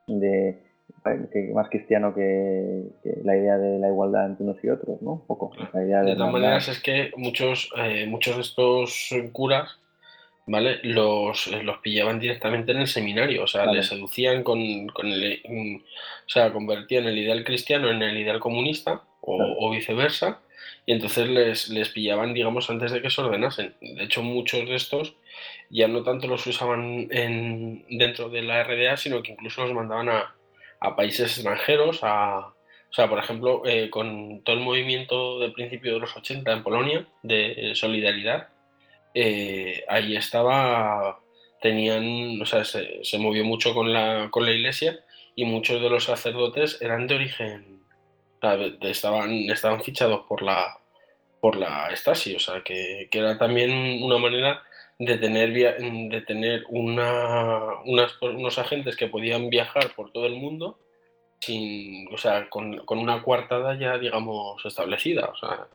de, 0.07 0.57
que 1.31 1.51
más 1.53 1.69
cristiano 1.69 2.13
que, 2.13 2.83
la 3.23 3.37
idea 3.37 3.57
de 3.57 3.79
la 3.79 3.87
igualdad 3.87 4.25
entre 4.25 4.43
unos 4.43 4.63
y 4.63 4.69
otros, 4.69 5.01
¿no? 5.01 5.13
Un 5.13 5.25
poco. 5.25 5.51
de, 5.73 6.15
todas 6.15 6.31
maneras 6.31 6.67
es 6.67 6.81
que 6.81 7.11
muchos, 7.15 7.71
eh, 7.77 8.05
muchos 8.07 8.35
de 8.35 8.41
estos 8.41 9.15
curas, 9.31 9.79
¿vale? 10.47 10.79
Los, 10.83 11.47
eh, 11.47 11.61
los 11.61 11.77
pillaban 11.79 12.19
directamente 12.19 12.71
en 12.71 12.79
el 12.79 12.87
seminario, 12.87 13.43
o 13.43 13.47
sea, 13.47 13.65
les 13.65 13.87
seducían 13.87 14.43
con, 14.43 14.59
el... 14.59 15.41
o 15.45 16.29
sea, 16.29 16.51
convertían 16.51 17.05
el 17.05 17.17
ideal 17.17 17.43
cristiano 17.43 17.89
en 17.89 18.01
el 18.01 18.17
ideal 18.17 18.39
comunista 18.39 19.03
o, 19.21 19.69
viceversa, 19.69 20.39
y 20.85 20.93
entonces 20.93 21.27
les, 21.27 21.67
les 21.67 21.89
pillaban, 21.89 22.33
digamos, 22.33 22.69
antes 22.69 22.93
de 22.93 23.01
que 23.01 23.09
se 23.09 23.21
ordenasen. 23.21 23.75
De 23.81 24.05
hecho, 24.05 24.23
muchos 24.23 24.65
de 24.67 24.75
estos 24.75 25.15
ya 25.69 25.89
no 25.89 26.01
tanto 26.03 26.27
los 26.27 26.47
usaban 26.47 27.09
en, 27.11 27.85
dentro 27.89 28.29
de 28.29 28.41
la 28.41 28.63
RDA, 28.63 28.95
sino 28.95 29.21
que 29.21 29.33
incluso 29.33 29.63
los 29.65 29.73
mandaban 29.73 30.07
a, 30.07 30.33
a 30.79 30.95
países 30.95 31.35
extranjeros, 31.35 31.99
a, 32.03 32.37
o 32.37 32.93
sea, 32.93 33.09
por 33.09 33.19
ejemplo, 33.19 33.63
eh, 33.65 33.89
con 33.89 34.41
todo 34.43 34.55
el 34.55 34.61
movimiento 34.61 35.39
del 35.39 35.51
principio 35.51 35.95
de 35.95 35.99
los 35.99 36.15
80 36.15 36.53
en 36.53 36.63
Polonia, 36.63 37.05
de 37.21 37.73
solidaridad, 37.75 38.47
eh, 39.19 39.83
ahí 39.87 40.15
estaba, 40.15 41.19
tenían, 41.61 42.39
o 42.41 42.45
sea, 42.45 42.63
se, 42.65 43.17
movió 43.17 43.43
mucho 43.43 43.73
con 43.73 43.91
la, 43.91 44.29
con 44.29 44.45
la 44.45 44.51
iglesia 44.51 44.99
y 45.35 45.45
muchos 45.45 45.81
de 45.81 45.89
los 45.89 46.03
sacerdotes 46.03 46.81
eran 46.81 47.07
de 47.07 47.15
origen, 47.15 47.81
estaban, 48.81 49.31
estaban 49.49 49.81
fichados 49.81 50.25
por 50.27 50.43
la, 50.43 50.77
por 51.41 51.55
la 51.55 51.89
Stasi, 51.95 52.35
o 52.35 52.39
sea, 52.39 52.61
que, 52.63 53.07
que 53.09 53.19
era 53.19 53.37
también 53.37 54.03
una 54.03 54.19
manera 54.19 54.61
de 54.99 55.17
tener, 55.17 55.51
de 55.53 56.21
tener 56.21 56.65
una, 56.69 57.81
unos 57.85 58.59
agentes 58.59 58.95
que 58.95 59.07
podían 59.07 59.49
viajar 59.49 59.93
por 59.95 60.11
todo 60.11 60.27
el 60.27 60.35
mundo 60.35 60.77
sin, 61.39 62.13
o 62.13 62.17
sea, 62.17 62.49
con, 62.49 62.81
una 62.87 63.23
coartada 63.23 63.77
ya, 63.79 63.97
digamos, 63.97 64.63
establecida. 64.65 65.27
O 65.27 65.35
sea, 65.37 65.67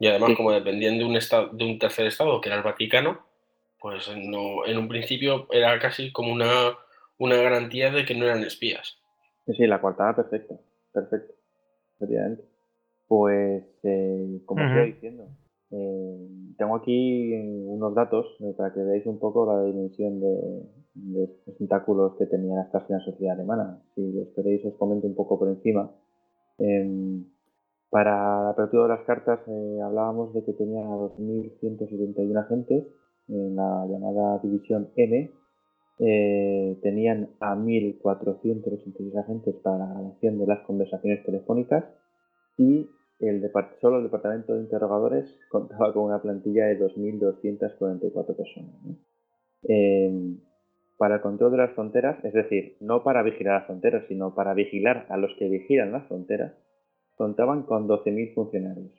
y 0.00 0.06
además, 0.06 0.30
como 0.34 0.50
dependían 0.50 0.96
de 0.96 1.04
un, 1.04 1.14
estado, 1.14 1.50
de 1.52 1.62
un 1.62 1.78
tercer 1.78 2.06
estado, 2.06 2.40
que 2.40 2.48
era 2.48 2.56
el 2.56 2.64
Vaticano, 2.64 3.18
pues 3.78 4.10
no, 4.16 4.64
en 4.64 4.78
un 4.78 4.88
principio 4.88 5.46
era 5.52 5.78
casi 5.78 6.10
como 6.10 6.32
una, 6.32 6.72
una 7.18 7.36
garantía 7.36 7.90
de 7.90 8.06
que 8.06 8.14
no 8.14 8.24
eran 8.24 8.42
espías. 8.42 8.98
Sí, 9.46 9.66
la 9.66 9.78
coartada, 9.78 10.16
perfecto, 10.16 10.58
perfecto, 10.90 11.34
efectivamente. 11.96 12.44
Pues, 13.06 13.62
eh, 13.82 14.40
como 14.46 14.62
estoy 14.62 14.92
diciendo, 14.92 15.28
eh, 15.70 16.28
tengo 16.56 16.76
aquí 16.76 17.34
unos 17.66 17.94
datos 17.94 18.26
eh, 18.40 18.54
para 18.56 18.72
que 18.72 18.80
veáis 18.80 19.04
un 19.04 19.18
poco 19.18 19.52
la 19.52 19.62
dimensión 19.64 20.18
de, 20.18 20.62
los 20.94 21.56
tentáculos 21.58 22.16
que 22.16 22.24
tenía 22.24 22.54
la 22.54 22.62
estación 22.62 23.00
sociedad 23.00 23.34
alemana. 23.34 23.82
Si 23.94 24.18
os 24.18 24.28
queréis, 24.34 24.64
os 24.64 24.74
comento 24.76 25.06
un 25.06 25.14
poco 25.14 25.38
por 25.38 25.48
encima. 25.48 25.90
Para 27.90 28.44
la 28.44 28.50
apertura 28.50 28.84
de 28.84 28.88
las 28.90 29.04
cartas 29.04 29.40
eh, 29.48 29.80
hablábamos 29.82 30.32
de 30.32 30.44
que 30.44 30.52
tenía 30.52 30.82
2.171 30.82 32.38
agentes 32.38 32.86
en 33.28 33.56
la 33.56 33.86
llamada 33.86 34.38
división 34.38 34.90
M. 34.96 35.30
tenían 36.82 37.30
a 37.40 37.54
1.486 37.54 39.18
agentes 39.18 39.54
para 39.56 39.78
la 39.78 39.86
grabación 39.86 40.38
de 40.38 40.46
las 40.46 40.60
conversaciones 40.60 41.24
telefónicas 41.24 41.84
y 42.56 42.88
el 43.20 43.50
solo 43.80 43.98
el 43.98 44.04
departamento 44.04 44.54
de 44.54 44.62
interrogadores 44.62 45.38
contaba 45.50 45.92
con 45.92 46.04
una 46.04 46.22
plantilla 46.22 46.66
de 46.66 46.78
2.244 46.78 48.36
personas. 48.36 48.74
Em, 49.62 50.38
para 50.98 51.16
el 51.16 51.20
control 51.20 51.52
de 51.52 51.58
las 51.58 51.72
fronteras, 51.72 52.22
es 52.24 52.32
decir, 52.32 52.76
no 52.80 53.02
para 53.02 53.22
vigilar 53.22 53.60
las 53.60 53.66
fronteras, 53.66 54.04
sino 54.08 54.34
para 54.34 54.54
vigilar 54.54 55.06
a 55.08 55.16
los 55.16 55.34
que 55.38 55.48
vigilan 55.48 55.92
las 55.92 56.06
fronteras, 56.08 56.52
contaban 57.20 57.64
con 57.64 57.86
12.000 57.86 58.32
funcionarios. 58.32 58.92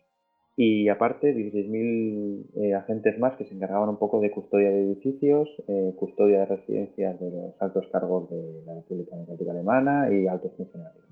Y 0.55 0.89
aparte, 0.89 1.33
16.000 1.33 2.45
eh, 2.53 2.75
agentes 2.75 3.17
más 3.17 3.35
que 3.35 3.45
se 3.45 3.55
encargaban 3.55 3.89
un 3.89 3.97
poco 3.97 4.19
de 4.19 4.29
custodia 4.29 4.69
de 4.69 4.83
edificios, 4.83 5.49
eh, 5.67 5.95
custodia 5.97 6.41
de 6.41 6.45
residencias 6.45 7.19
de 7.19 7.31
los 7.31 7.59
altos 7.59 7.87
cargos 7.91 8.29
de 8.29 8.61
la 8.67 8.75
República 8.75 9.15
Democrática 9.15 9.49
Alemana 9.49 10.13
y 10.13 10.27
altos 10.27 10.51
funcionarios. 10.55 11.03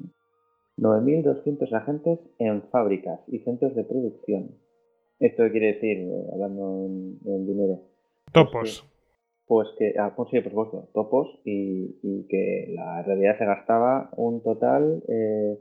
9.200 0.77 1.73
agentes 1.73 2.19
en 2.38 2.61
fábricas 2.69 3.22
y 3.27 3.40
centros 3.40 3.73
de 3.73 3.86
producción. 3.86 4.52
¿Esto 5.19 5.49
quiere 5.49 5.73
decir, 5.73 5.98
eh, 5.98 6.30
hablando 6.31 6.86
en, 6.86 7.48
dinero? 7.48 7.80
Topos. 8.31 8.88
Pues 9.48 9.68
que, 9.80 9.95
ah, 9.98 10.14
pues 10.15 10.30
sí, 10.30 10.40
por 10.41 10.52
supuesto, 10.52 10.90
topos 10.94 11.27
y, 11.44 12.27
que 12.30 12.72
la 12.76 13.02
realidad 13.02 13.36
se 13.40 13.45
gastaba 13.45 14.11
un 14.15 14.44
total 14.44 15.02
eh, 15.07 15.57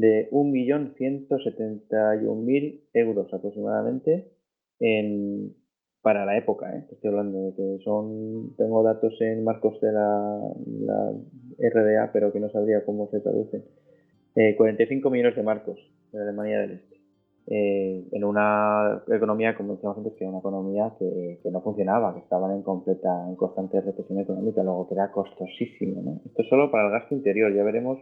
de 0.00 0.28
1.171.000 0.30 2.80
euros 2.92 3.32
aproximadamente 3.32 4.28
en, 4.78 5.54
para 6.02 6.24
la 6.24 6.36
época. 6.36 6.76
¿eh? 6.76 6.84
Estoy 6.90 7.10
hablando 7.10 7.50
de 7.50 7.54
que 7.54 7.78
son, 7.84 8.54
tengo 8.56 8.82
datos 8.82 9.14
en 9.20 9.44
marcos 9.44 9.80
de 9.80 9.92
la, 9.92 10.40
la 10.80 11.12
RDA, 11.58 12.10
pero 12.12 12.32
que 12.32 12.40
no 12.40 12.50
sabría 12.50 12.84
cómo 12.84 13.08
se 13.10 13.20
traducen 13.20 13.64
45 14.56 15.08
eh, 15.08 15.10
millones 15.10 15.36
de 15.36 15.42
marcos 15.42 15.78
en 16.12 16.20
Alemania 16.20 16.60
del 16.60 16.72
Este. 16.72 16.96
Eh, 17.48 18.08
en 18.10 18.24
una 18.24 19.04
economía, 19.06 19.56
como 19.56 19.74
decíamos 19.74 19.98
antes, 19.98 20.14
que 20.14 20.24
era 20.24 20.30
una 20.30 20.40
economía 20.40 20.92
que, 20.98 21.38
no 21.50 21.62
funcionaba, 21.62 22.12
que 22.14 22.20
estaban 22.20 22.50
en 22.50 22.62
completa, 22.62 23.24
en 23.28 23.36
constante 23.36 23.80
recesión 23.80 24.18
económica, 24.18 24.64
luego 24.64 24.88
que 24.88 24.94
era 24.94 25.12
costosísimo. 25.12 26.02
¿no? 26.02 26.20
Esto 26.26 26.42
es 26.42 26.48
solo 26.48 26.70
para 26.70 26.86
el 26.86 26.92
gasto 26.92 27.14
interior, 27.14 27.54
ya 27.54 27.62
veremos 27.62 27.98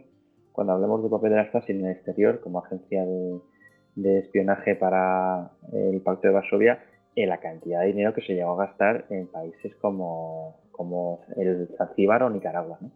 cuando 0.55 0.73
hablemos 0.73 1.03
de 1.03 1.09
papel 1.09 1.31
de 1.31 1.35
la 1.35 1.47
Stasi 1.47 1.73
en 1.73 1.85
el 1.85 1.91
exterior, 1.91 2.39
como 2.39 2.59
agencia 2.59 3.05
de, 3.05 4.19
espionaje 4.19 4.75
para 4.75 5.51
el 5.73 6.01
Pacto 6.01 6.27
de 6.27 6.33
Varsovia, 6.33 6.83
en 7.15 7.29
la 7.29 7.39
cantidad 7.39 7.81
de 7.81 7.87
dinero 7.87 8.13
que 8.13 8.21
se 8.21 8.33
llegó 8.33 8.59
a 8.59 8.65
gastar 8.65 9.05
en 9.09 9.27
países 9.27 9.75
como, 9.75 10.61
como 10.71 11.21
el 11.37 11.69
Zanzíbar 11.77 12.23
o 12.23 12.29
Nicaragua. 12.29 12.77
¿no? 12.81 12.91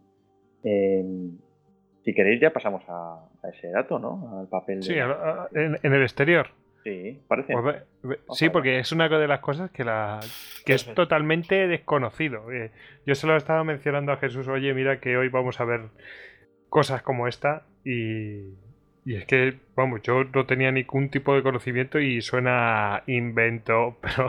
Eh, 0.64 1.30
si 2.04 2.14
queréis 2.14 2.40
ya 2.40 2.52
pasamos 2.52 2.82
a, 2.88 3.28
ese 3.52 3.70
dato, 3.70 3.98
¿no? 3.98 4.40
Al 4.40 4.48
papel. 4.48 4.82
Sí, 4.82 4.94
en, 4.94 5.78
el 5.82 6.02
exterior. 6.02 6.48
Sí, 6.82 7.20
parece. 7.28 7.54
Pues 8.02 8.18
sí, 8.32 8.48
porque 8.48 8.78
es 8.78 8.90
una 8.92 9.08
de 9.08 9.28
las 9.28 9.40
cosas 9.40 9.70
que, 9.70 9.84
la, 9.84 10.20
que 10.64 10.72
es 10.72 10.86
totalmente 10.94 11.68
desconocido. 11.68 12.50
Eh, 12.50 12.70
yo 13.04 13.14
se 13.14 13.26
lo 13.26 13.36
estaba 13.36 13.64
mencionando 13.64 14.12
a 14.12 14.16
Jesús, 14.16 14.48
oye, 14.48 14.72
mira 14.72 14.98
que 14.98 15.16
hoy 15.18 15.28
vamos 15.28 15.60
a 15.60 15.64
ver 15.64 15.90
cosas 16.70 17.02
como 17.02 17.28
esta 17.28 17.66
y, 17.84 18.54
y 19.04 19.16
es 19.16 19.26
que, 19.26 19.54
vamos, 19.74 20.02
yo 20.02 20.24
no 20.24 20.46
tenía 20.46 20.70
ningún 20.70 21.10
tipo 21.10 21.34
de 21.34 21.42
conocimiento 21.42 21.98
y 21.98 22.20
suena 22.20 23.02
invento, 23.06 23.96
pero 24.00 24.28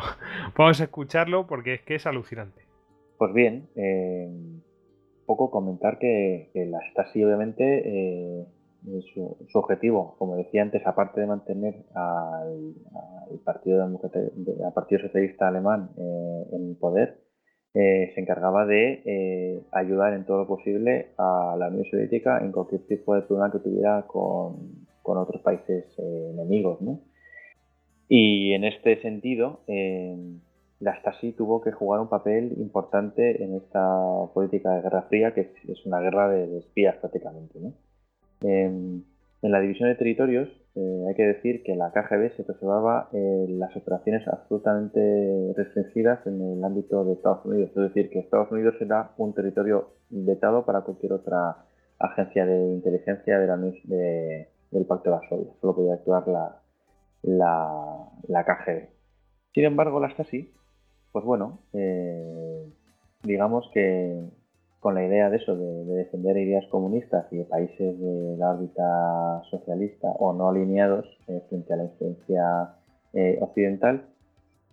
vamos 0.58 0.82
a 0.82 0.86
escucharlo 0.86 1.48
porque 1.48 1.76
es 1.76 1.82
que 1.82 1.96
es 1.96 2.06
alucinante. 2.06 2.62
Pues 3.18 3.34
bien, 3.34 3.70
eh, 3.76 4.30
poco 5.26 5.52
comentar 5.52 6.00
que, 6.00 6.50
la 6.54 6.80
Stasi 6.92 7.24
obviamente 7.24 7.64
eh, 7.86 8.46
su, 9.14 9.38
objetivo, 9.54 10.16
como 10.18 10.36
decía 10.38 10.64
antes, 10.64 10.86
aparte 10.88 11.22
de 11.22 11.28
mantener 11.28 11.86
al, 11.94 12.74
partido, 13.46 13.88
partido 14.74 15.02
Socialista 15.02 15.48
Alemán 15.48 15.92
eh, 15.98 16.44
en 16.54 16.76
poder, 16.76 17.20
eh, 17.74 18.12
se 18.14 18.22
encargaba 18.22 18.66
de 18.66 19.64
ayudar 19.72 20.14
en 20.14 20.26
todo 20.26 20.40
lo 20.40 20.48
posible 20.48 21.10
a 21.18 21.56
la 21.58 21.70
Unión 21.70 21.86
Soviética 21.86 22.40
en 22.40 22.52
cualquier 22.52 22.82
tipo 22.88 23.16
de 23.16 23.22
problema 23.22 23.52
que 23.52 23.60
tuviera 23.60 24.04
con, 24.08 24.88
otros 25.04 25.42
países 25.42 25.86
enemigos. 25.98 26.80
Y 28.08 28.54
en 28.54 28.64
este 28.66 29.02
sentido, 29.02 29.62
la 30.82 30.96
Stasi 31.00 31.32
tuvo 31.34 31.62
que 31.62 31.72
jugar 31.72 32.02
un 32.02 32.10
papel 32.10 32.54
importante 32.58 33.44
en 33.44 33.56
esta 33.56 34.00
política 34.34 34.74
de 34.74 34.82
Guerra 34.82 35.04
Fría, 35.04 35.34
que 35.34 35.52
es 35.68 35.86
una 35.86 36.00
guerra 36.00 36.28
de, 36.30 36.58
espías 36.58 36.96
prácticamente. 36.98 37.60
En, 38.42 39.06
la 39.44 39.60
división 39.60 39.90
de 39.90 39.96
territorios 39.96 40.50
eh, 40.76 41.06
hay 41.08 41.16
que 41.16 41.24
decir 41.24 41.64
que 41.64 41.76
la 41.76 41.92
KGB 41.92 42.36
se 42.36 42.44
reservaba 42.44 43.10
eh, 43.14 43.46
las 43.50 43.76
operaciones 43.76 44.28
absolutamente 44.28 45.54
restringidas 45.56 46.26
en 46.28 46.42
el 46.42 46.64
ámbito 46.64 47.04
de 47.04 47.14
Estados 47.14 47.46
Unidos, 47.46 47.72
es 47.72 47.94
decir, 47.94 48.10
que 48.10 48.20
Estados 48.20 48.52
Unidos 48.52 48.76
era 48.80 49.12
un 49.18 49.34
territorio 49.34 49.96
vetado 50.10 50.66
para 50.66 50.82
cualquier 50.82 51.14
otra 51.14 51.66
agencia 52.00 52.46
de 52.46 52.74
inteligencia 52.74 53.40
de 53.40 54.48
del 54.72 54.86
Pacto 54.86 55.10
de 55.10 55.18
Varsovia, 55.18 55.52
solo 55.60 55.76
podía 55.76 55.96
actuar 55.96 56.26
la, 56.30 56.62
la, 57.24 58.10
la 58.30 58.46
KGB. 58.46 58.88
Sin 59.54 59.66
embargo, 59.66 60.00
la 60.00 60.10
Stasi 60.12 60.54
pues 61.12 61.26
bueno, 61.26 61.60
eh, 61.74 62.66
digamos 63.24 63.70
que 63.74 64.24
con 64.82 64.96
la 64.96 65.06
idea 65.06 65.30
de 65.30 65.38
eso, 65.38 65.56
de, 65.56 65.86
defender 65.86 66.36
ideas 66.38 66.66
comunistas 66.68 67.26
y 67.32 67.38
de 67.38 67.46
países 67.46 68.00
de 68.00 68.36
la 68.38 68.50
órbita 68.50 69.44
socialista 69.50 70.08
o 70.08 70.34
no 70.34 70.50
alineados 70.50 71.06
eh, 71.28 71.42
frente 71.48 71.72
a 71.74 71.78
la 71.78 71.84
influencia 71.84 72.74
eh, 73.14 73.38
occidental, 73.40 74.06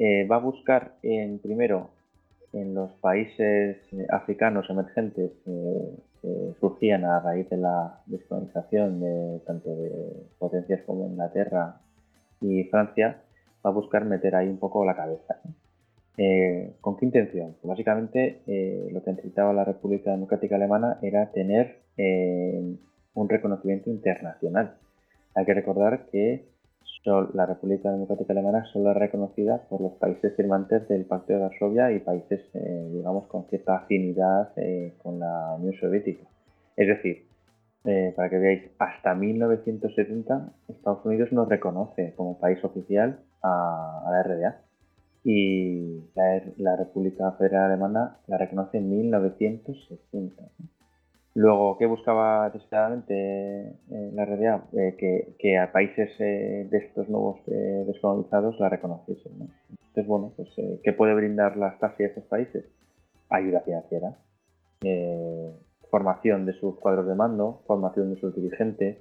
va 0.00 0.36
a 0.36 0.40
buscar 0.40 0.94
en 1.02 1.40
primero 1.40 1.90
en 2.52 2.72
los 2.72 2.92
países 3.00 3.76
africanos 4.10 4.70
emergentes 4.70 5.32
que 5.44 6.54
surgían 6.60 7.04
a 7.04 7.18
raíz 7.18 7.50
de 7.50 7.56
la 7.56 8.00
descolonización 8.06 9.00
de 9.00 9.40
tanto 9.44 9.74
de 9.74 9.90
potencias 10.38 10.82
como 10.86 11.06
Inglaterra 11.06 11.80
y 12.40 12.62
Francia, 12.64 13.22
va 13.64 13.70
a 13.70 13.72
buscar 13.72 14.04
meter 14.04 14.36
ahí 14.36 14.48
un 14.48 14.58
poco 14.58 14.84
la 14.84 14.94
cabeza. 14.94 15.40
Eh, 16.20 16.74
¿Con 16.80 16.96
qué 16.96 17.06
intención? 17.06 17.56
Básicamente 17.62 18.42
eh, 18.48 18.88
lo 18.90 19.04
que 19.04 19.12
necesitaba 19.12 19.52
la 19.52 19.64
República 19.64 20.10
Democrática 20.10 20.56
Alemana 20.56 20.98
era 21.00 21.30
tener 21.30 21.78
eh, 21.96 22.74
un 23.14 23.28
reconocimiento 23.28 23.88
internacional. 23.88 24.74
Hay 25.36 25.44
que 25.44 25.54
recordar 25.54 26.06
que 26.10 26.44
la 27.32 27.46
República 27.46 27.90
Democrática 27.92 28.32
Alemana 28.32 28.66
solo 28.72 28.90
es 28.90 28.96
reconocida 28.96 29.62
por 29.68 29.80
los 29.80 29.92
países 29.92 30.34
firmantes 30.36 30.88
del 30.88 31.06
Pacto 31.06 31.32
de 31.32 31.38
Varsovia 31.38 31.92
y 31.92 32.00
países, 32.00 32.40
digamos, 32.92 33.26
con 33.28 33.46
cierta 33.48 33.76
afinidad 33.76 34.52
con 34.98 35.18
la 35.18 35.54
Unión 35.54 35.72
Soviética. 35.80 36.26
Es 36.76 36.88
decir, 36.88 37.24
para 38.14 38.28
que 38.28 38.38
veáis, 38.38 38.62
hasta 38.78 39.14
1970 39.14 40.52
Estados 40.68 41.06
Unidos 41.06 41.32
no 41.32 41.46
reconoce 41.46 42.12
como 42.14 42.38
país 42.38 42.62
oficial 42.62 43.20
a 43.42 44.10
la 44.10 44.22
RDA 44.22 44.67
y 45.30 46.10
la, 46.56 46.76
República 46.76 47.32
Federal 47.32 47.70
Alemana 47.70 48.16
la 48.28 48.38
reconoce 48.38 48.78
en 48.78 48.88
1960. 48.88 50.42
Luego, 51.34 51.76
¿qué 51.76 51.84
buscaba 51.84 52.48
desesperadamente 52.48 53.14
eh, 53.68 54.10
la 54.14 54.24
realidad? 54.24 54.64
Eh, 54.72 54.96
que, 55.38 55.58
a 55.58 55.70
países 55.70 56.08
eh, 56.18 56.66
de 56.70 56.78
estos 56.78 57.10
nuevos 57.10 57.40
descolonizados 57.44 58.58
la 58.58 58.70
reconociesen. 58.70 59.50
Entonces, 59.70 60.06
bueno, 60.06 60.32
pues, 60.34 60.48
¿qué 60.82 60.94
puede 60.94 61.14
brindar 61.14 61.58
la 61.58 61.76
Stasi 61.76 62.04
a 62.04 62.06
estos 62.06 62.24
países? 62.24 62.64
Ayuda 63.28 63.60
financiera, 63.60 64.16
formación 65.90 66.46
de 66.46 66.54
sus 66.54 66.76
cuadros 66.76 67.06
de 67.06 67.14
mando, 67.14 67.60
formación 67.66 68.14
de 68.14 68.20
sus 68.20 68.34
dirigentes, 68.34 68.96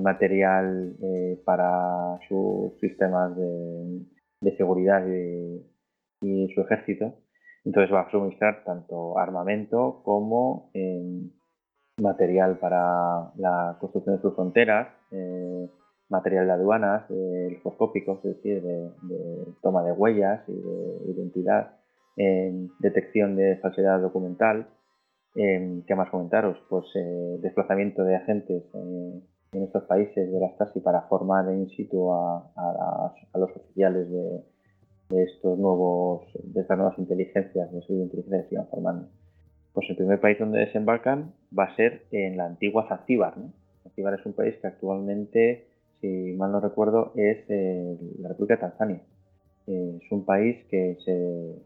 material 0.00 0.96
para 1.44 2.18
sus 2.28 2.72
sistemas 2.80 3.36
de 3.36 4.00
de 4.40 4.56
seguridad 4.56 5.06
y, 5.06 5.66
su 6.54 6.60
ejército. 6.60 7.14
Entonces 7.64 7.94
va 7.94 8.02
a 8.02 8.10
suministrar 8.10 8.62
tanto 8.64 9.18
armamento 9.18 10.02
como 10.04 10.70
eh, 10.74 11.22
material 11.98 12.58
para 12.58 13.32
la 13.36 13.76
construcción 13.80 14.16
de 14.16 14.22
sus 14.22 14.34
fronteras, 14.34 14.88
eh, 15.12 15.68
material 16.08 16.46
de 16.46 16.52
aduanas, 16.52 17.10
eh, 17.10 17.60
es 17.64 18.22
decir, 18.22 18.62
de, 18.62 18.90
toma 19.62 19.82
de 19.82 19.92
huellas 19.92 20.42
y 20.48 20.52
de 20.52 21.12
identidad, 21.12 21.76
detección 22.80 23.36
de 23.36 23.56
falsedad 23.58 24.00
documental. 24.00 24.68
¿Qué 25.34 25.94
más 25.96 26.10
comentaros? 26.10 26.58
Pues 26.68 26.84
desplazamiento 27.40 28.02
de 28.02 28.16
agentes 28.16 28.64
en 29.52 29.64
estos 29.64 29.84
países 29.84 30.30
de 30.30 30.40
la 30.40 30.48
Stasi 30.50 30.80
para 30.80 31.02
formar 31.02 31.50
in 31.52 31.68
situ 31.70 32.12
a, 32.12 33.12
los 33.34 33.50
oficiales 33.56 34.08
de, 34.10 35.24
estos 35.24 35.58
nuevos, 35.58 36.24
de 36.42 36.60
estas 36.60 36.78
nuevas 36.78 36.98
inteligencias, 36.98 37.72
de 37.72 37.82
su 37.82 37.94
inteligencia 37.94 38.48
que 38.48 38.54
iban 38.54 38.68
formando. 38.68 39.08
Pues 39.72 39.88
el 39.90 39.96
primer 39.96 40.20
país 40.20 40.38
donde 40.38 40.60
desembarcan 40.60 41.32
va 41.56 41.64
a 41.64 41.76
ser 41.76 42.04
en 42.12 42.36
la 42.36 42.46
antigua 42.46 42.86
Zanzíbar. 42.88 43.36
¿no? 43.38 43.52
Zanzíbar 43.82 44.14
es 44.14 44.26
un 44.26 44.32
país 44.34 44.56
que 44.60 44.66
actualmente 44.66 45.70
si 46.00 46.32
mal 46.36 46.52
no 46.52 46.60
recuerdo, 46.60 47.12
es 47.14 47.38
eh, 47.48 47.96
la 48.20 48.28
República 48.28 48.54
de 48.54 48.60
Tanzania. 48.60 49.02
Eh, 49.66 49.98
es 50.02 50.12
un 50.12 50.24
país 50.24 50.56
que 50.70 50.96
se 51.04 51.62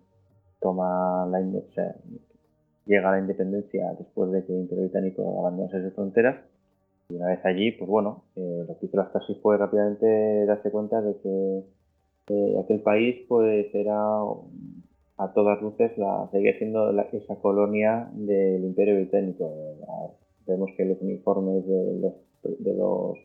toma 0.61 1.27
la, 1.31 1.39
o 1.39 1.73
sea, 1.75 1.95
llega 2.87 3.09
a 3.09 3.13
la 3.13 3.21
independencia 3.21 3.93
después 3.99 4.33
de 4.33 4.45
que 4.45 4.53
el 4.53 4.61
Imperio 4.63 4.85
Británico 4.85 5.41
abandonase 5.41 5.83
sus 5.83 5.95
fronteras. 5.95 6.37
Y 7.09 7.17
una 7.17 7.29
vez 7.29 7.45
allí, 7.45 7.73
pues 7.73 7.89
bueno, 7.89 8.25
eh, 8.37 8.65
lo 8.67 8.79
que 8.79 8.87
hizo 8.87 9.11
casi 9.13 9.35
fue 9.37 9.57
rápidamente 9.59 10.47
darse 10.47 10.71
cuenta 10.71 11.03
de 11.03 11.17
que 11.23 11.65
eh, 12.29 12.61
aquel 12.63 12.81
país 12.81 13.25
pues 13.29 13.67
era 13.75 13.97
a 15.17 15.33
todas 15.35 15.63
luces 15.63 15.97
la, 15.99 16.29
seguía 16.33 16.57
siendo 16.59 16.91
esa 17.13 17.37
colonia 17.37 18.11
del 18.15 18.65
Imperio 18.65 18.97
Británico. 18.97 19.77
vemos 20.47 20.71
que 20.77 20.85
los 20.85 21.01
uniformes 21.01 21.67
de 21.67 22.01
los, 22.01 22.15
de 22.59 22.75
los 22.75 23.19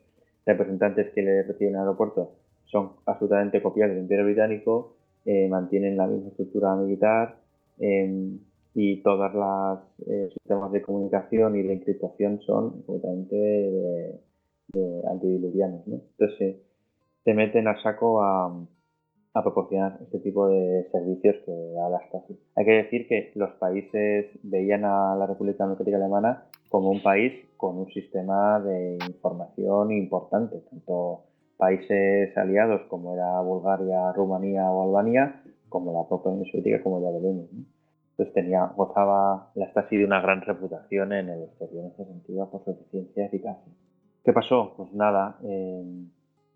representantes 0.46 1.12
que 1.14 1.22
le 1.22 1.42
reciben 1.42 1.76
al 1.76 1.82
aeropuerto 1.82 2.32
son 2.66 2.92
absolutamente 3.06 3.62
copiados 3.62 3.94
del 3.94 4.04
Imperio 4.04 4.24
Británico, 4.24 4.94
eh, 5.24 5.48
mantienen 5.48 5.96
la 5.96 6.06
misma 6.06 6.30
estructura 6.30 6.74
militar 6.76 7.36
em, 7.78 8.38
y 8.74 9.02
todas 9.02 9.34
las 9.34 9.80
eh, 10.06 10.28
sistemas 10.32 10.72
de 10.72 10.82
comunicación 10.82 11.56
y 11.56 11.62
de 11.62 11.72
encriptación 11.74 12.40
son 12.42 12.82
completamente 12.82 13.36
de, 13.36 14.20
antidiluvianos. 15.10 15.82
Entonces 15.86 16.56
se 17.24 17.34
meten 17.34 17.66
al 17.66 17.82
saco 17.82 18.22
a, 18.22 18.46
a 19.34 19.42
proporcionar 19.42 19.98
este 20.02 20.20
tipo 20.20 20.48
de 20.48 20.88
servicios 20.92 21.36
que 21.44 21.74
ahora 21.82 21.98
está 22.04 22.18
así. 22.18 22.38
Hay 22.56 22.64
que 22.64 22.70
decir 22.70 23.08
que 23.08 23.32
los 23.34 23.50
países 23.54 24.26
veían 24.42 24.84
a 24.84 25.16
la 25.16 25.26
República 25.26 25.64
Democrática 25.64 25.96
Alemana 25.96 26.44
como 26.68 26.90
un 26.90 27.02
país 27.02 27.32
con 27.56 27.76
un 27.78 27.90
sistema 27.90 28.60
de 28.60 28.98
información 29.06 29.90
importante, 29.90 30.60
tanto 30.70 31.24
países 31.56 32.36
aliados 32.36 32.80
como 32.88 33.14
era 33.14 33.40
Bulgaria, 33.42 34.12
Rumanía 34.12 34.70
o 34.70 34.84
Albania, 34.84 35.42
como 35.68 35.92
la 35.92 36.08
propia 36.08 36.32
Unión 36.32 36.46
Soviética 36.46 36.82
como 36.82 37.02
ya 37.02 37.10
veremos. 37.10 37.50
Entonces 38.20 38.34
tenía, 38.34 38.66
gozaba 38.76 39.50
la 39.54 39.70
Stasi 39.70 39.96
de 39.96 40.04
una 40.04 40.20
gran 40.20 40.42
reputación 40.42 41.10
en 41.14 41.30
el 41.30 41.44
exterior 41.44 41.86
en 41.86 41.90
ese 41.92 42.04
sentido 42.04 42.50
por 42.50 42.62
su 42.64 42.72
eficiencia 42.72 43.22
y 43.22 43.26
eficacia. 43.26 43.72
¿Qué 44.22 44.34
pasó? 44.34 44.74
Pues 44.76 44.92
nada, 44.92 45.38
eh, 45.42 46.04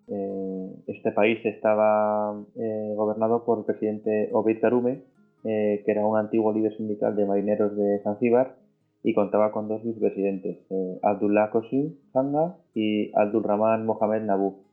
eh, 0.09 0.75
este 0.89 1.11
país 1.13 1.39
estaba 1.47 2.39
eh, 2.57 2.93
gobernado 2.95 3.47
por 3.47 3.61
el 3.61 3.65
presidente 3.65 4.29
Obeid 4.35 4.61
Karume, 4.61 5.05
eh, 5.45 5.83
que 5.87 5.91
era 5.91 6.07
un 6.07 6.19
antiguo 6.19 6.53
líder 6.53 6.77
sindical 6.77 7.17
de 7.17 7.25
marineros 7.25 7.75
de 7.75 7.99
Zanzíbar 8.01 8.57
y 9.03 9.15
contaba 9.15 9.51
con 9.51 9.67
dos 9.67 9.83
vicepresidentes, 9.85 10.59
Abdullah 11.03 11.51
Kosi 11.51 11.99
Zanga 12.13 12.59
y 12.75 13.11
Abdul 13.15 13.43
Rahman 13.43 13.87
Mohamed 13.87 14.21
Nabu. 14.21 14.65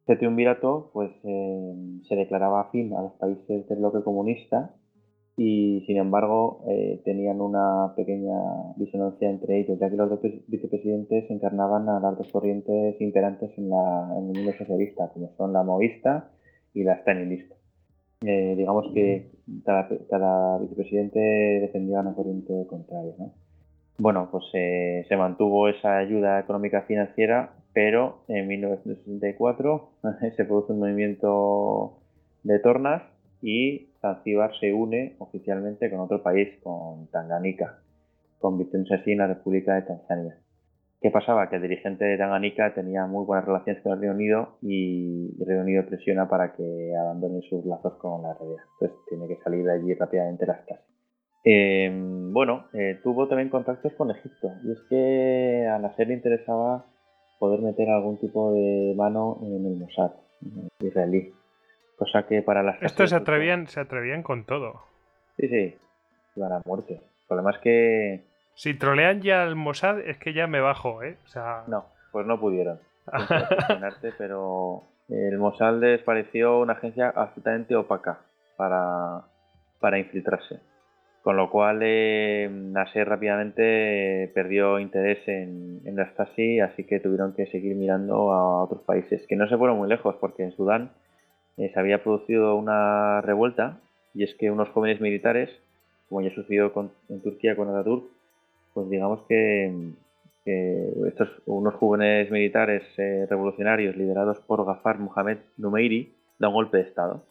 Este 0.00 0.16
triunvirato 0.16 0.90
pues, 0.92 1.10
se 1.22 2.16
declaraba 2.16 2.60
afín 2.60 2.92
a 2.92 3.00
los 3.00 3.12
países 3.14 3.66
del 3.66 3.78
bloque 3.78 4.02
comunista 4.02 4.74
y 5.36 5.82
sin 5.86 5.96
embargo 5.96 6.64
eh, 6.68 7.00
tenían 7.04 7.40
una 7.40 7.92
pequeña 7.96 8.38
disonancia 8.76 9.28
entre 9.28 9.60
ellos, 9.60 9.78
ya 9.80 9.90
que 9.90 9.96
los 9.96 10.08
dos 10.08 10.20
vicepresidentes 10.46 11.28
encarnaban 11.30 11.88
a 11.88 11.98
las 11.98 12.16
dos 12.16 12.28
corrientes 12.30 13.00
imperantes 13.00 13.50
en, 13.58 13.70
la, 13.70 14.10
en 14.16 14.30
el 14.30 14.36
mundo 14.36 14.52
socialista, 14.56 15.10
como 15.12 15.32
son 15.36 15.52
la 15.52 15.64
maoísta 15.64 16.30
y 16.72 16.84
la 16.84 17.00
stalinista. 17.00 17.54
Eh, 18.24 18.54
digamos 18.56 18.86
que 18.94 19.30
cada, 19.64 20.58
vicepresidente 20.58 21.18
defendía 21.18 22.00
una 22.00 22.14
corriente 22.14 22.66
contraria. 22.68 23.14
Bueno, 23.98 24.28
pues 24.30 24.44
eh, 24.54 25.04
se 25.08 25.16
mantuvo 25.16 25.68
esa 25.68 25.98
ayuda 25.98 26.40
económica 26.40 26.82
financiera, 26.82 27.54
pero 27.72 28.24
en 28.28 28.46
1964 28.46 29.90
se 30.36 30.44
produce 30.44 30.72
un 30.72 30.78
movimiento 30.78 31.98
de 32.44 32.58
tornas 32.60 33.02
y 33.42 33.88
Zanzíbar 34.04 34.52
se 34.60 34.70
une 34.70 35.16
oficialmente 35.18 35.90
con 35.90 36.00
otro 36.00 36.22
país, 36.22 36.48
con 36.62 37.06
Tanganica, 37.10 37.78
convirtiéndose 38.38 38.96
así 38.96 39.12
en 39.12 39.18
la 39.18 39.28
República 39.28 39.74
de 39.76 39.82
Tanzania. 39.82 40.36
¿Qué 41.00 41.10
pasaba? 41.10 41.48
Que 41.48 41.56
el 41.56 41.62
dirigente 41.62 42.04
de 42.04 42.18
Tanganica 42.18 42.74
tenía 42.74 43.06
muy 43.06 43.24
buenas 43.24 43.46
relaciones 43.46 43.82
con 43.82 43.92
el 43.92 44.00
Reino 44.00 44.14
Unido 44.14 44.58
y 44.60 45.34
el 45.40 45.46
Reino 45.46 45.62
Unido 45.62 45.86
presiona 45.86 46.28
para 46.28 46.52
que 46.52 46.92
abandone 46.94 47.40
sus 47.48 47.64
lazos 47.64 47.94
con 47.94 48.22
la 48.22 48.34
realidad. 48.34 48.62
Entonces 48.74 48.98
tiene 49.08 49.26
que 49.26 49.42
salir 49.42 49.64
de 49.64 49.72
allí 49.72 49.94
rápidamente 49.94 50.46
las 50.46 50.60
casas. 50.66 50.84
Em, 51.42 52.32
bueno, 52.32 52.66
eh, 52.74 53.00
tuvo 53.02 53.26
también 53.26 53.48
contactos 53.48 53.92
con 53.94 54.10
Egipto 54.10 54.52
y 54.64 54.72
es 54.72 54.78
que 54.88 55.66
a 55.66 55.78
Nasser 55.78 56.08
le 56.08 56.14
interesaba 56.14 56.86
poder 57.38 57.60
meter 57.60 57.88
algún 57.88 58.18
tipo 58.18 58.52
de 58.52 58.94
mano 58.96 59.38
en 59.42 59.66
el 59.66 59.76
Mossad 59.76 60.12
israelí. 60.80 61.32
Cosa 62.04 62.26
que 62.26 62.42
para 62.42 62.62
las... 62.62 62.82
Estos 62.82 63.08
se 63.08 63.16
atrevían, 63.16 63.66
se 63.66 63.80
atrevían 63.80 64.22
con 64.22 64.44
todo. 64.44 64.82
Sí, 65.38 65.48
sí. 65.48 65.74
Iban 66.36 66.52
a 66.52 66.60
muerte. 66.66 66.94
El 66.96 67.26
problema 67.26 67.50
es 67.50 67.58
que... 67.60 68.24
Si 68.56 68.74
trolean 68.74 69.22
ya 69.22 69.42
al 69.42 69.56
Mossad 69.56 70.00
es 70.00 70.18
que 70.18 70.34
ya 70.34 70.46
me 70.46 70.60
bajo, 70.60 71.02
¿eh? 71.02 71.16
O 71.24 71.28
sea... 71.28 71.64
No, 71.66 71.86
pues 72.12 72.26
no 72.26 72.38
pudieron. 72.38 72.78
pero 74.18 74.82
el 75.08 75.38
Mossad 75.38 75.78
les 75.78 76.02
pareció 76.02 76.60
una 76.60 76.74
agencia 76.74 77.08
absolutamente 77.08 77.74
opaca 77.74 78.18
para, 78.58 79.22
para 79.80 79.98
infiltrarse. 79.98 80.60
Con 81.22 81.38
lo 81.38 81.48
cual 81.48 81.80
eh, 81.82 82.50
Nasser 82.52 83.08
rápidamente 83.08 84.30
perdió 84.34 84.78
interés 84.78 85.26
en, 85.26 85.80
en 85.86 85.96
la 85.96 86.10
Stasi, 86.10 86.60
así 86.60 86.84
que 86.84 87.00
tuvieron 87.00 87.32
que 87.32 87.46
seguir 87.46 87.74
mirando 87.76 88.30
a 88.30 88.62
otros 88.62 88.82
países, 88.82 89.26
que 89.26 89.36
no 89.36 89.48
se 89.48 89.56
fueron 89.56 89.78
muy 89.78 89.88
lejos, 89.88 90.16
porque 90.20 90.42
en 90.42 90.52
Sudán 90.52 90.90
eh, 91.56 91.70
se 91.72 91.78
había 91.78 92.02
producido 92.02 92.56
una 92.56 93.20
revuelta 93.20 93.78
y 94.12 94.24
es 94.24 94.34
que 94.34 94.50
unos 94.50 94.68
jóvenes 94.70 95.00
militares, 95.00 95.50
como 96.08 96.20
ya 96.20 96.34
sucedió 96.34 96.72
en 97.08 97.20
Turquía 97.22 97.56
con 97.56 97.68
Ataturk, 97.68 98.04
pues 98.72 98.90
digamos 98.90 99.20
que, 99.28 99.72
estos 100.46 101.30
unos 101.46 101.74
jóvenes 101.76 102.30
militares 102.30 102.82
eh, 102.98 103.26
revolucionarios 103.30 103.96
liderados 103.96 104.40
por 104.40 104.66
Gafar 104.66 104.98
Mohamed 104.98 105.38
Numeiri 105.56 106.12
da 106.38 106.48
un 106.48 106.54
golpe 106.54 106.76
de 106.76 106.82
Estado 106.82 107.24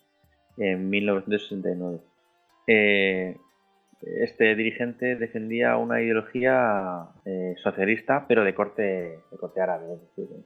en 0.57 0.89
1969. 0.89 1.99
Eh, 2.65 3.37
este 4.01 4.55
dirigente 4.55 5.15
defendía 5.15 5.77
una 5.77 6.01
ideología 6.01 7.07
socialista, 7.61 8.25
pero 8.27 8.43
de 8.43 8.55
corte, 8.55 8.81
de 9.31 9.37
corte 9.39 9.61
árabe, 9.61 9.85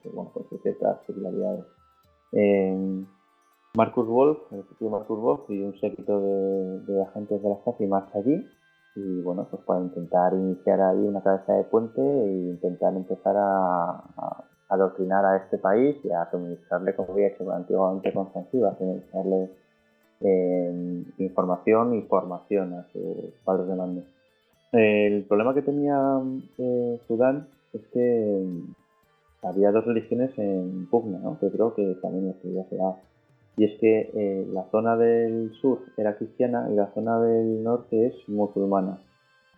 bueno, 0.04 0.32
con 0.32 0.62
ciertas 0.62 1.00
similaridades. 1.06 1.66
Marcus 3.76 4.08
Wolf, 4.08 4.40
el 4.52 4.64
propio 4.64 4.90
Marcus 4.90 5.20
Wolf 5.20 5.50
y 5.50 5.62
un 5.62 5.80
séquito 5.80 6.20
de, 6.20 7.04
agentes 7.04 7.42
de 7.42 7.50
la 7.50 7.56
Stasi 7.58 7.86
marcha 7.86 8.18
allí 8.18 8.46
y 8.96 9.22
bueno, 9.22 9.48
pues 9.52 9.62
para 9.64 9.82
intentar 9.82 10.34
iniciar 10.34 10.82
ahí 10.82 10.98
una 10.98 11.22
cabeza 11.22 11.54
de 11.54 11.64
puente 11.66 12.02
e 12.02 12.32
intentar 12.50 12.96
empezar 12.96 13.36
a, 13.38 14.04
adoctrinar 14.70 15.24
a 15.26 15.38
este 15.38 15.58
país 15.60 15.96
y 16.04 16.12
a 16.12 16.30
suministrarle, 16.30 16.96
como 16.96 17.14
había 17.14 17.28
hecho 17.28 17.50
antiguamente 17.52 18.12
con 18.12 18.32
Zanzibar, 18.34 18.78
suministrarle 18.78 19.52
eh, 20.22 21.04
información 21.20 21.94
y 21.94 22.02
formación 22.02 22.74
a 22.74 22.88
sus 22.92 23.34
padres 23.46 23.68
de 23.68 23.76
mando. 23.76 24.02
El 24.74 25.24
problema 25.26 25.54
que 25.54 25.62
tenía 25.62 26.20
eh, 26.58 27.00
Sudán 27.08 27.48
es 27.72 27.82
que 27.94 28.46
había 29.44 29.72
dos 29.72 29.86
religiones 29.86 30.38
en 30.38 30.88
pugna, 30.90 31.20
¿no? 31.20 31.40
que 31.40 31.50
creo 31.50 31.74
que 31.74 31.96
también 32.02 32.36
ya 32.44 32.64
se 32.70 32.78
y 33.58 33.66
es 33.66 33.80
que 33.80 34.12
eh, 34.14 34.48
la 34.54 34.70
zona 34.70 34.96
del 34.96 35.52
sur 35.60 35.80
era 35.98 36.16
cristiana 36.16 36.70
y 36.72 36.76
la 36.76 36.94
zona 36.94 37.20
del 37.20 37.64
norte 37.64 38.06
es 38.06 38.30
musulmana. 38.30 39.00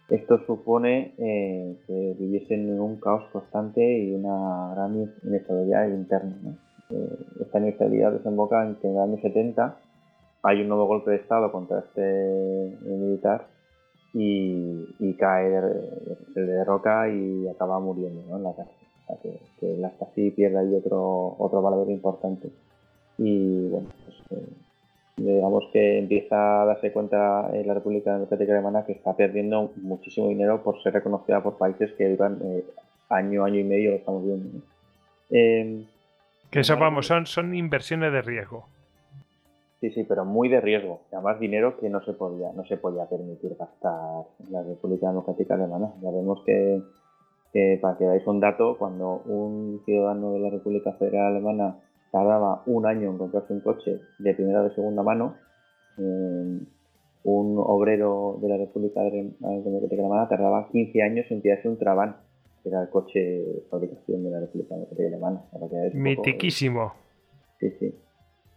Esto 0.07 0.39
supone 0.47 1.13
eh, 1.17 1.77
que 1.85 2.15
viviesen 2.17 2.69
en 2.69 2.79
un 2.79 2.99
caos 2.99 3.25
constante 3.33 3.81
y 3.81 4.15
una 4.15 4.73
gran 4.73 5.13
inestabilidad 5.23 5.89
interna. 5.89 6.57
Eh, 6.89 7.17
esta 7.41 7.59
inestabilidad 7.59 8.13
desemboca 8.13 8.65
en 8.65 8.75
que 8.75 8.87
en 8.87 8.95
el 8.95 9.01
año 9.01 9.17
70 9.21 9.77
hay 10.43 10.61
un 10.61 10.69
nuevo 10.69 10.87
golpe 10.87 11.11
de 11.11 11.17
Estado 11.17 11.51
contra 11.51 11.79
este 11.79 12.77
militar 12.81 13.47
y, 14.13 15.13
cae, 15.19 15.61
se 16.33 16.39
le 16.39 16.53
derroca 16.53 17.09
y 17.09 17.49
acaba 17.49 17.79
muriendo 17.81 18.35
en 18.35 18.43
la 18.43 18.55
cárcel. 18.55 18.75
O 19.03 19.07
sea 19.07 19.17
que, 19.21 19.39
que 19.59 19.85
Stasi 19.95 20.31
pierde 20.31 20.57
ahí 20.57 20.73
otro, 20.73 21.35
otro 21.37 21.61
valor 21.61 21.91
importante 21.91 22.49
y 23.19 23.67
bueno, 23.67 23.89
pues, 24.05 24.41
eh, 24.41 24.47
digamos 25.17 25.65
que 25.73 25.99
empieza 25.99 26.61
a 26.61 26.65
darse 26.65 26.91
cuenta 26.91 27.49
en 27.53 27.67
la 27.67 27.73
República 27.73 28.13
Democrática 28.13 28.53
Alemana 28.53 28.85
que 28.85 28.93
está 28.93 29.15
perdiendo 29.15 29.71
muchísimo 29.75 30.29
dinero 30.29 30.63
por 30.63 30.81
ser 30.81 30.93
reconocida 30.93 31.43
por 31.43 31.57
países 31.57 31.91
que 31.97 32.09
duran 32.09 32.39
eh, 32.43 32.63
año, 33.09 33.43
año 33.43 33.59
y 33.59 33.63
medio, 33.63 33.91
lo 33.91 33.97
estamos 33.97 34.25
viendo. 34.25 34.59
Em, 35.29 35.85
que 36.49 36.61
eso, 36.61 36.77
vamos, 36.77 37.07
son, 37.07 37.25
son 37.25 37.53
inversiones 37.53 38.11
de 38.11 38.21
riesgo. 38.21 38.65
Sí, 39.81 39.91
sí, 39.91 40.03
pero 40.03 40.25
muy 40.25 40.49
de 40.49 40.61
riesgo. 40.61 41.01
Además, 41.11 41.39
dinero 41.39 41.77
que 41.79 41.89
no 41.89 42.03
se 42.03 42.13
podía, 42.13 42.51
no 42.53 42.65
se 42.65 42.77
podía 42.77 43.05
permitir 43.05 43.55
gastar 43.57 44.25
en 44.45 44.51
la 44.51 44.63
República 44.63 45.07
Democrática 45.07 45.53
Alemana. 45.53 45.91
Ya 46.01 46.11
vemos 46.11 46.43
que, 46.45 46.81
para 47.81 47.97
que 47.97 48.05
veáis 48.05 48.27
un 48.27 48.39
dato, 48.39 48.77
cuando 48.77 49.21
un 49.25 49.81
ciudadano 49.85 50.33
de 50.33 50.39
la 50.39 50.49
República 50.49 50.93
Federal 50.93 51.27
Alemana 51.27 51.77
tardaba 52.11 52.63
un 52.65 52.85
año 52.85 53.09
en 53.09 53.17
comprarse 53.17 53.53
un 53.53 53.61
coche 53.61 53.99
de 54.17 54.33
primera 54.33 54.61
o 54.61 54.63
de 54.63 54.75
segunda 54.75 55.03
mano. 55.03 55.35
Eh, 55.97 56.59
un 57.23 57.57
obrero 57.57 58.39
de 58.41 58.47
la 58.47 58.57
República 58.57 59.01
de 59.01 59.33
Alemana 59.91 60.29
tardaba 60.29 60.69
15 60.71 61.01
años 61.01 61.25
en 61.29 61.41
tirarse 61.41 61.67
un 61.67 61.77
Trabant, 61.77 62.15
que 62.63 62.69
era 62.69 62.81
el 62.81 62.89
coche 62.89 63.19
de 63.19 63.63
fabricación 63.69 64.23
de 64.23 64.31
la 64.31 64.39
República 64.39 64.75
Democrática 64.75 65.07
Alemana. 65.07 65.43
Mitiquísimo. 65.93 66.93
sí, 67.59 67.71
sí. 67.79 67.93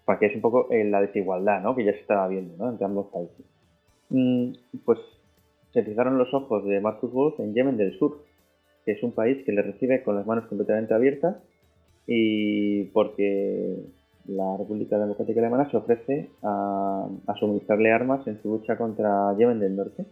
Para 0.05 0.19
que 0.19 0.27
es 0.27 0.35
un 0.35 0.41
poco 0.41 0.69
eh, 0.71 0.85
la 0.85 1.01
desigualdad 1.01 1.63
¿no? 1.63 1.77
que 1.77 1.85
ya 1.85 1.93
se 1.93 2.01
estaba 2.01 2.27
viendo 2.29 2.57
¿no? 2.57 2.71
entre 2.71 2.85
ambos 2.85 3.07
países. 3.13 3.47
Mm, 4.11 4.53
pues 4.85 4.99
se 5.73 5.83
fijaron 5.83 6.19
los 6.19 6.33
ojos 6.35 6.65
de 6.65 6.81
Marcus 6.81 7.13
Wolf 7.13 7.39
en 7.41 7.55
Yemen 7.55 7.77
del 7.77 7.97
Sur, 7.99 8.25
que 8.85 8.93
es 8.93 9.03
un 9.03 9.13
país 9.13 9.45
que 9.45 9.53
le 9.53 9.63
recibe 9.63 10.03
con 10.03 10.17
las 10.17 10.27
manos 10.27 10.47
completamente 10.47 10.93
abiertas 10.93 11.37
y 12.07 12.85
porque 12.85 13.79
la 14.27 14.57
República 14.57 14.99
Democrática 14.99 15.41
Alemana 15.41 15.71
se 15.71 15.77
ofrece 15.77 16.31
a, 16.43 17.09
suministrarle 17.39 17.93
armas 17.93 18.27
en 18.27 18.41
su 18.43 18.49
lucha 18.51 18.77
contra 18.77 19.37
Yemen 19.37 19.61
del 19.61 19.77
Norte, 19.77 20.05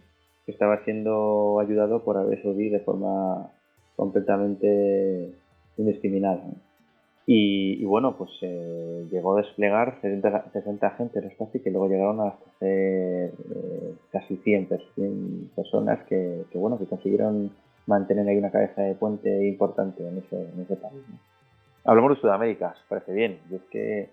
que 0.45 0.51
estaba 0.51 0.83
siendo 0.83 1.59
ayudado 1.59 2.03
por 2.03 2.17
Arabia 2.17 2.41
Saudí 2.41 2.69
de 2.69 2.79
forma 2.79 3.49
completamente 3.95 5.31
indiscriminada. 5.77 6.43
Y, 7.27 7.85
bueno, 7.85 8.17
pues 8.17 8.31
eh, 8.41 9.05
llegó 9.11 9.37
a 9.37 9.41
desplegar 9.41 10.01
60, 10.01 10.87
agentes 10.87 11.33
casi 11.37 11.59
que 11.59 11.69
luego 11.69 11.87
llegaron 11.87 12.19
a 12.19 12.35
ser 12.59 13.31
eh, 13.31 13.93
casi 14.11 14.37
100, 14.37 14.67
personas 15.55 15.99
que, 16.09 16.43
bueno 16.55 16.77
que 16.77 16.87
consiguieron 16.87 17.51
mantener 17.85 18.27
ahí 18.27 18.37
una 18.37 18.51
cabeza 18.51 18.81
de 18.81 18.95
puente 18.95 19.47
importante 19.47 20.05
en 20.05 20.17
ese, 20.17 20.41
en 20.41 20.61
ese 20.61 20.75
país. 20.75 21.03
Hablamos 21.83 22.15
de 22.15 22.21
Sudamérica, 22.21 22.75
parece 22.87 23.11
bien. 23.13 23.39
Y 23.49 23.55
es 23.55 23.61
que, 23.71 24.09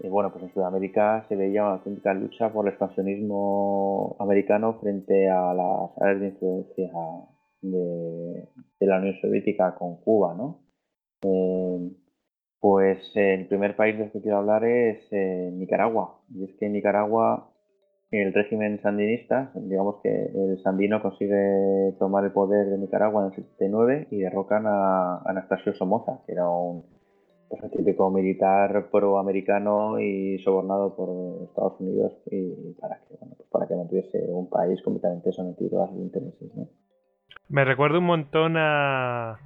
eh, 0.00 0.08
bueno, 0.08 0.32
pues 0.32 0.44
en 0.44 0.52
Sudamérica 0.52 1.24
se 1.28 1.36
veía 1.36 1.62
una 1.62 1.74
auténtica 1.74 2.12
lucha 2.14 2.52
por 2.52 2.66
el 2.66 2.72
expansionismo 2.72 4.16
americano 4.18 4.78
frente 4.80 5.28
a 5.30 5.54
las 5.54 5.90
áreas 6.00 6.20
de 6.20 6.26
influencia 6.28 6.90
de, 7.62 8.48
la 8.80 8.98
Unión 8.98 9.14
Soviética 9.20 9.74
con 9.76 9.96
Cuba, 10.00 10.34
¿no? 10.34 10.60
Eh, 11.22 11.90
pues 12.60 12.98
el 13.14 13.46
primer 13.46 13.76
país 13.76 13.98
del 13.98 14.10
que 14.10 14.20
quiero 14.20 14.38
hablar 14.38 14.64
es 14.64 15.06
eh, 15.12 15.50
Nicaragua. 15.52 16.20
Y 16.34 16.44
es 16.44 16.56
que 16.58 16.66
en 16.66 16.72
Nicaragua 16.72 17.52
el 18.10 18.32
régimen 18.32 18.80
sandinista, 18.82 19.52
digamos 19.54 19.96
que 20.02 20.08
el 20.08 20.60
sandino 20.62 21.02
consigue 21.02 21.94
tomar 21.98 22.24
el 22.24 22.32
poder 22.32 22.66
de 22.66 22.78
Nicaragua 22.78 23.22
en 23.22 23.26
el 23.28 23.34
79 23.34 24.08
y 24.10 24.18
derrocan 24.18 24.64
a 24.66 25.22
Anastasio 25.24 25.74
Somoza, 25.74 26.20
que 26.26 26.32
era 26.32 26.48
un 26.48 26.95
pues, 27.48 27.70
típico 27.70 28.10
militar 28.10 28.88
proamericano 28.90 30.00
y 30.00 30.38
sobornado 30.38 30.94
por 30.96 31.48
Estados 31.48 31.80
Unidos 31.80 32.12
y 32.30 32.72
para 32.80 32.96
que 33.00 33.16
bueno, 33.18 33.34
pues 33.36 33.48
para 33.50 33.66
que 33.66 33.76
mantuviese 33.76 34.18
un 34.28 34.48
país 34.48 34.82
completamente 34.82 35.32
sometido 35.32 35.82
a 35.82 35.88
sus 35.88 35.98
intereses. 35.98 36.50
Me 37.48 37.64
recuerda 37.64 37.98
un 37.98 38.06
montón 38.06 38.56
a, 38.56 39.38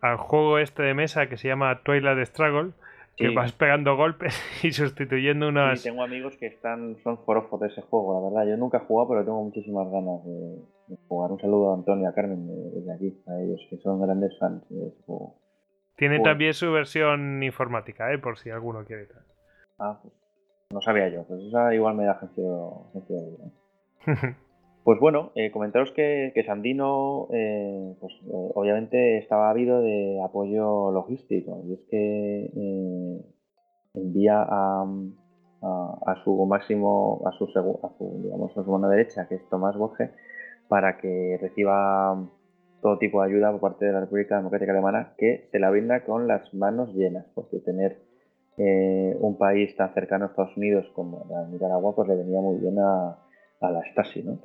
al 0.00 0.16
juego 0.16 0.58
este 0.58 0.82
de 0.82 0.94
mesa 0.94 1.28
que 1.28 1.36
se 1.36 1.48
llama 1.48 1.82
Twilight 1.84 2.26
Struggle, 2.26 2.72
que 3.16 3.34
vas 3.34 3.52
pegando 3.52 3.96
golpes 3.96 4.40
y 4.62 4.72
sustituyendo 4.72 5.48
unas... 5.48 5.80
Sí, 5.80 5.88
tengo 5.88 6.02
amigos 6.02 6.36
que 6.36 6.46
están 6.46 6.96
son 7.02 7.18
forofos 7.24 7.60
de 7.60 7.68
ese 7.68 7.82
juego, 7.82 8.14
la 8.14 8.28
verdad. 8.28 8.50
Yo 8.50 8.56
nunca 8.56 8.78
he 8.78 8.80
jugado, 8.80 9.08
pero 9.08 9.24
tengo 9.24 9.44
muchísimas 9.44 9.90
ganas 9.90 10.24
de, 10.24 10.96
jugar. 11.08 11.32
Un 11.32 11.40
saludo 11.40 11.72
a 11.72 11.74
Antonio 11.74 12.04
y 12.04 12.06
a 12.06 12.14
Carmen 12.14 12.46
desde 12.74 12.92
aquí, 12.92 13.22
a 13.26 13.40
ellos, 13.40 13.60
que 13.70 13.78
son 13.78 14.00
grandes 14.00 14.36
fans 14.38 14.62
de 14.68 14.88
ese 14.88 15.02
juego. 15.06 15.41
Tiene 16.02 16.18
también 16.18 16.52
su 16.52 16.72
versión 16.72 17.44
informática, 17.44 18.12
¿eh? 18.12 18.18
por 18.18 18.36
si 18.36 18.50
alguno 18.50 18.84
quiere. 18.84 19.06
Ah, 19.78 20.00
pues 20.02 20.12
no 20.72 20.80
sabía 20.80 21.08
yo. 21.08 21.22
Pues 21.28 21.44
esa 21.44 21.72
igual 21.72 21.94
me 21.94 22.06
da 22.06 22.18
sentido, 22.18 22.90
Pues 24.82 24.98
bueno, 24.98 25.30
eh, 25.36 25.52
comentaros 25.52 25.92
que, 25.92 26.32
Sandino, 26.44 27.28
eh, 27.32 27.94
pues 28.00 28.14
eh, 28.14 28.50
obviamente 28.56 29.18
estaba 29.18 29.48
habido 29.48 29.80
de 29.80 30.20
apoyo 30.24 30.90
logístico 30.90 31.62
y 31.68 31.74
es 31.74 31.80
que 31.88 32.50
envía 33.94 34.44
a, 34.44 34.84
su 36.24 36.46
máximo, 36.46 37.22
a 37.26 37.30
su, 37.30 37.44
a 37.44 37.88
su, 37.96 38.22
digamos, 38.24 38.58
a 38.58 38.64
su 38.64 38.72
mano 38.72 38.88
derecha, 38.88 39.28
que 39.28 39.36
es 39.36 39.48
Tomás 39.48 39.76
Borges, 39.76 40.10
para 40.66 40.98
que 40.98 41.38
reciba 41.40 42.28
todo 42.82 42.98
tipo 42.98 43.22
de 43.22 43.28
ayuda 43.28 43.50
por 43.52 43.60
parte 43.60 43.86
de 43.86 43.92
la 43.92 44.00
República 44.00 44.36
Democrática 44.36 44.72
Alemana, 44.72 45.14
que 45.16 45.48
se 45.50 45.58
la 45.58 45.70
brinda 45.70 46.04
con 46.04 46.28
las 46.28 46.52
manos 46.52 46.92
llenas, 46.94 47.24
porque 47.34 47.60
tener 47.60 47.98
un 48.58 49.38
país 49.38 49.74
tan 49.76 49.94
cercano 49.94 50.26
a 50.26 50.28
Estados 50.28 50.56
Unidos 50.58 50.86
como 50.94 51.24
la 51.30 51.46
Nicaragua, 51.46 51.94
pues 51.96 52.06
le 52.08 52.16
venía 52.16 52.40
muy 52.40 52.58
bien 52.58 52.78
a, 52.78 53.16
a 53.62 53.70
la 53.70 53.82
Stasi, 53.92 54.22
¿no? 54.22 54.38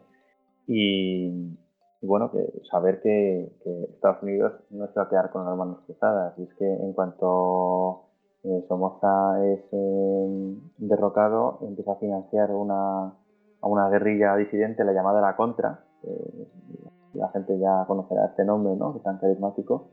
Y, 0.68 1.58
bueno, 2.02 2.30
que 2.32 2.62
saber 2.70 3.02
que, 3.02 3.50
Estados 3.94 4.22
Unidos 4.22 4.54
no 4.70 4.88
se 4.88 4.94
va 4.94 5.04
a 5.04 5.10
quedar 5.10 5.32
con 5.32 5.46
las 5.46 5.58
manos 5.58 5.80
cruzadas. 5.86 6.38
Y 6.38 6.44
es 6.44 6.54
que 6.56 6.66
en 6.66 6.94
cuanto 6.94 8.04
eh, 8.44 8.66
Somoza 8.68 9.44
es 9.46 9.62
eh, 9.72 10.56
derrocado, 10.78 11.60
empieza 11.62 11.94
a 11.94 11.96
financiar 11.96 12.52
una, 12.52 13.06
a 13.08 13.68
una 13.68 13.90
guerrilla 13.90 14.36
disidente, 14.36 14.84
la 14.84 14.94
llamada 14.94 15.22
La 15.22 15.36
Contra. 15.36 15.84
La 17.18 17.30
gente 17.30 17.58
ya 17.60 17.86
conocerá 17.88 18.28
este 18.28 18.46
nombre, 18.46 18.76
¿no? 18.76 18.94
Que 18.94 19.00
es 19.00 19.04
tan 19.04 19.18
carismático. 19.18 19.90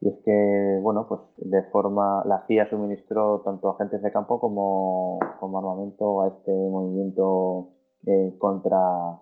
Y 0.00 0.08
es 0.08 0.18
que, 0.24 0.78
bueno, 0.82 1.06
pues 1.08 1.20
de 1.38 1.62
forma, 1.70 2.22
la 2.26 2.44
CIA 2.46 2.68
suministró 2.68 3.40
tanto 3.40 3.70
agentes 3.70 4.02
de 4.02 4.12
campo 4.12 4.38
como, 4.38 5.18
como 5.40 5.58
armamento 5.58 6.22
a 6.22 6.28
este 6.28 6.52
movimiento 6.52 7.70
eh, 8.04 8.36
contra, 8.38 9.18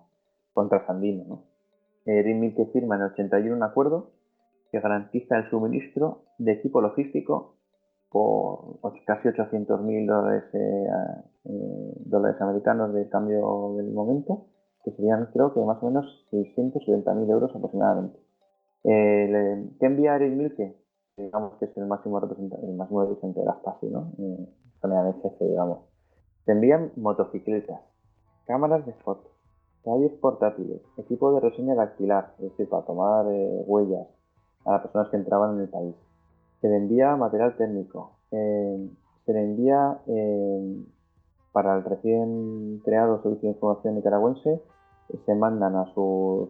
contra 0.53 0.85
Sandino. 0.85 1.23
¿no? 1.27 1.43
Eh, 2.05 2.53
que 2.55 2.65
firma 2.67 2.95
en 2.95 3.01
el 3.01 3.11
81 3.11 3.55
un 3.55 3.63
acuerdo 3.63 4.11
que 4.71 4.79
garantiza 4.79 5.37
el 5.37 5.49
suministro 5.49 6.25
de 6.37 6.51
equipo 6.53 6.81
logístico 6.81 7.55
por 8.09 8.79
casi 9.05 9.27
800.000 9.27 10.07
dólares, 10.07 10.43
eh, 10.53 10.87
eh, 11.45 11.93
dólares 12.05 12.39
americanos 12.39 12.93
de 12.93 13.09
cambio 13.09 13.73
del 13.77 13.91
momento, 13.91 14.45
que 14.85 14.91
serían 14.91 15.29
creo 15.33 15.53
que 15.53 15.59
más 15.59 15.81
o 15.81 15.87
menos 15.87 16.27
670.000 16.31 17.29
euros 17.29 17.53
aproximadamente. 17.53 18.19
Eh, 18.83 19.69
¿Qué 19.79 19.85
envía 19.85 20.15
Eric 20.15 20.33
Milke? 20.33 20.77
Digamos 21.17 21.55
que 21.55 21.65
es 21.65 21.77
el 21.77 21.87
máximo 21.87 22.19
representante, 22.19 22.65
el 22.65 22.75
máximo 22.75 23.01
representante 23.01 23.39
de 23.39 23.45
las 23.45 23.57
PASI, 23.57 23.87
¿no? 23.87 24.11
Eh, 24.19 24.47
jefe, 25.23 25.45
digamos. 25.45 25.79
Se 26.45 26.51
envían 26.51 26.91
motocicletas, 26.95 27.81
cámaras 28.45 28.85
de 28.85 28.93
fotos, 28.93 29.31
Calles 29.85 30.13
portátiles, 30.19 30.81
equipo 30.97 31.31
de 31.33 31.41
reseña 31.41 31.75
dactilar, 31.75 32.33
es 32.39 32.49
decir, 32.49 32.67
para 32.67 32.85
tomar 32.85 33.27
eh, 33.29 33.63
huellas 33.67 34.07
a 34.65 34.71
las 34.73 34.81
personas 34.81 35.09
que 35.09 35.17
entraban 35.17 35.55
en 35.55 35.61
el 35.61 35.69
país. 35.69 35.95
Se 36.59 36.67
le 36.67 36.77
envía 36.77 37.15
material 37.15 37.55
técnico. 37.55 38.17
Eh, 38.31 38.89
se 39.27 39.33
le 39.33 39.43
envía 39.43 39.99
eh, 40.07 40.85
para 41.51 41.77
el 41.77 41.83
recién 41.83 42.81
creado 42.83 43.21
Servicio 43.21 43.49
de 43.49 43.53
Información 43.53 43.95
Nicaragüense, 43.95 44.59
se 45.25 45.35
mandan 45.35 45.75
a 45.75 45.93
sus, 45.93 46.49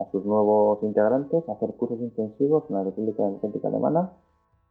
a 0.00 0.10
sus 0.10 0.24
nuevos 0.24 0.82
integrantes 0.82 1.48
a 1.48 1.52
hacer 1.52 1.70
cursos 1.74 2.00
intensivos 2.00 2.64
en 2.68 2.76
la 2.76 2.84
República 2.84 3.22
Democrática 3.22 3.68
Alemana 3.68 4.12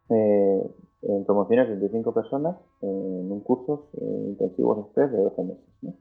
en 0.08 1.24
promociones 1.24 1.68
de 1.68 1.76
25 1.76 2.12
personas 2.12 2.56
en 2.82 3.32
un 3.32 3.40
curso 3.40 3.86
intensivos 4.00 4.78
express 4.78 5.12
de 5.12 5.18
12 5.18 5.42
meses. 5.44 5.96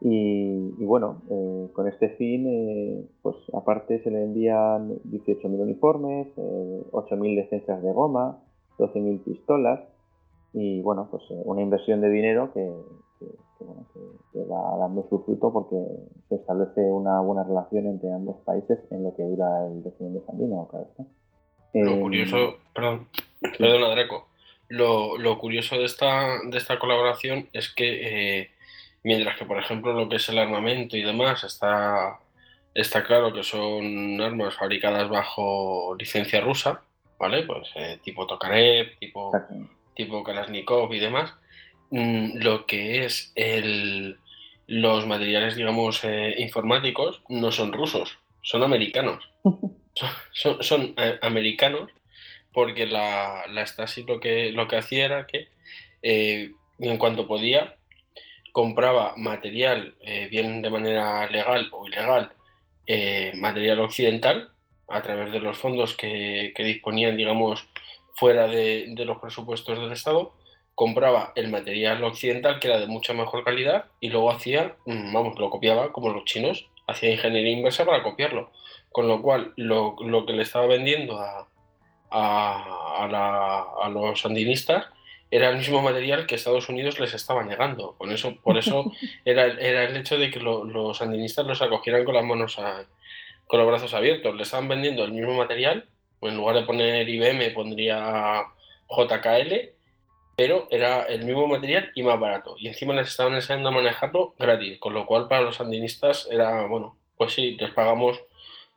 Y, 0.00 0.84
bueno, 0.84 1.22
eh, 1.30 1.70
con 1.72 1.88
este 1.88 2.10
fin, 2.10 2.46
eh, 2.46 3.04
pues 3.22 3.36
aparte 3.54 4.02
se 4.02 4.10
le 4.10 4.22
envían 4.24 4.98
18.000 5.04 5.60
uniformes, 5.60 6.28
eh, 6.36 6.82
8.000 6.92 7.34
licencias 7.34 7.82
de 7.82 7.92
goma, 7.92 8.38
12.000 8.78 9.24
pistolas 9.24 9.80
y 10.52 10.82
bueno, 10.82 11.08
pues 11.10 11.22
eh, 11.30 11.42
una 11.44 11.62
inversión 11.62 12.00
de 12.02 12.10
dinero 12.10 12.52
que, 12.52 12.72
va 13.22 14.78
dando 14.78 15.06
su 15.08 15.22
fruto 15.24 15.52
porque 15.52 15.76
se 16.28 16.36
establece 16.36 16.80
una 16.80 17.20
buena 17.20 17.44
relación 17.44 17.86
entre 17.86 18.12
ambos 18.12 18.36
países 18.44 18.78
en 18.90 19.04
lo 19.04 19.14
que 19.16 19.22
dura 19.22 19.66
el 19.66 19.82
de 19.82 19.92
Sandino, 20.26 20.68
Lo 21.74 22.00
curioso, 22.00 22.56
perdón, 22.74 23.08
perdona 23.58 23.88
Draco, 23.88 24.28
lo, 24.68 25.16
lo 25.18 25.38
curioso 25.38 25.76
de 25.76 25.84
esta, 25.84 26.38
de 26.48 26.58
esta 26.58 26.78
colaboración 26.78 27.48
es 27.52 27.72
que 27.74 28.50
Mientras 29.06 29.36
que, 29.36 29.44
por 29.44 29.56
ejemplo, 29.56 29.92
lo 29.92 30.08
que 30.08 30.16
es 30.16 30.28
el 30.30 30.38
armamento 30.40 30.96
y 30.96 31.02
demás 31.02 31.44
está, 31.44 32.18
está 32.74 33.04
claro 33.04 33.32
que 33.32 33.44
son 33.44 34.20
armas 34.20 34.56
fabricadas 34.56 35.08
bajo 35.08 35.94
licencia 35.96 36.40
rusa, 36.40 36.82
¿vale? 37.16 37.44
Pues 37.44 37.68
eh, 37.76 38.00
tipo 38.02 38.26
Tokarev, 38.26 38.98
tipo, 38.98 39.30
tipo 39.94 40.24
Kalashnikov 40.24 40.92
y 40.92 40.98
demás. 40.98 41.32
Mm, 41.90 42.38
lo 42.38 42.66
que 42.66 43.04
es 43.04 43.32
el, 43.34 44.18
los 44.66 45.06
materiales, 45.06 45.56
digamos, 45.56 46.02
eh, 46.04 46.34
informáticos 46.38 47.22
no 47.28 47.52
son 47.52 47.72
rusos, 47.72 48.18
son 48.42 48.62
americanos. 48.62 49.28
son, 50.32 50.94
eh, 50.96 51.18
americanos 51.22 51.90
porque 52.52 52.86
la, 52.86 53.44
la 53.50 53.66
Stasi 53.66 54.04
lo 54.04 54.18
que, 54.18 54.50
lo 54.52 54.66
que 54.66 54.76
hacía 54.76 55.04
era 55.04 55.26
que 55.26 55.48
eh, 56.02 56.52
en 56.78 56.98
cuanto 56.98 57.26
podía, 57.26 57.76
compraba 58.52 59.14
material, 59.16 59.94
eh, 60.00 60.28
bien 60.30 60.62
de 60.62 60.70
manera 60.70 61.28
legal 61.28 61.68
o 61.72 61.86
ilegal, 61.86 62.32
eh, 62.86 63.32
material 63.36 63.80
occidental, 63.80 64.50
a 64.88 65.02
través 65.02 65.32
de 65.32 65.40
los 65.40 65.58
fondos 65.58 65.94
que, 65.94 66.54
disponían, 66.56 67.16
digamos, 67.16 67.66
fuera 68.14 68.46
de, 68.46 68.94
los 69.04 69.18
presupuestos 69.18 69.78
del 69.78 69.92
Estado, 69.92 70.32
compraba 70.76 71.32
el 71.36 71.48
material 71.48 72.04
occidental 72.04 72.60
que 72.60 72.68
era 72.68 72.78
de 72.78 72.86
mucha 72.86 73.14
mejor 73.14 73.42
calidad 73.42 73.86
y 73.98 74.10
luego 74.10 74.30
hacía, 74.30 74.76
mm, 74.84 75.12
vamos, 75.12 75.38
lo 75.38 75.48
copiaba 75.48 75.90
como 75.90 76.10
los 76.10 76.26
chinos, 76.26 76.68
hacía 76.86 77.10
ingeniería 77.10 77.50
inversa 77.50 77.86
para 77.86 78.02
copiarlo. 78.02 78.52
Con 78.92 79.08
lo 79.08 79.22
cual, 79.22 79.54
lo, 79.56 79.96
que 79.96 80.32
le 80.34 80.42
estaba 80.42 80.66
vendiendo 80.66 81.18
a, 81.18 81.48
a, 82.10 83.88
los 83.90 84.20
sandinistas 84.20 84.86
era 85.30 85.48
el 85.48 85.56
mismo 85.56 85.80
material 85.80 86.26
que 86.26 86.34
Estados 86.34 86.68
Unidos 86.68 87.00
les 87.00 87.14
estaba 87.14 87.42
negando. 87.42 87.94
Con 87.96 88.12
eso, 88.12 88.36
por 88.42 88.58
eso 88.58 88.92
era, 89.24 89.46
era 89.46 89.84
el 89.84 89.96
hecho 89.96 90.18
de 90.18 90.30
que 90.30 90.40
los 90.40 90.98
sandinistas 90.98 91.46
los 91.46 91.62
acogieran 91.62 92.04
con 92.04 92.14
las 92.14 92.24
manos 92.24 92.60
con 93.46 93.58
los 93.58 93.68
brazos 93.68 93.94
abiertos. 93.94 94.34
Le 94.36 94.42
estaban 94.42 94.68
vendiendo 94.68 95.04
el 95.04 95.12
mismo 95.12 95.34
material, 95.34 95.88
en 96.20 96.36
lugar 96.36 96.56
de 96.56 96.62
poner 96.62 97.08
IBM 97.08 97.54
pondría 97.54 98.44
JKL, 98.90 99.75
pero 100.36 100.68
era 100.70 101.04
el 101.04 101.24
mismo 101.24 101.46
material 101.48 101.90
y 101.94 102.02
más 102.02 102.20
barato. 102.20 102.56
Y 102.58 102.68
encima 102.68 102.94
les 102.94 103.08
estaban 103.08 103.34
enseñando 103.34 103.70
a 103.70 103.72
manejarlo 103.72 104.34
gratis, 104.38 104.78
con 104.78 104.92
lo 104.92 105.06
cual 105.06 105.28
para 105.28 105.40
los 105.40 105.56
sandinistas 105.56 106.28
era, 106.30 106.66
bueno, 106.66 106.96
pues 107.16 107.32
sí, 107.32 107.56
les 107.58 107.70
pagamos, 107.72 108.22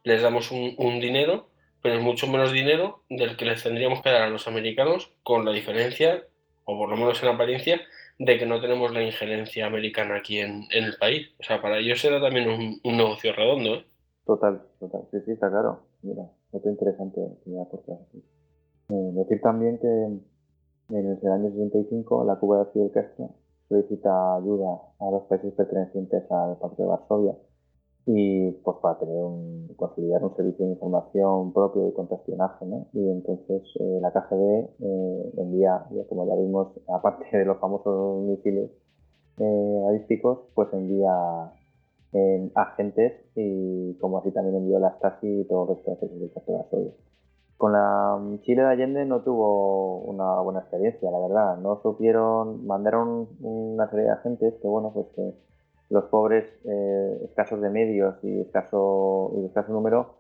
les 0.04 0.22
damos 0.22 0.52
un, 0.52 1.00
dinero, 1.02 1.50
pero 1.82 1.96
es 1.96 2.02
mucho 2.02 2.28
menos 2.28 2.54
dinero 2.54 3.04
del 3.10 3.36
que 3.36 3.46
les 3.46 3.62
tendríamos 3.62 4.02
que 4.02 4.10
dar 4.10 4.24
a 4.24 4.30
los 4.30 4.48
americanos, 4.48 5.12
con 5.24 5.44
la 5.44 5.52
diferencia, 5.52 6.24
o 6.64 6.78
por 6.78 6.90
lo 6.90 6.96
menos 6.96 7.22
en 7.22 7.30
apariencia, 7.30 7.82
de 8.18 8.38
que 8.38 8.46
no 8.46 8.62
tenemos 8.62 8.94
la 8.94 9.04
injerencia 9.04 9.66
americana 9.66 10.16
aquí 10.16 10.40
en, 10.40 10.66
el 10.72 10.96
país. 10.98 11.30
O 11.40 11.44
sea, 11.44 11.62
para 11.62 11.78
ellos 11.80 12.04
era 12.06 12.22
también 12.22 12.50
un, 12.84 12.98
negocio 12.98 13.34
redondo. 13.34 13.76
¿eh? 13.76 13.86
Total, 14.26 14.62
total. 14.80 15.02
Sí, 15.12 15.18
sí, 15.26 15.32
está 15.32 15.50
claro. 15.50 15.84
Mira, 16.02 16.24
otro 16.52 16.72
interesante 16.72 17.20
me 17.46 17.62
eh, 17.62 19.12
decir 19.14 19.42
también 19.42 19.78
que 19.78 20.20
en 20.90 21.20
el 21.22 21.32
año 21.32 21.50
65 21.52 22.24
la 22.24 22.38
Cuba 22.38 22.60
de 22.60 22.66
Fidel 22.72 22.92
Castro 22.92 23.30
solicita 23.68 24.36
ayuda 24.36 24.82
a 25.00 25.12
los 25.12 25.24
países 25.24 25.54
pertenecientes 25.54 26.24
al 26.32 26.58
Pacto 26.58 26.84
de 26.84 26.90
Varsovia 26.90 27.36
y 28.06 28.52
pues 28.64 28.78
para 28.82 28.98
tener 28.98 29.24
un, 29.24 29.68
consolidar 29.76 30.24
un 30.24 30.36
servicio 30.36 30.66
de 30.66 30.72
información 30.72 31.54
propio 31.54 31.86
de 31.86 31.94
contraespionaje, 31.94 32.66
¿no? 32.66 32.88
Y 32.94 33.08
entonces 33.08 33.62
eh, 33.80 34.00
la 34.02 34.12
KGB 34.12 34.70
eh, 34.80 35.32
envía, 35.38 35.86
como 36.08 36.26
ya 36.26 36.36
vimos, 36.36 36.70
aparte 36.88 37.38
de 37.38 37.46
los 37.46 37.60
famosos 37.60 38.24
misiles 38.24 38.72
eh, 39.38 40.06
pues 40.56 40.68
envía 40.74 41.54
agentes 42.56 43.14
y 43.36 43.94
como 44.00 44.18
así 44.18 44.32
también 44.32 44.56
envió 44.56 44.80
la 44.80 44.96
Stasi 44.98 45.42
y 45.42 45.46
todos 45.46 45.70
los 45.70 46.00
servicios 46.00 46.46
de 46.48 46.54
la 46.54 46.64
Con 47.60 47.74
la 47.74 48.18
Chile 48.44 48.62
de 48.62 48.70
Allende 48.70 49.04
no 49.04 49.22
tuvo 49.22 50.00
una 50.04 50.40
buena 50.40 50.62
experiencia, 50.62 51.12
la 51.12 51.20
verdad. 51.20 51.58
No 51.58 51.82
supieron, 51.82 52.66
mandaron 52.66 53.28
una 53.42 53.90
serie 53.90 54.06
de 54.06 54.12
agentes 54.12 54.54
que, 54.62 54.68
bueno, 54.70 54.94
pues 54.94 55.08
que 55.14 55.34
los 55.90 56.06
pobres 56.06 56.46
eh, 56.64 57.20
escasos 57.26 57.60
de 57.60 57.70
medios 57.70 58.16
y 58.24 58.40
escaso, 58.40 59.34
y 59.36 59.46
escaso 59.46 59.74
número 59.74 60.20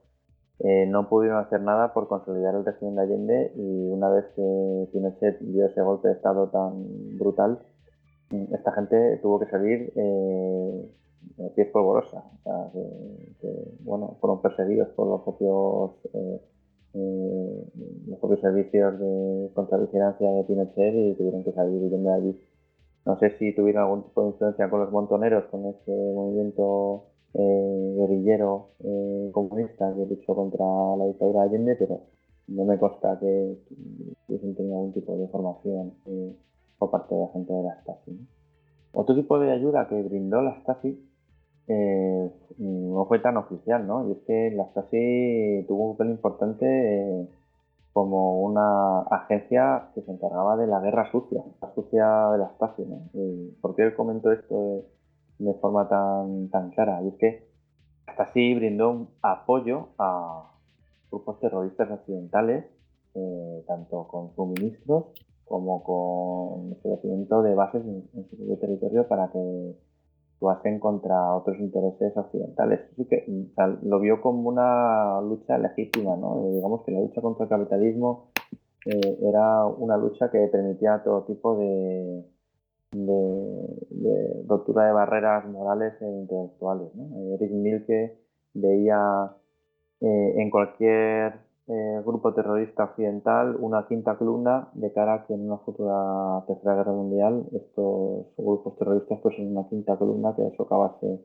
eh, 0.60 0.86
no 0.88 1.08
pudieron 1.08 1.38
hacer 1.38 1.62
nada 1.62 1.94
por 1.94 2.10
consolidar 2.10 2.56
el 2.56 2.66
régimen 2.66 2.96
de 2.96 3.02
Allende 3.04 3.54
y 3.56 3.88
una 3.88 4.10
vez 4.10 4.26
que 4.36 4.90
Pinochet 4.92 5.40
dio 5.40 5.66
ese 5.66 5.82
golpe 5.82 6.10
de 6.10 6.16
Estado 6.16 6.50
tan 6.50 7.18
brutal, 7.18 7.60
esta 8.52 8.74
gente 8.74 9.16
tuvo 9.22 9.40
que 9.40 9.46
salir 9.46 9.94
eh, 9.96 10.92
pies 11.56 11.70
polvorosa. 11.70 12.22
O 12.36 12.44
sea, 12.44 12.70
que, 13.40 13.78
bueno, 13.86 14.18
fueron 14.20 14.42
perseguidos 14.42 14.90
por 14.90 15.08
los 15.08 15.22
propios, 15.22 15.92
eh, 16.94 16.98
eh, 16.98 17.68
los 18.08 18.20
propios 18.20 18.42
servicios 18.42 19.00
de 19.00 19.52
contravigilancia 19.54 20.32
de 20.32 20.44
Pinochet 20.44 20.94
y 20.96 21.14
tuvieron 21.16 21.44
que 21.44 21.52
salir 21.52 21.82
de 21.82 22.12
allí. 22.12 22.42
No 23.06 23.18
sé 23.20 23.38
si 23.38 23.54
tuvieron 23.56 23.84
algún 23.84 24.04
tipo 24.04 24.24
de 24.24 24.30
influencia 24.30 24.70
con 24.70 24.80
los 24.82 24.92
montoneros, 24.92 25.46
con 25.46 25.66
ese 25.68 25.92
movimiento 25.92 27.06
eh, 27.34 27.94
guerrillero 27.98 28.70
comunista 29.32 29.94
que 29.94 30.06
luchó 30.06 30.36
contra 30.36 30.66
la 30.98 31.06
dictadura 31.06 31.42
de 31.42 31.46
Allende, 31.48 31.76
pero 31.76 32.02
no 32.48 32.66
me 32.66 32.78
consta 32.80 33.20
que 33.20 33.58
hubiesen 34.28 34.56
tenido 34.56 34.78
algún 34.78 34.94
tipo 34.94 35.16
de 35.16 35.24
información 35.24 35.94
por 36.80 36.92
parte 36.92 37.14
de 37.14 37.22
la 37.22 37.28
gente 37.30 37.54
de 37.54 37.64
la 37.64 37.82
Stasi. 37.82 38.28
Otro 38.94 39.16
tipo 39.16 39.40
de 39.40 39.52
ayuda 39.52 39.88
que 39.88 40.02
brindó 40.02 40.42
la 40.42 40.60
Stasi 40.62 41.09
eh, 41.70 42.32
no 42.58 43.06
fue 43.06 43.20
tan 43.20 43.38
oficial, 43.38 43.86
¿no? 43.86 44.08
Y 44.10 44.14
es 44.14 44.18
que 44.26 44.52
la 44.56 44.66
Stasi 44.72 45.66
tuvo 45.68 45.92
un 45.92 45.98
papel 45.98 46.12
importante 46.12 46.66
eh, 46.66 47.28
como 47.94 48.42
una 48.42 49.02
agencia 49.02 49.92
que 49.94 50.02
se 50.02 50.12
encargaba 50.12 50.58
de 50.58 50.66
la 50.66 50.80
guerra 50.80 51.12
sucia, 51.12 51.44
la 51.62 51.74
sucia 51.76 52.32
de 52.32 52.38
la 52.40 52.50
Stasi, 52.56 52.86
¿no? 52.86 53.10
¿Por 53.62 53.76
qué 53.76 53.94
comento 53.94 54.32
esto 54.32 54.84
de, 55.38 55.54
forma 55.56 55.88
tan, 55.88 56.50
tan 56.50 56.72
clara? 56.72 57.04
Y 57.04 57.10
es 57.10 57.16
que 57.16 57.48
la 58.08 58.14
Stasi 58.14 58.56
brindó 58.56 59.10
apoyo 59.22 59.90
a 60.00 60.52
grupos 61.12 61.40
terroristas 61.40 61.92
occidentales, 61.92 62.66
eh, 63.14 63.64
tanto 63.68 64.08
con 64.08 64.34
suministros 64.36 65.06
como 65.46 65.84
con 65.84 66.72
establecimiento 66.74 67.44
de 67.44 67.54
bases 67.54 67.84
en, 67.84 68.10
en 68.14 68.30
su 68.30 68.58
territorio 68.58 69.08
para 69.08 69.32
que 69.32 69.76
actuasen 70.40 70.80
contra 70.80 71.36
otros 71.36 71.60
intereses 71.60 72.16
occidentales. 72.16 72.80
Así 72.94 73.06
que 73.06 73.26
lo 73.84 74.00
vio 74.00 74.22
como 74.22 74.50
una 74.50 75.20
lucha 75.22 75.58
legítima, 75.58 76.16
¿no? 76.16 76.46
Eh, 76.46 76.52
digamos 76.56 76.84
que 76.86 76.92
la 76.92 77.02
lucha 77.02 77.22
contra 77.22 77.44
el 77.44 77.50
capitalismo 77.50 78.32
eh, 78.86 79.20
era 79.22 79.66
una 79.66 79.98
lucha 79.98 80.32
que 80.32 80.48
permitía 80.48 81.04
todo 81.04 81.24
tipo 81.26 81.58
de, 81.58 82.24
de, 82.92 84.44
ruptura 84.48 84.86
de 84.86 84.94
barreras 84.94 85.46
morales 85.46 85.94
e 86.02 86.06
intelectuales. 86.06 86.96
¿no? 86.96 87.18
Eh, 87.18 87.36
Eric 87.36 87.52
Milke 87.52 88.18
veía 88.54 89.36
en 90.02 90.50
cualquier 90.50 91.49
eh, 91.70 92.02
grupo 92.04 92.34
terrorista 92.34 92.86
occidental 92.86 93.56
una 93.60 93.86
quinta 93.88 94.18
columna 94.18 94.70
de 94.74 94.92
cara 94.92 95.14
a 95.14 95.26
que 95.26 95.36
en 95.36 95.42
una 95.42 95.60
futura 95.60 96.44
tercera 96.48 96.76
guerra 96.76 96.92
mundial 96.92 97.46
estos 97.54 98.26
grupos 98.38 98.76
terroristas 98.78 99.20
pues 99.22 99.38
en 99.38 99.56
una 99.56 99.70
quinta 99.70 99.96
columna 99.96 100.36
que 100.36 100.50
socavase 100.58 101.20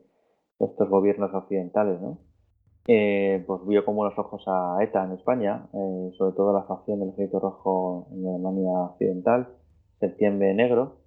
estos 0.59 0.87
gobiernos 0.87 1.33
occidentales 1.33 1.99
¿no? 1.99 2.19
Eh, 2.87 3.43
pues 3.47 3.65
vio 3.65 3.83
como 3.83 4.05
los 4.05 4.17
ojos 4.19 4.43
a 4.45 4.77
ETA 4.81 5.05
en 5.05 5.13
España 5.13 5.67
eh, 5.73 6.11
sobre 6.15 6.35
todo 6.35 6.53
la 6.53 6.63
facción 6.63 6.99
del 6.99 7.09
ejército 7.09 7.39
rojo 7.39 8.07
en 8.11 8.27
Alemania 8.27 8.71
occidental 8.91 9.47
septiembre 9.99 10.53
negro 10.53 11.04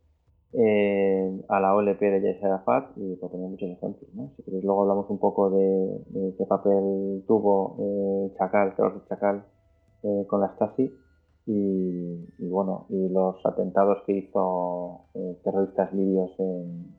eh, 0.55 1.41
a 1.49 1.61
la 1.61 1.75
OLP 1.75 2.01
de 2.01 2.23
Yasser 2.23 2.47
Arafat 2.47 2.91
y 2.97 3.17
por 3.17 3.31
tener 3.31 3.49
muchos 3.49 3.69
ejemplos. 3.69 4.11
¿no? 4.15 4.33
Si 4.37 4.43
queréis, 4.43 4.65
luego 4.65 4.83
hablamos 4.83 5.11
un 5.11 5.19
poco 5.19 5.51
de, 5.51 6.35
qué 6.37 6.45
papel 6.47 7.25
tuvo 7.27 7.77
eh, 7.81 8.35
Chacal, 8.39 8.75
Carlos 8.75 9.03
Chacal, 9.09 9.45
eh, 10.03 10.25
con 10.27 10.41
la 10.41 10.49
Stasi 10.55 10.91
y, 11.47 12.47
bueno, 12.47 12.87
y 12.91 13.09
los 13.09 13.45
atentados 13.45 14.03
que 14.07 14.13
hizo 14.13 15.07
eh, 15.15 15.37
terroristas 15.43 15.93
libios 15.95 16.31
en, 16.39 16.95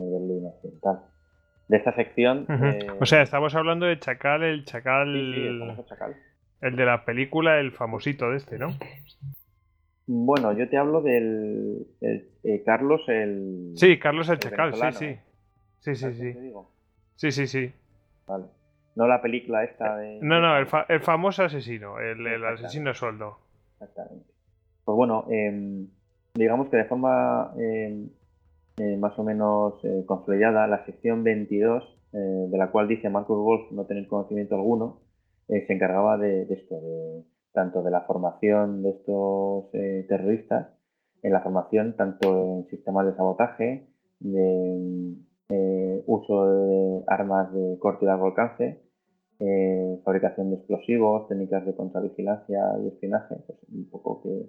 el 0.00 0.10
Berlín 0.10 0.46
Occidental. 0.46 1.00
De 1.68 1.76
esta 1.76 1.94
sección. 1.94 2.46
o 3.00 3.06
sea, 3.06 3.22
estamos 3.22 3.54
hablando 3.54 3.86
de 3.86 3.98
Chacal, 3.98 4.42
el 4.42 4.64
Chacal. 4.64 5.14
el, 5.14 5.84
Chacal. 5.86 6.16
el 6.60 6.76
de 6.76 6.84
la 6.84 7.04
película, 7.04 7.60
el 7.60 7.70
famosito 7.70 8.30
de 8.30 8.38
este, 8.38 8.58
¿no? 8.58 8.70
Bueno, 10.06 10.52
yo 10.52 10.68
te 10.68 10.76
hablo 10.76 11.00
del 11.00 11.86
eh, 12.00 12.62
Carlos 12.64 13.02
el... 13.08 13.72
Sí, 13.76 13.98
Carlos 13.98 14.28
el, 14.28 14.38
Chacal, 14.38 14.74
sí, 14.74 14.92
sí. 14.92 15.16
Sí, 15.80 15.94
sí, 15.94 16.12
sí. 16.12 16.34
Sí, 17.16 17.32
sí, 17.32 17.46
sí. 17.46 17.72
Vale. 18.26 18.46
No 18.94 19.06
la 19.06 19.22
película 19.22 19.64
esta 19.64 19.96
de... 19.96 20.18
No, 20.20 20.40
no, 20.40 20.56
el, 20.58 21.00
famoso 21.00 21.44
asesino, 21.44 21.98
el, 21.98 22.44
asesino 22.44 22.92
sueldo. 22.94 23.38
Exactamente. 23.80 24.26
Pues 24.84 24.96
bueno, 24.96 25.26
em, 25.30 25.86
digamos 26.34 26.68
que 26.68 26.76
de 26.76 26.84
forma 26.84 27.52
em, 27.56 28.10
eh, 28.78 28.96
más 28.96 29.18
o 29.18 29.22
menos 29.22 29.82
eh, 29.84 30.04
consolidada, 30.04 30.66
la 30.66 30.84
sección 30.84 31.24
22, 31.24 31.98
de 32.12 32.58
la 32.58 32.70
cual 32.70 32.88
dice 32.88 33.08
Marcus 33.08 33.38
Wolf 33.38 33.72
no 33.72 33.86
tener 33.86 34.06
conocimiento 34.06 34.54
alguno, 34.54 35.00
se 35.48 35.72
encargaba 35.72 36.18
de 36.18 36.42
esto, 36.42 36.78
de 36.78 37.22
tanto 37.52 37.82
de 37.82 37.90
la 37.90 38.02
formación 38.02 38.82
de 38.82 38.90
estos 38.90 39.66
eh, 39.74 40.06
terroristas, 40.08 40.68
en 41.22 41.32
la 41.32 41.40
formación 41.40 41.96
tanto 41.96 42.58
en 42.58 42.66
sistemas 42.68 43.06
de 43.06 43.14
sabotaje, 43.14 43.86
de 44.20 45.14
eh, 45.50 46.02
uso 46.06 46.46
de 46.46 47.04
armas 47.06 47.52
de 47.52 47.78
corto 47.78 48.04
y 48.04 48.08
largo 48.08 48.26
alcance, 48.26 48.80
eh, 49.38 50.00
fabricación 50.04 50.50
de 50.50 50.56
explosivos, 50.56 51.28
técnicas 51.28 51.66
de 51.66 51.74
contravigilancia 51.74 52.60
y 52.82 52.88
espionaje, 52.88 53.36
pues 53.46 53.58
un 53.72 53.88
poco 53.90 54.22
que 54.22 54.48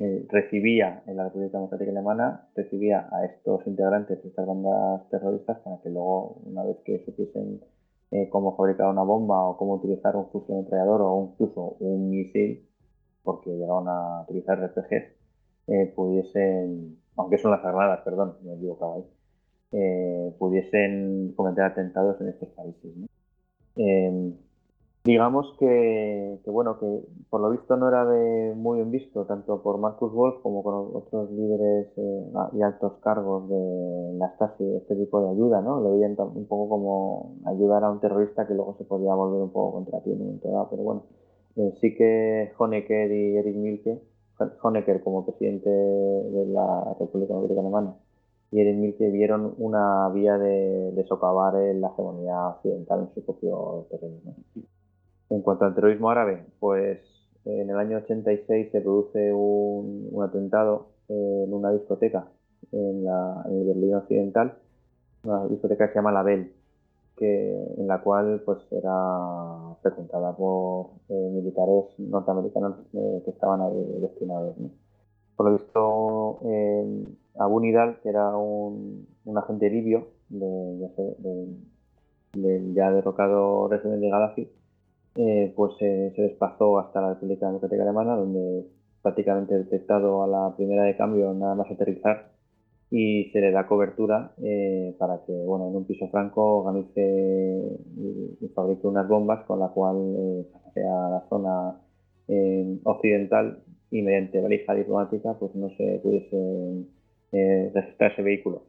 eh, 0.00 0.24
recibía 0.28 1.02
en 1.06 1.16
la 1.16 1.24
República 1.24 1.58
Democrática 1.58 1.90
Alemana, 1.90 2.48
recibía 2.54 3.08
a 3.10 3.24
estos 3.24 3.66
integrantes 3.66 4.22
de 4.22 4.28
estas 4.28 4.46
bandas 4.46 5.08
terroristas 5.10 5.58
para 5.58 5.80
que 5.82 5.90
luego, 5.90 6.40
una 6.44 6.62
vez 6.62 6.76
que 6.84 7.04
supiesen 7.04 7.60
eh, 8.10 8.28
cómo 8.30 8.56
fabricar 8.56 8.88
una 8.88 9.02
bomba 9.02 9.42
o 9.44 9.56
cómo 9.56 9.74
utilizar 9.74 10.16
un 10.16 10.28
fusil 10.30 10.54
ametrallador 10.54 11.02
o 11.02 11.30
incluso 11.32 11.76
un 11.80 12.10
misil, 12.10 12.66
porque 13.22 13.50
llegaban 13.50 13.88
a 13.88 14.22
utilizar 14.22 14.58
RPGs, 14.58 15.12
eh, 15.68 15.92
pudiesen, 15.94 16.98
aunque 17.16 17.38
son 17.38 17.50
las 17.50 17.64
armadas, 17.64 18.00
perdón, 18.04 18.36
me 18.42 18.52
he 18.52 18.56
equivocado 18.56 18.94
ahí, 18.94 19.04
eh, 19.72 20.34
pudiesen 20.38 21.32
cometer 21.36 21.64
atentados 21.64 22.20
en 22.20 22.28
estos 22.28 22.48
países. 22.50 22.92
Digamos 25.08 25.56
que, 25.58 26.38
bueno, 26.44 26.78
que 26.78 27.00
por 27.30 27.40
lo 27.40 27.48
visto 27.48 27.78
no 27.78 27.88
era 27.88 28.04
de 28.04 28.54
muy 28.54 28.76
bien 28.76 28.90
visto 28.90 29.24
tanto 29.24 29.62
por 29.62 29.78
Marcus 29.78 30.12
Wolf 30.12 30.42
como 30.42 30.62
con 30.62 30.74
otros 30.94 31.30
líderes 31.30 31.88
eh, 31.96 32.32
y 32.52 32.60
altos 32.60 32.92
cargos 33.00 33.48
de 33.48 34.18
la 34.18 34.28
Stasi 34.34 34.76
este 34.76 34.96
tipo 34.96 35.22
de 35.22 35.30
ayuda, 35.30 35.62
¿no? 35.62 35.80
Lo 35.80 35.92
veían 35.92 36.14
un 36.18 36.46
poco 36.46 36.68
como 36.68 37.36
ayudar 37.46 37.84
a 37.84 37.90
un 37.90 38.00
terrorista 38.00 38.46
que 38.46 38.52
luego 38.52 38.76
se 38.76 38.84
podía 38.84 39.14
volver 39.14 39.40
un 39.40 39.50
poco 39.50 39.72
contra 39.76 40.00
ti 40.02 40.12
en 40.12 40.40
pero 40.40 40.66
bueno, 40.82 41.04
eh, 41.56 41.72
sí 41.80 41.94
que 41.94 42.52
Honecker 42.58 43.10
y 43.10 43.36
Eric 43.38 43.56
Milke, 43.56 44.02
Honecker 44.62 45.02
como 45.02 45.24
presidente 45.24 45.70
de 45.70 46.46
la 46.48 46.94
República 47.00 47.32
Democrática 47.32 47.60
Alemana 47.62 47.94
y 48.50 48.60
Eric 48.60 48.76
Milke 48.76 49.10
vieron 49.10 49.54
una 49.56 50.10
vía 50.10 50.36
de, 50.36 51.02
socavar 51.08 51.54
la 51.54 51.88
hegemonía 51.88 52.48
occidental 52.48 53.08
en 53.08 53.14
su 53.14 53.24
propio 53.24 53.86
terreno. 53.90 54.34
En 55.30 55.42
cuanto 55.42 55.64
al 55.64 55.74
terrorismo 55.74 56.10
árabe, 56.10 56.44
pues 56.58 57.00
en 57.44 57.70
el 57.70 57.76
año 57.76 57.98
86 57.98 58.70
se 58.70 58.80
produce 58.80 59.32
un, 59.32 60.10
atentado 60.22 60.88
en 61.08 61.52
una 61.52 61.70
discoteca 61.72 62.28
en, 62.72 63.06
el 63.06 63.66
Berlín 63.66 63.94
Occidental, 63.94 64.58
una 65.24 65.46
discoteca 65.46 65.86
que 65.86 65.92
se 65.92 65.98
llama 65.98 66.12
La 66.12 66.22
Belle, 66.22 66.52
que, 67.16 67.74
en 67.76 67.86
la 67.86 68.00
cual 68.00 68.42
pues 68.44 68.58
era 68.70 69.76
frecuentada 69.82 70.36
por 70.36 70.90
eh, 71.08 71.30
militares 71.32 71.86
norteamericanos 71.98 72.76
eh, 72.94 73.22
que 73.24 73.30
estaban 73.30 73.60
ahí 73.60 73.98
destinados. 74.00 74.56
Por 75.36 75.46
lo 75.46 75.52
visto, 75.56 76.38
eh, 76.44 77.04
Abu 77.38 77.60
Nidal, 77.60 77.98
que 78.02 78.08
era 78.08 78.36
un, 78.36 79.06
agente 79.36 79.70
libio 79.70 80.08
del 80.28 80.80
ya 82.74 82.90
derrocado 82.90 83.68
régimen 83.68 84.00
de 84.00 84.10
Gaddafi, 84.10 84.50
eh, 85.18 85.52
pues 85.54 85.72
se 85.78 86.14
desplazó 86.16 86.78
hasta 86.78 87.00
la 87.00 87.08
República 87.14 87.46
Democrática 87.46 87.82
Alemana, 87.82 88.14
donde 88.16 88.66
prácticamente 89.02 89.58
detectado 89.58 90.22
a 90.22 90.28
la 90.28 90.56
primera 90.56 90.84
de 90.84 90.96
cambio 90.96 91.34
nada 91.34 91.54
más 91.54 91.70
aterrizar 91.70 92.30
y 92.90 93.30
se 93.32 93.40
le 93.40 93.50
da 93.50 93.66
cobertura 93.66 94.32
eh, 94.42 94.94
para 94.98 95.24
que 95.26 95.32
bueno 95.32 95.68
en 95.68 95.76
un 95.76 95.86
piso 95.86 96.08
franco 96.08 96.58
organice 96.58 97.78
y, 98.40 98.48
fabrique 98.54 98.86
unas 98.86 99.06
bombas 99.06 99.44
con 99.44 99.60
la 99.60 99.68
cual 99.68 99.96
eh, 100.76 100.84
a 100.84 101.10
la 101.10 101.24
zona 101.28 101.80
eh, 102.28 102.78
occidental 102.84 103.62
y 103.90 104.02
mediante 104.02 104.40
valija 104.40 104.74
diplomática 104.74 105.34
pues 105.34 105.54
no 105.54 105.68
se 105.70 106.00
pudiese 106.02 106.86
registrar 107.74 108.12
ese 108.12 108.22
vehículo. 108.22 108.62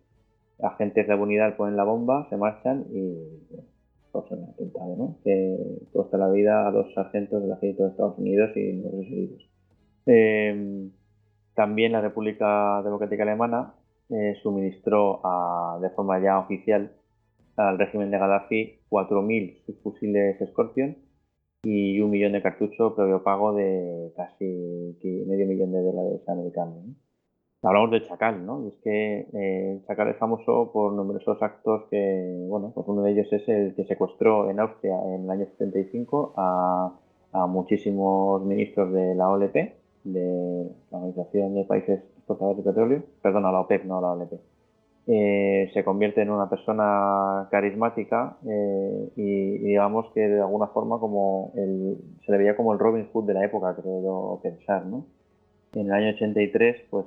Agentes 0.62 1.08
de 1.08 1.16
la 1.16 1.22
unidad 1.22 1.56
ponen 1.56 1.78
la 1.78 1.86
bomba, 1.86 2.28
se 2.30 2.36
marchan 2.36 2.86
y 2.92 3.16
que 5.24 5.58
costa 5.94 6.18
la 6.18 6.30
vida 6.30 6.68
a 6.68 6.72
dos 6.72 6.94
sargentos 6.94 7.42
del 7.42 7.52
ejército 7.52 7.84
de 7.84 7.90
Estados 7.90 8.18
Unidos 8.18 8.52
y 8.56 8.74
nueve 8.74 9.08
heridos. 9.08 9.50
Eh, 10.06 10.90
también 11.54 11.92
la 11.92 12.02
República 12.02 12.82
Democrática 12.84 13.24
Alemana 13.24 13.74
eh, 14.10 14.36
suministró 14.42 15.22
de 15.82 15.90
forma 15.92 16.20
ya 16.22 16.40
oficial 16.40 16.92
al 17.58 17.78
régimen 17.78 18.10
de 18.10 18.18
Gaddafi 18.18 18.80
4.000 18.90 19.66
subfusiles 19.66 20.38
Scorpion 20.50 20.98
y 21.64 22.00
un 22.00 22.10
millón 22.10 22.32
de 22.32 22.42
cartuchos 22.42 22.94
previo 22.94 23.22
pago 23.22 23.54
de 23.54 24.14
casi 24.16 24.98
medio 25.28 25.46
millón 25.46 25.74
de 25.74 25.82
dólares 25.82 26.22
americanos 26.30 26.86
hablamos 27.68 27.92
de 27.92 28.04
Chacal, 28.04 28.46
¿no? 28.46 28.64
Y 28.64 28.68
es 28.70 28.76
que 28.84 29.28
eh, 29.34 29.82
Chacal 29.88 30.10
es 30.10 30.18
famoso 30.18 30.72
por 30.72 30.94
numerosos 30.94 31.42
actos 31.42 31.84
que, 31.90 32.46
bueno, 32.48 32.72
pues 32.74 32.88
uno 32.88 33.02
de 33.02 33.12
ellos 33.12 33.28
es 33.32 33.48
el 33.50 33.76
que 33.76 33.86
secuestró 33.86 34.50
en 34.50 34.60
Austria 34.60 34.96
en 35.06 35.24
el 35.26 35.30
año 35.30 35.46
75 35.58 36.34
a, 36.38 36.92
muchísimos 37.48 38.44
ministros 38.44 38.92
de 38.92 39.14
la 39.14 39.30
OLP, 39.30 39.54
de 40.04 40.68
la 40.90 40.98
Organización 40.98 41.54
de 41.54 41.64
Países 41.64 42.00
Exportadores 42.18 42.58
de 42.58 42.72
Petróleo, 42.72 43.04
perdón, 43.22 43.46
a 43.46 43.52
la 43.52 43.60
OPEP, 43.60 43.86
no 43.86 44.00
a 44.00 44.02
la 44.02 44.12
OLP. 44.14 44.34
Eh, 45.06 45.70
se 45.74 45.84
convierte 45.84 46.22
en 46.22 46.30
una 46.30 46.50
persona 46.50 47.48
carismática 47.52 48.38
eh, 48.48 49.10
y, 49.16 49.58
digamos 49.60 50.12
que 50.14 50.22
de 50.22 50.40
alguna 50.40 50.68
forma 50.68 51.00
como 51.00 51.52
el, 51.56 51.98
se 52.26 52.32
le 52.32 52.38
veía 52.40 52.56
como 52.56 52.74
el 52.74 52.80
Robin 52.80 53.08
Hood 53.12 53.26
de 53.26 53.34
la 53.34 53.46
época, 53.46 53.76
creo 53.76 54.04
yo 54.04 54.40
pensar, 54.42 54.86
¿no? 54.86 55.06
En 55.74 55.88
el 55.88 55.94
año 55.94 56.10
83, 56.16 56.82
pues 56.90 57.06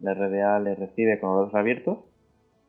la 0.00 0.14
RDA 0.14 0.60
le 0.60 0.74
recibe 0.74 1.20
con 1.20 1.30
los 1.30 1.40
brazos 1.40 1.54
abiertos 1.54 1.98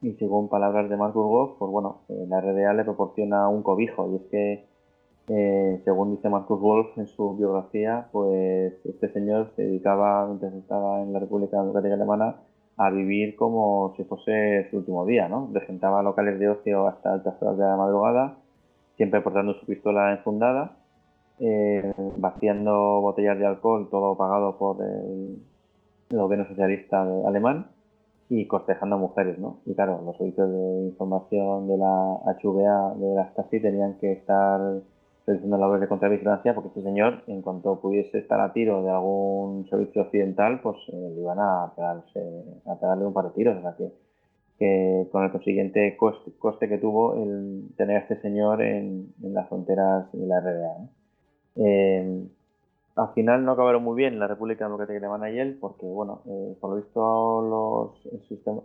y 0.02 0.14
según 0.14 0.50
palabras 0.50 0.90
de 0.90 0.98
Marcus 0.98 1.26
Wolf, 1.26 1.52
pues 1.60 1.72
bueno, 1.72 2.02
eh, 2.10 2.26
la 2.28 2.42
RDA 2.42 2.74
le 2.74 2.84
proporciona 2.84 3.48
un 3.50 3.62
cobijo 3.62 4.12
y 4.12 4.16
es 4.16 4.22
que 4.32 4.66
eh, 5.28 5.82
según 5.86 6.16
dice 6.16 6.30
Marcus 6.30 6.60
Wolf 6.60 6.98
en 6.98 7.08
su 7.08 7.38
biografía, 7.38 8.10
pues 8.12 8.74
este 8.86 9.14
señor 9.14 9.52
se 9.56 9.64
dedicaba, 9.64 10.26
mientras 10.26 10.54
estaba 10.54 11.02
en 11.02 11.14
la 11.14 11.20
República 11.20 11.58
Democrática 11.58 11.94
Alemana, 11.94 12.38
a 12.78 12.90
vivir 12.90 13.36
como 13.36 13.94
si 13.96 14.04
fuese 14.04 14.68
su 14.70 14.78
último 14.78 15.06
día, 15.06 15.30
¿no? 15.30 15.50
Regentaba 15.54 16.02
locales 16.02 16.40
de 16.40 16.50
ocio 16.50 16.88
hasta 16.88 17.14
altas 17.14 17.42
horas 17.42 17.58
de 17.58 17.64
la 17.64 17.78
madrugada, 17.78 18.38
siempre 18.98 19.22
portando 19.22 19.54
su 19.54 19.66
pistola 19.68 20.12
enfundada, 20.14 20.78
eh, 21.40 21.94
vaciando 22.18 23.02
botellas 23.02 23.38
de 23.38 23.46
alcohol, 23.46 23.88
todo 23.90 24.18
pagado 24.18 24.58
por 24.58 24.84
el, 24.84 25.38
el 26.12 26.20
gobierno 26.20 26.48
socialista 26.48 27.02
alemán 27.26 27.68
y 28.30 28.48
cortejando 28.48 28.96
a 28.96 29.00
mujeres, 29.00 29.38
¿no? 29.40 29.60
Y 29.66 29.74
claro, 29.74 30.02
los 30.06 30.18
servicios 30.18 30.50
de 30.50 30.86
información 30.86 31.68
de 31.68 31.78
la 31.78 32.18
HVA, 32.42 32.96
de 32.96 33.16
la 33.16 33.30
Stasi, 33.32 33.60
tenían 33.60 33.98
que 34.00 34.14
estar 34.14 34.82
realizando 35.28 35.58
labores 35.58 35.82
de 35.82 35.88
contravigilancia 35.88 36.56
porque 36.56 36.70
este 36.70 36.82
señor, 36.82 37.24
en 37.28 37.42
cuanto 37.42 37.82
pudiese 37.82 38.20
estar 38.20 38.40
a 38.40 38.54
tiro 38.54 38.84
de 38.84 38.90
algún 38.90 39.68
servicio 39.70 40.04
occidental, 40.04 40.62
pues 40.62 40.78
eh, 40.94 41.16
iban 41.20 41.40
a, 41.40 41.74
pegarse, 41.76 42.22
a 42.66 42.76
pegarle 42.80 43.06
un 43.06 43.14
par 43.14 43.26
de 43.26 43.32
tiros. 43.32 43.58
O 43.58 43.62
sea 43.62 43.76
que, 44.58 45.08
con 45.12 45.24
el 45.24 45.32
consiguiente 45.32 45.98
coste, 45.98 46.70
que 46.70 46.78
tuvo 46.78 47.16
el 47.16 47.70
tener 47.76 47.98
a 47.98 48.00
este 48.00 48.22
señor 48.22 48.62
en, 48.62 49.14
las 49.22 49.50
fronteras 49.50 50.12
de 50.14 50.26
la 50.26 50.40
RDA. 50.40 50.90
Eh, 51.56 52.28
al 52.96 53.14
final 53.14 53.46
no 53.46 53.54
acabaron 53.54 53.84
muy 53.84 53.96
bien 53.96 54.20
la 54.20 54.28
República 54.28 54.66
Democrática 54.66 54.98
Alemana 54.98 55.30
y 55.32 55.40
él, 55.40 55.58
porque, 55.60 55.86
bueno, 55.86 56.22
eh, 56.26 56.58
por 56.60 56.72
lo 56.72 56.76
visto 56.78 57.42
los 57.42 58.02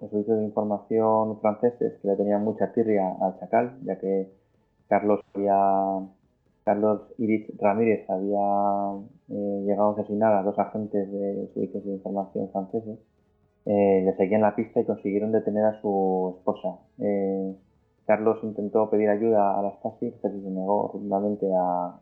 servicios 0.01 0.39
de 0.39 0.45
información 0.45 1.41
franceses 1.41 1.99
que 2.01 2.09
le 2.09 2.17
tenían 2.17 2.45
mucha 2.45 2.73
tirria 2.73 3.15
al 3.21 3.39
Chacal, 3.39 3.79
ya 3.85 3.99
que 3.99 4.29
Carlos 4.89 5.21
había, 5.35 6.09
Carlos 6.65 7.03
Iris 7.19 7.47
Ramírez 7.59 8.09
había 8.11 8.97
eh, 9.29 9.63
llegado 9.65 9.91
a 9.91 9.93
asesinar 9.93 10.35
a 10.35 10.43
dos 10.43 10.59
agentes 10.59 11.11
de 11.11 11.49
servicios 11.55 11.85
de 11.85 11.93
información 11.93 12.51
franceses, 12.51 12.99
eh, 13.65 14.03
le 14.05 14.17
seguían 14.17 14.43
la 14.43 14.57
pista 14.57 14.81
y 14.81 14.85
consiguieron 14.85 15.33
detener 15.33 15.65
a 15.65 15.81
su 15.81 16.35
esposa. 16.39 16.79
Carlos 18.07 18.39
intentó 18.45 18.89
pedir 18.89 19.09
ayuda 19.09 19.59
a 19.59 19.63
la 19.63 19.73
Stasi, 19.79 20.15
pero 20.23 20.35
se 20.41 20.51
negó 20.51 20.91
rotundamente 20.93 21.47
a 21.57 22.01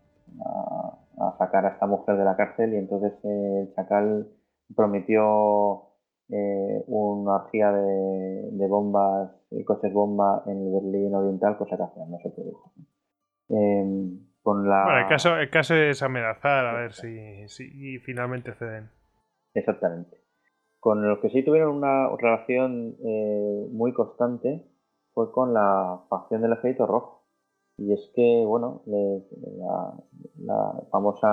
sacar 1.38 1.66
a 1.66 1.70
esta 1.70 1.86
mujer 1.86 2.16
de 2.16 2.24
la 2.24 2.36
cárcel 2.36 2.74
y 2.74 2.76
entonces 2.76 3.12
eh, 3.24 3.60
el 3.62 3.74
chacal 3.74 4.28
prometió 4.74 5.94
eh, 6.30 6.82
una 6.86 7.36
orgía 7.36 7.70
de, 7.72 8.66
bombas 8.66 9.30
y 9.50 9.64
coches 9.64 9.92
bomba 9.92 10.42
en 10.46 10.66
el 10.66 10.72
Berlín 10.72 11.14
Oriental, 11.14 11.56
cosa 11.56 11.76
que 11.76 11.82
al 11.82 11.92
final 11.92 12.10
no 12.10 12.18
se 12.18 12.30
produjo. 12.30 12.72
Em, 13.48 14.20
con 14.42 14.68
la... 14.68 14.84
Bueno, 14.84 14.98
el 15.00 15.08
caso, 15.08 15.36
el 15.36 15.50
caso 15.50 15.74
es 15.74 16.02
amenazar 16.02 16.66
a 16.66 16.74
ver 16.74 16.92
si, 16.92 17.48
si 17.48 17.98
finalmente 17.98 18.54
ceden. 18.54 18.90
Exactamente. 19.54 20.18
Con 20.80 21.08
los 21.08 21.18
que 21.20 21.30
sí 21.30 21.42
tuvieron 21.42 21.76
una 21.76 22.08
relación 22.16 22.96
eh, 23.04 23.66
muy 23.70 23.94
constante 23.94 24.66
fue 25.14 25.32
con 25.32 25.54
la 25.54 26.02
facción 26.10 26.42
del 26.42 26.52
Ejército 26.52 26.86
Rojo. 26.86 27.23
Y 27.76 27.92
es 27.92 28.10
que, 28.14 28.44
bueno, 28.46 28.82
la, 28.86 30.72
famosa 30.90 31.28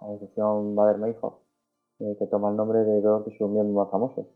organización 0.00 0.74
Bader-Meinhof, 0.74 1.34
eh, 2.00 2.16
que 2.18 2.26
toma 2.26 2.50
el 2.50 2.56
nombre 2.56 2.80
de 2.80 3.00
dos 3.00 3.24
de 3.24 3.36
sus 3.36 3.48
miembros 3.48 3.84
más 3.84 3.90
famosos. 3.90 4.26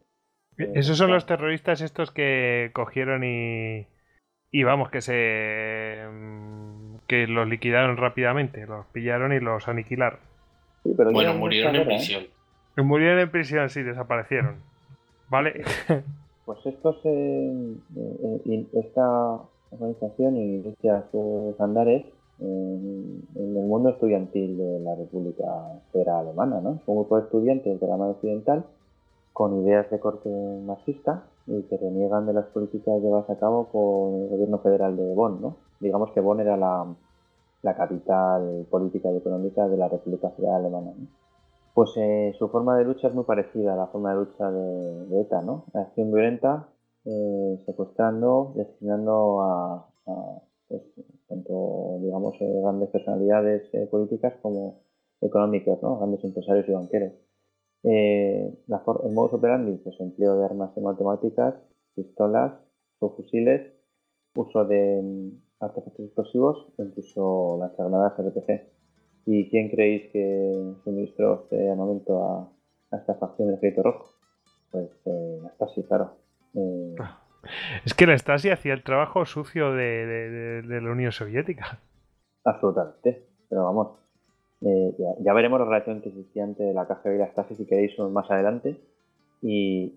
Eh, 0.59 0.71
Esos 0.75 0.97
son 0.97 1.11
los 1.11 1.27
terroristas 1.27 1.81
estos 1.81 2.13
que 2.13 2.71
cogieron 2.73 3.25
y, 3.25 3.89
y 4.53 4.63
vamos, 4.63 4.91
que 4.91 5.01
se 5.01 6.07
mm, 6.09 6.99
que 7.09 7.27
los 7.27 7.49
liquidaron 7.49 7.97
rápidamente, 7.97 8.67
los 8.67 8.87
pillaron 8.87 9.33
y 9.33 9.41
los 9.41 9.67
aniquilaron. 9.69 10.21
bueno, 10.85 11.35
murieron 11.35 11.75
en 11.75 11.83
¿eh? 11.83 11.85
prisión. 11.87 12.25
Murieron 12.77 13.19
en 13.19 13.31
prisión, 13.31 13.69
sí, 13.69 13.83
desaparecieron. 13.83 14.63
¿Vale? 15.29 15.65
Pues 16.45 16.59
estos, 16.67 17.01
eh, 17.05 17.77
eh, 17.97 18.67
esta 18.75 19.41
organización 19.75 20.37
inicia 20.37 21.05
sus 21.11 21.61
andares 21.61 22.05
en, 22.41 23.23
el 23.37 23.67
mundo 23.67 23.91
estudiantil 23.91 24.57
de 24.57 24.81
la 24.81 24.95
República 24.95 25.45
Federal 25.93 26.27
Alemana, 26.27 26.61
¿no? 26.61 26.81
Un 26.87 26.97
grupo 26.97 27.17
de 27.17 27.25
estudiantes 27.25 27.81
de 27.81 27.87
la 27.87 27.97
mano 27.97 28.13
occidental 28.13 28.65
con 29.33 29.63
ideas 29.63 29.91
de 29.91 29.99
corte 29.99 30.29
marxista 30.65 31.25
y 31.47 31.63
que 31.63 31.77
reniegan 31.77 32.27
de 32.27 32.33
las 32.33 32.47
políticas 32.47 33.01
llevadas 33.03 33.29
a 33.31 33.39
cabo 33.39 33.67
por 33.67 34.15
el 34.15 34.29
gobierno 34.29 34.59
federal 34.59 34.97
de 34.97 35.15
Bonn, 35.15 35.41
¿no? 35.41 35.57
Digamos 35.81 36.13
que 36.13 36.21
Bonn 36.21 36.41
era 36.41 36.57
la, 36.57 36.95
capital 37.77 38.67
política 38.71 39.11
y 39.11 39.17
económica 39.17 39.67
de 39.69 39.77
la 39.77 39.89
República 39.89 40.31
Federal 40.31 40.57
Alemana. 40.57 40.93
Pues 41.73 41.91
eh, 41.97 42.35
su 42.39 42.49
forma 42.49 42.77
de 42.77 42.85
lucha 42.85 43.09
es 43.09 43.15
muy 43.15 43.25
parecida 43.25 43.73
a 43.73 43.77
la 43.77 43.87
forma 43.87 44.11
de 44.11 44.17
lucha 44.17 44.51
de, 44.51 45.21
ETA, 45.21 45.43
¿no? 45.43 45.65
Acción 45.75 46.13
violenta, 46.13 46.69
eh, 47.05 47.63
secuestrando 47.67 48.55
y 48.57 48.61
asesinando 48.61 49.41
a, 49.43 49.89
pues, 50.69 50.83
tanto, 51.29 51.99
digamos, 52.01 52.35
eh, 52.41 52.61
grandes 52.63 52.91
personalidades 52.91 53.63
políticas 53.91 54.35
como 54.43 54.85
económicas. 55.21 55.79
Grandes 55.81 56.25
empresarios 56.25 56.69
y 56.69 56.73
banqueros. 56.73 57.13
Eh, 57.83 58.51
la 58.67 58.83
el 59.05 59.13
modus 59.13 59.35
operandi, 59.35 59.77
pues 59.77 60.01
empleo 60.01 60.39
de 60.39 60.47
armas 60.47 60.75
matemáticas, 60.77 61.55
pistolas, 61.95 62.55
fusiles, 62.99 63.75
uso 64.35 64.65
de 64.65 65.03
mm, 65.03 65.29
artefactos 65.61 66.07
explosivos 66.07 66.73
incluso 66.79 67.59
las 67.61 67.77
granadas 67.77 68.19
RPG. 68.19 68.73
¿Y 69.27 69.51
quién 69.51 69.69
creéis 69.71 70.11
que 70.13 70.75
suministró 70.83 71.43
este 71.43 71.71
armamento 71.71 72.25
a, 72.25 72.51
esta 72.97 73.15
facción 73.17 73.49
del 73.49 73.59
Ejército 73.59 73.83
Rojo? 73.83 74.07
Pues 74.71 74.91
eh, 75.05 75.39
la 75.43 75.51
Stasi, 75.51 75.83
claro. 75.83 76.24
Eh, 76.55 76.95
es 77.85 77.95
que 77.95 78.07
la 78.07 78.17
Stasi 78.17 78.51
hacía 78.51 78.75
el 78.75 78.83
trabajo 78.83 79.25
sucio 79.25 79.73
de, 79.73 80.63
de 80.63 80.81
la 80.81 80.91
Unión 80.91 81.13
Soviética. 81.13 81.79
Absolutamente. 82.45 83.27
Pero 83.49 83.65
vamos, 83.65 83.99
eh, 84.61 84.95
ya, 85.21 85.33
veremos 85.35 85.61
la 85.61 85.67
relación 85.67 86.01
que 86.01 86.09
existía 86.09 86.45
entre 86.45 86.73
la 86.73 86.87
KGB 86.87 87.15
y 87.15 87.19
la 87.19 87.31
Stasi 87.33 87.55
si 87.57 87.67
queréis 87.67 87.99
más 87.99 88.31
adelante. 88.31 88.81
Y, 89.43 89.93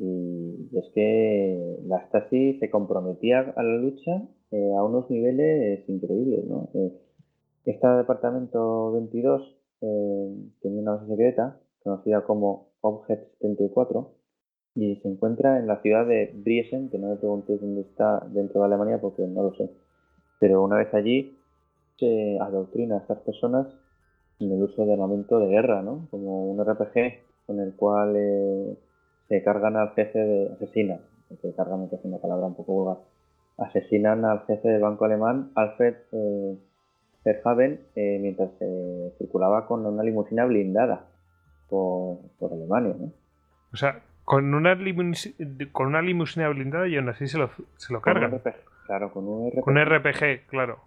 es 0.73 0.91
que 0.93 1.77
la 1.85 2.05
Stasi 2.07 2.59
se 2.59 2.69
comprometía 2.69 3.53
a 3.55 3.63
la 3.63 3.77
lucha 3.77 4.23
eh, 4.51 4.73
a 4.77 4.83
unos 4.83 5.09
niveles 5.09 5.87
increíbles. 5.87 6.45
¿no? 6.45 6.69
Este 7.65 7.87
departamento 7.87 8.91
22 8.93 9.55
tenía 10.61 10.81
una 10.81 10.93
base 10.93 11.07
secreta 11.07 11.59
conocida 11.83 12.23
como 12.23 12.69
Object 12.81 13.37
74 13.39 14.16
y 14.77 14.95
se 14.97 15.07
encuentra 15.07 15.57
en 15.57 15.65
la 15.65 15.81
ciudad 15.81 16.05
de 16.05 16.31
Briesen, 16.35 16.89
que 16.89 16.99
no 16.99 17.07
me 17.07 17.15
preguntéis 17.15 17.59
dónde 17.59 17.81
está 17.81 18.23
dentro 18.27 18.59
de 18.59 18.67
Alemania 18.67 19.01
porque 19.01 19.25
no 19.25 19.41
lo 19.41 19.55
sé. 19.55 19.71
Pero 20.39 20.61
una 20.61 20.77
vez 20.77 20.93
allí 20.93 21.35
se 21.97 22.37
adoctrina 22.39 22.97
a 22.97 22.99
estas 22.99 23.17
personas 23.21 23.65
en 24.39 24.51
el 24.51 24.61
uso 24.61 24.85
de 24.85 24.93
armamento 24.93 25.39
de 25.39 25.47
guerra, 25.47 25.81
¿no? 25.81 26.07
Como 26.11 26.51
un 26.51 26.63
RPG 26.63 27.47
con 27.47 27.59
el 27.59 27.73
cual 27.73 28.13
eh, 28.15 28.77
se 29.27 29.41
cargan 29.41 29.77
al 29.77 29.95
jefe 29.95 30.19
de... 30.19 30.53
asesinan, 30.53 30.99
se 31.41 31.55
cargan 31.55 31.89
es 31.91 31.99
una 32.03 32.19
palabra 32.19 32.45
un 32.45 32.53
poco 32.53 32.73
vulgar, 32.73 32.97
asesinan 33.57 34.25
al 34.25 34.45
jefe 34.45 34.69
del 34.69 34.81
banco 34.83 35.05
alemán, 35.05 35.53
Alfred 35.55 35.95
eh, 36.11 36.55
eh, 37.25 38.19
mientras 38.21 38.51
circulaba 39.17 39.65
con 39.65 39.87
una 39.87 40.03
limusina 40.03 40.45
blindada 40.45 41.07
por, 41.67 42.19
Alemania, 42.39 42.95
¿no? 42.97 43.11
O 43.73 43.75
sea, 43.75 44.01
con 44.27 44.53
una, 44.53 44.77
con 45.71 45.87
una 45.87 46.01
limusina 46.01 46.49
blindada 46.49 46.85
y 46.89 46.97
aún 46.97 47.07
así 47.07 47.27
se 47.27 47.37
lo, 47.37 47.49
se 47.77 47.93
lo 47.93 48.01
cargan. 48.01 48.41
claro, 48.85 49.09
con 49.13 49.25
un 49.25 49.49
RPG. 49.49 49.61
Con 49.61 49.77
un 49.77 49.85
RPG, 49.85 50.47
claro. 50.47 50.79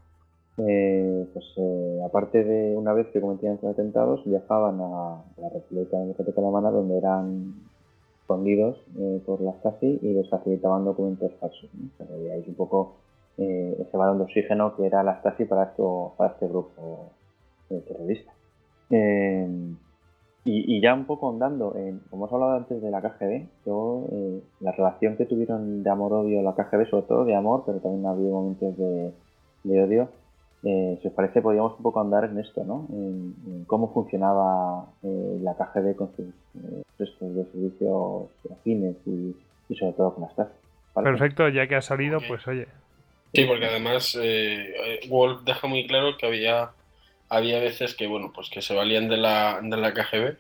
Eh, 0.59 1.27
pues 1.33 1.47
eh, 1.57 2.01
aparte 2.07 2.45
de 2.45 2.77
una 2.77 2.93
vez 2.93 3.07
que 3.07 3.21
cometían 3.23 3.59
sus 3.59 3.71
atentados, 3.71 4.23
viajaban 4.27 4.79
a 4.83 5.25
la 5.39 5.49
República 5.55 5.97
Democrática 5.97 6.39
Alemana 6.39 6.71
donde 6.71 6.99
eran 6.99 7.55
escondidos 8.21 8.77
eh, 8.99 9.23
por 9.25 9.41
la 9.41 9.53
Stasi 9.53 9.99
y 10.03 10.13
les 10.13 10.29
facilitaban 10.29 10.85
documentos 10.85 11.33
falsos. 11.41 11.71
¿no? 11.73 12.19
veíais 12.19 12.47
un 12.47 12.57
poco 12.57 12.97
ese 13.39 13.97
balón 13.97 14.19
de 14.19 14.25
oxígeno 14.25 14.77
que 14.77 14.85
era 14.85 15.03
la 15.03 15.19
Stasi 15.21 15.47
para, 15.47 15.63
esto, 15.63 16.13
para 16.19 16.33
este 16.33 16.47
grupo 16.47 17.11
terrorista. 17.71 18.35
Y, 20.45 20.81
ya 20.81 20.95
un 20.95 21.05
poco 21.05 21.29
andando, 21.29 21.77
como 22.09 22.25
os 22.25 22.33
hablado 22.33 22.57
antes 22.57 22.81
de 22.81 22.91
la 22.91 23.03
KGB, 23.03 23.47
yo, 23.67 24.07
la 24.61 24.73
relación 24.73 25.17
que 25.17 25.27
tuvieron 25.27 25.83
de 25.83 25.91
amor-odio 25.91 26.43
la 26.43 26.55
KGB, 26.55 26.89
sobre 26.89 27.07
todo 27.07 27.25
de 27.27 27.35
amor, 27.35 27.65
pero 27.67 27.79
también 27.79 28.07
había 28.07 28.31
momentos 28.31 28.77
de, 28.79 29.13
de 29.65 29.83
odio, 29.83 30.09
eh, 30.63 30.99
si 31.01 31.09
os 31.09 31.15
parece, 31.15 31.41
podríamos 31.41 31.77
un 31.79 31.83
poco 31.83 32.01
andar 32.01 32.25
en 32.25 32.39
esto, 32.39 32.63
¿no? 32.65 32.87
En, 32.91 33.65
cómo 33.67 33.93
funcionaba 33.93 34.85
eh, 35.03 35.39
la 35.43 35.55
KGB 35.55 35.97
con 35.97 36.15
sus 36.15 36.27
eh, 36.27 36.83
restos 36.99 37.35
de 37.35 37.45
servicios 37.47 38.29
afines 38.53 38.97
y, 39.07 39.35
sobre 39.75 39.93
todo 39.93 40.15
con 40.15 40.25
las 40.25 40.37
tasas. 40.37 40.53
Perfecto, 40.95 41.49
ya 41.49 41.67
que 41.67 41.77
ha 41.77 41.83
salido, 41.83 42.19
pues 42.27 42.47
oye. 42.47 42.67
Sí, 43.33 43.45
porque 43.45 43.67
además 43.67 44.19
Wolf 45.09 45.43
deja 45.45 45.69
muy 45.69 45.87
claro 45.87 46.17
que 46.19 46.27
había, 46.27 46.71
había 47.31 47.61
veces 47.61 47.95
que, 47.95 48.07
bueno, 48.07 48.33
pues 48.35 48.51
que 48.51 48.61
se 48.61 48.75
valían 48.75 49.09
de 49.09 49.17
la, 49.17 49.61
de 49.63 49.77
la 49.77 49.95
KGB, 49.95 50.37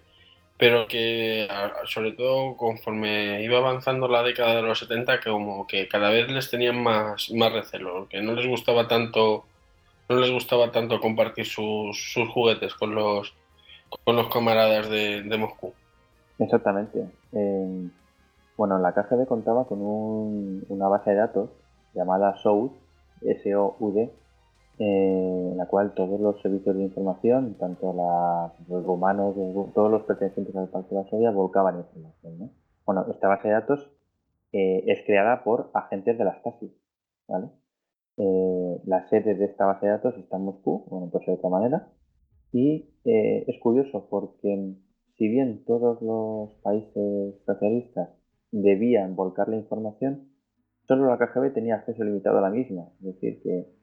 pero 0.58 0.86
que 0.88 1.48
sobre 1.86 2.12
todo 2.12 2.56
conforme 2.56 3.42
iba 3.42 3.58
avanzando 3.58 4.08
la 4.08 4.22
década 4.22 4.56
de 4.56 4.62
los 4.62 4.80
70, 4.80 5.20
que 5.20 5.30
como 5.30 5.66
que 5.66 5.88
cada 5.88 6.10
vez 6.10 6.30
les 6.30 6.50
tenían 6.50 6.82
más, 6.82 7.30
más 7.30 7.52
recelo, 7.52 8.08
que 8.08 8.20
no 8.20 8.34
les 8.34 8.46
gustaba 8.46 8.86
tanto 8.86 9.46
no 10.10 10.16
les 10.16 10.32
gustaba 10.32 10.72
tanto 10.72 11.00
compartir 11.00 11.46
sus, 11.46 12.16
juguetes 12.34 12.74
con 12.74 12.96
los, 12.96 13.32
con 14.04 14.16
los 14.16 14.28
camaradas 14.28 14.90
de, 14.90 15.36
Moscú. 15.38 15.72
Exactamente. 16.40 17.06
bueno, 18.56 18.78
la 18.80 18.92
KGB 18.92 19.26
contaba 19.28 19.66
con 19.66 19.78
una 20.68 20.88
base 20.88 21.10
de 21.10 21.16
datos 21.16 21.50
llamada 21.94 22.36
SOUD, 22.38 22.72
S-O-U-D, 23.22 24.10
en 24.82 25.58
la 25.58 25.66
cual 25.66 25.92
todos 25.92 26.18
los 26.18 26.40
servicios 26.40 26.74
de 26.74 26.84
información, 26.84 27.54
tanto 27.58 27.92
los 27.92 28.84
rumanos, 28.84 29.34
todos 29.74 29.90
los 29.90 30.04
pertenecientes 30.04 30.56
al 30.56 30.70
Pacto 30.70 30.94
de 30.94 31.02
Varsovia, 31.02 31.30
volcaban 31.32 31.76
información. 31.76 32.50
Bueno, 32.86 33.04
esta 33.10 33.28
base 33.28 33.48
de 33.48 33.54
datos 33.54 33.90
eh, 34.52 34.84
es 34.86 35.04
creada 35.04 35.44
por 35.44 35.70
agentes 35.74 36.16
de 36.16 36.24
la 36.24 36.38
Stasi, 36.38 36.74
¿vale? 37.28 37.50
Eh, 38.16 38.80
la 38.86 39.06
sede 39.08 39.34
de 39.34 39.44
esta 39.44 39.66
base 39.66 39.84
de 39.84 39.92
datos 39.92 40.16
está 40.16 40.38
en 40.38 40.44
Moscú, 40.44 40.86
bueno, 40.88 41.10
pues 41.12 41.26
de 41.26 41.32
otra 41.32 41.50
manera. 41.50 41.88
Y 42.50 42.88
eh, 43.04 43.44
es 43.48 43.60
curioso 43.60 44.08
porque 44.08 44.76
si 45.18 45.28
bien 45.28 45.62
todos 45.66 46.00
los 46.00 46.54
países 46.62 47.34
socialistas 47.44 48.08
debían 48.50 49.14
volcar 49.14 49.50
la 49.50 49.56
información, 49.56 50.30
solo 50.88 51.06
la 51.06 51.18
KGB 51.18 51.52
tenía 51.52 51.74
acceso 51.74 52.02
limitado 52.02 52.38
a 52.38 52.40
la 52.40 52.50
misma. 52.50 52.88
Es 53.00 53.14
decir, 53.14 53.42
que, 53.42 53.79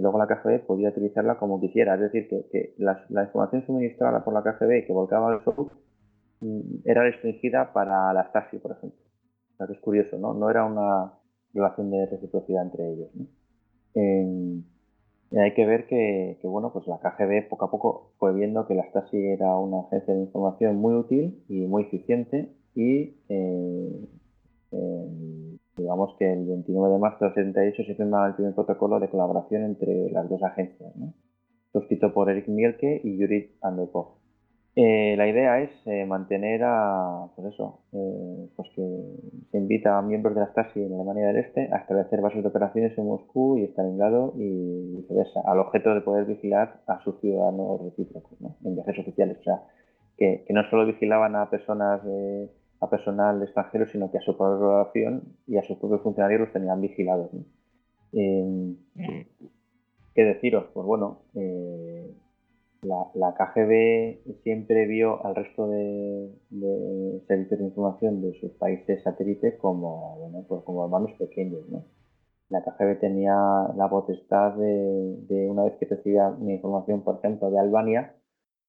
luego 0.00 0.18
la 0.18 0.26
KGB 0.26 0.66
podía 0.66 0.90
utilizarla 0.90 1.38
como 1.38 1.60
quisiera. 1.60 1.94
Es 1.94 2.00
decir, 2.00 2.28
que, 2.28 2.74
la, 2.78 3.24
información 3.24 3.64
suministrada 3.66 4.24
por 4.24 4.34
la 4.34 4.42
KGB 4.42 4.86
que 4.86 4.92
volcaba 4.92 5.32
al 5.32 5.44
SOUT 5.44 5.72
mm, 6.40 6.60
era 6.84 7.02
restringida 7.02 7.72
para 7.72 8.12
la 8.12 8.28
Stasi, 8.28 8.58
por 8.58 8.72
ejemplo. 8.72 9.00
O 9.54 9.56
sea, 9.56 9.66
que 9.66 9.72
es 9.72 9.80
curioso, 9.80 10.18
¿no? 10.18 10.34
No 10.34 10.50
era 10.50 10.64
una 10.64 11.12
relación 11.54 11.90
de 11.90 12.06
reciprocidad 12.06 12.64
entre 12.64 12.92
ellos. 12.92 13.08
¿no? 13.14 13.26
hay 15.32 15.54
que 15.54 15.66
ver 15.66 15.86
que, 15.86 16.38
bueno, 16.44 16.72
pues 16.72 16.86
la 16.86 16.98
KGB 16.98 17.48
poco 17.48 17.64
a 17.64 17.70
poco 17.70 18.12
fue 18.18 18.32
viendo 18.34 18.66
que 18.66 18.74
la 18.74 18.84
Stasi 18.84 19.16
era 19.16 19.56
una 19.56 19.80
agencia 19.80 20.14
de 20.14 20.20
información 20.20 20.76
muy 20.76 20.94
útil 20.94 21.42
y 21.48 21.66
muy 21.66 21.84
eficiente 21.84 22.52
y 22.74 23.16
eh, 23.28 24.08
digamos 25.76 26.16
que 26.18 26.32
el 26.32 26.46
29 26.46 26.94
de 26.94 26.98
marzo 26.98 27.24
del 27.24 27.34
78 27.34 27.84
se 27.84 27.94
firma 27.94 28.26
el 28.26 28.34
primer 28.34 28.54
protocolo 28.54 28.98
de 28.98 29.08
colaboración 29.08 29.64
entre 29.64 30.10
las 30.10 30.28
dos 30.28 30.42
agencias, 30.42 30.94
¿no? 30.96 31.12
suscrito 31.72 32.12
por 32.12 32.30
Eric 32.30 32.48
Mielke 32.48 33.00
y 33.04 33.18
Yuri 33.18 33.56
Andropov. 33.60 34.16
Eh, 34.78 35.14
la 35.16 35.26
idea 35.26 35.60
es 35.60 35.70
eh, 35.86 36.04
mantener 36.04 36.62
a, 36.62 37.28
pues 37.34 37.54
eso, 37.54 37.80
eh, 37.92 38.48
pues 38.56 38.68
que 38.76 38.82
se 39.50 39.56
invita 39.56 39.96
a 39.96 40.02
miembros 40.02 40.34
de 40.34 40.42
la 40.42 40.48
Stasi 40.48 40.82
en 40.82 40.92
Alemania 40.92 41.28
del 41.28 41.38
Este 41.38 41.70
a 41.72 41.78
establecer 41.78 42.20
bases 42.20 42.42
de 42.42 42.48
operaciones 42.48 42.96
en 42.98 43.06
Moscú 43.06 43.56
y 43.56 43.64
Stalingrado 43.68 44.34
y 44.36 44.96
viceversa, 44.96 45.40
al 45.46 45.60
objeto 45.60 45.94
de 45.94 46.02
poder 46.02 46.26
vigilar 46.26 46.82
a 46.86 47.02
sus 47.04 47.18
ciudadanos 47.20 47.80
recíprocos 47.84 48.38
en 48.64 48.74
viajes 48.74 48.98
oficiales. 48.98 49.38
O 49.40 49.42
sea, 49.44 49.62
que, 50.18 50.44
no 50.50 50.62
solo 50.68 50.84
vigilaban 50.84 51.36
a 51.36 51.48
personas, 51.48 52.02
a 52.80 52.90
personal 52.90 53.40
extranjero, 53.42 53.86
sino 53.86 54.10
que 54.10 54.18
a 54.18 54.22
su 54.22 54.36
propia 54.36 54.58
población 54.58 55.36
y 55.46 55.56
a 55.56 55.62
sus 55.62 55.78
propios 55.78 56.02
funcionarios 56.02 56.40
los 56.40 56.52
tenían 56.52 56.80
vigilados. 56.80 57.30
¿Qué 58.12 58.76
deciros? 60.24 60.66
Pues 60.72 60.86
bueno, 60.86 61.22
la, 62.82 63.34
KGB 63.34 64.36
siempre 64.42 64.86
vio 64.86 65.24
al 65.24 65.34
resto 65.34 65.68
de, 65.68 66.30
servicios 67.26 67.58
de 67.58 67.66
información 67.66 68.22
de 68.22 68.32
sus 68.40 68.52
países 68.52 69.02
satélites 69.02 69.58
como, 69.58 70.16
bueno, 70.18 70.44
pues 70.48 70.62
como 70.64 70.84
hermanos 70.84 71.12
pequeños. 71.18 71.68
¿no? 71.68 71.84
La 72.48 72.62
KGB 72.62 73.00
tenía 73.00 73.34
la 73.76 73.88
potestad 73.90 74.54
de, 74.54 75.48
una 75.50 75.64
vez 75.64 75.74
que 75.78 75.86
recibía 75.86 76.28
una 76.28 76.52
información, 76.52 77.02
por 77.02 77.18
ejemplo, 77.18 77.50
de 77.50 77.58
Albania, 77.58 78.14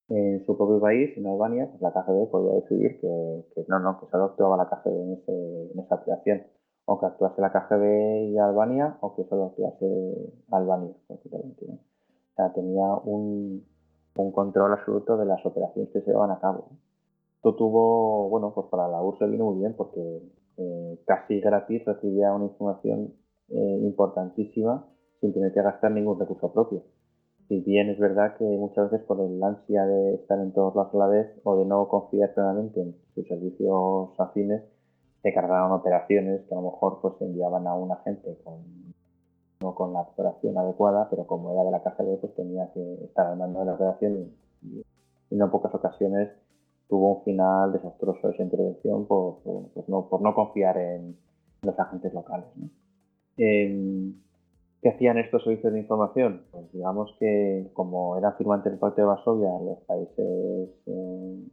en 0.09 0.45
su 0.45 0.57
propio 0.57 0.79
país, 0.79 1.17
en 1.17 1.27
Albania, 1.27 1.67
pues 1.69 1.81
la 1.81 1.91
KGB 1.91 2.29
podía 2.29 2.53
decidir 2.61 2.99
que, 3.01 3.65
no, 3.67 3.79
no, 3.79 3.99
que 3.99 4.07
solo 4.07 4.25
actuaba 4.25 4.57
la 4.57 4.69
KGB 4.69 4.87
en, 4.87 5.21
en 5.73 5.79
esa 5.79 5.95
operación, 5.95 6.43
o 6.85 6.99
que 6.99 7.05
actuase 7.05 7.41
la 7.41 7.51
KGB 7.51 8.29
y 8.29 8.37
Albania, 8.37 8.97
o 9.01 9.15
que 9.15 9.25
solo 9.25 9.47
actuase 9.47 10.33
Albania, 10.51 10.93
¿no? 11.09 11.15
O 11.15 12.35
sea, 12.35 12.53
tenía 12.53 12.85
un, 13.03 13.65
un 14.15 14.31
control 14.31 14.73
absoluto 14.73 15.17
de 15.17 15.25
las 15.25 15.45
operaciones 15.45 15.91
que 15.91 16.01
se 16.01 16.11
llevan 16.11 16.31
a 16.31 16.39
cabo. 16.39 16.69
Esto 17.35 17.55
tuvo, 17.55 18.29
bueno, 18.29 18.53
pues 18.53 18.67
para 18.67 18.87
la 18.87 19.01
URSS 19.01 19.29
vino 19.29 19.45
muy 19.45 19.59
bien 19.59 19.73
porque 19.75 20.21
eh, 20.57 20.99
casi 21.05 21.39
gratis 21.39 21.85
recibía 21.85 22.33
una 22.33 22.45
información 22.45 23.13
eh, 23.49 23.79
importantísima 23.83 24.85
sin 25.21 25.33
tener 25.33 25.53
que 25.53 25.61
gastar 25.61 25.91
ningún 25.91 26.19
recurso 26.19 26.51
propio. 26.51 26.83
Si 27.47 27.61
bien 27.61 27.89
es 27.89 27.97
verdad 27.97 28.35
que 28.37 28.43
muchas 28.43 28.91
veces 28.91 29.07
por 29.07 29.21
el 29.21 29.41
ansia 29.41 29.85
de 29.85 30.15
estar 30.15 30.37
en 30.39 30.51
todos 30.51 30.75
lados 30.75 30.93
a 30.93 30.97
la 30.97 31.07
vez 31.07 31.27
o 31.43 31.57
de 31.57 31.65
no 31.65 31.87
confiar 31.87 32.33
plenamente 32.33 32.81
en 32.81 32.95
sus 33.15 33.27
servicios 33.27 34.09
afines, 34.19 34.63
se 35.21 35.33
cargaban 35.33 35.71
operaciones 35.71 36.41
que 36.47 36.53
a 36.53 36.57
lo 36.57 36.63
mejor 36.63 36.99
pues 37.01 37.13
enviaban 37.21 37.65
a 37.67 37.73
un 37.73 37.91
agente 37.91 38.37
con 38.43 38.87
no 39.61 39.73
con 39.73 39.93
la 39.93 40.01
operación 40.01 40.57
adecuada, 40.57 41.09
pero 41.09 41.25
como 41.25 41.51
era 41.51 41.63
de 41.63 41.71
la 41.71 41.81
KGB, 41.81 42.19
pues 42.21 42.35
tenía 42.35 42.71
que 42.73 43.05
estar 43.05 43.27
al 43.27 43.37
mando 43.37 43.59
de 43.59 43.65
la 43.65 43.73
operación 43.73 44.31
y, 44.61 44.83
en 45.29 45.37
no 45.37 45.49
pocas 45.51 45.73
ocasiones 45.73 46.29
tuvo 46.87 47.17
un 47.17 47.23
final 47.23 47.73
desastroso 47.73 48.29
esa 48.29 48.43
intervención 48.43 49.05
por, 49.07 49.39
pues 49.73 49.89
no, 49.89 50.07
por 50.07 50.21
no 50.21 50.33
confiar 50.33 50.77
en 50.77 51.17
los 51.63 51.77
agentes 51.77 52.13
locales. 52.13 52.45
Em, 53.35 54.13
¿Qué 54.81 54.89
hacían 54.89 55.17
estos 55.17 55.43
servicios 55.43 55.73
de 55.73 55.79
información? 55.79 56.43
Pues 56.51 56.71
digamos 56.71 57.15
que 57.19 57.69
como 57.73 58.17
eran 58.17 58.35
firmantes 58.37 58.71
del 58.71 58.79
Pacto 58.79 59.01
de 59.01 59.07
Varsovia, 59.07 59.49
los 59.63 59.79
países 59.85 60.69
eh, 60.85 61.43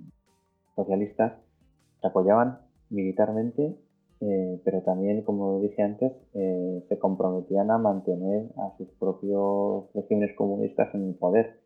socialistas 0.77 1.33
se 2.01 2.07
apoyaban 2.07 2.59
militarmente 2.91 3.77
eh, 4.27 4.61
pero 4.65 4.81
también, 4.83 5.23
como 5.23 5.61
dije 5.61 5.83
antes, 5.83 6.13
eh, 6.35 6.83
se 6.89 6.99
comprometían 6.99 7.71
a 7.71 7.79
mantener 7.79 8.47
a 8.57 8.75
sus 8.79 8.89
propios 8.99 9.85
regímenes 9.95 10.35
comunistas 10.35 10.95
en 10.95 11.09
el 11.09 11.15
poder. 11.15 11.61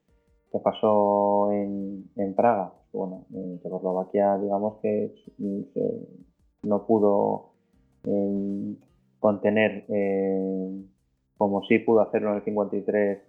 ¿Qué 0.50 0.58
pasó 0.58 1.52
en, 1.52 2.34
Praga? 2.34 2.72
Bueno, 2.92 3.26
en 3.32 3.60
Checoslovaquia, 3.60 4.38
digamos 4.38 4.80
que 4.80 5.14
no 6.62 6.86
pudo 6.86 7.52
contener, 9.20 9.84
como 11.38 11.62
sí 11.62 11.78
pudo 11.78 12.00
hacerlo 12.00 12.30
en 12.30 12.36
el 12.36 12.44
53 12.44 13.22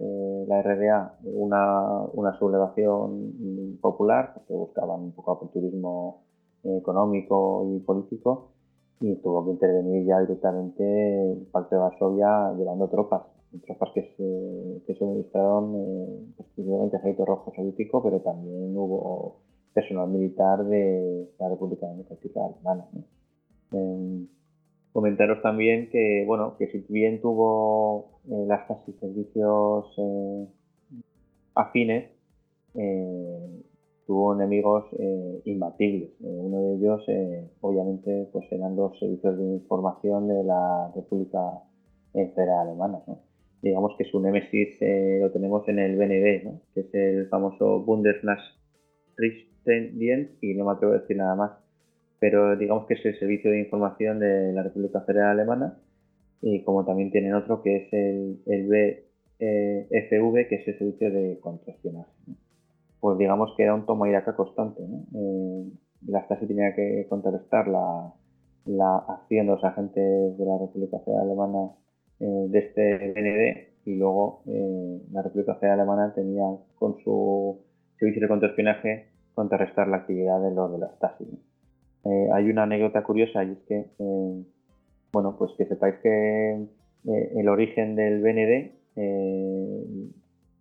la 0.48 0.62
RDA, 0.64 1.20
una, 1.24 2.02
una 2.14 2.38
sublevación 2.40 3.78
popular, 3.82 4.34
porque 4.34 4.54
buscaban 4.54 5.02
un 5.02 5.12
poco 5.14 5.34
aperturismo 5.34 6.24
económico 6.64 7.66
y 7.72 7.80
político 7.80 8.50
y 9.02 9.16
tuvo 9.18 9.46
que 9.46 9.52
intervenir 9.52 10.06
ya 10.06 10.20
directamente 10.20 11.32
el 11.32 11.48
Pacto 11.52 11.76
de 11.76 11.82
Varsovia 11.82 12.52
llevando 12.58 12.90
tropas, 12.90 13.22
tropas 13.66 13.90
que 13.94 14.02
se, 14.18 14.84
que 14.86 14.96
suministraron 14.96 15.76
eh, 15.76 16.26
exclusivamente 16.40 16.98
ejército 16.98 17.26
rojo 17.26 17.54
soviético, 17.56 18.04
pero 18.04 18.20
también 18.20 18.76
hubo 18.76 19.38
personal 19.74 20.10
militar 20.10 20.66
de 20.66 21.30
la 21.40 21.50
República 21.50 21.88
Democrática 21.88 22.42
Alemana. 22.46 22.88
Em, 23.72 24.28
comentaros 24.94 25.42
también 25.42 25.90
que, 25.90 26.24
bueno, 26.26 26.56
que 26.58 26.68
si 26.68 26.86
bien 26.90 27.20
tuvo 27.22 28.22
eh, 28.28 28.46
las 28.48 28.68
casi 28.68 28.94
servicios 28.94 29.94
eh, 29.98 30.48
afines, 31.56 32.10
eh, 32.76 33.64
tuvo 34.06 34.34
enemigos 34.34 34.86
eh, 34.98 35.42
imbatibles. 35.46 36.12
Uno 36.20 36.62
de 36.64 36.76
ellos, 36.76 37.06
obviamente, 37.62 38.28
pues 38.32 38.52
eran 38.52 38.76
los 38.76 38.98
servicios 39.00 39.38
de 39.38 39.46
información 39.46 40.28
de 40.28 40.44
la 40.44 40.92
República 40.96 41.40
Federal 42.14 42.68
Alemana. 42.68 43.00
Digamos 43.62 43.96
que 43.98 44.06
su 44.06 44.20
némesis 44.20 44.80
lo 45.22 45.32
tenemos 45.32 45.68
en 45.68 45.80
el 45.80 45.98
BND, 45.98 46.60
que 46.74 46.80
es 46.80 46.94
el 46.94 47.28
famoso 47.28 47.82
Bundesnachrichtendienst, 47.82 50.44
y 50.44 50.56
no 50.56 50.66
me 50.66 50.72
atrevo 50.72 50.94
a 50.94 51.00
decir 51.00 51.18
nada 51.18 51.36
más, 51.36 51.52
pero 52.20 52.56
digamos 52.58 52.86
que 52.88 52.96
es 52.96 53.06
el 53.06 53.18
servicio 53.20 53.52
de 53.52 53.60
información 53.60 54.20
de 54.20 54.54
la 54.54 54.64
República 54.64 55.02
Federal 55.02 55.32
Alemana, 55.32 55.78
y 56.42 56.64
como 56.64 56.86
también 56.86 57.12
tienen 57.12 57.34
otro 57.34 57.62
que 57.62 57.76
es 57.78 57.94
el, 57.94 58.42
el 58.46 58.68
BFV, 58.68 60.48
que 60.48 60.56
es 60.56 60.68
el 60.68 60.78
servicio 60.78 61.12
de 61.12 61.40
contraespionaje 61.42 62.12
pues 63.00 63.18
digamos 63.18 63.54
que 63.56 63.64
era 63.64 63.76
un 63.76 63.86
toma 63.86 64.10
y 64.10 64.12
daca 64.12 64.36
constante. 64.36 64.82
¿no? 64.88 65.06
Eh, 65.16 65.72
la 66.08 66.24
Stasi 66.26 66.48
tenía 66.48 66.76
que 66.76 67.06
contrarrestar 67.10 67.68
la, 67.68 68.14
la, 68.66 68.98
acción 68.98 69.48
de 69.48 69.54
los 69.54 69.64
agentes 69.64 70.38
de 70.38 70.46
la 70.46 70.58
República 70.58 71.00
Federal 71.00 71.26
Alemana 71.26 71.72
eh, 72.20 72.46
de 72.50 72.60
este 72.60 72.98
BND 72.98 73.90
y 73.90 73.96
luego 73.96 74.44
eh, 74.48 75.02
la 75.12 75.22
República 75.22 75.56
Federal 75.56 75.80
Alemana 75.80 76.14
tenía 76.14 76.46
con 76.76 76.98
su 77.04 77.62
servicio 77.98 78.22
de 78.22 78.28
contraespionaje 78.28 79.08
contrarrestar 79.34 79.88
la 79.88 79.98
actividad 79.98 80.42
de 80.42 80.52
los 80.52 80.72
de 80.72 80.78
la 80.80 80.90
Stasi. 80.96 81.26
Hay 82.34 82.50
una 82.50 82.64
anécdota 82.64 83.04
curiosa 83.04 83.44
y 83.44 83.52
es 83.52 83.60
que, 83.68 83.86
bueno, 85.12 85.36
pues 85.38 85.52
que 85.58 85.66
sepáis 85.66 85.96
que 86.02 86.66
el 87.06 87.50
origen 87.50 87.96
del 87.96 88.22
BND 88.22 88.72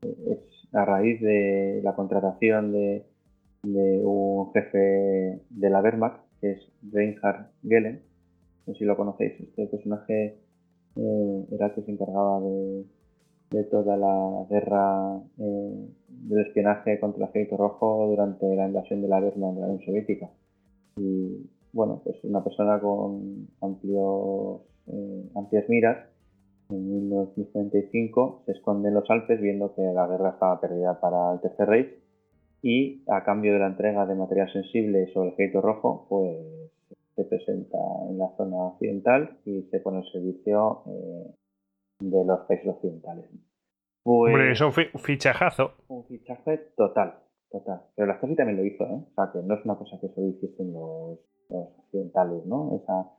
es 0.02 0.38
a 0.72 0.84
raíz 0.84 1.20
de 1.20 1.80
la 1.82 1.94
contratación 1.94 2.72
de, 2.72 3.04
un 3.62 4.52
jefe 4.52 5.40
de 5.50 5.70
la 5.70 5.82
Wehrmacht, 5.82 6.20
que 6.40 6.52
es 6.52 6.72
Reinhard 6.92 7.48
Gellen. 7.62 8.02
No 8.66 8.72
sé 8.72 8.78
si 8.80 8.84
lo 8.84 8.96
conocéis, 8.96 9.40
este 9.40 9.66
personaje 9.66 10.38
eh, 10.96 11.46
era 11.50 11.66
el 11.66 11.72
que 11.74 11.82
se 11.82 11.90
encargaba 11.90 12.40
de, 12.40 13.64
toda 13.70 13.96
la 13.96 14.46
guerra 14.50 15.20
eh, 15.38 15.88
del 16.08 16.46
espionaje 16.46 17.00
contra 17.00 17.24
el 17.24 17.30
ejército 17.30 17.56
rojo 17.56 18.06
durante 18.08 18.54
la 18.54 18.66
invasión 18.66 19.00
de 19.02 19.08
la 19.08 19.20
Wehrmacht 19.20 19.54
de 19.54 19.60
la 19.60 19.66
Unión 19.66 19.84
Soviética. 19.84 20.30
Y 20.98 21.50
bueno, 21.72 22.00
pues 22.04 22.16
una 22.24 22.42
persona 22.42 22.80
con 22.80 23.48
amplios, 23.60 24.62
eh, 24.86 25.30
amplias 25.34 25.68
miras 25.68 26.08
en 26.70 26.86
1945 26.86 28.42
se 28.44 28.52
esconde 28.52 28.88
en 28.88 28.94
los 28.94 29.08
Alpes 29.10 29.40
viendo 29.40 29.74
que 29.74 29.82
la 29.82 30.06
guerra 30.06 30.30
estaba 30.30 30.60
perdida 30.60 31.00
para 31.00 31.32
el 31.32 31.40
Tercer 31.40 31.66
Reich 31.66 31.94
y 32.62 33.04
a 33.08 33.24
cambio 33.24 33.54
de 33.54 33.60
la 33.60 33.68
entrega 33.68 34.04
de 34.04 34.14
material 34.14 34.52
sensible 34.52 35.10
sobre 35.14 35.28
el 35.28 35.34
ejército 35.34 35.62
rojo, 35.62 36.06
pues 36.08 36.36
se 37.14 37.24
presenta 37.24 37.78
en 38.10 38.18
la 38.18 38.28
zona 38.36 38.56
occidental 38.56 39.38
y 39.44 39.62
se 39.70 39.80
pone 39.80 39.98
al 39.98 40.12
servicio 40.12 40.82
eh, 40.86 41.34
de 42.00 42.24
los 42.24 42.40
países 42.40 42.68
occidentales. 42.68 43.24
Pues, 44.02 44.34
Hombre, 44.34 44.52
es 44.52 44.60
un 44.60 44.72
fichajazo. 44.72 45.72
Un 45.88 46.04
fichaje 46.04 46.58
total, 46.76 47.14
total. 47.50 47.80
Pero 47.94 48.06
la 48.08 48.16
Stasi 48.16 48.34
también 48.36 48.58
lo 48.58 48.64
hizo, 48.64 48.84
¿eh? 48.84 49.00
O 49.10 49.14
sea, 49.14 49.30
que 49.32 49.38
no 49.42 49.54
es 49.54 49.64
una 49.64 49.76
cosa 49.76 49.98
que 50.00 50.08
solo 50.08 50.28
hiciesen 50.28 50.72
los, 50.72 51.18
los 51.48 51.68
occidentales, 51.78 52.44
¿no? 52.46 52.80
Esa, 52.82 53.10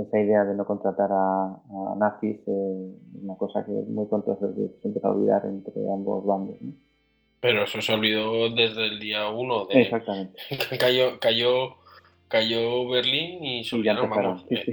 esa 0.00 0.20
idea 0.20 0.44
de 0.44 0.54
no 0.54 0.64
contratar 0.64 1.10
a, 1.10 1.56
nazis 1.98 2.38
es 2.40 3.22
una 3.22 3.36
cosa 3.36 3.64
que 3.64 3.78
es 3.78 3.88
muy 3.88 4.06
controversial, 4.08 4.70
se 4.80 4.88
empieza 4.88 5.08
a 5.08 5.12
olvidar 5.12 5.42
entre 5.44 5.72
ambos 5.92 6.24
bandos. 6.24 6.56
Pero 7.40 7.64
eso 7.64 7.80
se 7.80 7.94
olvidó 7.94 8.50
desde 8.50 8.86
el 8.86 9.00
día 9.00 9.28
uno. 9.30 9.66
De... 9.66 9.82
Exactamente. 9.82 10.38
cayó, 10.78 11.18
cayó, 11.18 11.76
cayó 12.28 12.88
Berlín 12.88 13.42
y 13.42 13.64
se 13.64 13.76
olvidaron, 13.76 14.10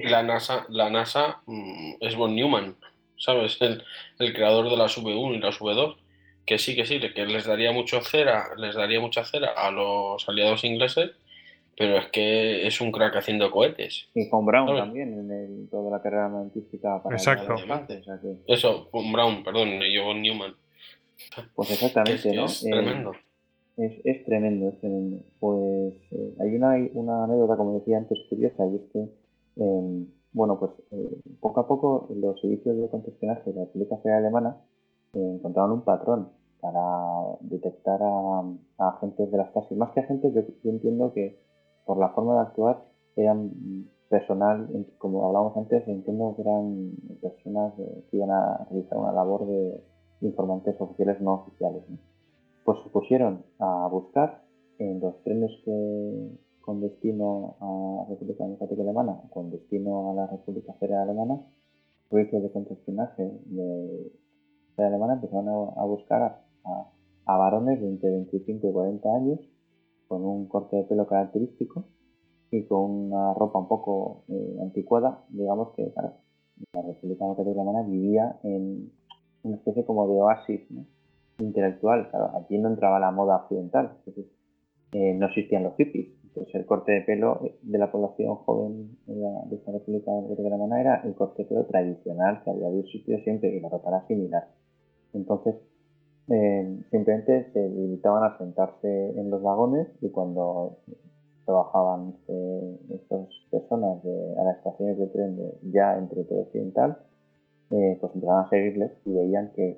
La 0.04 0.24
NASA, 0.24 0.66
la 0.70 0.90
NASA 0.90 1.42
mm, 1.46 1.96
es 2.02 2.16
von 2.16 2.36
Neumann, 2.36 2.76
¿sabes? 3.18 3.58
El, 3.62 3.84
el 4.20 4.34
creador 4.34 4.70
de 4.70 4.78
las 4.78 4.98
V1 4.98 5.36
y 5.36 5.40
las 5.40 5.60
V2 5.60 5.96
que 6.48 6.58
sí, 6.58 6.76
que 6.76 6.86
sí, 6.86 7.00
que 7.14 7.26
les 7.26 7.46
daría 7.46 7.74
mucho 7.74 8.02
cera, 8.02 8.56
les 8.56 8.74
daría 8.74 9.02
mucha 9.02 9.26
cera 9.26 9.52
a 9.52 9.70
los 9.70 10.28
aliados 10.30 10.64
ingleses, 10.64 11.12
pero 11.78 11.98
es 11.98 12.08
que 12.08 12.66
es 12.66 12.80
un 12.80 12.94
crack 12.94 13.18
haciendo 13.18 13.52
cohetes. 13.52 14.08
Y 14.16 14.30
con 14.30 14.46
Brown 14.46 14.78
también, 14.78 15.30
en 15.30 15.68
toda 15.70 15.92
la 15.92 16.02
carrera 16.02 16.30
científica. 16.30 17.04
Para 17.04 17.18
Exacto. 17.18 17.56
Eso, 18.48 18.90
con 18.90 19.12
Brown, 19.12 19.44
perdón, 19.44 19.82
yo 19.94 20.06
con 20.06 20.22
Newman. 20.22 20.56
Pues 21.54 21.72
exactamente, 21.72 22.34
¿no? 22.34 22.46
Es 22.46 22.62
tremendo. 22.62 23.12
Eh, 23.76 24.02
es, 24.06 24.26
tremendo, 24.26 24.70
es 24.70 24.80
tremendo. 24.80 25.24
Pues 25.40 25.96
eh, 26.12 26.34
hay 26.40 26.56
una, 26.56 26.78
una 26.94 27.26
anécdota, 27.26 27.58
como 27.58 27.78
decía 27.78 27.98
antes, 27.98 28.20
curiosa, 28.30 28.66
y 28.68 28.76
es 28.78 28.82
que, 28.94 29.00
em, 29.64 30.08
bueno, 30.32 30.58
pues 30.58 30.72
eh, 30.92 31.18
poco 31.42 31.60
a 31.60 31.68
poco 31.68 32.10
los 32.16 32.40
servicios 32.40 32.78
de 32.78 32.90
contraespionaje 32.90 33.52
de 33.52 33.54
la 33.54 33.66
República 33.66 33.98
Federal 33.98 34.24
Alemana 34.24 34.58
encontraron 35.14 35.72
un 35.72 35.82
patrón. 35.82 36.30
para 36.60 37.38
detectar 37.42 38.00
a, 38.02 38.44
agentes 38.78 39.32
de 39.32 39.38
las 39.38 39.50
Stasi. 39.50 39.76
Más 39.76 39.92
que 39.92 40.00
agentes, 40.02 40.34
yo, 40.34 40.72
entiendo 40.72 41.14
que 41.14 41.40
por 41.86 41.98
la 41.98 42.10
forma 42.10 42.34
de 42.36 42.42
actuar 42.42 42.84
eran 43.16 43.52
personal, 44.10 44.68
como 44.98 45.26
hablábamos 45.28 45.56
antes, 45.58 45.88
entiendo 45.88 46.34
que 46.36 46.42
eran 46.42 46.92
personas 47.22 47.74
que 48.10 48.18
iban 48.18 48.32
a 48.32 48.66
realizar 48.70 48.98
una 48.98 49.12
labor 49.12 49.46
de 49.48 49.84
informantes 50.22 50.76
oficiales 50.80 51.22
no 51.22 51.36
oficiales. 51.36 51.84
Pues 52.66 52.80
se 52.84 52.90
pusieron 52.90 53.44
a 53.60 53.88
buscar 53.88 54.44
en 54.80 55.00
los 55.00 55.22
trenes 55.24 55.52
que 55.64 56.38
con 56.62 56.82
destino 56.82 57.56
a 57.62 58.04
la 58.04 58.10
República 58.10 58.44
Democrática 58.44 58.82
Alemana, 58.82 59.22
con 59.30 59.50
destino 59.52 60.12
a 60.12 60.14
la 60.14 60.28
República 60.28 60.74
Federal 60.74 61.04
Alemana, 61.04 61.42
proyectos 62.10 62.44
de 62.44 62.52
contraespionaje 62.52 63.32
de 63.46 64.12
Federal 64.78 64.94
Alemana 64.94 65.14
empezaron 65.16 65.48
a, 65.76 65.84
buscar 65.86 66.40
a, 67.26 67.38
varones 67.38 67.82
de 67.82 67.88
entre 67.88 68.12
25 68.12 68.70
y 68.70 68.72
40 68.72 69.16
años 69.16 69.40
con 70.08 70.24
un 70.24 70.48
corte 70.48 70.78
de 70.78 70.84
pelo 70.84 71.08
característico 71.08 71.86
y 72.52 72.64
con 72.66 72.92
una 72.92 73.34
ropa 73.34 73.60
un 73.60 73.68
poco 73.68 74.24
eh, 74.30 74.58
anticuada, 74.62 75.26
digamos 75.30 75.74
que 75.76 75.92
la 75.96 76.82
República 76.82 77.26
Democrática 77.26 77.60
Alemana 77.60 77.88
vivía 77.88 78.40
en 78.44 78.92
una 79.44 79.56
especie 79.58 79.84
como 79.84 80.08
de 80.08 80.22
oasis 80.22 80.62
intelectual. 81.40 82.10
Claro, 82.12 82.32
allí 82.38 82.60
no 82.60 82.70
entraba 82.70 83.00
la 83.00 83.12
moda 83.12 83.38
occidental, 83.38 83.98
eh, 84.94 85.14
no 85.16 85.26
existían 85.26 85.64
los 85.64 85.76
hippies, 85.76 86.14
pues 86.36 86.54
el 86.54 86.68
corte 86.68 86.92
de 86.92 87.02
pelo 87.02 87.42
de 87.64 87.78
la 87.80 87.92
población 87.92 88.36
joven 88.36 88.98
de, 89.08 89.56
esta 89.56 89.72
República 89.72 90.12
de 90.12 90.48
Alemana 90.48 90.80
era 90.80 91.02
el 91.04 91.16
corte 91.16 91.44
de 91.44 91.50
pelo 91.50 91.66
tradicional 91.66 92.44
que 92.44 92.52
había 92.52 92.70
existido 92.80 93.18
siempre 93.24 93.56
y 93.56 93.60
la 93.60 93.70
ropa 93.70 93.90
era 93.90 94.08
similar. 94.08 94.48
Entonces, 95.14 95.56
eh, 96.30 96.84
simplemente 96.92 97.52
se 97.54 97.70
limitaban 97.70 98.24
a 98.24 98.38
sentarse 98.38 99.20
en 99.20 99.30
los 99.30 99.42
vagones 99.42 99.88
y 100.02 100.10
cuando 100.10 100.78
trabajaban 101.46 102.16
eh, 102.28 102.80
estas 102.94 103.30
personas 103.50 104.00
a 104.38 104.44
las 104.44 104.58
estaciones 104.58 104.98
de 104.98 105.08
tren 105.08 105.40
ya 105.72 105.98
entre 105.98 106.26
todo 106.26 106.42
occidental, 106.42 106.98
eh, 107.72 107.98
pues 108.00 108.14
empezaban 108.14 108.46
a 108.46 108.50
seguirles 108.50 108.92
y 109.06 109.14
veían 109.14 109.52
que, 109.54 109.78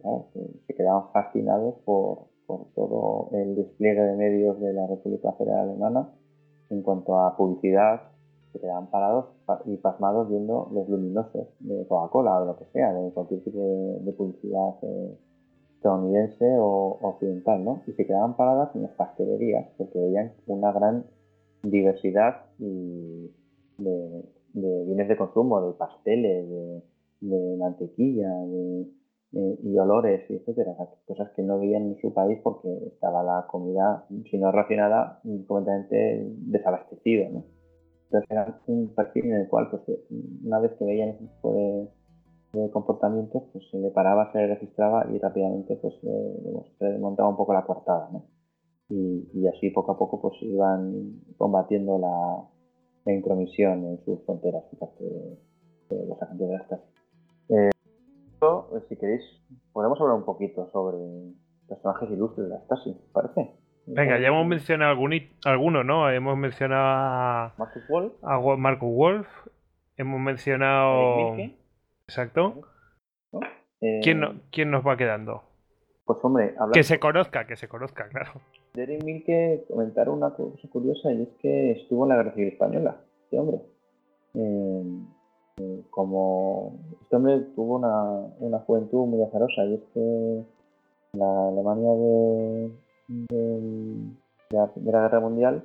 se 0.68 0.74
quedaban 0.74 1.12
fascinados 1.12 1.76
por, 1.86 2.28
por 2.48 2.66
todo 2.76 3.30
el 3.34 3.56
despliegue 3.56 4.02
de 4.02 4.16
medios 4.16 4.60
de 4.60 4.74
la 4.74 4.88
República 4.88 5.32
Federal 5.34 5.70
Alemana 5.70 6.10
en 6.70 6.82
cuanto 6.82 7.20
a 7.20 7.36
publicidad, 7.36 8.02
se 8.52 8.60
quedaban 8.60 8.90
parados 8.90 9.26
y 9.66 9.78
pasmados 9.78 10.30
viendo 10.30 10.70
los 10.74 10.90
luminosos 10.90 11.48
de 11.60 11.86
Coca-Cola 11.88 12.42
o 12.42 12.46
lo 12.46 12.58
que 12.58 12.66
sea, 12.74 12.94
de 12.94 13.12
cualquier 13.12 13.44
tipo 13.44 13.60
de, 13.60 14.12
publicidad 14.14 14.76
eh, 14.82 15.18
estadounidense 15.76 16.58
o 16.60 17.00
occidental, 17.02 17.64
¿no? 17.64 17.82
Y 17.88 17.94
se 17.94 18.06
quedaban 18.06 18.36
paradas 18.36 18.76
en 18.76 18.84
las 18.84 18.92
pastelerías 18.94 19.70
porque 19.78 20.00
veían 20.00 20.34
una 20.48 20.72
gran 20.72 21.06
diversidad 21.64 22.46
de, 22.58 23.30
bienes 24.54 25.08
de 25.08 25.18
consumo, 25.18 25.62
de 25.62 25.74
pasteles, 25.74 26.50
de, 27.22 27.58
mantequilla, 27.58 28.30
de, 28.46 28.88
y 29.32 29.78
olores, 29.78 30.30
y 30.30 30.38
etcétera, 30.38 30.76
cosas 31.06 31.30
que 31.36 31.44
no 31.44 31.60
veían 31.60 31.84
en 31.84 31.98
su 32.02 32.14
país 32.14 32.40
porque 32.44 32.68
estaba 32.88 33.22
la 33.24 33.46
comida, 33.48 34.06
si 34.30 34.38
no 34.38 34.52
racionada, 34.52 35.22
completamente 35.48 36.26
desabastecido, 36.38 37.30
¿no? 37.30 37.59
Entonces 38.10 38.32
era 38.32 38.60
un 38.66 38.88
perfil 38.96 39.26
en 39.26 39.34
el 39.42 39.48
cual, 39.48 39.70
pues, 39.70 39.84
una 40.44 40.60
vez 40.60 40.72
que 40.80 40.86
veían 40.86 41.10
ese 41.10 41.26
tipo 41.26 41.54
de, 41.54 41.88
comportamientos, 42.72 43.44
pues 43.54 43.64
se 43.70 43.78
le 43.78 43.92
paraba, 43.92 44.32
se 44.32 44.40
le 44.40 44.48
registraba 44.48 45.06
y 45.14 45.20
rápidamente, 45.20 45.76
pues, 45.76 45.94
se 46.02 46.86
desmontaba 46.86 47.30
un 47.30 47.38
poco 47.38 47.54
la 47.54 47.64
cortada, 47.64 48.10
¿no? 48.12 48.26
Y, 48.90 49.46
así 49.48 49.70
poco 49.70 49.92
a 49.92 50.00
poco, 50.00 50.20
pues, 50.20 50.34
iban 50.42 51.22
combatiendo 51.38 52.00
la, 52.00 53.14
intromisión 53.14 53.86
en 53.86 54.04
sus 54.06 54.24
fronteras 54.24 54.64
parte 54.80 55.04
de, 55.04 56.06
los 56.08 56.22
agentes 56.22 56.48
de 56.48 56.58
las 56.58 56.68
si 58.88 58.96
queréis, 58.98 59.24
podemos 59.74 60.00
hablar 60.00 60.18
un 60.18 60.26
poquito 60.26 60.70
sobre 60.72 60.98
personajes 61.68 62.10
ilustres 62.12 62.50
de 62.50 62.54
la 62.54 62.62
Stasi, 62.62 62.96
¿parece? 63.12 63.59
Venga, 63.92 64.20
ya 64.20 64.28
hemos 64.28 64.46
mencionado 64.46 64.98
alguno, 65.46 65.84
¿no? 65.84 66.10
Hemos 66.10 66.38
mencionado 66.38 66.86
a 66.86 67.54
Marcus 67.58 67.88
Wolf, 67.90 68.14
a 68.24 68.40
Marcus 68.58 68.96
Wolf 68.96 69.28
hemos 69.98 70.20
mencionado... 70.20 71.36
Exacto. 72.08 72.62
¿Quién, 74.02 74.24
eh, 74.24 74.42
¿Quién 74.52 74.72
nos 74.72 74.86
va 74.86 74.98
quedando? 74.98 75.44
Pues 76.06 76.18
hombre, 76.24 76.56
que 76.74 76.84
se 76.84 77.00
conozca, 77.00 77.46
que 77.46 77.56
se 77.56 77.68
conozca, 77.68 78.08
claro. 78.10 78.42
Eric 78.74 79.04
Milke 79.04 79.66
comentar 79.68 80.10
una 80.10 80.32
cosa 80.32 80.68
curiosa 80.70 81.12
y 81.12 81.22
es 81.22 81.30
que 81.40 81.72
estuvo 81.72 82.06
en 82.06 82.10
la 82.10 82.16
Guerra 82.16 82.34
Civil 82.34 82.48
Española, 82.54 82.98
este 83.24 83.38
hombre. 83.38 83.60
Eh, 84.34 85.84
como 85.92 86.80
este 87.02 87.16
hombre 87.16 87.40
tuvo 87.56 87.78
una, 87.78 88.60
juventud 88.60 89.06
muy 89.06 89.24
azarosa 89.24 89.66
y 89.66 89.76
es 89.76 89.82
que 89.94 90.44
la 91.14 91.48
Alemania 91.50 91.90
de, 91.90 92.72
la 94.50 94.68
Primera 94.74 95.02
Guerra 95.02 95.20
Mundial, 95.20 95.64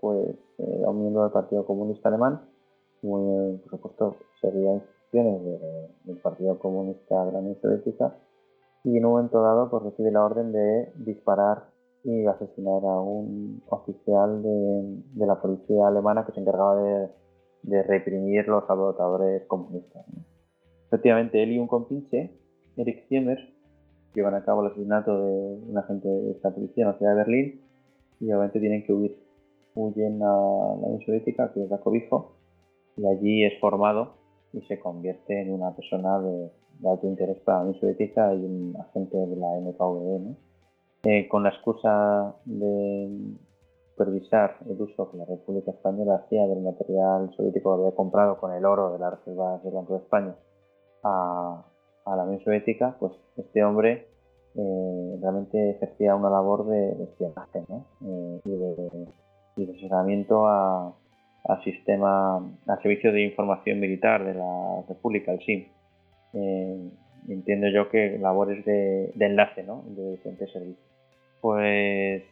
pues 0.00 0.36
eh, 0.58 0.76
era 0.78 0.90
un 0.90 1.00
miembro 1.00 1.22
del 1.22 1.32
Partido 1.32 1.64
Comunista 1.64 2.08
Alemán, 2.08 2.42
muy, 3.02 3.58
por 3.58 3.70
supuesto 3.70 4.16
seguía 4.40 4.74
instrucciones 4.74 5.42
del 6.04 6.16
Partido 6.18 6.58
Comunista 6.58 7.24
de 7.24 7.32
la 7.32 7.38
Unión 7.38 7.58
Soviética 7.60 8.16
y 8.84 8.96
en 8.96 9.04
un 9.04 9.12
momento 9.12 9.42
dado 9.42 9.70
pues 9.70 9.82
recibe 9.82 10.10
la 10.10 10.24
orden 10.24 10.52
de 10.52 10.92
disparar 10.96 11.70
y 12.04 12.26
asesinar 12.26 12.84
a 12.84 13.00
un 13.00 13.62
oficial 13.68 14.42
de 14.42 15.26
la 15.26 15.40
policía 15.40 15.86
alemana 15.86 16.24
que 16.26 16.32
se 16.32 16.40
encargaba 16.40 16.76
de 16.76 17.08
de 17.62 17.82
reprimir 17.82 18.46
los 18.48 18.66
sabotadores 18.66 19.44
comunistas. 19.46 20.04
Efectivamente, 20.88 21.42
él 21.42 21.52
y 21.52 21.58
un 21.58 21.68
compinche, 21.68 22.32
Eric 22.76 23.06
Ziemer, 23.08 23.51
llevan 24.14 24.34
a 24.34 24.44
cabo 24.44 24.62
el 24.62 24.72
asesinato 24.72 25.24
de 25.24 25.58
un 25.68 25.78
agente 25.78 26.08
de 26.08 26.32
esta 26.32 26.50
policía 26.50 26.84
en 26.84 26.90
la 26.90 26.98
ciudad 26.98 27.12
de 27.12 27.18
Berlín 27.18 27.60
y 28.20 28.26
obviamente 28.26 28.60
tienen 28.60 28.84
que 28.84 28.92
huir. 28.92 29.18
Huyen 29.74 30.22
a 30.22 30.26
la 30.26 30.86
Unión 30.86 31.00
Soviética, 31.04 31.52
que 31.52 31.64
es 31.64 31.70
la 31.70 31.78
cobijo, 31.78 32.36
y 32.96 33.06
allí 33.06 33.44
es 33.44 33.58
formado 33.58 34.14
y 34.52 34.60
se 34.62 34.78
convierte 34.78 35.40
en 35.40 35.52
una 35.52 35.74
persona 35.74 36.20
de, 36.20 36.50
alto 36.84 37.06
interés 37.06 37.38
para 37.40 37.58
la 37.58 37.64
Unión 37.64 37.80
Soviética 37.80 38.34
y 38.34 38.44
un 38.44 38.76
agente 38.78 39.16
de 39.16 39.36
la 39.36 39.58
NKVD. 39.60 40.36
Eh, 41.04 41.26
con 41.28 41.42
la 41.42 41.48
excusa 41.48 42.36
de 42.44 43.08
supervisar 43.90 44.56
el 44.68 44.80
uso 44.80 45.10
que 45.10 45.16
la 45.16 45.24
República 45.24 45.72
Española 45.72 46.22
hacía 46.24 46.46
del 46.46 46.60
material 46.60 47.32
soviético 47.36 47.74
que 47.74 47.82
había 47.82 47.96
comprado 47.96 48.38
con 48.38 48.52
el 48.52 48.64
oro 48.64 48.92
de 48.92 48.98
las 49.00 49.18
reservas 49.18 49.62
del 49.64 49.74
Banco 49.74 49.94
de 49.94 49.98
España 49.98 50.36
a, 51.02 51.64
la 52.06 52.24
Unión 52.24 52.42
Soviética, 52.44 52.96
pues 52.98 53.12
este 53.36 53.64
hombre 53.64 54.06
eh, 54.54 55.18
realmente 55.20 55.70
ejercía 55.70 56.14
una 56.14 56.30
labor 56.30 56.66
de, 56.66 57.04
espionaje 57.04 57.64
eh, 58.04 58.40
y, 58.44 59.64
de, 59.64 59.72
asesoramiento 59.72 60.46
al 60.46 61.62
sistema, 61.64 62.36
al 62.36 62.82
servicio 62.82 63.12
de 63.12 63.22
información 63.22 63.80
militar 63.80 64.24
de 64.24 64.34
la 64.34 64.82
República, 64.88 65.32
el 65.32 65.40
SIM. 65.40 65.66
Eh, 66.34 66.90
entiendo 67.28 67.68
yo 67.68 67.88
que 67.88 68.18
labores 68.18 68.64
de, 68.64 69.12
de 69.14 69.26
enlace 69.26 69.62
¿no? 69.62 69.84
de 69.86 70.12
diferentes 70.12 70.50
servicios. 70.52 70.86
Pues 71.40 72.22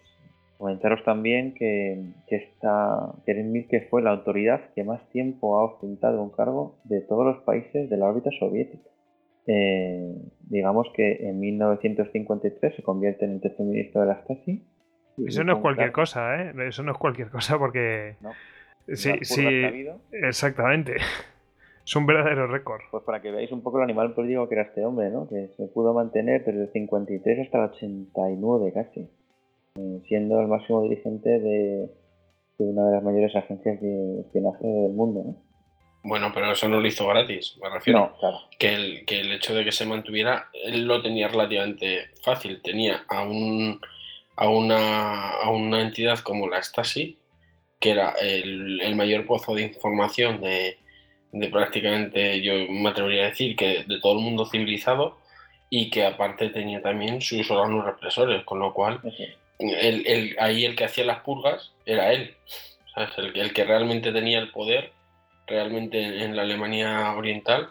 Comentaros 0.60 1.02
también 1.04 1.54
que, 1.54 2.04
que 2.26 2.36
esta 2.36 3.14
que 3.24 3.86
fue 3.88 4.02
la 4.02 4.10
autoridad 4.10 4.60
que 4.74 4.84
más 4.84 5.00
tiempo 5.08 5.56
ha 5.56 5.64
ostentado 5.64 6.22
un 6.22 6.28
cargo 6.28 6.74
de 6.84 7.00
todos 7.00 7.24
los 7.24 7.42
países 7.44 7.88
de 7.88 7.96
la 7.96 8.04
órbita 8.04 8.28
soviética. 8.38 8.90
Eh, 9.52 10.14
digamos 10.48 10.86
que 10.94 11.28
en 11.28 11.40
1953 11.40 12.76
se 12.76 12.82
convierte 12.84 13.24
en 13.24 13.32
el 13.32 13.40
tercer 13.40 13.66
ministro 13.66 14.02
de 14.02 14.06
la 14.06 14.22
Stasi. 14.22 14.64
Eso 15.26 15.42
no 15.42 15.54
es 15.54 15.58
cualquier 15.58 15.90
cosa, 15.90 16.40
¿eh? 16.40 16.52
Eso 16.68 16.84
no 16.84 16.92
es 16.92 16.98
cualquier 16.98 17.30
cosa 17.30 17.58
porque... 17.58 18.14
Sí, 18.86 19.12
sí, 19.22 19.46
exactamente. 20.12 20.96
Es 21.82 21.96
un 21.96 22.06
verdadero 22.06 22.46
récord. 22.46 22.82
Pues 22.92 23.02
para 23.02 23.20
que 23.20 23.32
veáis 23.32 23.50
un 23.50 23.62
poco 23.62 23.78
el 23.78 23.84
animal 23.84 24.14
político 24.14 24.48
que 24.48 24.54
era 24.54 24.64
este 24.64 24.84
hombre, 24.84 25.10
¿no? 25.10 25.26
Que 25.28 25.48
se 25.56 25.66
pudo 25.66 25.92
mantener 25.92 26.44
desde 26.44 26.64
el 26.64 26.72
53 26.72 27.40
hasta 27.40 27.58
el 27.58 27.64
89 27.64 28.72
casi. 28.72 29.08
Eh, 29.74 30.00
siendo 30.06 30.40
el 30.40 30.46
máximo 30.46 30.82
dirigente 30.82 31.40
de, 31.40 31.90
una 32.58 32.86
de 32.86 32.92
las 32.92 33.02
mayores 33.02 33.34
agencias 33.34 33.80
de 33.80 34.20
espionaje 34.20 34.64
del 34.64 34.92
mundo. 34.92 35.34
Bueno, 36.02 36.32
pero 36.32 36.52
eso 36.52 36.68
no 36.68 36.80
lo 36.80 36.86
hizo 36.86 37.06
gratis, 37.06 37.56
me 37.62 37.68
refiero. 37.68 38.16
que, 38.58 38.74
el, 38.74 39.04
que 39.04 39.20
el 39.20 39.32
hecho 39.32 39.54
de 39.54 39.64
que 39.64 39.72
se 39.72 39.84
mantuviera, 39.84 40.48
él 40.52 40.86
lo 40.86 41.02
tenía 41.02 41.28
relativamente 41.28 42.10
fácil. 42.22 42.60
Tenía 42.62 43.04
a, 43.08 43.22
un, 43.22 43.80
a, 44.36 44.48
una, 44.48 45.30
a 45.30 45.50
una 45.50 45.82
entidad 45.82 46.18
como 46.20 46.48
la 46.48 46.62
Stasi, 46.62 47.18
que 47.78 47.90
era 47.90 48.10
el, 48.20 48.80
el 48.80 48.96
mayor 48.96 49.26
pozo 49.26 49.54
de 49.54 49.62
información 49.62 50.40
de, 50.40 50.78
de 51.32 51.48
prácticamente, 51.48 52.40
yo 52.40 52.54
me 52.70 52.88
atrevería 52.90 53.24
a 53.24 53.30
decir, 53.30 53.54
que 53.54 53.84
de 53.84 54.00
todo 54.00 54.14
el 54.14 54.24
mundo 54.24 54.46
civilizado, 54.46 55.18
y 55.68 55.90
que 55.90 56.04
aparte 56.04 56.48
tenía 56.48 56.82
también 56.82 57.20
sus 57.20 57.50
órganos 57.50 57.84
represores, 57.84 58.42
con 58.44 58.58
lo 58.58 58.74
cual 58.74 59.00
el, 59.58 60.06
el, 60.06 60.36
ahí 60.40 60.64
el 60.64 60.74
que 60.74 60.84
hacía 60.84 61.04
las 61.04 61.20
purgas 61.20 61.72
era 61.86 62.12
él, 62.12 62.34
El, 63.16 63.36
el, 63.36 63.52
que 63.52 63.64
realmente 63.64 64.10
tenía 64.12 64.40
el 64.40 64.50
poder, 64.50 64.92
realmente 65.50 66.24
en, 66.24 66.36
la 66.36 66.42
Alemania 66.42 67.14
Oriental, 67.16 67.70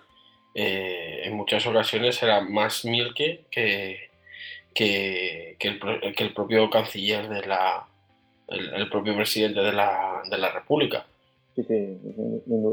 eh, 0.53 1.21
en 1.23 1.35
muchas 1.35 1.65
ocasiones 1.65 2.21
era 2.21 2.41
más 2.41 2.85
Mielke 2.85 3.45
que, 3.49 3.97
que, 4.73 5.55
que, 5.57 5.67
el, 5.67 6.15
que 6.15 6.23
el 6.23 6.33
propio 6.33 6.69
canciller 6.69 7.29
de 7.29 7.47
la, 7.47 7.87
el, 8.49 8.89
propio 8.89 9.15
presidente 9.15 9.61
de 9.61 9.71
la, 9.71 10.21
de 10.29 10.37
la 10.37 10.51
República. 10.51 11.05
Sí, 11.55 11.63
sí, 11.63 11.97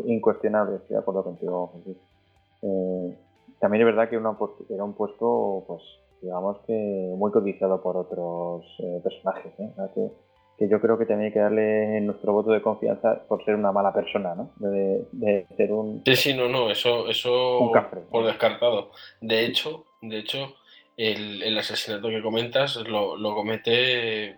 incuestionable, 0.07 0.77
estoy 0.77 0.95
de 0.95 1.01
acuerdo 1.01 1.25
contigo, 1.25 1.73
eh, 2.63 3.17
también 3.61 3.83
es 3.83 3.87
verdad 3.87 4.09
que 4.09 4.17
era 4.17 4.85
un 4.85 4.95
puesto, 4.95 5.65
pues, 5.67 5.83
digamos 6.21 6.59
que 6.67 6.73
muy 7.17 7.31
codiciado 7.31 7.81
por 7.83 7.97
otros 7.97 8.65
eh, 8.81 9.01
personajes, 9.03 9.53
¿eh? 9.59 9.71
Que, 10.59 10.69
yo 10.69 10.81
creo 10.81 10.99
que 10.99 11.07
también 11.07 11.29
hay 11.29 11.33
que 11.33 11.41
darle 11.41 12.01
nuestro 12.01 12.33
voto 12.33 12.51
de 12.51 12.63
confianza 12.63 13.23
por 13.29 13.45
ser 13.45 13.55
una 13.55 13.73
mala 13.73 13.93
persona, 13.93 14.35
¿no? 14.35 14.53
De, 14.57 15.47
ser 15.57 15.73
un... 15.73 16.03
Sí, 16.05 16.17
sí, 16.17 16.35
no, 16.35 16.49
no, 16.49 16.71
eso, 16.71 17.09
eso 17.09 17.71
por 18.11 18.27
descartado. 18.27 18.91
De 19.21 19.45
hecho, 19.45 19.85
de 20.03 20.19
hecho, 20.19 20.55
el, 20.97 21.43
el 21.43 21.59
asesinato 21.59 22.09
que 22.09 22.23
comentas 22.23 22.77
lo, 22.77 23.17
lo 23.17 23.35
comete 23.35 24.37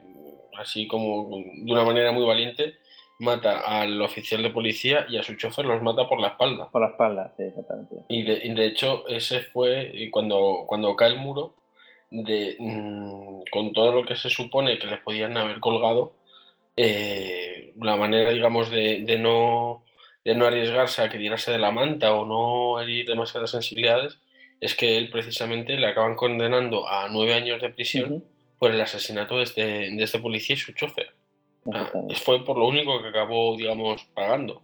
así 0.58 0.86
como 0.88 1.28
de 1.30 1.72
una 1.72 1.84
manera 1.84 2.12
muy 2.12 2.26
valiente 2.26 2.74
mata 3.18 3.60
al 3.60 4.00
oficial 4.00 4.42
de 4.42 4.50
policía 4.50 5.06
y 5.08 5.18
a 5.18 5.22
su 5.22 5.34
chofer 5.34 5.64
los 5.64 5.82
mata 5.82 6.08
por 6.08 6.20
la 6.20 6.28
espalda. 6.28 6.68
Por 6.70 6.82
la 6.82 6.88
espalda, 6.88 7.34
sí, 7.36 7.44
exactamente. 7.44 7.96
Y 8.08 8.22
de, 8.22 8.54
de 8.54 8.66
hecho, 8.66 9.06
ese 9.08 9.40
fue 9.40 9.92
cuando, 10.10 10.64
cuando 10.66 10.94
cae 10.94 11.10
el 11.10 11.18
muro, 11.18 11.54
de, 12.10 12.56
mm, 12.58 13.42
con 13.50 13.72
todo 13.72 13.92
lo 13.92 14.04
que 14.04 14.16
se 14.16 14.30
supone 14.30 14.78
que 14.78 14.86
les 14.86 15.00
podían 15.00 15.36
haber 15.36 15.60
colgado, 15.60 16.14
eh, 16.76 17.72
la 17.80 17.96
manera, 17.96 18.30
digamos, 18.30 18.70
de, 18.70 19.04
de, 19.04 19.18
no, 19.18 19.84
de 20.24 20.34
no 20.34 20.46
arriesgarse 20.46 21.02
a 21.02 21.08
que 21.08 21.18
tirase 21.18 21.50
de 21.50 21.58
la 21.58 21.70
manta 21.70 22.14
o 22.14 22.24
no 22.24 22.80
herir 22.80 23.06
demasiadas 23.06 23.50
sensibilidades, 23.50 24.18
es 24.60 24.74
que 24.74 24.96
él 24.96 25.10
precisamente 25.10 25.76
le 25.76 25.86
acaban 25.86 26.16
condenando 26.16 26.88
a 26.88 27.08
nueve 27.08 27.34
años 27.34 27.60
de 27.60 27.70
prisión 27.70 28.24
por 28.58 28.72
el 28.72 28.80
asesinato 28.80 29.36
de 29.36 29.44
este, 29.44 29.62
de 29.62 30.02
este 30.02 30.18
policía 30.18 30.54
y 30.54 30.58
su 30.58 30.72
chofer. 30.72 31.14
Ah, 31.72 31.90
fue 32.24 32.44
por 32.44 32.56
lo 32.56 32.66
único 32.66 33.00
que 33.02 33.08
acabó, 33.08 33.56
digamos, 33.56 34.04
pagando. 34.14 34.62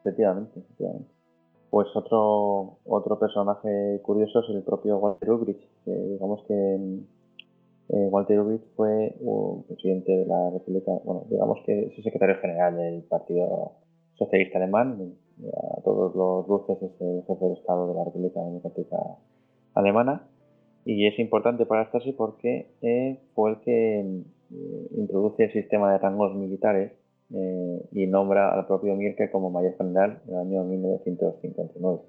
Efectivamente, 0.00 0.60
efectivamente. 0.60 1.15
Pues 1.70 1.88
otro, 1.94 2.78
otro 2.84 3.18
personaje 3.18 4.00
curioso 4.02 4.40
es 4.40 4.50
el 4.50 4.62
propio 4.62 4.98
Walter 4.98 5.30
Ulbricht, 5.30 5.62
digamos 5.84 6.42
que 6.46 6.74
eh, 7.88 8.08
Walter 8.10 8.40
Ulbricht 8.40 8.64
fue 8.76 9.14
un 9.20 9.64
presidente 9.64 10.12
de 10.12 10.26
la 10.26 10.50
República, 10.50 10.92
bueno, 11.04 11.24
digamos 11.28 11.58
que 11.66 11.86
es 11.86 11.98
el 11.98 12.04
secretario 12.04 12.36
general 12.40 12.76
del 12.76 13.02
Partido 13.02 13.72
Socialista 14.14 14.58
Alemán, 14.58 15.14
a 15.44 15.80
todos 15.82 16.14
los 16.14 16.48
luces 16.48 16.82
es 16.82 17.00
el 17.00 17.24
jefe 17.26 17.44
de 17.44 17.54
Estado 17.54 17.88
de 17.88 17.94
la 17.94 18.04
República 18.04 18.40
Democrática 18.40 18.96
Alemana, 19.74 20.26
y 20.84 21.06
es 21.06 21.18
importante 21.18 21.66
para 21.66 21.86
Stasi 21.88 22.12
porque 22.12 22.70
eh, 22.80 23.20
fue 23.34 23.50
el 23.50 23.60
que 23.60 24.00
eh, 24.00 24.88
introduce 24.96 25.44
el 25.44 25.52
sistema 25.52 25.92
de 25.92 25.98
rangos 25.98 26.34
militares 26.34 26.92
eh, 27.34 27.88
y 27.92 28.06
nombra 28.06 28.52
al 28.52 28.66
propio 28.66 28.94
Mirke 28.94 29.30
como 29.30 29.50
mayor 29.50 29.76
general 29.76 30.20
en 30.26 30.34
el 30.34 30.40
año 30.40 30.64
1959. 30.64 32.00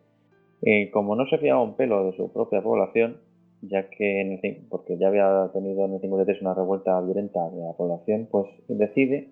Eh, 0.64 0.89
como 0.91 1.15
no 1.15 1.27
se 1.27 1.38
fiaba 1.38 1.61
un 1.61 1.76
pelo 1.76 2.06
de 2.06 2.18
su 2.18 2.31
propia 2.31 2.61
población, 2.61 3.18
ya 3.61 3.89
que 3.89 4.22
en 4.22 4.39
el, 4.41 4.68
porque 4.69 4.98
ya 4.98 5.07
había 5.07 5.49
tenido 5.53 5.85
en 5.85 5.94
el 5.94 6.02
53 6.02 6.41
una 6.41 6.53
revuelta 6.53 6.99
violenta 7.02 7.49
de 7.49 7.61
la 7.61 7.73
población, 7.73 8.27
pues 8.30 8.48
decide 8.68 9.30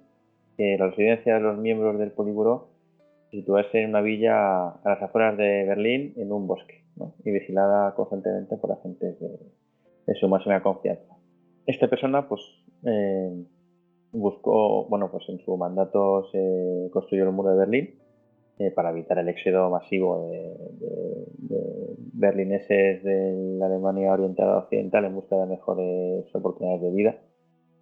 que 0.57 0.77
la 0.77 0.87
residencia 0.87 1.35
de 1.35 1.41
los 1.41 1.57
miembros 1.57 1.99
del 1.99 2.11
Poliburo 2.11 2.69
situarse 3.31 3.81
en 3.81 3.89
una 3.89 4.01
villa 4.01 4.69
a 4.69 4.81
las 4.83 5.01
afueras 5.01 5.37
de 5.37 5.65
Berlín 5.65 6.13
en 6.17 6.31
un 6.31 6.47
bosque 6.47 6.83
y 7.23 7.31
vigilada 7.31 7.93
constantemente 7.93 8.55
por 8.57 8.71
agentes 8.71 9.19
de, 9.19 9.39
de 10.07 10.15
su 10.15 10.29
máxima 10.29 10.61
confianza. 10.63 11.15
Esta 11.65 11.87
persona 11.87 12.27
pues 12.27 12.41
eh, 12.85 13.45
buscó, 14.15 14.85
bueno, 14.85 15.09
pues 15.11 15.27
en 15.29 15.39
su 15.39 15.57
mandato 15.57 16.27
se 16.31 16.89
construyó 16.91 17.25
el 17.25 17.31
muro 17.31 17.51
de 17.51 17.57
Berlín 17.57 17.95
eh, 18.57 18.71
para 18.71 18.91
evitar 18.91 19.17
el 19.19 19.29
éxodo 19.29 19.69
masivo 19.69 20.29
de, 20.29 20.55
berlineses 22.13 23.03
de 23.03 23.57
la 23.59 23.65
Alemania 23.65 24.13
orientada 24.13 24.59
occidental 24.59 25.05
en 25.05 25.15
busca 25.15 25.35
de 25.35 25.45
mejores 25.45 26.33
oportunidades 26.33 26.81
de 26.81 26.91
vida. 26.91 27.17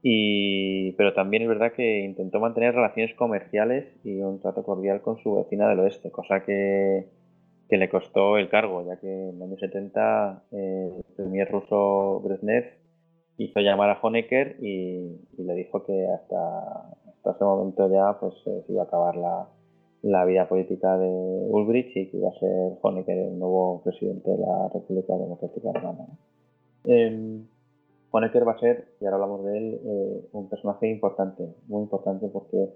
Y, 0.01 0.91
pero 0.93 1.14
también 1.14 1.43
es 1.43 1.49
verdad 1.49 1.73
que 1.73 1.99
intentó 2.01 2.39
mantener 2.39 2.73
relaciones 2.73 3.15
comerciales 3.15 3.85
y 4.03 4.19
un 4.19 4.41
trato 4.41 4.64
cordial 4.64 5.01
con 5.01 5.18
su 5.18 5.35
vecina 5.35 5.69
del 5.69 5.80
oeste, 5.80 6.11
cosa 6.11 6.43
que, 6.43 7.07
que 7.69 7.77
le 7.77 7.88
costó 7.88 8.38
el 8.38 8.49
cargo, 8.49 8.85
ya 8.85 8.99
que 8.99 9.30
en 9.30 9.39
los 9.39 9.47
años 9.47 9.60
70 9.60 10.43
eh, 10.51 10.91
el 10.97 11.15
premier 11.15 11.49
ruso 11.49 12.19
Brezhnev 12.22 12.82
hizo 13.38 13.60
llamar 13.60 13.89
a 13.89 13.99
Honecker 14.01 14.57
y, 14.61 15.19
le 15.38 15.55
dijo 15.55 15.84
que 15.84 16.07
hasta, 16.07 16.89
hasta, 17.07 17.31
ese 17.31 17.43
momento 17.43 17.89
ya 17.91 18.18
pues 18.19 18.34
eh, 18.45 18.64
se 18.65 18.73
iba 18.73 18.84
a 18.84 18.85
acabar 18.85 19.15
la, 19.15 19.47
la, 20.03 20.26
vida 20.26 20.47
política 20.47 20.97
de 20.97 21.07
Ulbricht 21.07 21.95
y 21.95 22.10
que 22.10 22.18
iba 22.18 22.30
a 22.30 22.39
ser 22.39 22.77
Honecker 22.81 23.18
el 23.18 23.39
nuevo 23.39 23.81
presidente 23.84 24.30
de 24.30 24.38
la 24.38 24.69
República 24.73 25.18
Democrática 25.18 25.69
Alemana. 25.69 26.07
Eh, 26.85 27.41
Honecker 28.11 28.47
va 28.47 28.51
a 28.51 28.60
ser, 28.60 28.89
y 29.01 29.05
ahora 29.05 29.15
hablamos 29.15 29.45
de 29.45 29.57
él, 29.57 29.81
eh, 29.84 30.27
un 30.34 30.47
personaje 30.47 30.88
importante, 30.88 31.47
muy 31.68 31.81
importante 31.81 32.27
porque, 32.27 32.69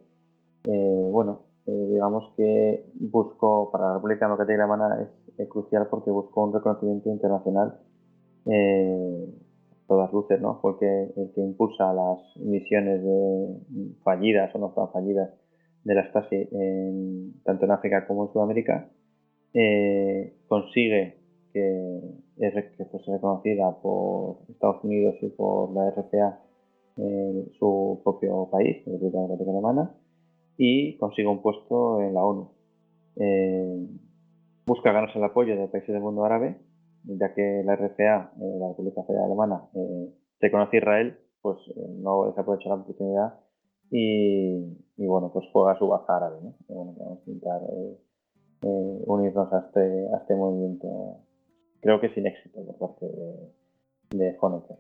eh, 0.66 1.10
bueno, 1.12 1.42
digamos 1.68 2.34
que 2.38 2.86
buscó, 2.96 3.70
para 3.72 3.88
la 3.88 3.94
República 3.96 4.26
Democrática 4.26 4.64
Alemana 4.64 5.02
es, 5.04 5.34
es 5.38 5.50
crucial 5.50 5.88
porque 5.92 6.10
buscó 6.10 6.46
un 6.46 6.54
reconocimiento 6.54 7.10
internacional 7.10 7.78
todas 9.88 10.12
luces, 10.12 10.40
¿no? 10.42 10.60
Fue 10.62 10.74
el 10.74 11.32
que, 11.34 11.42
impulsa 11.42 11.94
las 11.94 12.20
misiones 12.38 13.04
de, 13.04 13.96
fallidas 14.04 14.54
o 14.56 14.60
no 14.60 14.74
fallidas 14.92 15.30
de 15.84 15.96
la 15.96 16.08
Stasi 16.10 16.50
tanto 17.44 17.66
en 17.66 17.72
África 17.72 18.06
como 18.06 18.26
en 18.26 18.34
Sudamérica. 18.34 18.90
Eh, 19.54 20.36
consigue 20.48 21.18
que, 21.54 22.86
fuese 22.92 23.12
reconocida 23.12 23.72
por 23.82 24.38
Estados 24.50 24.84
Unidos 24.84 25.16
y 25.22 25.28
por 25.30 25.74
la 25.74 25.90
RCA 25.90 26.40
en 26.98 27.50
su 27.58 28.02
propio 28.04 28.50
país, 28.52 28.86
la 28.86 28.94
República 28.94 29.18
Democrática 29.18 29.52
Alemana, 29.52 29.96
y 30.58 30.98
consigue 30.98 31.28
un 31.28 31.42
puesto 31.42 32.02
en 32.02 32.14
la 32.14 32.24
ONU. 32.24 32.50
Eh, 33.16 33.88
busca 34.66 34.92
ganarse 34.92 35.18
el 35.18 35.26
apoyo 35.26 35.56
de 35.56 35.68
países 35.68 35.94
del 35.94 36.02
mundo 36.02 36.26
árabe 36.26 36.58
ya 37.04 37.34
que 37.34 37.64
la 37.64 37.74
RCA, 37.76 38.32
eh, 38.40 38.58
la 38.60 38.70
República 38.70 39.04
Federal 39.04 39.26
Alemana, 39.26 39.64
eh, 39.74 40.14
reconoce 40.40 40.78
a 40.78 40.80
Israel, 40.80 41.20
pues 41.42 41.58
eh, 41.76 41.96
no 42.00 42.28
desaprovecha 42.28 42.70
la 42.70 42.76
oportunidad 42.76 43.40
y, 43.90 44.76
bueno, 44.98 45.32
pues 45.32 45.46
juega 45.54 45.78
su 45.80 45.88
baza 45.88 46.18
árabe. 46.18 46.40
¿no? 46.42 46.56
bueno, 46.68 46.94
vamos 46.98 47.20
a 47.26 47.30
intentar 47.30 47.62
unirnos 48.62 49.54
a 49.54 49.60
este, 49.60 50.14
a 50.14 50.18
este 50.18 50.36
movimiento, 50.36 51.18
creo 51.80 52.02
que 52.02 52.10
sin 52.10 52.26
éxito 52.26 52.60
por 52.66 52.78
parte 52.78 53.06
de, 53.06 54.18
de 54.18 54.38
Honecker. 54.42 54.78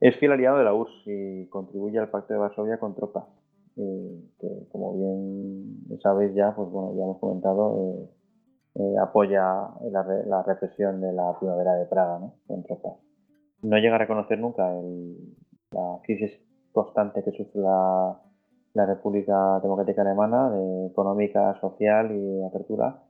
Es 0.00 0.16
fiel 0.16 0.32
aliado 0.32 0.58
de 0.58 0.64
la 0.64 0.74
URSS 0.74 1.06
y 1.06 1.48
contribuye 1.48 1.98
al 1.98 2.10
Pacto 2.10 2.34
de 2.34 2.40
Varsovia 2.40 2.78
con 2.78 2.94
tropas, 2.94 3.24
que 3.76 4.68
como 4.70 4.94
bien 4.98 5.98
sabéis 6.02 6.34
ya, 6.34 6.54
pues 6.54 6.68
bueno, 6.68 6.94
ya 6.94 7.04
hemos 7.04 7.18
comentado, 7.18 8.10
eh, 8.74 8.98
apoya 9.00 9.70
la, 9.90 10.42
represión 10.42 11.00
de 11.00 11.12
la 11.12 11.38
primavera 11.38 11.74
de 11.74 11.86
Praga, 11.86 12.18
¿no? 12.18 12.34
No 13.62 13.78
llega 13.78 13.94
a 13.94 13.98
reconocer 13.98 14.38
nunca 14.38 14.68
la 15.70 15.98
crisis 16.02 16.32
constante 16.72 17.22
que 17.22 17.30
sufre 17.32 17.60
la, 17.60 18.20
República 18.74 19.60
Democrática 19.62 20.02
Alemana, 20.02 20.50
económica, 20.90 21.56
social 21.60 22.10
y 22.10 22.42
apertura. 22.42 23.00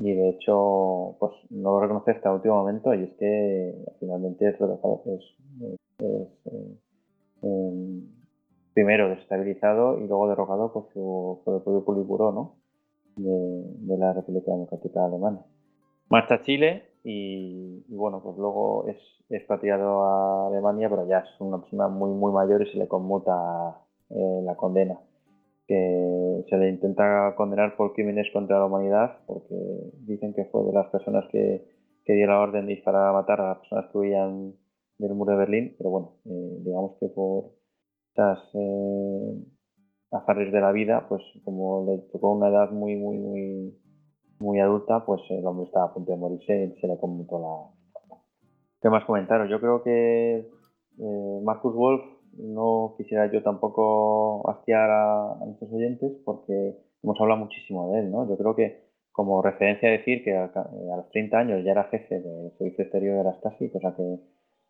Y 0.00 0.12
de 0.12 0.28
hecho, 0.28 1.16
pues 1.18 1.32
no 1.50 1.72
lo 1.72 1.80
reconoce 1.80 2.10
hasta 2.10 2.28
el 2.28 2.36
último 2.36 2.56
momento 2.56 2.92
y 2.92 3.04
es 3.04 3.12
que 3.14 3.74
finalmente 3.98 4.50
es, 4.50 4.56
es, 4.60 5.36
eh, 7.42 8.02
primero 8.74 9.08
desestabilizado 9.08 9.98
y 9.98 10.06
luego 10.06 10.28
derrocado 10.28 10.72
por, 10.72 10.92
su, 10.92 11.42
el 11.46 11.62
propio 11.62 11.84
Politburó, 11.84 12.30
¿no? 12.30 12.57
De, 13.18 13.96
la 13.98 14.12
República 14.12 14.52
Democrática 14.52 15.04
Alemana. 15.04 15.44
Marcha 16.08 16.40
Chile 16.42 16.84
y, 17.04 17.84
bueno, 17.88 18.22
pues 18.22 18.36
luego 18.36 18.86
es 18.88 18.96
expatriado 19.30 20.02
a 20.04 20.48
Alemania, 20.48 20.88
pero 20.88 21.06
ya 21.06 21.18
es 21.18 21.40
una 21.40 21.60
persona 21.60 21.88
muy, 21.88 22.10
muy 22.10 22.32
mayor 22.32 22.62
y 22.62 22.70
se 22.70 22.78
le 22.78 22.88
conmuta 22.88 23.78
eh, 24.10 24.40
la 24.42 24.56
condena. 24.56 24.98
Que 25.66 26.44
se 26.48 26.56
le 26.56 26.70
intenta 26.70 27.34
condenar 27.36 27.76
por 27.76 27.92
crímenes 27.92 28.26
contra 28.32 28.58
la 28.58 28.66
humanidad, 28.66 29.18
porque 29.26 29.54
dicen 30.06 30.32
que 30.32 30.46
fue 30.46 30.64
de 30.64 30.72
las 30.72 30.86
personas 30.88 31.26
que, 31.30 31.66
que 32.04 32.14
dio 32.14 32.26
la 32.26 32.40
orden 32.40 32.66
de 32.66 32.74
disparar 32.74 33.08
a 33.08 33.12
matar 33.12 33.40
a 33.42 33.48
las 33.48 33.58
personas 33.58 33.86
que 33.92 33.98
huían 33.98 34.54
del 34.98 35.14
muro 35.14 35.32
de 35.32 35.38
Berlín, 35.38 35.74
pero 35.76 35.90
bueno, 35.90 36.12
eh, 36.24 36.58
digamos 36.64 36.96
que 36.98 37.08
por 37.08 37.52
estas 38.08 38.38
eh, 38.54 39.34
azares 40.10 40.52
de 40.52 40.60
la 40.60 40.72
vida, 40.72 41.06
pues 41.08 41.22
como 41.44 41.84
le 41.86 41.98
tocó 42.12 42.32
una 42.32 42.48
edad 42.48 42.70
muy, 42.70 42.96
muy, 42.96 43.18
muy, 43.18 43.78
muy 44.40 44.60
adulta, 44.60 45.04
pues 45.04 45.20
el 45.30 45.46
hombre 45.46 45.66
estaba 45.66 45.86
a 45.86 45.94
punto 45.94 46.12
de 46.12 46.18
morirse 46.18 46.64
y 46.76 46.80
se 46.80 46.88
le 46.88 46.98
conmutó 46.98 47.38
la... 47.38 48.16
¿Qué 48.80 48.88
más 48.88 49.04
comentaros? 49.04 49.50
Yo 49.50 49.60
creo 49.60 49.82
que 49.82 50.38
eh, 50.38 51.40
Marcus 51.42 51.74
Wolf 51.74 52.02
no 52.36 52.94
quisiera 52.96 53.30
yo 53.30 53.42
tampoco 53.42 54.48
hastiar 54.50 54.88
a, 54.90 55.32
a 55.32 55.44
nuestros 55.44 55.72
oyentes 55.72 56.12
porque 56.24 56.76
hemos 57.02 57.20
hablado 57.20 57.40
muchísimo 57.40 57.92
de 57.92 58.00
él, 58.00 58.10
¿no? 58.10 58.28
Yo 58.28 58.36
creo 58.36 58.54
que 58.54 58.88
como 59.18 59.42
referencia 59.42 59.90
decir 59.90 60.22
que 60.22 60.36
a, 60.36 60.44
a 60.44 60.96
los 60.96 61.08
30 61.10 61.36
años 61.36 61.64
ya 61.64 61.72
era 61.72 61.84
jefe 61.90 62.20
del 62.20 62.52
servicio 62.56 62.84
exterior 62.84 63.18
de 63.18 63.24
la 63.24 63.34
Stasi, 63.34 63.68
cosa 63.70 63.92
que 63.96 64.20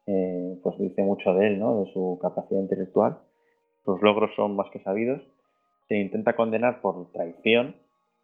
eh, 0.07 0.59
pues 0.63 0.79
dice 0.79 1.03
mucho 1.03 1.35
de 1.35 1.49
él, 1.49 1.61
¿no? 1.61 1.85
De 1.85 1.93
su 1.93 2.19
capacidad 2.23 2.59
intelectual. 2.59 3.19
Sus 3.89 4.03
logros 4.03 4.31
son 4.37 4.55
más 4.55 4.69
que 4.69 4.81
sabidos. 4.81 5.23
Se 5.89 5.97
intenta 5.97 6.37
condenar 6.37 6.83
por 6.83 7.11
traición 7.11 7.75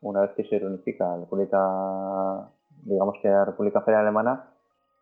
una 0.02 0.20
vez 0.20 0.32
que 0.32 0.44
se 0.44 0.58
reunifica 0.58 1.06
la 1.06 1.20
República, 1.20 2.50
digamos 2.82 3.14
que 3.22 3.28
la 3.28 3.46
República 3.46 3.80
Federal 3.80 4.02
Alemana, 4.02 4.50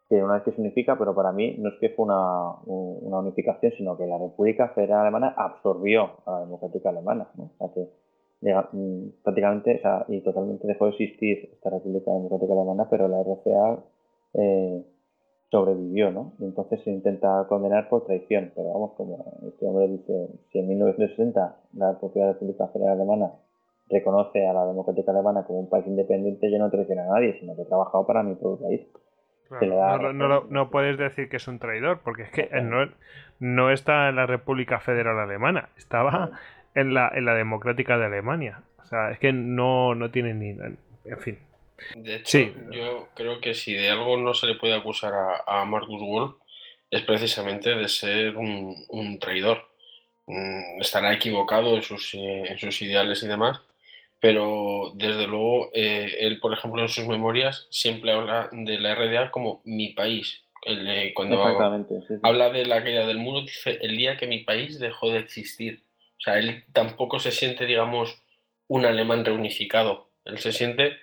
que 0.08 0.22
una 0.22 0.34
vez 0.34 0.44
que 0.44 0.52
se 0.52 0.60
unifica, 0.60 0.96
pero 0.96 1.16
para 1.16 1.32
mí 1.32 1.56
no 1.58 1.68
es 1.68 1.74
que 1.80 1.88
fue 1.88 2.04
una, 2.04 2.52
una 2.66 3.18
unificación, 3.18 3.72
sino 3.76 3.98
que 3.98 4.06
la 4.06 4.18
República 4.18 4.68
Federal 4.68 5.00
Alemana 5.00 5.34
absorbió 5.36 6.12
a 6.26 6.30
la 6.30 6.40
Democrática 6.42 6.90
Alemana, 6.90 7.26
¿no? 7.34 7.50
O 7.58 7.58
sea 7.58 7.74
que 7.74 7.88
mm, 8.72 9.22
prácticamente 9.24 9.78
o 9.78 9.82
sea, 9.82 10.04
y 10.06 10.20
totalmente 10.20 10.68
dejó 10.68 10.84
de 10.84 10.92
existir 10.92 11.50
esta 11.54 11.70
República 11.70 12.12
Democrática 12.12 12.52
Alemana, 12.52 12.86
pero 12.88 13.08
la 13.08 13.20
eh, 14.34 14.84
sobrevivió, 15.52 16.10
¿no? 16.10 16.32
Y 16.38 16.44
entonces 16.46 16.82
se 16.82 16.90
intenta 16.90 17.44
condenar 17.46 17.90
por 17.90 18.06
traición, 18.06 18.52
pero 18.56 18.72
vamos, 18.72 18.92
como 18.96 19.22
este 19.46 19.66
hombre 19.66 19.86
dice, 19.86 20.28
si 20.50 20.58
en 20.58 20.68
1960 20.68 21.56
la 21.74 22.00
propia 22.00 22.32
República 22.32 22.68
Federal 22.68 22.94
Alemana 22.94 23.32
reconoce 23.90 24.48
a 24.48 24.54
la 24.54 24.64
democrática 24.64 25.10
alemana 25.10 25.44
como 25.44 25.60
un 25.60 25.68
país 25.68 25.86
independiente, 25.86 26.50
yo 26.50 26.58
no 26.58 26.70
traiciono 26.70 27.02
a 27.02 27.14
nadie, 27.14 27.38
sino 27.38 27.54
que 27.54 27.62
he 27.62 27.66
trabajado 27.66 28.06
para 28.06 28.22
mi 28.22 28.34
propio 28.34 28.66
país. 28.66 28.80
no, 29.60 30.14
no, 30.14 30.44
no, 30.48 30.70
puedes 30.70 30.96
decir 30.96 31.28
que 31.28 31.36
es 31.36 31.46
un 31.46 31.58
traidor, 31.58 32.00
porque 32.02 32.22
es 32.22 32.30
que 32.30 32.48
no, 32.62 32.88
no 33.38 33.70
está 33.70 34.08
en 34.08 34.16
la 34.16 34.24
República 34.24 34.80
Federal 34.80 35.18
Alemana, 35.18 35.68
estaba 35.76 36.30
en 36.74 36.94
la, 36.94 37.12
en 37.14 37.26
la 37.26 37.34
democrática 37.34 37.98
de 37.98 38.06
Alemania. 38.06 38.62
O 38.80 38.86
sea, 38.86 39.10
es 39.10 39.18
que 39.18 39.34
no, 39.34 39.94
no 39.94 40.10
tiene 40.10 40.32
ni... 40.32 40.56
En 41.04 41.18
fin, 41.18 41.38
de 41.94 42.16
hecho, 42.16 42.38
yo 42.70 43.08
creo 43.14 43.40
que 43.40 43.54
si 43.54 43.74
de 43.74 43.90
algo 43.90 44.16
no 44.16 44.34
se 44.34 44.46
le 44.46 44.54
puede 44.54 44.74
acusar 44.74 45.12
a, 45.46 45.64
Marcus 45.64 46.00
Wolf 46.00 46.34
es 46.90 47.02
precisamente 47.02 47.74
de 47.74 47.88
ser 47.88 48.36
un, 48.36 49.18
traidor. 49.20 49.68
Mm, 50.26 50.80
estará 50.80 51.12
equivocado 51.12 51.74
en 51.74 51.82
sus, 51.82 52.14
eh, 52.14 52.44
en 52.46 52.58
sus, 52.58 52.80
ideales 52.82 53.22
y 53.22 53.28
demás, 53.28 53.60
pero 54.20 54.92
desde 54.94 55.26
luego 55.26 55.70
eh, 55.74 56.16
él, 56.20 56.38
por 56.38 56.52
ejemplo, 56.52 56.80
en 56.80 56.88
sus 56.88 57.06
memorias 57.06 57.66
siempre 57.70 58.12
habla 58.12 58.48
de 58.52 58.78
la 58.78 58.94
RDA 58.94 59.30
como 59.30 59.62
mi 59.64 59.90
país. 59.90 60.44
cuando 61.14 61.42
habla 62.22 62.50
de 62.50 62.66
la 62.66 62.84
caída 62.84 63.06
del 63.06 63.18
muro, 63.18 63.40
dice 63.40 63.78
el 63.82 63.96
día 63.96 64.16
que 64.16 64.28
mi 64.28 64.40
país 64.40 64.78
dejó 64.78 65.10
de 65.10 65.18
existir. 65.18 65.82
O 66.18 66.20
sea, 66.22 66.38
él 66.38 66.62
tampoco 66.72 67.18
se 67.18 67.32
siente, 67.32 67.66
digamos, 67.66 68.22
un 68.68 68.86
alemán 68.86 69.24
reunificado. 69.24 70.08
Él 70.24 70.38
se 70.38 70.52
siente 70.52 70.96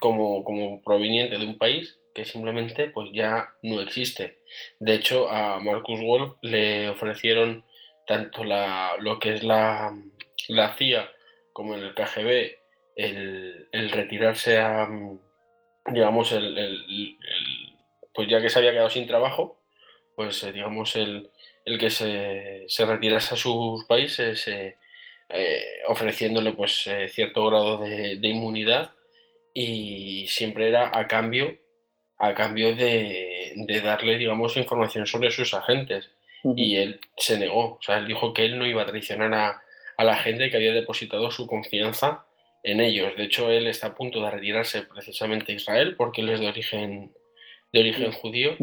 como, 0.00 0.44
como 0.44 0.82
proveniente 0.82 1.38
de 1.38 1.46
un 1.46 1.58
país 1.58 1.98
que 2.14 2.24
simplemente 2.24 2.90
pues 2.90 3.10
ya 3.12 3.50
no 3.62 3.80
existe. 3.80 4.38
De 4.80 4.94
hecho, 4.94 5.30
a 5.30 5.60
Marcus 5.60 6.00
Wolf 6.00 6.34
le 6.42 6.88
ofrecieron 6.88 7.64
tanto 8.06 8.42
la, 8.44 8.96
lo 8.98 9.18
que 9.18 9.34
es 9.34 9.44
la, 9.44 9.96
la 10.48 10.74
CIA 10.74 11.10
como 11.52 11.74
en 11.74 11.84
el 11.84 11.94
KGB 11.94 12.56
el, 12.96 13.68
el 13.70 13.90
retirarse 13.90 14.58
a, 14.58 14.88
digamos, 15.86 16.32
el, 16.32 16.58
el, 16.58 17.18
pues 18.12 18.28
ya 18.28 18.40
que 18.40 18.50
se 18.50 18.58
había 18.58 18.72
quedado 18.72 18.90
sin 18.90 19.06
trabajo, 19.06 19.60
pues 20.16 20.42
eh, 20.42 20.52
digamos 20.52 20.96
el, 20.96 21.30
el 21.64 21.78
que 21.78 21.90
se, 21.90 22.64
se, 22.66 22.84
retirase 22.84 23.34
a 23.34 23.38
sus 23.38 23.84
países 23.84 24.48
eh, 24.48 24.76
eh, 25.30 25.82
ofreciéndole 25.86 26.54
pues 26.54 26.86
eh, 26.86 27.08
cierto 27.10 27.46
grado 27.46 27.78
de, 27.78 28.18
inmunidad 28.22 28.92
y 29.52 30.26
siempre 30.28 30.68
era 30.68 30.90
a 30.98 31.06
cambio 31.06 31.58
a 32.16 32.34
cambio 32.34 32.74
de, 32.74 33.52
darle 33.84 34.16
digamos 34.16 34.56
información 34.56 35.06
sobre 35.06 35.30
sus 35.30 35.54
agentes. 35.54 36.10
Y 36.56 36.76
él 36.76 37.00
se 37.16 37.38
negó. 37.38 37.74
O 37.74 37.78
sea 37.82 37.98
él 37.98 38.06
dijo 38.06 38.32
que 38.32 38.44
él 38.44 38.58
no 38.58 38.66
iba 38.66 38.82
a 38.82 38.86
traicionar 38.86 39.34
a, 39.34 40.04
la 40.04 40.16
gente 40.16 40.50
que 40.50 40.56
había 40.56 40.72
depositado 40.72 41.30
su 41.30 41.46
confianza 41.46 42.24
en 42.62 42.80
ellos. 42.80 43.14
De 43.16 43.24
hecho 43.24 43.50
él 43.50 43.66
está 43.66 43.88
a 43.88 43.94
punto 43.94 44.22
de 44.22 44.30
retirarse 44.30 44.82
precisamente 44.82 45.52
a 45.52 45.56
Israel 45.56 45.94
porque 45.96 46.22
él 46.22 46.30
es 46.30 46.40
de 46.40 46.48
origen 46.48 47.12
de 47.72 47.80
origen 47.80 48.12
judío 48.12 48.56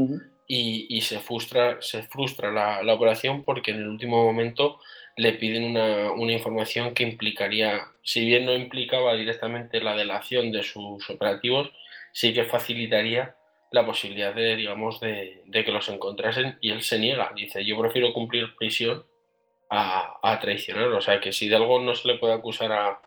y, 0.48 1.02
se 1.02 1.20
frustra 1.20 1.82
se 1.82 2.04
frustra 2.04 2.52
la, 2.52 2.82
la 2.82 2.94
operación 2.94 3.44
porque 3.44 3.72
en 3.72 3.78
el 3.78 3.88
último 3.88 4.24
momento 4.24 4.80
le 5.18 5.34
piden 5.34 5.64
una, 5.64 6.12
una, 6.12 6.34
información 6.34 6.94
que 6.94 7.04
implicaría, 7.04 7.88
si 8.04 8.26
bien 8.26 8.46
no 8.46 8.54
implicaba 8.54 9.14
directamente 9.16 9.82
la 9.82 9.96
delación 9.96 10.52
de 10.52 10.64
sus 10.64 11.10
operativos, 11.10 11.72
sí 12.12 12.34
que 12.34 12.44
facilitaría 12.44 13.36
la 13.72 13.86
posibilidad 13.86 14.34
de, 14.34 14.56
digamos, 14.56 15.00
de, 15.00 15.44
que 15.52 15.72
los 15.72 15.90
encontrasen 15.90 16.58
y 16.62 16.72
él 16.72 16.82
se 16.82 17.00
niega. 17.00 17.32
Dice, 17.36 17.64
yo 17.66 17.80
prefiero 17.80 18.14
cumplir 18.14 18.56
prisión 18.56 19.04
a, 19.70 20.18
a 20.22 20.40
traicionar. 20.40 20.88
O 20.90 21.02
sea, 21.02 21.20
que 21.20 21.32
si 21.32 21.50
de 21.50 21.56
algo 21.56 21.80
no 21.80 21.94
se 21.96 22.08
le 22.08 22.18
puede 22.18 22.34
acusar 22.34 22.72
a, 22.72 23.02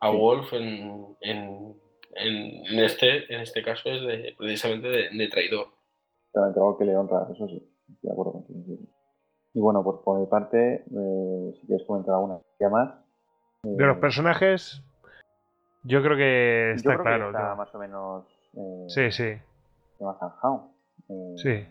a 0.00 0.10
Wolf 0.10 0.52
en, 0.54 1.16
en, 1.20 1.76
en, 2.14 2.78
este, 2.78 3.32
en 3.32 3.40
este 3.40 3.62
caso 3.62 3.90
es 3.90 4.02
de, 4.02 4.34
precisamente 4.36 4.88
de, 4.88 5.10
de 5.10 5.28
traidor. 5.28 5.68
Algo 6.34 6.76
que 6.76 6.84
le 6.84 6.96
honra, 6.96 7.26
eso 7.32 7.46
sí, 7.48 7.62
de 8.02 8.10
acuerdo 8.10 8.32
contigo. 8.32 8.78
Y 9.56 9.58
bueno, 9.58 9.82
pues 9.82 9.96
por 10.04 10.20
mi 10.20 10.26
parte, 10.26 10.84
eh, 10.84 11.54
si 11.58 11.66
quieres 11.66 11.86
comentar 11.86 12.14
alguna 12.14 12.40
más. 12.70 12.90
de 13.62 13.86
los 13.86 13.96
eh, 13.96 14.00
personajes, 14.00 14.82
yo 15.82 16.02
creo 16.02 16.14
que 16.14 16.72
está 16.72 16.90
yo 16.90 17.00
creo 17.00 17.04
claro. 17.04 17.30
Que 17.30 17.38
está 17.38 17.54
más 17.54 17.74
o 17.74 17.78
menos. 17.78 18.24
Eh, 18.52 18.84
sí, 18.88 19.10
sí. 19.10 19.32
Más 20.04 20.18
zanjado. 20.18 20.72
sí. 21.36 21.66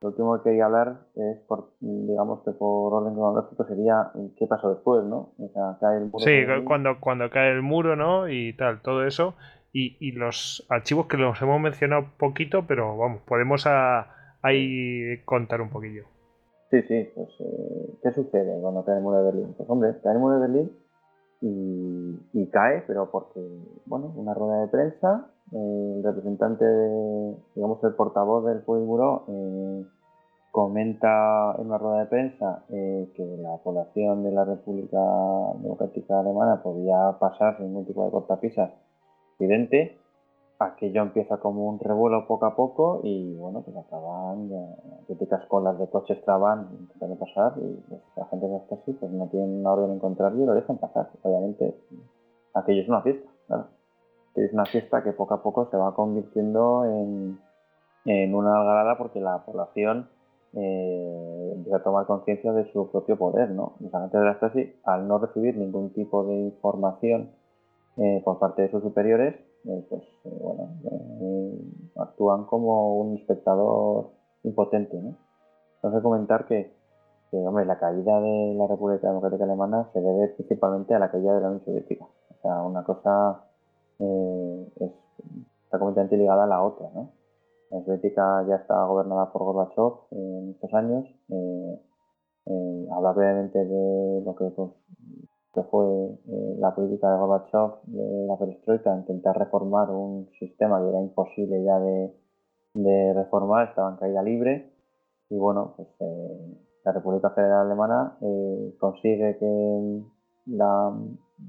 Lo 0.00 0.08
último 0.08 0.38
que 0.38 0.50
quería 0.50 0.64
hablar 0.64 1.02
es, 1.14 1.38
por, 1.46 1.70
digamos 1.78 2.42
que 2.42 2.50
por 2.50 2.94
orden 2.94 3.14
cronológico, 3.14 3.64
sería 3.64 4.10
qué 4.36 4.48
pasó 4.48 4.70
después, 4.70 5.04
¿no? 5.04 5.30
O 5.38 5.48
sea, 5.54 5.76
cae 5.78 5.98
el 5.98 6.06
muro. 6.06 6.24
Sí, 6.24 6.42
cuando, 6.64 6.98
cuando 6.98 7.30
cae 7.30 7.52
el 7.52 7.62
muro, 7.62 7.94
¿no? 7.94 8.28
Y 8.28 8.54
tal, 8.54 8.80
todo 8.80 9.06
eso. 9.06 9.36
Y, 9.72 9.96
y 10.00 10.12
los 10.12 10.66
archivos 10.68 11.06
que 11.06 11.16
los 11.16 11.40
hemos 11.42 11.60
mencionado 11.60 12.06
poquito, 12.18 12.64
pero 12.66 12.96
vamos, 12.96 13.20
podemos 13.22 13.68
a, 13.68 14.08
ahí 14.42 15.22
contar 15.26 15.60
un 15.60 15.70
poquillo. 15.70 16.06
Sí, 16.70 16.82
sí, 16.82 17.10
pues 17.16 17.28
eh, 17.40 17.98
¿qué 18.00 18.12
sucede 18.12 18.60
cuando 18.60 18.84
cae 18.84 18.96
el 18.96 19.02
muro 19.02 19.18
de 19.18 19.24
Berlín? 19.24 19.54
Pues 19.56 19.68
hombre, 19.68 19.96
cae 20.04 20.12
el 20.12 20.20
muro 20.20 20.34
de 20.34 20.40
Berlín 20.40 20.72
y, 21.42 22.46
cae, 22.52 22.84
pero 22.86 23.10
porque, 23.10 23.40
bueno, 23.86 24.12
una 24.14 24.34
rueda 24.34 24.60
de 24.60 24.68
prensa, 24.68 25.30
eh, 25.52 25.94
el 25.96 26.04
representante, 26.04 26.64
digamos, 27.56 27.82
el 27.82 27.94
portavoz 27.94 28.44
del 28.44 28.60
Politburo 28.60 29.24
eh, 29.28 29.84
comenta 30.52 31.56
en 31.58 31.66
una 31.66 31.78
rueda 31.78 32.00
de 32.00 32.06
prensa 32.06 32.64
que 32.68 33.36
la 33.40 33.56
población 33.58 34.24
de 34.24 34.32
la 34.32 34.44
República 34.44 34.98
Democrática 35.62 36.20
Alemana 36.20 36.62
podía 36.62 37.16
pasar 37.18 37.56
sin 37.56 37.66
ningún 37.66 37.86
tipo 37.86 38.04
de 38.04 38.10
cortapisas 38.10 38.70
evidente 39.38 39.96
aquello 40.60 41.02
empieza 41.02 41.38
como 41.38 41.66
un 41.66 41.78
revuelo 41.78 42.26
poco 42.26 42.44
a 42.44 42.54
poco 42.54 43.00
y 43.02 43.34
bueno, 43.36 43.62
pues 43.62 43.74
acaban 43.78 44.50
típicas 45.08 45.44
colas 45.46 45.78
de 45.78 45.88
coches 45.88 46.22
traban 46.22 46.68
intentando 46.78 47.16
pasar 47.16 47.54
y 47.56 47.80
pues, 47.88 48.02
la 48.14 48.26
gente 48.26 48.54
está 48.56 48.74
así 48.74 48.92
pues 48.92 49.10
no 49.10 49.26
tienen 49.28 49.60
una 49.60 49.72
orden 49.72 49.92
en 49.92 49.98
contra 49.98 50.30
y 50.30 50.44
lo 50.44 50.54
dejan 50.54 50.76
pasar. 50.76 51.08
Obviamente 51.22 51.74
aquello 52.52 52.82
es 52.82 52.88
una 52.88 53.00
fiesta, 53.00 53.28
claro. 53.46 53.68
Es 54.34 54.52
una 54.52 54.66
fiesta 54.66 55.02
que 55.02 55.12
poco 55.12 55.34
a 55.34 55.42
poco 55.42 55.68
se 55.70 55.78
va 55.78 55.94
convirtiendo 55.94 56.84
en, 56.84 57.40
en 58.04 58.34
una 58.34 58.60
algarada 58.60 58.98
porque 58.98 59.18
la 59.18 59.42
población 59.44 60.08
eh, 60.52 61.52
empieza 61.56 61.78
a 61.78 61.82
tomar 61.82 62.06
conciencia 62.06 62.52
de 62.52 62.70
su 62.72 62.90
propio 62.90 63.16
poder, 63.16 63.50
¿no? 63.50 63.76
Los 63.80 63.94
agentes 63.94 64.20
de 64.20 64.26
la 64.26 64.34
Stasi, 64.34 64.74
al 64.84 65.08
no 65.08 65.18
recibir 65.18 65.56
ningún 65.56 65.90
tipo 65.94 66.24
de 66.24 66.34
información 66.34 67.30
eh, 67.96 68.20
por 68.24 68.38
parte 68.38 68.62
de 68.62 68.70
sus 68.70 68.82
superiores, 68.82 69.34
eh, 69.64 69.86
pues 69.88 70.02
eh, 70.24 70.38
bueno, 70.40 70.68
eh, 70.84 71.58
actúan 71.96 72.44
como 72.44 73.00
un 73.00 73.18
espectador 73.18 74.10
impotente. 74.42 75.00
¿no? 75.00 75.16
Entonces 75.76 76.02
comentar 76.02 76.46
que, 76.46 76.78
la 77.32 77.78
caída 77.78 78.20
de 78.20 78.54
la 78.54 78.66
República 78.66 79.06
Democrática 79.06 79.44
Alemana 79.44 79.88
se 79.92 80.00
debe 80.00 80.28
principalmente 80.28 80.94
a 80.94 80.98
la 80.98 81.12
caída 81.12 81.32
de 81.32 81.40
la 81.40 81.46
Unión 81.48 81.64
Soviética. 81.64 82.04
O 82.04 82.42
sea, 82.42 82.62
una 82.62 82.82
cosa 82.82 83.44
es, 84.00 84.92
está 85.64 85.78
completamente 85.78 86.16
ligada 86.16 86.42
a 86.44 86.48
la 86.48 86.62
otra, 86.64 86.90
¿no? 86.92 87.12
La 87.70 87.84
soviética 87.84 88.44
ya 88.48 88.56
está 88.56 88.84
gobernada 88.84 89.30
por 89.32 89.44
Gorbachev 89.44 89.92
en 90.10 90.50
estos 90.50 90.74
años. 90.74 91.06
Eh, 91.28 91.80
brevemente 93.14 93.64
de 93.64 94.22
lo 94.24 94.34
que, 94.34 94.44
pues, 94.50 94.70
que 95.52 95.62
fue 95.64 95.84
eh, 95.84 96.56
la 96.58 96.74
política 96.74 97.10
de 97.10 97.18
Gorbachev, 97.18 97.80
de 97.86 98.26
la 98.26 98.36
perestroika, 98.36 98.94
intentar 98.94 99.36
reformar 99.38 99.90
un 99.90 100.28
sistema 100.38 100.80
que 100.80 100.88
era 100.88 101.00
imposible 101.00 101.62
ya 101.64 101.78
de, 101.80 102.12
de 102.74 103.14
reformar, 103.14 103.68
estaba 103.68 103.90
en 103.90 103.96
caída 103.96 104.22
libre. 104.22 104.70
Y 105.28 105.36
bueno, 105.36 105.74
pues 105.76 105.88
la 106.84 106.92
República 106.92 107.30
Federal 107.30 107.66
Alemana 107.66 108.16
consigue 108.78 109.38
que 109.38 110.02
la, 110.46 110.92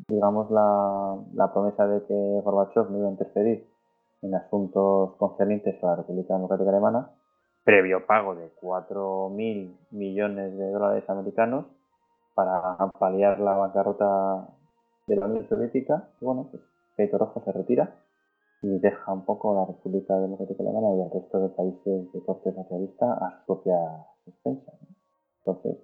digamos, 0.08 0.52
la, 0.52 1.18
la 1.34 1.52
promesa 1.52 1.88
de 1.88 2.04
que 2.06 2.42
Gorbachev 2.44 2.92
no 2.92 3.00
iba 3.00 3.08
a 3.08 3.12
interferir 3.12 3.68
en 4.22 4.36
asuntos 4.36 5.16
concernientes 5.18 5.84
a 5.84 5.88
la 5.88 5.96
República 5.98 6.36
Democrática 6.36 6.70
Alemana, 6.70 7.10
previo 7.64 8.06
pago 8.06 8.36
de 8.36 8.52
4.000 8.62 9.76
millones 9.92 10.58
de 10.58 10.72
dólares 10.72 11.10
americanos 11.10 11.66
para 12.34 12.78
paliar 13.00 13.40
la 13.40 13.56
bancarrota 13.56 14.48
de 15.08 15.16
la 15.16 15.26
Unión 15.26 15.48
Soviética. 15.48 16.10
Bueno, 16.22 16.48
pues 16.52 16.64
Peito 16.96 17.18
Rojo 17.18 17.42
se 17.44 17.52
retira 17.52 17.96
y 18.62 18.80
deja 18.80 19.12
un 19.12 19.26
poco 19.26 19.56
la 19.56 19.66
República 19.66 20.18
Democrática 20.20 20.64
Alemana 20.64 20.96
y 20.96 21.02
al 21.02 21.12
resto 21.12 21.40
de 21.40 21.50
países 21.50 22.12
de 22.14 22.24
corte 22.24 22.54
socialista 22.54 23.14
a 23.14 23.40
su 23.40 23.46
propia 23.46 23.78
defensa. 24.26 24.72
Entonces, 25.40 25.78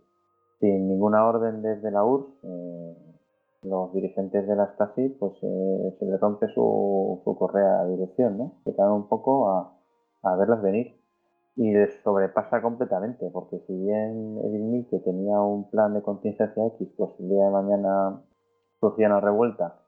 sin 0.60 0.88
ninguna 0.88 1.26
orden 1.28 1.62
desde 1.62 1.92
la 1.92 2.04
URSS, 2.04 2.44
eh, 2.44 2.96
los 3.64 3.94
dirigentes 3.94 4.48
de 4.48 4.56
la 4.56 4.74
Stasi, 4.74 5.10
pues 5.10 5.34
eh, 5.42 5.96
se 6.00 6.06
le 6.06 6.18
rompe 6.18 6.48
su, 6.54 7.22
su, 7.24 7.38
correa 7.38 7.84
de 7.86 7.98
dirección, 7.98 8.38
¿no? 8.38 8.54
Se 8.64 8.74
quedan 8.76 8.92
un 8.92 9.08
poco 9.08 9.50
a, 9.50 9.74
a 10.24 10.36
verlas 10.36 10.62
venir. 10.62 10.97
Y 11.58 11.74
les 11.74 12.02
sobrepasa 12.04 12.62
completamente, 12.62 13.30
porque 13.34 13.60
si 13.66 13.74
bien 13.74 14.38
Edil 14.46 14.88
que 14.90 15.00
tenía 15.00 15.42
un 15.42 15.70
plan 15.70 15.94
de 15.94 16.04
contingencia 16.04 16.66
X, 16.68 16.88
pues 16.96 17.12
el 17.20 17.30
día 17.30 17.46
de 17.46 17.52
mañana 17.52 18.22
surgía 18.80 19.08
una 19.08 19.20
revuelta, 19.20 19.80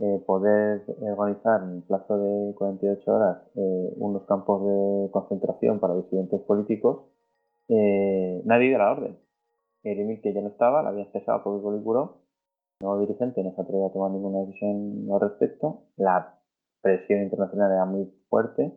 eh, 0.00 0.22
poder 0.26 0.84
organizar 1.00 1.62
en 1.62 1.82
plazo 1.82 2.18
de 2.18 2.54
48 2.56 3.10
horas 3.10 3.38
eh, 3.54 3.94
unos 3.98 4.24
campos 4.24 4.66
de 4.66 5.10
concentración 5.12 5.78
para 5.78 5.94
disidentes 5.94 6.40
políticos, 6.42 7.04
nadie 7.68 8.68
dio 8.68 8.78
la 8.78 8.92
orden. 8.92 9.18
Edil 9.84 10.20
que 10.20 10.34
ya 10.34 10.42
no 10.42 10.48
estaba, 10.48 10.82
la 10.82 10.90
había 10.90 11.06
cesado 11.12 11.42
por 11.44 11.74
el 11.74 11.84
nuevo 12.82 13.00
dirigente 13.00 13.42
no 13.42 13.54
se 13.54 13.62
atreve 13.62 13.86
a 13.86 13.92
tomar 13.92 14.10
ninguna 14.10 14.40
decisión 14.40 15.06
al 15.12 15.20
respecto. 15.20 15.84
La 15.96 16.38
presión 16.80 17.22
internacional 17.22 17.70
era 17.70 17.84
muy 17.84 18.12
fuerte 18.28 18.72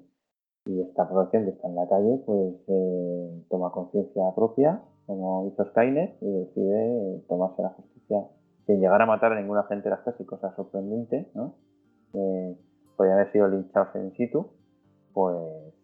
y 0.66 0.82
esta 0.82 1.08
población 1.08 1.46
que 1.46 1.52
está 1.52 1.68
en 1.68 1.76
la 1.76 1.88
calle 1.88 2.22
pues 2.26 2.56
eh, 2.68 3.44
toma 3.50 3.72
conciencia 3.72 4.24
propia, 4.36 4.82
como 5.06 5.48
hizo 5.48 5.66
Skynet, 5.66 6.18
y 6.22 6.32
decide 6.32 7.24
tomarse 7.28 7.62
la 7.62 7.70
justicia 7.70 8.26
sin 8.66 8.80
llegar 8.80 9.02
a 9.02 9.06
matar 9.06 9.34
a 9.34 9.40
ninguna 9.40 9.64
gente 9.64 9.90
de 9.90 9.96
las 9.96 10.04
casi 10.04 10.26
cosa 10.26 10.56
sorprendente, 10.56 11.30
¿no? 11.36 11.54
Eh, 12.14 12.58
haber 12.98 13.32
sido 13.32 13.48
linchados 13.48 13.96
en 13.96 14.12
situ, 14.14 14.48
pues 15.14 15.38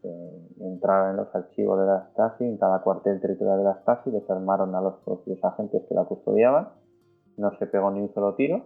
eh, 0.04 0.48
entraron 0.62 1.12
en 1.12 1.18
los 1.18 1.36
archivos 1.36 1.80
de 1.80 1.86
la 1.86 2.10
Stasi, 2.12 2.46
en 2.46 2.58
cada 2.58 2.82
cuartel 2.82 3.22
territorial 3.22 3.60
de 3.60 3.64
la 3.66 3.82
Stasi, 3.82 4.10
desarmaron 4.10 4.74
a 4.74 4.82
los 4.82 4.96
propios 5.04 5.44
agentes 5.44 5.84
que 5.88 5.94
la 5.94 6.06
custodiaban 6.06 6.70
no 7.38 7.58
se 7.58 7.68
pegó 7.68 7.92
ni 7.92 8.02
un 8.02 8.14
solo 8.14 8.36
tiro 8.36 8.66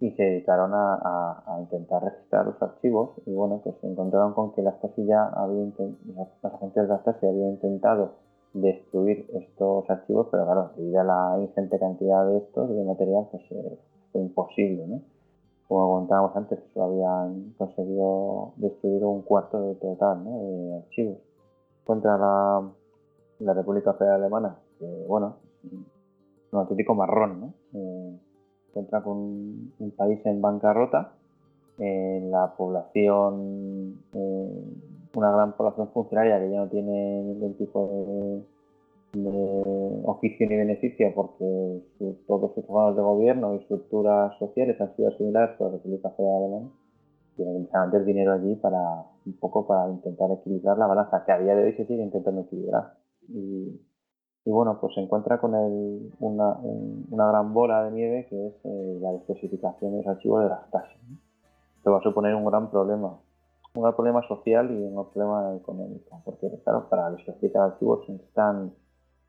y 0.00 0.10
se 0.12 0.22
dedicaron 0.22 0.72
a, 0.74 1.58
intentar 1.60 2.02
registrar 2.02 2.46
los 2.46 2.60
archivos 2.62 3.10
y 3.26 3.34
bueno, 3.34 3.60
pues 3.62 3.76
se 3.80 3.86
encontraron 3.86 4.32
con 4.32 4.52
que 4.52 4.62
la 4.62 4.72
Stasi 4.72 5.04
ya 5.04 5.26
había 5.28 5.62
los 5.62 6.44
agentes 6.54 6.82
de 6.82 6.88
la 6.88 6.98
Stasi 7.00 7.26
habían 7.26 7.50
intentado 7.50 8.14
destruir 8.54 9.28
estos 9.34 9.88
archivos, 9.90 10.28
pero 10.30 10.44
claro, 10.46 10.70
debido 10.76 11.02
a 11.02 11.04
la 11.04 11.38
ingente 11.40 11.78
cantidad 11.78 12.26
de 12.26 12.38
estos, 12.38 12.70
de 12.70 12.82
material, 12.82 13.28
pues 13.30 13.42
eh, 13.50 13.78
fue 14.10 14.22
imposible. 14.22 15.02
Como 15.68 15.92
comentábamos 15.92 16.34
antes, 16.34 16.58
habían 16.76 17.52
conseguido 17.58 18.54
destruir 18.56 19.04
un 19.04 19.22
cuarto 19.22 19.60
de 19.60 19.74
total. 19.76 20.24
De 20.24 20.76
archivos. 20.82 21.18
Contra 21.84 22.18
la, 22.18 22.72
la 23.38 23.54
República 23.54 23.92
Federal 23.94 24.20
Alemana, 24.20 24.56
que 24.78 25.04
bueno, 25.06 25.36
un 25.70 26.58
auténtico 26.58 26.94
marrón, 26.94 27.40
¿no? 27.40 27.54
Eh, 27.74 28.18
encuentra 28.70 29.02
con 29.02 29.16
un 29.78 29.90
país 29.96 30.20
en 30.24 30.40
bancarrota, 30.40 31.12
en 31.78 32.30
la 32.30 32.54
población, 32.56 34.02
eh, 34.14 34.64
una 35.14 35.32
gran 35.32 35.56
población 35.56 35.88
funcionaria 35.92 36.38
que 36.38 36.50
ya 36.50 36.58
no 36.58 36.68
tiene 36.68 37.22
ningún 37.22 37.54
tipo 37.54 37.88
de, 37.88 38.42
oficio 40.04 40.48
ni 40.48 40.56
beneficio 40.56 41.12
porque 41.12 41.82
todos 42.28 42.54
sus 42.54 42.64
órganos 42.68 42.96
de 42.96 43.02
gobierno 43.02 43.54
y 43.54 43.58
estructuras 43.58 44.38
sociales 44.38 44.80
han 44.80 44.94
sido 44.94 45.10
similares 45.16 45.60
a 45.60 45.64
la 45.64 45.70
República 45.70 46.10
Federal 46.10 46.44
Alemana. 46.44 46.70
Que 47.36 47.44
meter 47.44 48.04
dinero 48.04 48.34
allí 48.34 48.54
para 48.56 48.78
un 49.26 49.32
poco 49.34 49.66
para 49.66 49.90
intentar 49.90 50.30
equilibrar 50.30 50.78
la 50.78 50.86
balanza, 50.86 51.24
que 51.24 51.32
a 51.32 51.38
día 51.38 51.54
de 51.56 51.64
hoy 51.64 51.72
se 51.72 51.86
sigue 51.86 52.02
intentando 52.02 52.42
equilibrar. 52.42 52.94
Y 54.50 54.52
bueno, 54.52 54.80
pues 54.80 54.94
se 54.94 55.00
encuentra 55.00 55.38
con 55.38 55.54
una, 55.54 56.58
una, 56.58 57.28
gran 57.28 57.54
bola 57.54 57.84
de 57.84 57.92
nieve 57.92 58.26
que 58.28 58.48
es 58.48 58.54
eh, 58.64 58.98
la 59.00 59.12
desclasificación 59.12 59.92
de 59.92 59.98
los 59.98 60.06
archivos 60.08 60.42
de 60.42 60.48
las 60.48 60.68
tasas. 60.72 60.96
Esto 61.76 61.92
va 61.92 61.98
a 61.98 62.02
suponer 62.02 62.34
un 62.34 62.44
gran 62.46 62.68
problema, 62.68 63.16
un 63.74 63.82
gran 63.82 63.94
problema 63.94 64.26
social 64.26 64.68
y 64.72 64.82
un 64.82 65.08
problema 65.10 65.54
económico, 65.54 66.20
porque 66.24 66.50
claro, 66.64 66.88
para 66.88 67.12
desclasificar 67.12 67.62
archivos 67.62 68.00
necesitan 68.08 68.74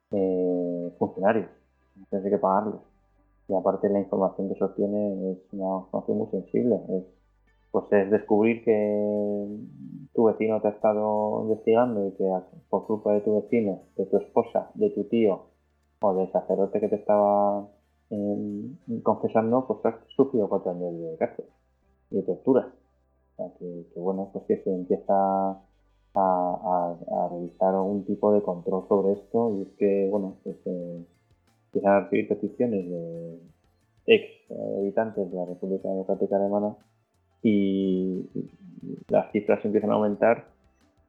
eh, 0.10 0.96
funcionarios, 0.98 1.52
entonces 1.98 2.26
hay 2.26 2.32
que 2.32 2.40
pagarlos. 2.40 2.82
Y 3.48 3.54
aparte 3.54 3.90
la 3.90 4.00
información 4.00 4.50
que 4.50 4.56
se 4.56 4.64
obtiene 4.64 5.34
es 5.34 5.38
una 5.54 5.82
información 5.82 6.18
muy 6.18 6.28
sensible, 6.32 6.82
es 6.90 7.04
pues 7.72 7.86
es 7.92 8.12
descubrir 8.12 8.64
que 8.64 9.48
tu 10.14 10.26
vecino 10.26 10.62
te 10.62 10.68
ha 10.68 10.72
estado 10.72 11.44
investigando 11.44 12.06
y 12.08 12.12
que 12.12 12.30
por 12.70 12.86
culpa 12.86 13.14
de 13.14 13.22
tu 13.22 13.42
vecino, 13.42 13.84
de 13.96 14.06
tu 14.06 14.18
esposa, 14.18 14.70
de 14.76 14.90
tu 14.90 15.06
tío 15.06 15.46
o 16.02 16.14
del 16.14 16.32
sacerdote 16.32 16.80
que 16.80 16.90
te 16.90 16.98
estaba 16.98 17.70
em, 18.10 18.76
confesando, 19.04 19.66
pues 19.68 19.86
has 19.86 19.96
sufrido 20.16 20.50
cuatro 20.50 20.72
años 20.72 21.00
de 21.00 21.16
cárcel 21.18 21.46
y 22.10 22.18
de 22.18 22.24
tortura. 22.24 22.74
O 23.34 23.36
sea, 23.38 23.54
que, 23.58 24.00
bueno, 24.00 24.30
pues 24.34 24.46
que 24.46 24.58
se 24.64 24.74
empieza 24.74 25.14
a, 25.14 25.58
a, 26.14 27.28
realizar 27.30 27.74
algún 27.74 28.04
tipo 28.06 28.34
de 28.34 28.42
control 28.42 28.86
sobre 28.90 29.14
esto 29.14 29.56
y 29.56 29.62
es 29.62 29.70
que, 29.78 30.10
bueno, 30.12 30.36
pues 30.44 30.58
eh, 30.66 31.06
empiezan 31.68 31.92
a 31.94 32.00
recibir 32.02 32.28
peticiones 32.28 32.90
de 32.90 33.40
ex 34.08 34.26
habitantes 34.78 35.32
de 35.32 35.38
la 35.38 35.46
República 35.46 35.88
Democrática 35.88 36.36
Alemana 36.36 36.76
y 37.44 38.30
las 39.10 39.32
cifras 39.32 39.64
empiezan 39.66 39.92
a 39.92 39.96
aumentar, 39.96 40.46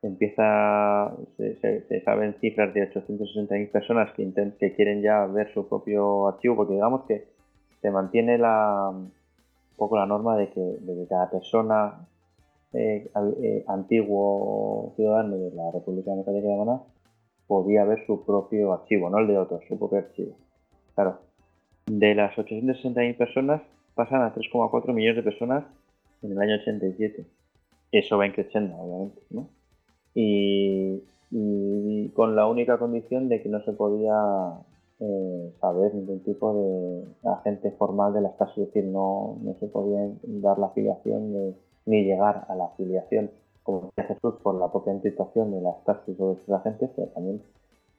empieza, 0.02 1.14
se, 1.36 2.02
saben 2.04 2.34
cifras 2.40 2.74
de 2.74 2.92
860.000 2.92 3.70
personas 3.70 4.12
que, 4.12 4.30
que 4.59 4.74
quieren 4.74 5.02
ya 5.02 5.26
ver 5.26 5.52
su 5.52 5.68
propio 5.68 6.28
archivo, 6.28 6.56
porque 6.56 6.74
digamos 6.74 7.02
que 7.06 7.28
se 7.80 7.90
mantiene 7.90 8.38
la, 8.38 8.90
un 8.90 9.12
poco 9.76 9.96
la 9.96 10.06
norma 10.06 10.36
de 10.36 10.50
que, 10.50 10.78
cada 11.09 11.30
persona 11.30 12.06
eh, 12.72 13.10
eh, 13.42 13.64
antiguo 13.68 14.92
ciudadano 14.96 15.36
de 15.36 15.50
la 15.54 15.70
República 15.72 16.10
Democrática 16.10 16.46
de 16.46 16.54
Alemania 16.54 16.82
podía 17.46 17.84
ver 17.84 18.04
su 18.06 18.24
propio 18.24 18.72
archivo, 18.72 19.10
no 19.10 19.18
el 19.18 19.26
de 19.26 19.38
otros, 19.38 19.62
su 19.68 19.78
propio 19.78 19.98
archivo. 19.98 20.36
Claro, 20.94 21.18
de 21.86 22.14
las 22.14 22.34
860.000 22.36 23.16
personas 23.16 23.62
pasan 23.94 24.22
a 24.22 24.34
3,4 24.34 24.92
millones 24.92 25.16
de 25.16 25.22
personas 25.22 25.64
en 26.23 26.32
el 26.32 26.39
año 26.39 26.57
87. 26.57 27.24
Eso 27.93 28.19
va 28.19 28.32
creciendo, 28.32 28.77
obviamente, 28.77 29.20
¿no? 29.31 29.49
Y, 30.15 31.03
con 32.15 32.36
la 32.36 32.47
única 32.47 32.78
condición 32.78 33.28
de 33.28 33.43
que 33.43 33.49
no 33.49 33.62
se 33.65 33.73
podía 33.73 34.15
eh, 35.01 35.53
saber 35.61 35.94
ningún 35.94 36.20
tipo 36.20 36.55
de 36.55 37.31
agente 37.31 37.70
formal 37.73 38.12
de 38.12 38.20
la 38.20 38.31
Stasi, 38.32 38.61
es 38.61 38.66
decir, 38.66 38.85
no, 38.85 39.39
no 39.40 39.55
se 39.59 39.66
podía 39.66 40.11
dar 40.23 40.59
la 40.59 40.66
afiliación 40.66 41.55
ni 41.86 42.05
llegar 42.05 42.44
a 42.49 42.55
la 42.55 42.66
afiliación, 42.66 43.31
como 43.62 43.90
decía 43.97 44.15
Jesús, 44.15 44.35
por 44.43 44.57
la 44.57 44.70
propia 44.70 45.01
situación 45.01 45.53
de 45.53 45.62
la 45.62 45.73
Stasi 45.81 46.15
sobre 46.15 46.39
sus 46.44 46.55
agentes, 46.55 46.90
pero 46.94 47.09
también 47.09 47.43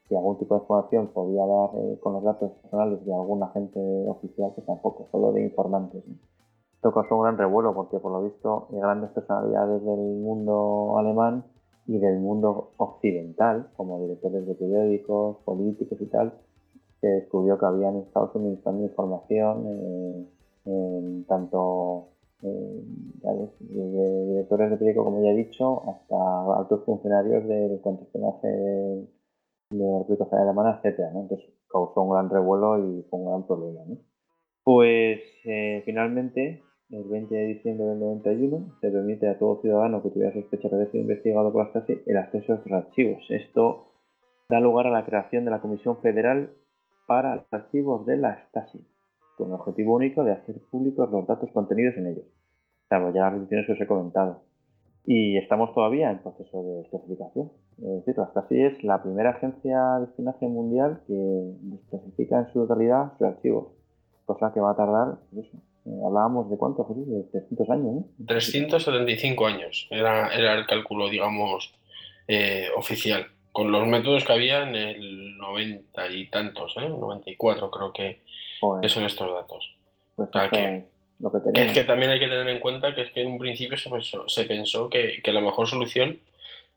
si 0.07 0.15
algún 0.15 0.37
tipo 0.37 0.55
de 0.55 0.61
información 0.61 1.07
podía 1.07 1.45
dar 1.45 1.69
eh, 1.75 1.97
con 2.01 2.13
los 2.13 2.23
datos 2.23 2.51
personales 2.51 3.03
de 3.05 3.13
algún 3.13 3.41
agente 3.41 3.79
oficial, 4.07 4.53
que 4.55 4.61
tampoco, 4.61 5.07
solo 5.11 5.31
de 5.31 5.41
informantes. 5.43 6.03
¿no? 6.07 6.15
Esto 6.83 6.95
causó 6.95 7.15
un 7.15 7.23
gran 7.23 7.37
revuelo 7.37 7.73
porque 7.73 7.97
por 7.97 8.11
lo 8.11 8.23
visto 8.23 8.67
grandes 8.71 9.09
personalidades 9.11 9.85
del 9.85 10.19
mundo 10.19 10.97
alemán 10.97 11.45
y 11.87 11.97
del 11.97 12.19
mundo 12.19 12.73
occidental, 12.75 13.69
como 13.77 14.01
directores 14.01 14.45
de 14.45 14.53
periódicos, 14.53 15.37
políticos 15.45 15.97
y 16.01 16.07
tal, 16.07 16.33
se 16.99 17.07
descubrió 17.07 17.57
que 17.57 17.65
habían 17.67 17.99
estado 17.99 18.33
suministrando 18.33 18.83
información 18.83 20.27
eh, 20.65 21.23
tanto 21.25 22.09
eh, 22.41 22.83
desde 23.61 24.25
directores 24.25 24.71
de 24.71 24.75
periódico, 24.75 25.05
como 25.05 25.23
ya 25.23 25.29
he 25.29 25.35
dicho, 25.35 25.89
hasta 25.89 26.59
altos 26.59 26.83
funcionarios 26.83 27.47
del 27.47 27.79
contraespionaje 27.79 28.47
de 28.49 29.07
la 29.69 29.99
República 29.99 30.25
Federal 30.25 30.49
Alemana, 30.49 30.81
etcétera, 30.83 31.11
¿no? 31.13 31.21
Entonces 31.21 31.47
causó 31.69 32.01
un 32.01 32.11
gran 32.11 32.29
revuelo 32.29 32.77
y 32.77 33.03
fue 33.03 33.19
un 33.19 33.25
gran 33.25 33.47
problema, 33.47 33.85
¿no? 33.87 33.95
Pues 34.65 35.21
eh, 35.45 35.81
finalmente, 35.85 36.61
el 36.93 37.05
20 37.05 37.33
de 37.33 37.47
diciembre 37.47 37.87
del 37.87 37.99
91, 37.99 38.77
se 38.79 38.91
permite 38.91 39.27
a 39.27 39.39
todo 39.39 39.59
ciudadano 39.61 40.03
que 40.03 40.09
tuviera 40.09 40.31
sospecha 40.31 40.69
de 40.69 40.75
haber 40.75 40.91
sido 40.91 41.01
investigado 41.01 41.51
por 41.51 41.65
la 41.65 41.69
Stasi 41.71 42.01
el 42.05 42.17
acceso 42.17 42.53
a 42.53 42.55
estos 42.57 42.71
archivos. 42.71 43.23
Esto 43.29 43.87
da 44.47 44.59
lugar 44.59 44.87
a 44.87 44.91
la 44.91 45.03
creación 45.03 45.43
de 45.45 45.51
la 45.51 45.59
Comisión 45.59 45.97
Federal 46.01 46.51
para 47.07 47.37
los 47.37 47.45
archivos 47.51 48.05
de 48.05 48.17
la 48.17 48.37
Stasi, 48.47 48.85
con 49.37 49.47
el 49.47 49.53
objetivo 49.55 49.95
único 49.95 50.23
de 50.23 50.33
hacer 50.33 50.61
públicos 50.69 51.09
los 51.09 51.25
datos 51.25 51.49
contenidos 51.51 51.97
en 51.97 52.07
ellos, 52.07 52.25
salvo 52.89 53.11
ya 53.11 53.21
las 53.21 53.33
restricciones 53.33 53.65
que 53.65 53.73
os 53.73 53.81
he 53.81 53.87
comentado. 53.87 54.43
Y 55.05 55.37
estamos 55.37 55.73
todavía 55.73 56.11
en 56.11 56.19
proceso 56.19 56.63
de 56.63 56.81
especificación. 56.81 57.51
Es 57.79 58.05
decir, 58.05 58.17
la 58.17 58.27
Stasi 58.27 58.61
es 58.61 58.83
la 58.83 59.01
primera 59.01 59.31
agencia 59.31 59.97
de 59.97 60.05
espionaje 60.05 60.47
mundial 60.47 61.01
que 61.07 61.53
especifica 61.73 62.39
en 62.39 62.47
su 62.53 62.59
totalidad 62.59 63.13
sus 63.17 63.27
archivos, 63.27 63.73
cosa 64.25 64.53
que 64.53 64.59
va 64.59 64.71
a 64.71 64.75
tardar, 64.75 65.17
pues 65.33 65.47
hablábamos 65.85 66.49
de 66.49 66.57
cuánto, 66.57 66.85
Jesús, 66.87 67.07
de 67.07 67.23
300 67.31 67.69
años, 67.69 67.85
¿no? 67.93 68.05
375 68.27 69.45
años 69.47 69.87
era, 69.89 70.33
era 70.33 70.53
el 70.55 70.65
cálculo, 70.65 71.09
digamos, 71.09 71.73
eh, 72.27 72.67
oficial, 72.77 73.27
con 73.51 73.71
los 73.71 73.85
métodos 73.87 74.23
que 74.23 74.33
había 74.33 74.63
en 74.63 74.75
el 74.75 75.37
90 75.37 76.07
y 76.09 76.27
tantos, 76.29 76.75
¿eh? 76.77 76.87
94 76.89 77.69
creo 77.69 77.91
que, 77.93 78.21
Joder, 78.61 78.89
son 78.89 79.03
estos 79.05 79.33
datos. 79.33 79.75
pues 80.15 80.29
o 80.29 80.31
sea, 80.31 80.45
esto 80.45 80.55
que- 80.57 80.75
es 80.77 80.83
lo 81.19 81.31
que 81.31 81.37
Es 81.61 81.73
que 81.73 81.83
también 81.83 82.11
hay 82.11 82.19
que 82.19 82.27
tener 82.27 82.47
en 82.47 82.59
cuenta 82.59 82.93
que 82.95 83.01
es 83.01 83.11
que 83.11 83.21
en 83.21 83.31
un 83.31 83.37
principio 83.39 83.77
se 83.77 83.89
pensó, 83.89 84.27
se 84.29 84.45
pensó 84.45 84.89
que, 84.89 85.21
que 85.23 85.31
la 85.33 85.41
mejor 85.41 85.67
solución 85.67 86.19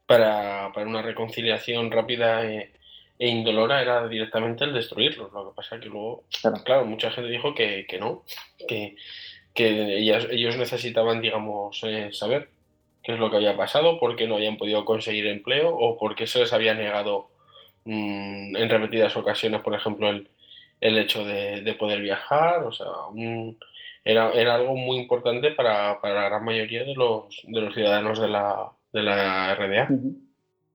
para, 0.07 0.71
para 0.75 0.87
una 0.87 1.03
reconciliación 1.03 1.91
rápida 1.91 2.45
e, 2.47 2.71
e 3.19 3.29
indolora 3.29 3.81
era 3.83 4.07
directamente 4.09 4.65
el 4.65 4.73
destruirlos. 4.75 5.33
Lo 5.33 5.49
que 5.51 5.57
pasa 5.57 5.81
que 5.81 5.87
luego, 5.89 6.25
Claro. 6.43 6.57
claro, 6.65 6.85
mucha 6.85 7.11
gente 7.11 7.31
dijo 7.31 7.55
que, 7.55 7.87
que 7.89 7.99
no, 7.99 8.25
que, 8.69 8.97
que 9.55 9.99
ellas- 9.99 10.29
ellos 10.31 10.57
necesitaban, 10.57 11.21
digamos, 11.21 11.83
eh, 11.85 12.11
saber 12.13 12.51
qué 13.03 13.13
es 13.15 13.19
lo 13.19 13.31
que 13.31 13.37
había 13.37 13.57
pasado, 13.57 13.99
por 14.01 14.17
qué 14.17 14.27
no 14.27 14.35
habían 14.37 14.57
podido 14.59 14.85
conseguir 14.85 15.27
empleo 15.29 15.75
o 15.75 15.97
por 15.99 16.15
qué 16.15 16.27
se 16.27 16.41
les 16.41 16.53
había 16.53 16.75
negado 16.75 17.29
mm, 17.85 18.57
en 18.57 18.69
repetidas 18.69 19.17
ocasiones, 19.17 19.61
por 19.63 19.75
ejemplo, 19.75 20.11
el, 20.11 20.29
el 20.81 20.99
hecho 20.99 21.25
de, 21.25 21.61
de 21.63 21.75
poder 21.75 22.01
viajar. 22.03 22.65
O 22.65 22.73
sea, 22.73 22.87
un- 23.13 23.57
era, 24.05 24.31
era 24.33 24.55
algo 24.57 24.75
muy 24.77 24.99
importante 24.99 25.51
para, 25.53 26.01
para 26.01 26.15
la 26.15 26.29
gran 26.29 26.45
mayoría 26.45 26.85
de 26.85 26.95
los, 26.95 27.41
de 27.45 27.61
los 27.61 27.75
ciudadanos 27.75 28.21
de 28.21 28.29
la, 28.29 28.71
de 28.93 29.03
la 29.03 29.53
RDA. 29.55 29.89
Ujú. 29.91 30.17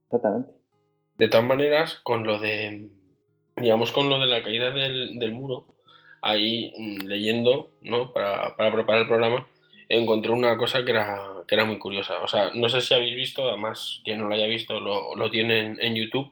Exactamente. 0.06 0.52
De 1.22 1.28
todas 1.28 1.46
maneras, 1.46 2.00
con 2.02 2.24
lo 2.24 2.40
de, 2.40 2.90
digamos, 3.56 3.92
con 3.92 4.10
lo 4.10 4.20
de 4.20 4.26
la 4.26 4.42
caída 4.42 4.72
del, 4.72 5.20
del 5.20 5.32
muro, 5.34 5.68
ahí 6.20 6.74
mm, 6.76 7.06
leyendo, 7.06 7.70
¿no? 7.84 8.12
Para, 8.12 8.58
para 8.58 8.74
preparar 8.74 9.04
el 9.04 9.08
programa, 9.08 9.48
encontré 9.88 10.32
una 10.32 10.58
cosa 10.58 10.84
que 10.84 10.90
era, 10.90 11.22
que 11.48 11.54
era 11.54 11.64
muy 11.64 11.78
curiosa. 11.78 12.24
O 12.24 12.28
sea, 12.28 12.50
no 12.56 12.70
sé 12.70 12.82
si 12.82 12.96
habéis 12.96 13.16
visto, 13.16 13.48
además, 13.48 14.02
quien 14.04 14.18
no 14.18 14.28
lo 14.28 14.34
haya 14.34 14.48
visto 14.48 14.80
lo, 14.80 15.16
lo 15.16 15.30
tiene 15.30 15.60
en, 15.60 15.78
en 15.80 15.94
YouTube, 15.94 16.32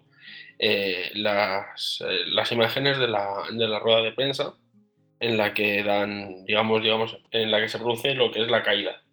eh, 0.57 1.11
las, 1.14 2.03
eh, 2.10 2.22
las 2.26 2.52
imágenes 2.52 2.98
de 2.98 3.10
la, 3.10 3.44
de 3.52 3.68
la 3.68 3.78
rueda 3.78 4.02
de 4.02 4.14
prensa 4.14 4.56
en 5.20 5.38
la 5.38 5.53
que 5.53 5.84
dan, 5.84 6.45
digamos, 6.45 6.82
digamos, 6.82 7.16
en 7.30 7.52
la 7.52 7.61
que 7.61 7.70
se 7.70 7.78
produce 7.78 8.16
lo 8.16 8.32
que 8.32 8.41
es 8.41 8.49
la 8.49 8.64
caída, 8.64 9.03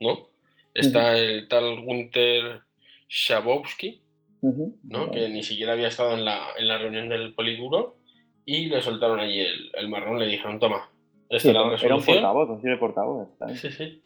¿no? 0.00 0.30
Está 0.72 1.18
el 1.18 1.46
tal 1.46 1.82
Gunther 1.82 2.62
Schabowski, 3.06 4.00
¿no? 4.42 5.10
Que 5.10 5.28
ni 5.28 5.42
siquiera 5.42 5.72
había 5.72 5.88
estado 5.88 6.14
en 6.14 6.24
la, 6.24 6.48
en 6.56 6.66
la 6.68 6.78
reunión 6.78 7.08
del 7.08 7.34
Politburo 7.34 7.96
y 8.46 8.66
le 8.66 8.80
soltaron 8.80 9.20
allí 9.20 9.40
el, 9.40 9.70
el 9.74 9.88
marrón, 9.88 10.18
le 10.18 10.26
dijeron, 10.26 10.58
toma, 10.58 10.90
esta 11.28 11.40
Sí, 11.40 11.48
es 11.48 11.54
la 11.54 11.60
era 11.60 11.64
un 11.66 11.70
resolución. 11.72 12.16
portavoz, 12.16 12.48
un 12.64 12.78
portavoz. 12.78 13.28
está. 13.30 13.48
Sí, 13.56 13.70
sí. 13.70 14.02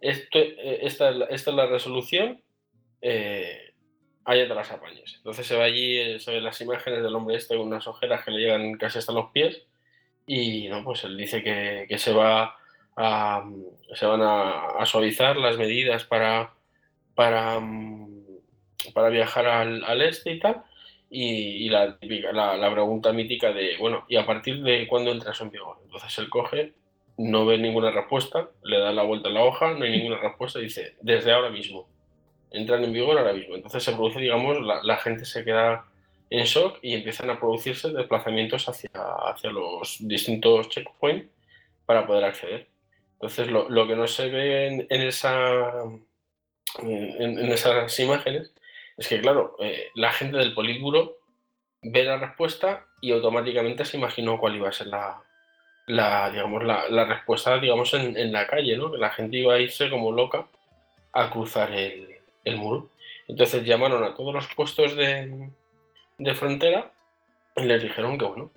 Esto, 0.00 0.38
eh, 0.38 0.80
esta, 0.82 1.10
esta 1.30 1.50
es 1.50 1.56
la 1.56 1.66
resolución, 1.66 2.42
eh, 3.00 3.72
allá 4.24 4.46
te 4.48 4.54
las 4.54 4.70
apañes. 4.70 5.14
Entonces 5.16 5.46
se 5.46 5.56
ve 5.56 5.62
allí, 5.62 5.96
eh, 5.98 6.18
se 6.18 6.32
ven 6.32 6.44
las 6.44 6.60
imágenes 6.60 7.02
del 7.02 7.14
hombre 7.14 7.36
este 7.36 7.56
con 7.56 7.68
unas 7.68 7.86
ojeras 7.86 8.24
que 8.24 8.30
le 8.30 8.40
llegan 8.40 8.74
casi 8.74 8.98
hasta 8.98 9.12
los 9.12 9.30
pies 9.30 9.62
y 10.26 10.68
no, 10.68 10.82
pues 10.84 11.04
él 11.04 11.16
dice 11.16 11.42
que, 11.42 11.86
que 11.88 11.98
se 11.98 12.12
va 12.12 12.56
a, 12.96 13.44
se 13.94 14.06
van 14.06 14.22
a, 14.22 14.66
a 14.78 14.86
suavizar 14.86 15.36
las 15.36 15.56
medidas 15.58 16.04
para, 16.04 16.52
para, 17.14 17.60
mm, 17.60 18.23
para 18.92 19.08
viajar 19.08 19.46
al, 19.46 20.02
este 20.02 20.32
y 20.32 20.40
tal. 20.40 20.62
Y, 21.10 21.68
la, 21.68 21.96
la, 22.32 22.72
pregunta 22.72 23.12
mítica 23.12 23.52
de, 23.52 23.76
bueno, 23.78 24.04
¿y 24.08 24.16
a 24.16 24.26
partir 24.26 24.62
de 24.62 24.86
cuándo 24.88 25.12
entra 25.12 25.30
eso 25.30 25.44
en 25.44 25.50
vigor? 25.50 25.78
Entonces 25.84 26.18
él 26.18 26.28
coge, 26.28 26.72
no 27.16 27.46
ve 27.46 27.58
ninguna 27.58 27.90
respuesta, 27.90 28.48
le 28.62 28.78
da 28.78 28.92
la 28.92 29.04
vuelta 29.04 29.28
a 29.28 29.32
la 29.32 29.44
hoja, 29.44 29.72
no 29.74 29.84
hay 29.84 29.92
ninguna 29.92 30.18
respuesta, 30.18 30.58
dice, 30.58 30.96
desde 31.00 31.32
ahora 31.32 31.50
mismo. 31.50 31.88
Entran 32.50 32.82
en 32.84 32.92
vigor 32.92 33.18
ahora 33.18 33.32
mismo. 33.32 33.54
Entonces 33.54 33.82
se 33.82 33.92
produce, 33.92 34.20
digamos, 34.20 34.58
la, 34.60 34.96
gente 34.96 35.24
se 35.24 35.44
queda 35.44 35.86
en 36.30 36.44
shock 36.44 36.78
y 36.82 36.94
empiezan 36.94 37.30
a 37.30 37.38
producirse 37.38 37.90
desplazamientos 37.90 38.68
hacia, 38.68 38.90
hacia 39.26 39.50
los 39.50 39.96
distintos 40.00 40.68
checkpoints 40.68 41.28
para 41.86 42.06
poder 42.06 42.24
acceder. 42.24 42.68
Entonces, 43.14 43.48
lo, 43.48 43.68
lo 43.68 43.86
que 43.86 43.96
no 43.96 44.06
se 44.06 44.28
ve 44.28 44.86
en, 44.88 45.02
esa, 45.02 45.84
en 46.82 47.52
esas 47.52 47.98
imágenes 48.00 48.52
es 48.96 49.08
que, 49.08 49.20
claro, 49.20 49.56
eh, 49.60 49.90
la 49.94 50.12
gente 50.12 50.36
del 50.36 50.54
Politburo 50.54 51.16
ve 51.82 52.04
la 52.04 52.16
respuesta 52.16 52.86
y 53.00 53.12
automáticamente 53.12 53.84
se 53.84 53.96
imaginó 53.96 54.38
cuál 54.38 54.56
iba 54.56 54.68
a 54.68 54.72
ser 54.72 54.86
la, 54.86 55.22
la, 55.86 56.30
digamos, 56.30 56.64
la, 56.64 57.04
respuesta 57.04 57.58
digamos, 57.58 57.92
en, 57.94 58.16
en 58.16 58.32
la 58.32 58.46
calle, 58.46 58.76
¿no? 58.76 58.90
que 58.90 58.98
la 58.98 59.10
gente 59.10 59.38
iba 59.38 59.54
a 59.54 59.60
irse 59.60 59.90
como 59.90 60.12
loca 60.12 60.46
a 61.12 61.30
cruzar 61.30 61.72
el, 61.72 62.18
el 62.44 62.56
muro. 62.56 62.90
Entonces 63.28 63.64
llamaron 63.64 64.04
a 64.04 64.14
todos 64.14 64.34
los 64.34 64.46
puestos 64.54 64.96
de, 64.96 65.50
de 66.18 66.34
frontera 66.34 66.90
y 67.56 67.62
les 67.62 67.82
dijeron 67.82 68.18
que 68.18 68.24
bueno, 68.24 68.50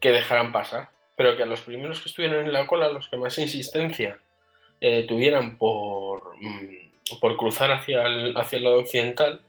que 0.00 0.10
dejaran 0.10 0.52
pasar, 0.52 0.88
pero 1.16 1.36
que 1.36 1.42
a 1.42 1.46
los 1.46 1.60
primeros 1.60 2.00
que 2.00 2.08
estuvieran 2.08 2.46
en 2.46 2.52
la 2.52 2.66
cola, 2.66 2.88
los 2.88 3.08
que 3.08 3.16
más 3.16 3.38
insistencia 3.38 4.18
eh, 4.80 5.04
tuvieran 5.06 5.58
por, 5.58 6.36
mm, 6.40 7.18
por 7.20 7.36
cruzar 7.36 7.70
hacia 7.70 8.06
el, 8.06 8.36
hacia 8.36 8.56
el 8.58 8.64
lado 8.64 8.78
occidental, 8.80 9.40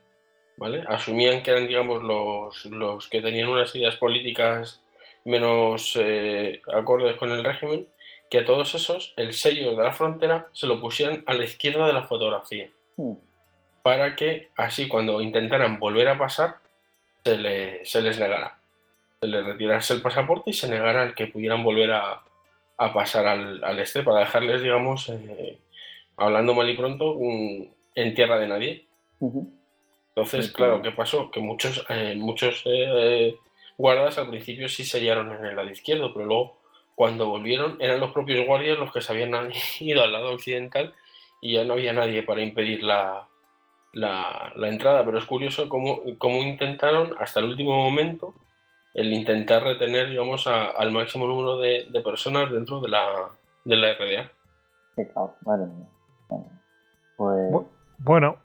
¿vale? 0.61 0.83
Asumían 0.87 1.41
que 1.41 1.49
eran, 1.51 1.67
digamos, 1.67 2.03
los, 2.03 2.65
los 2.67 3.07
que 3.09 3.19
tenían 3.21 3.49
unas 3.49 3.75
ideas 3.75 3.95
políticas 3.95 4.79
menos 5.25 5.97
eh, 5.99 6.61
acordes 6.73 7.15
con 7.17 7.31
el 7.31 7.43
régimen, 7.43 7.87
que 8.29 8.39
a 8.39 8.45
todos 8.45 8.73
esos 8.75 9.13
el 9.17 9.33
sello 9.33 9.75
de 9.75 9.83
la 9.83 9.91
frontera 9.91 10.47
se 10.53 10.67
lo 10.67 10.79
pusieran 10.79 11.23
a 11.25 11.33
la 11.33 11.43
izquierda 11.45 11.87
de 11.87 11.93
la 11.93 12.03
fotografía 12.03 12.69
Mm. 12.97 13.13
para 13.81 14.15
que 14.15 14.49
así 14.55 14.87
cuando 14.87 15.21
intentaran 15.21 15.79
volver 15.79 16.07
a 16.09 16.17
pasar 16.17 16.57
se, 17.25 17.37
le- 17.37 17.85
se 17.85 18.01
les 18.01 18.19
negara. 18.19 18.57
Se 19.21 19.27
les 19.27 19.43
retirase 19.45 19.93
el 19.95 20.01
pasaporte 20.01 20.49
y 20.51 20.53
se 20.53 20.67
negara 20.69 21.03
el 21.03 21.15
que 21.15 21.27
pudieran 21.27 21.63
volver 21.63 21.91
a, 21.91 22.21
a 22.77 22.93
pasar 22.93 23.25
al, 23.27 23.63
al 23.63 23.79
este 23.79 24.03
para 24.03 24.19
dejarles, 24.19 24.61
digamos, 24.61 25.09
eh, 25.09 25.57
hablando 26.17 26.53
mal 26.53 26.69
y 26.69 26.77
pronto, 26.77 27.11
un- 27.13 27.73
en 27.95 28.13
tierra 28.13 28.37
de 28.39 28.47
nadie. 28.47 28.85
Ujú. 29.19 29.51
Entonces, 30.15 30.47
Sí, 30.47 30.53
claro. 30.53 30.81
¿qué 30.81 30.91
pasó? 30.91 31.31
Que 31.31 31.39
muchos, 31.39 31.85
eh, 31.89 32.15
muchos 32.17 32.63
eh, 32.65 33.37
guardas 33.77 34.17
al 34.17 34.29
principio 34.29 34.67
sí 34.69 34.83
sellaron 34.83 35.31
en 35.31 35.45
el 35.45 35.55
lado 35.55 35.69
izquierdo, 35.69 36.13
pero 36.13 36.25
luego 36.25 36.57
cuando 36.95 37.27
volvieron 37.29 37.77
eran 37.79 37.99
los 37.99 38.11
propios 38.11 38.45
guardias 38.45 38.77
los 38.77 38.91
que 38.91 39.01
se 39.01 39.13
habían 39.13 39.33
ido 39.79 40.03
al 40.03 40.11
lado 40.11 40.33
occidental 40.33 40.93
y 41.41 41.53
ya 41.53 41.63
no 41.63 41.73
había 41.73 41.93
nadie 41.93 42.23
para 42.23 42.41
impedir 42.41 42.83
la, 42.83 43.27
la, 43.93 44.51
la 44.55 44.67
entrada. 44.67 45.03
Pero 45.05 45.17
es 45.17 45.25
curioso 45.25 45.69
cómo, 45.69 46.01
cómo 46.17 46.43
intentaron 46.43 47.15
hasta 47.19 47.39
el 47.39 47.47
último 47.47 47.75
momento 47.75 48.33
el 48.93 49.13
intentar 49.13 49.63
retener, 49.63 50.09
digamos, 50.09 50.45
a- 50.47 50.65
al 50.71 50.91
máximo 50.91 51.25
número 51.25 51.57
de, 51.57 51.87
de 51.89 52.01
personas 52.01 52.51
dentro 52.51 52.81
de 52.81 52.89
la, 52.89 53.29
de 53.63 53.75
la 53.77 53.91
RDA. 53.93 54.29
Qué 54.97 55.07
caos, 55.13 55.31
madre 55.45 55.65
mía. 55.67 55.87
Madre 56.29 56.43
mía. 56.51 56.61
Pues. 57.15 57.51
Bu- 57.51 57.67
Bueno, 57.99 58.35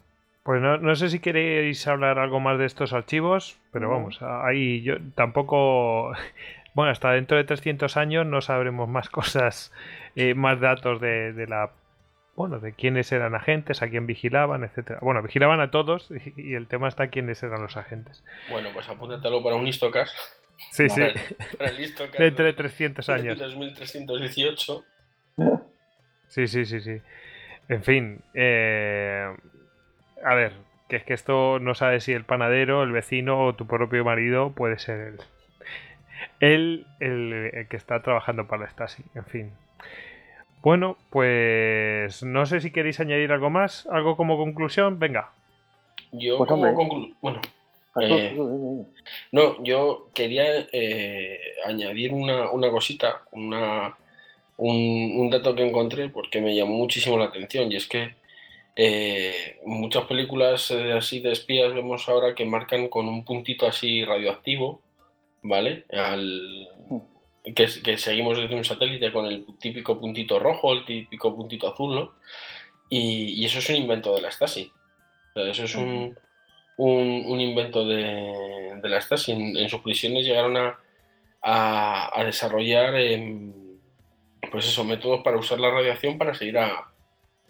pues 0.46 0.62
no, 0.62 0.78
no 0.78 0.94
sé 0.96 1.10
si 1.10 1.18
queréis 1.20 1.86
hablar 1.86 2.18
algo 2.18 2.40
más 2.40 2.58
de 2.58 2.64
estos 2.64 2.92
archivos, 2.94 3.58
pero 3.72 3.90
vamos, 3.90 4.20
ahí 4.22 4.82
yo 4.82 4.94
tampoco... 5.14 6.12
Bueno, 6.74 6.90
hasta 6.92 7.10
dentro 7.12 7.38
de 7.38 7.44
300 7.44 7.96
años 7.96 8.26
no 8.26 8.42
sabremos 8.42 8.86
más 8.86 9.08
cosas, 9.10 9.72
eh, 10.14 10.34
más 10.34 10.60
datos 10.60 11.00
de, 11.00 11.32
de 11.32 11.46
la... 11.46 11.70
Bueno, 12.34 12.58
de 12.60 12.74
quiénes 12.74 13.10
eran 13.12 13.34
agentes, 13.34 13.80
a 13.80 13.88
quién 13.88 14.06
vigilaban, 14.06 14.62
etcétera. 14.62 14.98
Bueno, 15.00 15.22
vigilaban 15.22 15.58
a 15.60 15.70
todos 15.70 16.10
y, 16.36 16.50
y 16.50 16.54
el 16.54 16.66
tema 16.66 16.88
está 16.88 17.08
quiénes 17.08 17.42
eran 17.42 17.62
los 17.62 17.78
agentes. 17.78 18.22
Bueno, 18.50 18.68
pues 18.74 18.86
apúntatelo 18.90 19.42
para 19.42 19.56
un 19.56 19.66
Istocast. 19.66 20.14
Sí, 20.70 20.88
sí, 20.90 21.00
Para 21.00 21.12
el- 21.12 21.20
para 21.56 21.70
el 21.70 21.80
Istocast 21.80 22.18
dentro 22.18 22.44
de 22.44 22.52
300 22.52 23.08
años. 23.08 23.38
2318. 23.38 24.84
Sí, 26.28 26.46
sí, 26.46 26.66
sí, 26.66 26.80
sí. 26.80 27.00
En 27.70 27.82
fin, 27.82 28.20
eh, 28.34 29.34
a 30.24 30.34
ver, 30.34 30.52
que 30.88 30.96
es 30.96 31.04
que 31.04 31.14
esto 31.14 31.58
no 31.58 31.74
sabe 31.74 32.00
si 32.00 32.12
el 32.12 32.24
panadero, 32.24 32.82
el 32.82 32.92
vecino 32.92 33.44
o 33.44 33.54
tu 33.54 33.66
propio 33.66 34.04
marido 34.04 34.50
puede 34.50 34.78
ser 34.78 35.00
él. 35.00 35.20
Él, 36.40 36.86
el, 37.00 37.66
que 37.68 37.76
está 37.76 38.02
trabajando 38.02 38.46
para 38.46 38.62
la 38.62 38.70
Stasi, 38.70 39.02
en 39.14 39.24
fin. 39.24 39.52
Bueno, 40.62 40.96
pues 41.10 42.22
no 42.22 42.46
sé 42.46 42.60
si 42.60 42.70
queréis 42.70 43.00
añadir 43.00 43.32
algo 43.32 43.50
más, 43.50 43.86
algo 43.90 44.16
como 44.16 44.36
conclusión, 44.36 44.98
venga. 44.98 45.30
Yo 46.12 46.38
pues 46.38 46.48
como 46.48 46.74
conclusión, 46.74 47.16
bueno, 47.20 47.40
eh, 48.00 48.36
no, 49.32 49.62
yo 49.62 50.10
quería 50.12 50.66
eh, 50.72 51.40
añadir 51.64 52.12
una, 52.12 52.50
una 52.50 52.70
cosita, 52.70 53.22
una, 53.32 53.96
un, 54.58 55.30
dato 55.30 55.54
que 55.54 55.66
encontré 55.66 56.08
porque 56.08 56.40
me 56.40 56.54
llamó 56.54 56.74
muchísimo 56.74 57.18
la 57.18 57.26
atención 57.26 57.72
y 57.72 57.76
es 57.76 57.86
que 57.86 58.14
eh, 58.78 59.58
muchas 59.64 60.04
películas 60.04 60.70
así 60.70 61.20
de 61.20 61.32
espías 61.32 61.72
vemos 61.72 62.06
ahora 62.10 62.34
que 62.34 62.44
marcan 62.44 62.88
con 62.88 63.08
un 63.08 63.24
puntito 63.24 63.66
así 63.66 64.04
radioactivo, 64.04 64.82
¿vale? 65.42 65.86
Al, 65.90 66.68
que, 67.42 67.66
que, 67.82 67.96
seguimos 67.96 68.36
desde 68.36 68.54
un 68.54 68.64
satélite 68.64 69.12
con 69.12 69.24
el 69.24 69.46
típico 69.58 69.98
puntito 69.98 70.38
rojo, 70.38 70.74
el 70.74 70.84
típico 70.84 71.34
puntito 71.34 71.72
azul, 71.72 71.94
¿no? 71.94 72.12
Y, 72.90 73.42
eso 73.46 73.60
es 73.60 73.68
un 73.70 73.76
invento 73.76 74.14
de 74.14 74.20
la 74.20 74.30
Stasi. 74.30 74.70
eso 75.34 75.64
es 75.64 75.74
un, 75.74 76.14
un, 76.76 77.40
invento 77.40 77.86
de, 77.86 78.78
la 78.82 79.00
Stasi. 79.00 79.32
En, 79.32 79.68
sus 79.70 79.80
prisiones 79.80 80.26
llegaron 80.26 80.56
a, 80.58 80.78
a, 81.40 82.22
desarrollar 82.24 82.94
em, 82.96 83.54
pues 84.50 84.66
eso, 84.66 84.84
métodos 84.84 85.22
para 85.22 85.38
usar 85.38 85.60
la 85.60 85.70
radiación 85.70 86.18
para 86.18 86.34
seguir 86.34 86.58
a, 86.58 86.92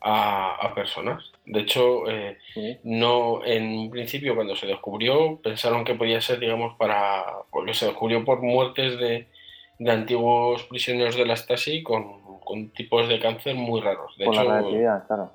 a, 0.01 0.73
personas. 0.74 1.32
De 1.44 1.60
hecho, 1.60 2.09
eh, 2.09 2.39
no 2.85 3.44
en 3.44 3.78
un 3.78 3.90
principio 3.90 4.35
cuando 4.35 4.56
se 4.56 4.66
descubrió 4.66 5.40
pensaron 5.43 5.85
que 5.85 5.94
podía 5.94 6.20
ser, 6.20 6.39
digamos, 6.39 6.77
para 6.77 7.24
porque 7.51 7.74
se 7.74 7.86
descubrió 7.86 8.24
por 8.24 8.43
muertes 8.43 8.98
de, 8.98 9.27
de 9.78 9.90
antiguos 9.90 10.62
prisioneros 10.64 11.16
de 11.16 11.27
la 11.27 11.36
Stasi 11.36 11.82
con, 11.82 12.40
con, 12.40 12.68
tipos 12.70 13.09
de 13.09 13.18
cáncer 13.18 13.55
muy 13.55 13.81
raros. 13.81 14.16
De 14.16 14.24
hecho, 14.24 14.43
claro. 14.43 15.32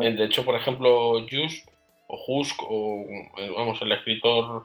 De 0.00 0.24
hecho, 0.24 0.44
por 0.44 0.56
ejemplo, 0.56 1.20
Just 1.30 1.68
o 2.08 2.18
Husk 2.26 2.62
o 2.62 3.04
eh, 3.38 3.52
vamos 3.56 3.80
el 3.82 3.92
escritor 3.92 4.64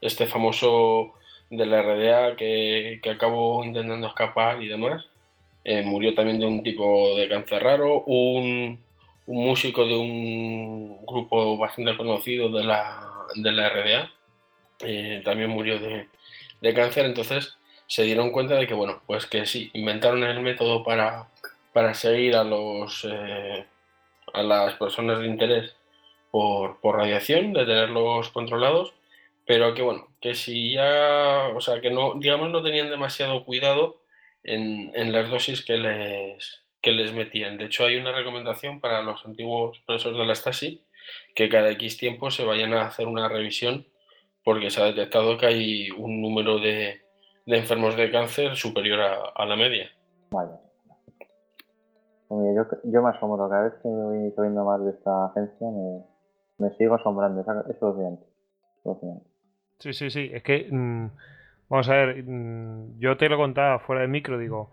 este 0.00 0.26
famoso 0.26 1.14
de 1.50 1.66
la 1.66 1.82
RDA 1.82 2.36
que, 2.36 3.00
que 3.02 3.10
acabó 3.10 3.64
intentando 3.64 4.06
escapar 4.06 4.62
y 4.62 4.68
demás 4.68 5.04
eh, 5.64 5.82
murió 5.82 6.14
también 6.14 6.40
de 6.40 6.46
un 6.46 6.62
tipo 6.62 7.16
de 7.16 7.28
cáncer 7.28 7.62
raro, 7.62 8.02
un, 8.04 8.80
músico 9.26 9.86
de 9.86 9.96
un 9.96 11.06
grupo 11.06 11.56
bastante 11.56 11.96
conocido 11.96 12.50
de 12.50 12.64
la, 12.64 13.08
de 13.36 13.52
la 13.52 13.68
RDA 13.68 14.10
eh, 14.84 15.22
también 15.24 15.50
murió 15.50 15.78
de, 15.78 16.74
cáncer, 16.74 17.06
entonces 17.06 17.56
se 17.86 18.02
dieron 18.02 18.30
cuenta 18.30 18.54
de 18.56 18.66
que, 18.66 18.74
bueno, 18.74 19.02
pues 19.06 19.26
que 19.26 19.46
sí, 19.46 19.70
inventaron 19.74 20.24
el 20.24 20.40
método 20.40 20.82
para, 20.82 21.28
para 21.72 21.94
seguir 21.94 22.36
a, 22.36 22.44
los, 22.44 23.06
eh, 23.08 23.66
a 24.32 24.42
las 24.42 24.74
personas 24.74 25.20
de 25.20 25.26
interés 25.26 25.76
por, 26.30 26.80
por 26.80 26.96
radiación, 26.96 27.52
de 27.52 27.64
tenerlos 27.64 28.30
controlados, 28.30 28.94
pero 29.46 29.74
que, 29.74 29.82
bueno, 29.82 30.08
que 30.20 30.34
si 30.34 30.72
ya, 30.72 31.48
o 31.54 31.60
sea, 31.60 31.80
que 31.80 31.90
no, 31.90 32.14
digamos, 32.14 32.50
no 32.50 32.62
tenían 32.62 32.90
demasiado 32.90 33.44
cuidado 33.44 34.01
en, 34.44 35.12
las 35.12 35.30
dosis 35.30 35.64
que 35.64 35.76
les, 35.76 36.64
que 36.80 36.92
les 36.92 37.12
metían. 37.12 37.58
De 37.58 37.66
hecho, 37.66 37.84
hay 37.84 37.96
una 37.96 38.12
recomendación 38.12 38.80
para 38.80 39.02
los 39.02 39.24
antiguos 39.24 39.80
profesores 39.86 40.18
de 40.18 40.26
la 40.26 40.34
Stasi 40.34 40.84
que 41.34 41.48
cada 41.48 41.70
X 41.70 41.96
tiempo 41.96 42.30
se 42.30 42.44
vayan 42.44 42.72
a 42.74 42.86
hacer 42.86 43.06
una 43.06 43.28
revisión 43.28 43.86
porque 44.44 44.70
se 44.70 44.80
ha 44.82 44.86
detectado 44.86 45.38
que 45.38 45.46
hay 45.46 45.90
un 45.90 46.20
número 46.20 46.58
de, 46.58 47.00
enfermos 47.46 47.96
de 47.96 48.10
cáncer 48.10 48.56
superior 48.56 49.00
a, 49.34 49.46
la 49.46 49.56
media. 49.56 49.90
Vale. 50.30 50.50
Yo, 52.30 52.64
yo 52.84 53.02
me 53.02 53.10
asombro, 53.10 53.48
cada 53.48 53.64
vez 53.64 53.74
que 53.82 53.88
me 53.88 54.04
voy 54.04 54.32
sabiendo 54.34 54.64
más 54.64 54.82
de 54.84 54.90
esta 54.90 55.26
agencia 55.26 55.66
me, 56.58 56.70
sigo 56.76 56.94
asombrando, 56.94 57.42
eso 57.42 57.90
es 57.90 57.98
bien. 57.98 59.20
Sí, 59.78 59.92
sí, 59.92 60.10
sí, 60.10 60.30
es 60.32 60.42
que... 60.42 60.68
Mm, 60.70 61.10
Vamos 61.68 61.88
a 61.88 61.94
ver, 61.94 62.22
mm, 62.24 62.98
yo 62.98 63.16
te 63.16 63.28
lo 63.28 63.36
contaba 63.36 63.78
fuera 63.78 64.02
de 64.02 64.08
micro, 64.08 64.38
digo, 64.38 64.70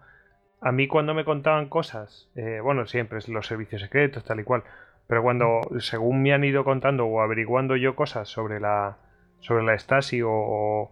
a 0.62 0.72
mí 0.72 0.88
cuando 0.88 1.14
me 1.14 1.26
contaban 1.26 1.70
cosas, 1.70 2.30
eh, 2.36 2.60
bueno, 2.62 2.86
siempre 2.88 3.20
es 3.20 3.30
los 3.30 3.48
servicios 3.48 3.82
secretos, 3.82 4.24
tal 4.26 4.40
y 4.42 4.44
cual, 4.44 4.64
pero 5.08 5.24
cuando, 5.24 5.62
según 5.80 6.22
me 6.22 6.34
han 6.34 6.44
ido 6.44 6.64
contando 6.64 7.06
o 7.06 7.22
averiguando 7.22 7.76
yo 7.76 7.96
cosas 7.96 8.28
sobre 8.28 8.60
la, 8.60 8.98
sobre 9.40 9.64
la 9.64 9.78
Stasi 9.78 10.22
o, 10.24 10.92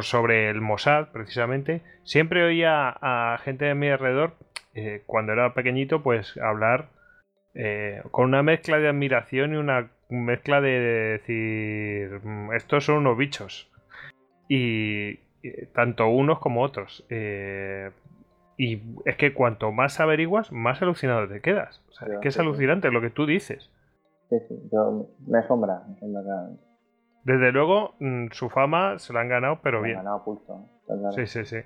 sobre 0.00 0.50
el 0.50 0.60
Mossad, 0.60 1.08
precisamente, 1.12 1.82
siempre 2.04 2.42
oía 2.44 2.88
a 3.00 3.38
gente 3.38 3.66
de 3.66 3.74
mi 3.74 3.88
alrededor, 3.88 4.34
eh, 4.74 5.02
cuando 5.06 5.32
era 5.32 5.54
pequeñito, 5.54 6.02
pues 6.02 6.36
hablar 6.38 6.88
eh, 7.54 8.02
con 8.10 8.26
una 8.26 8.42
mezcla 8.42 8.78
de 8.78 8.88
admiración 8.88 9.54
y 9.54 9.56
una 9.56 9.90
mezcla 10.08 10.60
de 10.60 10.80
decir, 11.20 12.20
mm, 12.22 12.52
estos 12.54 12.84
son 12.84 12.98
unos 12.98 13.16
bichos. 13.16 13.70
Y, 14.48 15.18
tanto 15.72 16.08
unos 16.08 16.38
como 16.40 16.62
otros. 16.62 17.04
Eh, 17.08 17.90
y 18.56 18.80
es 19.04 19.16
que 19.16 19.34
cuanto 19.34 19.70
más 19.70 20.00
averiguas, 20.00 20.50
más 20.50 20.80
alucinado 20.82 21.28
te 21.28 21.40
quedas. 21.40 21.82
es 22.08 22.18
que 22.20 22.28
es 22.28 22.38
alucinante 22.38 22.90
lo 22.90 23.00
que 23.00 23.10
tú 23.10 23.26
dices. 23.26 23.70
Sí, 24.30 24.36
sí, 24.48 24.54
me 25.26 25.38
asombra. 25.38 25.82
Desde 27.22 27.52
luego, 27.52 27.94
mm, 28.00 28.28
su 28.32 28.48
fama 28.48 28.98
se 28.98 29.12
la 29.12 29.20
han 29.20 29.28
ganado, 29.28 29.60
pero 29.62 29.82
bien. 29.82 29.96
ganado 29.96 30.24
pulso. 30.24 30.68
Sí, 31.14 31.26
sí, 31.26 31.44
sí. 31.44 31.58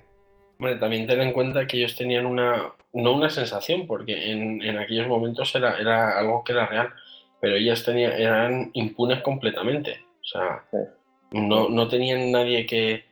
Bueno, 0.58 0.78
también 0.78 1.06
ten 1.06 1.20
en 1.20 1.32
cuenta 1.32 1.66
que 1.66 1.78
ellos 1.78 1.96
tenían 1.96 2.26
una, 2.26 2.72
no 2.92 3.14
una 3.14 3.30
sensación, 3.30 3.86
porque 3.86 4.32
en, 4.32 4.62
en 4.62 4.78
aquellos 4.78 5.08
momentos 5.08 5.54
era, 5.54 5.78
era 5.78 6.18
algo 6.18 6.44
que 6.44 6.52
era 6.52 6.66
real, 6.66 6.90
pero 7.40 7.56
ellas 7.56 7.82
tenían, 7.84 8.12
eran 8.12 8.70
impunes 8.74 9.22
completamente. 9.22 10.04
O 10.20 10.24
sea, 10.24 10.64
no, 11.30 11.68
no 11.68 11.88
tenían 11.88 12.30
nadie 12.32 12.66
que, 12.66 13.04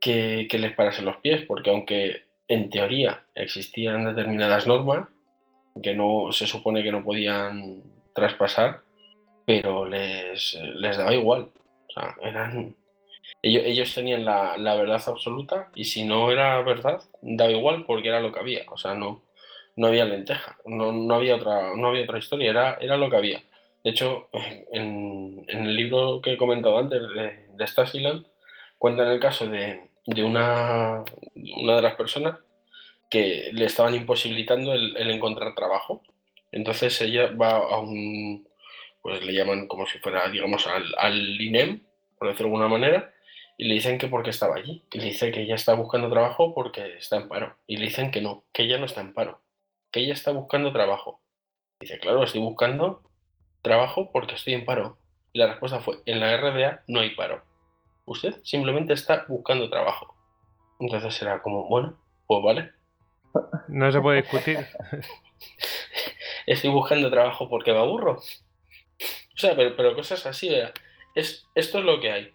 que, 0.00 0.58
les 0.58 0.74
parase 0.74 1.02
los 1.02 1.16
pies, 1.18 1.44
porque 1.46 1.70
aunque 1.70 2.22
en 2.48 2.70
teoría 2.70 3.24
existían 3.34 4.04
determinadas 4.04 4.66
normas 4.66 5.08
que 5.82 5.94
no 5.94 6.32
se 6.32 6.46
supone 6.46 6.82
que 6.82 6.92
no 6.92 7.04
podían 7.04 7.82
traspasar, 8.14 8.80
pero 9.46 9.86
les, 9.86 10.54
les 10.74 10.96
daba 10.96 11.14
igual. 11.14 11.50
O 11.88 11.92
sea, 11.92 12.16
eran, 12.20 12.74
ellos, 13.42 13.62
ellos 13.64 13.94
tenían 13.94 14.24
la, 14.24 14.56
la, 14.58 14.74
verdad 14.74 15.02
absoluta 15.06 15.70
y 15.74 15.84
si 15.84 16.04
no 16.04 16.30
era 16.30 16.60
verdad, 16.62 17.00
daba 17.22 17.50
igual 17.50 17.84
porque 17.86 18.08
era 18.08 18.20
lo 18.20 18.32
que 18.32 18.40
había. 18.40 18.64
O 18.68 18.76
sea, 18.76 18.94
no, 18.94 19.22
no 19.76 19.86
había 19.86 20.04
lenteja, 20.04 20.58
no, 20.66 20.92
no, 20.92 21.14
había, 21.14 21.36
otra, 21.36 21.74
no 21.76 21.88
había 21.88 22.04
otra 22.04 22.18
historia, 22.18 22.50
era, 22.50 22.74
era 22.80 22.96
lo 22.96 23.08
que 23.08 23.16
había. 23.16 23.42
De 23.84 23.90
hecho, 23.90 24.28
en, 24.72 25.44
en 25.48 25.64
el 25.66 25.76
libro 25.76 26.20
que 26.20 26.34
he 26.34 26.36
comentado 26.36 26.78
antes 26.78 27.02
de 27.56 27.66
Stasiland, 27.66 28.26
cuentan 28.78 29.08
el 29.08 29.20
caso 29.20 29.46
de, 29.46 29.90
de 30.06 30.24
una, 30.24 31.04
una 31.34 31.76
de 31.76 31.82
las 31.82 31.94
personas 31.94 32.38
que 33.10 33.50
le 33.52 33.66
estaban 33.66 33.94
imposibilitando 33.94 34.72
el, 34.72 35.10
encontrar 35.10 35.54
trabajo. 35.54 36.02
Entonces 36.50 37.00
ella 37.02 37.30
va 37.32 37.56
a 37.56 37.78
un, 37.78 38.48
pues 39.02 39.22
le 39.24 39.32
llaman 39.32 39.68
como 39.68 39.86
si 39.86 39.98
fuera, 39.98 40.28
digamos, 40.28 40.66
al, 40.66 40.94
al 40.96 41.40
INEM, 41.40 41.82
por 42.18 42.28
decirlo 42.28 42.48
de 42.48 42.54
alguna 42.54 42.68
manera, 42.68 43.12
y 43.58 43.64
le 43.64 43.74
dicen 43.74 43.98
que 43.98 44.08
porque 44.08 44.30
estaba 44.30 44.56
allí. 44.56 44.84
Y 44.92 44.98
le 44.98 45.04
dice 45.06 45.30
que 45.30 45.42
ella 45.42 45.54
está 45.54 45.74
buscando 45.74 46.10
trabajo 46.10 46.54
porque 46.54 46.96
está 46.96 47.16
en 47.16 47.28
paro. 47.28 47.56
Y 47.66 47.76
le 47.76 47.84
dicen 47.84 48.10
que 48.10 48.20
no, 48.20 48.44
que 48.52 48.62
ella 48.62 48.78
no 48.78 48.86
está 48.86 49.00
en 49.00 49.12
paro, 49.12 49.42
que 49.90 50.00
ella 50.00 50.14
está 50.14 50.32
buscando 50.32 50.72
trabajo. 50.72 51.20
Dice, 51.80 51.98
claro, 51.98 52.24
estoy 52.24 52.40
buscando 52.40 53.02
trabajo 53.60 54.10
porque 54.10 54.34
estoy 54.34 54.54
en 54.54 54.64
paro. 54.64 54.98
Y 55.32 55.38
la 55.38 55.46
respuesta 55.46 55.80
fue, 55.80 55.98
en 56.04 56.20
la 56.20 56.36
RDA 56.36 56.82
no 56.88 57.00
hay 57.00 57.10
paro. 57.14 57.42
Usted 58.04 58.34
simplemente 58.42 58.92
está 58.92 59.24
buscando 59.28 59.70
trabajo. 59.70 60.14
Entonces 60.78 61.14
será 61.14 61.40
como, 61.40 61.68
bueno, 61.68 61.96
pues 62.26 62.42
vale. 62.42 62.72
No 63.68 63.90
se 63.90 64.00
puede 64.00 64.22
discutir. 64.22 64.58
Estoy 66.46 66.70
buscando 66.70 67.10
trabajo 67.10 67.48
porque 67.48 67.72
me 67.72 67.78
aburro. 67.78 68.18
O 68.18 69.38
sea, 69.38 69.56
pero, 69.56 69.94
cosas 69.94 70.26
así. 70.26 70.54
Es, 71.14 71.46
esto 71.54 71.78
es 71.78 71.84
lo 71.84 72.00
que 72.00 72.10
hay. 72.10 72.32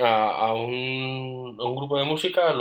A, 0.00 0.52
un, 0.54 1.56
grupo 1.56 1.98
de 1.98 2.04
música 2.04 2.54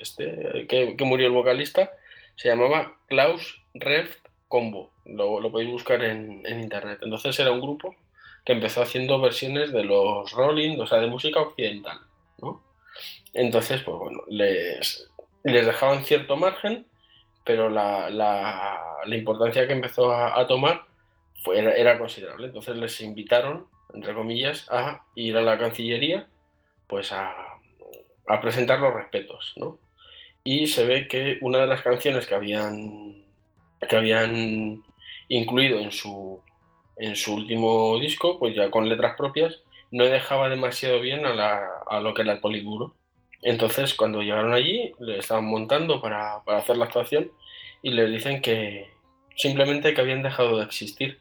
este, 0.00 0.66
que, 0.68 0.96
murió 1.04 1.28
el 1.28 1.32
vocalista 1.32 1.90
se 2.36 2.48
llamaba 2.48 2.98
Klaus 3.06 3.62
Reft 3.72 4.26
Combo. 4.48 4.90
Lo, 5.06 5.40
lo 5.40 5.50
podéis 5.50 5.70
buscar 5.70 6.02
en, 6.04 6.42
en 6.44 6.60
internet. 6.60 6.98
Entonces 7.00 7.38
era 7.38 7.52
un 7.52 7.62
grupo 7.62 7.94
que 8.44 8.52
empezó 8.52 8.82
haciendo 8.82 9.20
versiones 9.20 9.72
de 9.72 9.84
los 9.84 10.30
Rolling, 10.32 10.78
o 10.78 10.86
sea, 10.86 10.98
de 10.98 11.06
música 11.06 11.40
occidental, 11.40 11.98
¿no? 12.40 12.62
Entonces, 13.32 13.82
pues 13.82 13.96
bueno, 13.96 14.22
les, 14.28 15.10
les 15.42 15.66
dejaban 15.66 16.04
cierto 16.04 16.36
margen, 16.36 16.86
pero 17.44 17.68
la, 17.68 19.02
importancia 19.06 19.66
que 19.66 19.72
empezó 19.72 20.12
a, 20.12 20.46
tomar 20.46 20.84
fue, 21.42 21.58
era, 21.58 21.98
considerable. 21.98 22.46
Entonces 22.46 22.76
les 22.76 23.00
invitaron, 23.00 23.66
entre 23.92 24.14
comillas, 24.14 24.66
a 24.70 25.04
ir 25.14 25.36
a 25.36 25.42
la 25.42 25.58
Cancillería 25.58 26.26
pues 26.86 27.12
a, 27.12 27.34
presentar 28.40 28.80
los 28.80 28.94
respetos, 28.94 29.52
¿no? 29.56 29.78
Y 30.44 30.66
se 30.66 30.84
ve 30.86 31.08
que 31.08 31.38
una 31.40 31.58
de 31.58 31.66
las 31.66 31.82
canciones 31.82 32.26
que 32.26 32.34
habían, 32.34 33.24
que 33.88 33.96
habían 33.96 34.82
incluido 35.28 35.78
en 35.78 35.90
su, 35.90 36.42
en 36.96 37.16
su 37.16 37.34
último 37.34 37.98
disco, 37.98 38.38
pues 38.38 38.54
ya 38.54 38.70
con 38.70 38.88
letras 38.88 39.16
propias, 39.16 39.60
no 39.90 40.04
dejaba 40.04 40.48
demasiado 40.48 41.00
bien 41.00 41.24
a, 41.24 42.00
lo 42.00 42.14
que 42.14 42.22
era 42.22 42.32
el 42.32 42.40
Politburo. 42.40 42.94
Entonces, 43.42 43.94
cuando 43.94 44.22
llegaron 44.22 44.52
allí, 44.52 44.92
le 44.98 45.18
estaban 45.18 45.44
montando 45.44 46.00
para, 46.00 46.36
hacer 46.46 46.76
la 46.76 46.86
actuación 46.86 47.30
y 47.82 47.90
les 47.90 48.10
dicen 48.10 48.40
que 48.40 48.90
simplemente 49.36 49.94
que 49.94 50.00
habían 50.00 50.22
dejado 50.22 50.58
de 50.58 50.64
existir. 50.64 51.20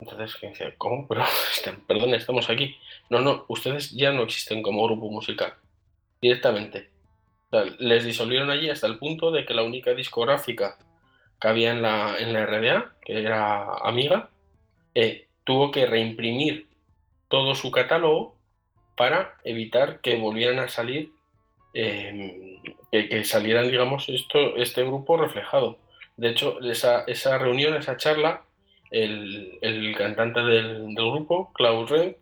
Entonces, 0.00 0.36
dice, 0.40 0.74
¿cómo? 0.78 1.06
Pero, 1.08 1.24
este, 1.52 1.72
perdón, 1.86 2.14
estamos 2.14 2.48
aquí. 2.48 2.76
No, 3.10 3.20
no, 3.20 3.44
ustedes 3.48 3.90
ya 3.90 4.12
no 4.12 4.22
existen 4.22 4.62
como 4.62 4.84
grupo 4.84 5.10
musical. 5.10 5.54
Directamente. 6.20 6.90
les 7.78 8.04
disolvieron 8.04 8.50
allí 8.50 8.70
hasta 8.70 8.86
el 8.86 8.98
punto 8.98 9.30
de 9.30 9.44
que 9.44 9.54
la 9.54 9.62
única 9.62 9.94
discográfica 9.94 10.78
que 11.40 11.48
había 11.48 11.70
en 11.72 11.82
la 11.82 12.46
RDA, 12.46 12.92
que 13.02 13.20
era 13.20 13.74
Amiga, 13.82 14.30
eh, 14.94 15.28
tuvo 15.44 15.70
que 15.70 15.86
reimprimir 15.86 16.68
todo 17.28 17.54
su 17.54 17.70
catálogo 17.70 18.36
para 18.96 19.34
evitar 19.44 20.00
que 20.00 20.18
volvieran 20.18 20.58
a 20.58 20.68
salir, 20.68 21.10
em, 21.72 22.60
que, 22.90 23.24
salieran, 23.24 23.70
digamos, 23.70 24.08
esto, 24.08 24.56
este 24.56 24.82
grupo 24.84 25.16
reflejado. 25.16 25.78
De 26.16 26.30
hecho, 26.30 26.60
esa, 26.60 27.04
esa 27.06 27.38
reunión, 27.38 27.74
esa 27.76 27.96
charla, 27.96 28.42
el, 28.90 29.94
cantante 29.96 30.40
del, 30.40 30.94
grupo, 30.94 31.52
Klaus 31.54 31.88
Ren, 31.90 32.16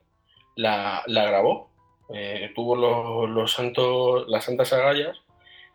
la, 0.56 1.02
grabó. 1.06 1.70
Eh, 2.14 2.52
tuvo 2.54 2.76
los, 3.26 3.52
santos, 3.52 4.26
las 4.28 4.44
santas 4.44 4.72
agallas 4.72 5.18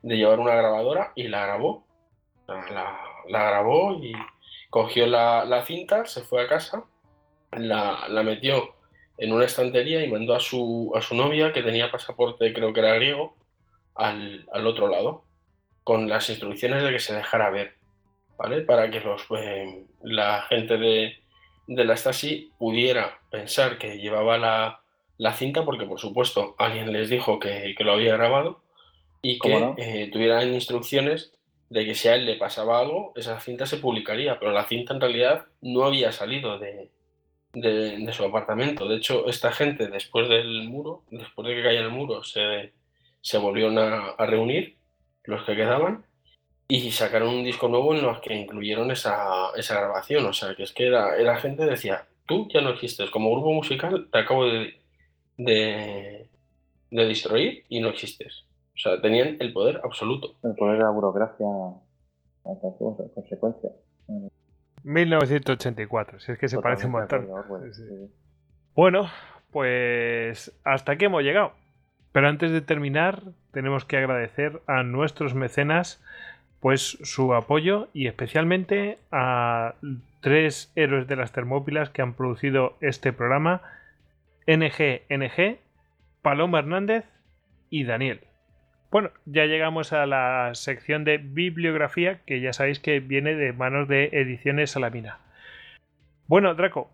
de 0.02 0.18
llevar 0.18 0.40
una 0.40 0.56
grabadora 0.56 1.11
y 1.15 1.28
la 1.28 1.45
grabó. 1.45 1.86
La, 2.48 2.98
grabó 3.28 3.94
y 3.95 4.14
cogió 4.73 5.05
la, 5.05 5.63
cinta, 5.67 6.07
se 6.07 6.21
fue 6.21 6.41
a 6.41 6.47
casa, 6.47 6.85
la, 7.51 8.07
la 8.09 8.23
metió 8.23 8.73
en 9.19 9.31
una 9.31 9.45
estantería 9.45 10.03
y 10.03 10.09
mandó 10.09 10.33
a 10.33 10.39
su, 10.39 10.91
a 10.95 11.01
su 11.03 11.13
novia, 11.13 11.53
que 11.53 11.61
tenía 11.61 11.91
pasaporte, 11.91 12.51
creo 12.53 12.73
que 12.73 12.79
era 12.79 12.95
griego, 12.95 13.35
al, 13.93 14.47
otro 14.65 14.87
lado, 14.87 15.25
con 15.83 16.09
las 16.09 16.27
instrucciones 16.31 16.81
de 16.81 16.89
que 16.89 16.97
se 16.97 17.13
dejara 17.13 17.51
ver, 17.51 17.75
¿vale? 18.35 18.61
Para 18.61 18.89
que 18.89 18.99
los, 19.01 19.27
eh, 19.37 19.85
la 20.01 20.41
gente 20.49 20.79
de, 20.79 21.19
la 21.67 21.95
Stasi 21.95 22.51
pudiera 22.57 23.19
pensar 23.29 23.77
que 23.77 23.99
llevaba 23.99 24.39
la, 24.39 25.33
cinta, 25.35 25.63
porque 25.65 25.85
por 25.85 25.99
supuesto 25.99 26.55
alguien 26.57 26.91
les 26.91 27.11
dijo 27.11 27.37
que, 27.37 27.75
lo 27.77 27.91
había 27.91 28.17
grabado, 28.17 28.63
y 29.21 29.37
que 29.37 29.75
eh, 29.77 30.09
tuvieran 30.11 30.51
instrucciones 30.51 31.31
de 31.73 31.85
que 31.85 31.95
si 31.95 32.07
a 32.07 32.15
él 32.15 32.27
le 32.27 32.35
pasaba 32.35 32.79
algo, 32.79 33.13
esa 33.15 33.39
cinta 33.39 33.65
se 33.65 33.77
publicaría, 33.77 34.37
pero 34.39 34.51
la 34.51 34.65
cinta 34.65 34.93
en 34.93 35.01
realidad 35.01 35.47
no 35.61 35.85
había 35.85 36.11
salido 36.11 36.59
de, 36.59 36.91
de, 37.53 38.13
su 38.13 38.23
apartamento. 38.23 38.87
De 38.87 38.97
hecho, 38.97 39.27
esta 39.27 39.51
gente, 39.51 39.87
después 39.87 40.29
del 40.29 40.69
muro, 40.69 41.03
después 41.10 41.47
de 41.47 41.55
que 41.55 41.63
cayera 41.63 41.85
el 41.85 41.91
muro, 41.91 42.23
se, 42.23 42.73
se 43.21 43.39
volvieron 43.39 43.79
a, 43.79 44.15
reunir, 44.19 44.77
los 45.23 45.43
que 45.45 45.55
quedaban, 45.55 46.05
y 46.68 46.91
sacaron 46.91 47.29
un 47.29 47.43
disco 47.43 47.68
nuevo 47.68 47.95
en 47.95 48.03
los 48.03 48.21
que 48.21 48.35
incluyeron 48.35 48.91
esa, 48.91 49.49
esa 49.55 49.73
grabación. 49.73 50.27
O 50.27 50.34
sea, 50.34 50.53
que 50.55 50.63
es 50.63 50.73
que 50.73 50.85
era, 50.85 51.18
era 51.18 51.37
gente 51.37 51.65
decía, 51.65 52.07
tú 52.27 52.47
ya 52.53 52.61
no 52.61 52.69
existes, 52.69 53.10
como 53.10 53.31
grupo 53.31 53.52
musical 53.52 54.10
te 54.11 54.19
acabo 54.19 54.45
de, 54.45 54.79
de, 55.37 56.27
de 56.91 57.05
destruir 57.05 57.65
y 57.68 57.79
no 57.79 57.89
existes. 57.89 58.45
O 58.76 58.77
sea, 58.77 59.02
tenían 59.02 59.37
el 59.39 59.53
poder 59.53 59.81
absoluto. 59.84 60.35
El 60.43 60.55
poder 60.55 60.77
de 60.77 60.84
la 60.84 60.89
burocracia, 60.89 61.45
en 62.45 63.10
consecuencia. 63.13 63.69
1984, 64.84 66.19
si 66.19 66.31
es 66.31 66.37
que 66.37 66.47
se 66.47 66.60
parece 66.60 66.87
un 66.87 66.93
montón. 66.93 67.27
Bueno, 68.76 69.07
pues 69.52 70.52
hasta 70.63 70.93
aquí 70.93 71.05
hemos 71.05 71.23
llegado. 71.23 71.53
Pero 72.11 72.27
antes 72.27 72.52
de 72.52 72.61
terminar, 72.61 73.23
tenemos 73.52 73.85
que 73.85 73.97
agradecer 73.97 74.61
a 74.68 74.84
nuestros 74.84 75.34
mecenas 75.34 76.02
pues 76.60 76.97
su 77.03 77.34
apoyo 77.34 77.89
y 77.93 78.07
especialmente 78.07 78.97
a 79.11 79.76
tres 80.21 80.71
héroes 80.76 81.07
de 81.07 81.18
las 81.18 81.34
Termópilas 81.34 81.89
que 81.89 82.02
han 82.02 82.13
producido 82.13 82.77
este 82.79 83.11
programa, 83.11 83.61
NG, 84.47 85.02
NG, 85.10 85.57
Paloma 86.21 86.60
Hernández 86.60 87.03
y 87.69 87.84
Daniel. 87.84 88.21
Bueno, 88.94 89.10
ya 89.26 89.46
llegamos 89.46 89.91
a 89.91 90.05
la 90.05 90.52
sección 90.54 91.04
de 91.04 91.18
bibliografía, 91.18 92.20
que 92.28 92.41
ya 92.41 92.54
sabéis 92.54 92.80
que 92.80 92.99
viene 92.99 93.34
de 93.34 93.52
manos 93.52 93.88
de 93.88 94.10
Ediciones 94.13 94.70
Salamina. 94.70 95.18
Bueno, 96.28 96.54
Draco, 96.54 96.91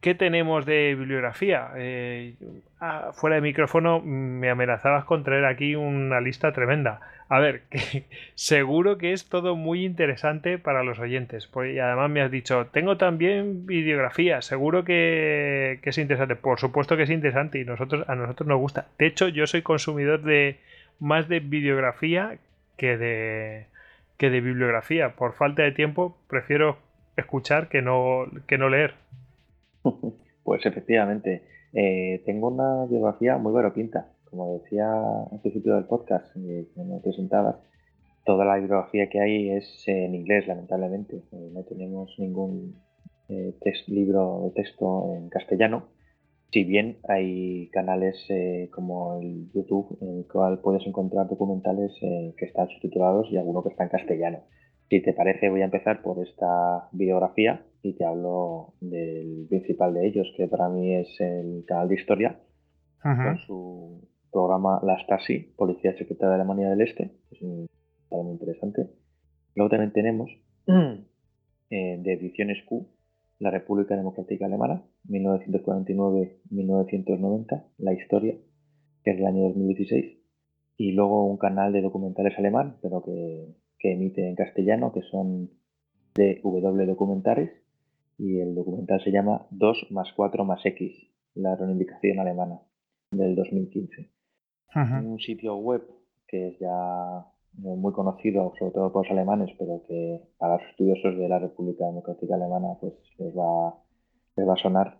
¿qué 0.00 0.14
tenemos 0.14 0.66
de 0.66 0.94
bibliografía? 0.94 1.70
Eh, 1.74 2.34
ah, 2.78 3.10
fuera 3.12 3.34
de 3.34 3.42
micrófono 3.42 4.00
me 4.00 4.50
amenazabas 4.50 5.04
con 5.04 5.24
traer 5.24 5.46
aquí 5.46 5.74
una 5.74 6.20
lista 6.20 6.52
tremenda. 6.52 7.00
A 7.28 7.40
ver, 7.40 7.62
seguro 8.36 8.96
que 8.96 9.12
es 9.12 9.28
todo 9.28 9.56
muy 9.56 9.84
interesante 9.84 10.58
para 10.58 10.84
los 10.84 11.00
oyentes. 11.00 11.48
Pues, 11.48 11.74
y 11.74 11.80
además 11.80 12.08
me 12.08 12.22
has 12.22 12.30
dicho, 12.30 12.66
tengo 12.66 12.98
también 12.98 13.66
bibliografía, 13.66 14.42
seguro 14.42 14.84
que, 14.84 15.80
es 15.82 15.98
interesante. 15.98 16.36
Por 16.36 16.60
supuesto 16.60 16.96
que 16.96 17.02
es 17.02 17.10
interesante 17.10 17.58
y 17.58 17.62
a 17.62 17.64
nosotros 17.64 18.46
nos 18.46 18.60
gusta. 18.60 18.86
De 18.96 19.08
hecho, 19.08 19.26
yo 19.26 19.48
soy 19.48 19.62
consumidor 19.62 20.22
de 20.22 20.60
más 21.02 21.28
de 21.28 21.40
videografía 21.40 22.38
que 22.76 22.96
de, 22.96 23.66
que 24.18 24.30
de 24.30 24.40
bibliografía. 24.40 25.16
Por 25.16 25.34
falta 25.34 25.62
de 25.62 25.72
tiempo, 25.72 26.16
prefiero 26.28 26.78
escuchar 27.16 27.68
que 27.68 27.82
no, 27.82 28.26
que 28.46 28.56
no 28.56 28.68
leer. 28.68 28.94
Pues 30.44 30.66
efectivamente, 30.66 31.44
eh, 31.72 32.20
tengo 32.26 32.48
una 32.48 32.84
biografía 32.86 33.38
muy 33.38 33.52
variopinta. 33.52 34.08
Como 34.28 34.58
decía 34.58 34.90
al 34.90 35.40
principio 35.40 35.76
del 35.76 35.84
podcast, 35.84 36.36
eh, 36.36 36.66
me 36.74 36.98
presentabas, 36.98 37.56
toda 38.24 38.44
la 38.44 38.56
bibliografía 38.56 39.08
que 39.08 39.20
hay 39.20 39.50
es 39.50 39.84
en 39.86 40.16
inglés, 40.16 40.48
lamentablemente. 40.48 41.22
Eh, 41.30 41.50
no 41.52 41.62
tenemos 41.62 42.12
ningún 42.18 42.74
libro 43.86 44.42
de 44.46 44.50
texto 44.50 45.14
en 45.14 45.28
castellano. 45.28 45.84
Si 46.52 46.64
bien 46.64 46.98
hay 47.08 47.70
canales 47.70 48.14
eh, 48.28 48.68
como 48.72 49.18
el 49.18 49.50
YouTube 49.52 49.96
en 50.02 50.18
el 50.18 50.26
cual 50.26 50.60
puedes 50.60 50.86
encontrar 50.86 51.26
documentales 51.26 51.92
eh, 52.02 52.34
que 52.36 52.44
están 52.44 52.68
subtitulados 52.68 53.26
y 53.30 53.38
alguno 53.38 53.62
que 53.62 53.70
está 53.70 53.84
en 53.84 53.90
castellano. 53.90 54.40
Si 54.90 55.00
te 55.00 55.14
parece, 55.14 55.48
voy 55.48 55.62
a 55.62 55.64
empezar 55.64 56.02
por 56.02 56.18
esta 56.22 56.90
biografía 56.92 57.64
y 57.82 57.94
te 57.94 58.04
hablo 58.04 58.74
del 58.80 59.46
principal 59.48 59.94
de 59.94 60.06
ellos, 60.06 60.30
que 60.36 60.46
para 60.46 60.68
mí 60.68 60.94
es 60.94 61.08
el 61.20 61.64
canal 61.66 61.88
de 61.88 61.94
historia, 61.94 62.38
con 63.02 63.38
su 63.46 64.06
programa 64.30 64.80
La 64.82 64.98
Stasi, 65.02 65.54
Policía 65.56 65.96
Secreta 65.96 66.28
de 66.28 66.34
Alemania 66.34 66.68
del 66.68 66.82
Este, 66.82 67.12
es 67.30 67.40
un 67.40 67.66
muy 68.10 68.32
interesante. 68.32 68.90
Luego 69.54 69.70
también 69.70 69.92
tenemos 69.92 70.30
eh, 70.66 71.98
de 71.98 72.12
Ediciones 72.12 72.62
Q, 72.64 72.86
la 73.38 73.50
República 73.50 73.96
Democrática 73.96 74.44
Alemana, 74.46 74.82
1949-1990, 75.08 77.64
la 77.78 77.92
historia, 77.92 78.36
que 79.02 79.10
es 79.10 79.16
del 79.16 79.26
año 79.26 79.42
2016, 79.48 80.16
y 80.76 80.92
luego 80.92 81.26
un 81.26 81.38
canal 81.38 81.72
de 81.72 81.82
documentales 81.82 82.38
alemán, 82.38 82.76
pero 82.80 83.02
que, 83.02 83.56
emite 83.80 84.28
en 84.28 84.36
castellano, 84.36 84.92
que 84.92 85.02
son 85.02 85.50
DW 86.14 86.86
Documentares, 86.86 87.50
y 88.18 88.38
el 88.38 88.54
documental 88.54 89.02
se 89.02 89.10
llama 89.10 89.48
2 89.50 89.88
más 89.90 90.12
4 90.14 90.44
más 90.44 90.64
X, 90.64 90.94
la 91.34 91.56
reivindicación 91.56 92.20
alemana, 92.20 92.60
del 93.10 93.34
2015. 93.34 94.08
Un 94.74 95.18
sitio 95.18 95.56
web 95.56 95.82
que 96.26 96.48
es 96.48 96.58
ya 96.58 97.26
muy 97.54 97.92
conocido, 97.92 98.52
sobre 98.58 98.72
todo 98.72 98.92
por 98.92 99.04
los 99.04 99.12
alemanes, 99.12 99.50
pero 99.58 99.82
que 99.86 100.20
para 100.38 100.54
los 100.54 100.62
estudiosos 100.70 101.16
de 101.18 101.28
la 101.28 101.38
República 101.38 101.86
Democrática 101.86 102.34
Alemana 102.34 102.74
pues 102.80 102.94
les 103.18 103.36
va, 103.36 103.74
les 104.36 104.48
va 104.48 104.54
a 104.54 104.62
sonar, 104.62 104.98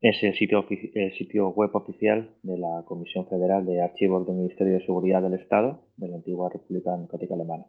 es 0.00 0.20
el 0.22 0.34
sitio, 0.34 0.66
el 0.68 1.12
sitio 1.12 1.50
web 1.50 1.70
oficial 1.74 2.34
de 2.42 2.58
la 2.58 2.82
Comisión 2.86 3.28
Federal 3.28 3.64
de 3.64 3.82
Archivos 3.82 4.26
del 4.26 4.36
Ministerio 4.36 4.74
de 4.74 4.84
Seguridad 4.84 5.22
del 5.22 5.34
Estado 5.34 5.84
de 5.96 6.08
la 6.08 6.16
antigua 6.16 6.50
República 6.52 6.90
Democrática 6.90 7.34
Alemana. 7.34 7.66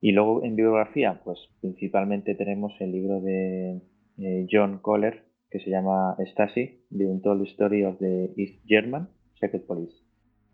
Y 0.00 0.12
luego 0.12 0.44
en 0.44 0.56
bibliografía, 0.56 1.22
pues 1.24 1.38
principalmente 1.60 2.34
tenemos 2.34 2.72
el 2.80 2.92
libro 2.92 3.20
de 3.20 3.80
eh, 4.18 4.46
John 4.50 4.80
Kohler 4.82 5.24
que 5.50 5.60
se 5.60 5.70
llama 5.70 6.16
Stasi, 6.18 6.84
The 6.90 7.06
Untold 7.06 7.46
Story 7.46 7.84
of 7.84 7.98
the 7.98 8.34
East 8.36 8.64
German 8.66 9.08
Secret 9.40 9.66
Police 9.66 10.01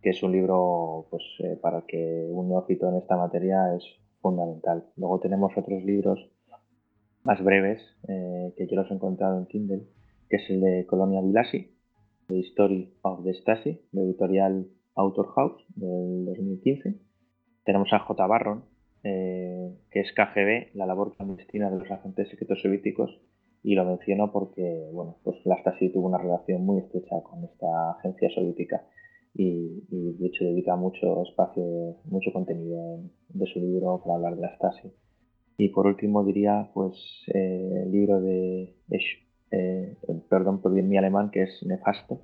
que 0.08 0.12
es 0.12 0.22
un 0.22 0.32
libro 0.32 1.06
pues, 1.10 1.22
eh, 1.40 1.58
para 1.60 1.82
que 1.82 2.26
un 2.30 2.48
neófito 2.48 2.88
en 2.88 2.96
esta 2.96 3.14
materia 3.18 3.74
es 3.76 3.84
fundamental. 4.22 4.86
Luego 4.96 5.20
tenemos 5.20 5.52
otros 5.54 5.84
libros 5.84 6.18
más 7.24 7.44
breves 7.44 7.82
eh, 8.08 8.54
que 8.56 8.66
yo 8.66 8.76
los 8.76 8.90
he 8.90 8.94
encontrado 8.94 9.38
en 9.38 9.44
Kindle, 9.44 9.82
que 10.30 10.36
es 10.36 10.48
el 10.48 10.62
de 10.62 10.86
Colonia 10.86 11.20
Vilasi, 11.20 11.76
The 12.26 12.36
History 12.36 12.94
of 13.02 13.22
the 13.22 13.34
Stasi, 13.34 13.82
de 13.92 14.02
editorial 14.02 14.66
Author 14.94 15.28
House 15.34 15.62
del 15.76 16.24
2015. 16.24 16.94
Tenemos 17.64 17.92
a 17.92 17.98
J. 17.98 18.26
Barron, 18.26 18.64
eh, 19.04 19.76
que 19.90 20.00
es 20.00 20.14
KGB, 20.14 20.74
la 20.74 20.86
labor 20.86 21.16
clandestina 21.16 21.70
de 21.70 21.80
los 21.80 21.90
agentes 21.90 22.30
secretos 22.30 22.62
soviéticos, 22.62 23.20
y 23.62 23.74
lo 23.74 23.84
menciono 23.84 24.32
porque 24.32 24.88
bueno, 24.90 25.18
pues 25.22 25.36
la 25.44 25.58
Stasi 25.58 25.90
tuvo 25.90 26.08
una 26.08 26.16
relación 26.16 26.64
muy 26.64 26.78
estrecha 26.78 27.20
con 27.22 27.44
esta 27.44 27.90
agencia 27.90 28.30
soviética 28.30 28.86
y, 29.38 30.14
de 30.18 30.26
hecho 30.26 30.44
dedica 30.44 30.74
mucho 30.74 31.22
espacio, 31.22 31.96
mucho 32.06 32.32
contenido 32.32 33.00
de 33.28 33.46
su 33.46 33.60
libro 33.60 34.02
para 34.02 34.16
hablar 34.16 34.34
de 34.34 34.42
la 34.42 34.56
Stasi. 34.56 34.92
Y 35.56 35.68
por 35.68 35.86
último 35.86 36.24
diría 36.24 36.70
pues 36.74 36.94
eh, 37.32 37.82
el 37.84 37.92
libro 37.92 38.20
de, 38.20 38.74
eh, 39.52 39.96
perdón 40.28 40.60
por 40.60 40.72
mi 40.72 40.96
alemán 40.96 41.30
que 41.30 41.44
es 41.44 41.62
nefasto. 41.64 42.20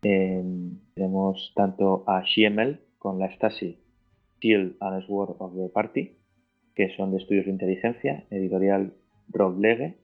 tenemos 0.00 1.52
tanto 1.56 2.04
a 2.06 2.22
Schiemel 2.24 2.80
con 2.98 3.18
la 3.18 3.34
Stasi, 3.34 3.80
Shield 4.40 4.76
and 4.80 5.04
Sword 5.06 5.34
of 5.38 5.56
the 5.56 5.68
Party, 5.70 6.18
que 6.76 6.94
son 6.96 7.10
de 7.10 7.18
estudios 7.18 7.46
de 7.46 7.52
inteligencia, 7.52 8.26
editorial 8.30 8.94
Rob 9.28 9.58
Lege, 9.58 9.98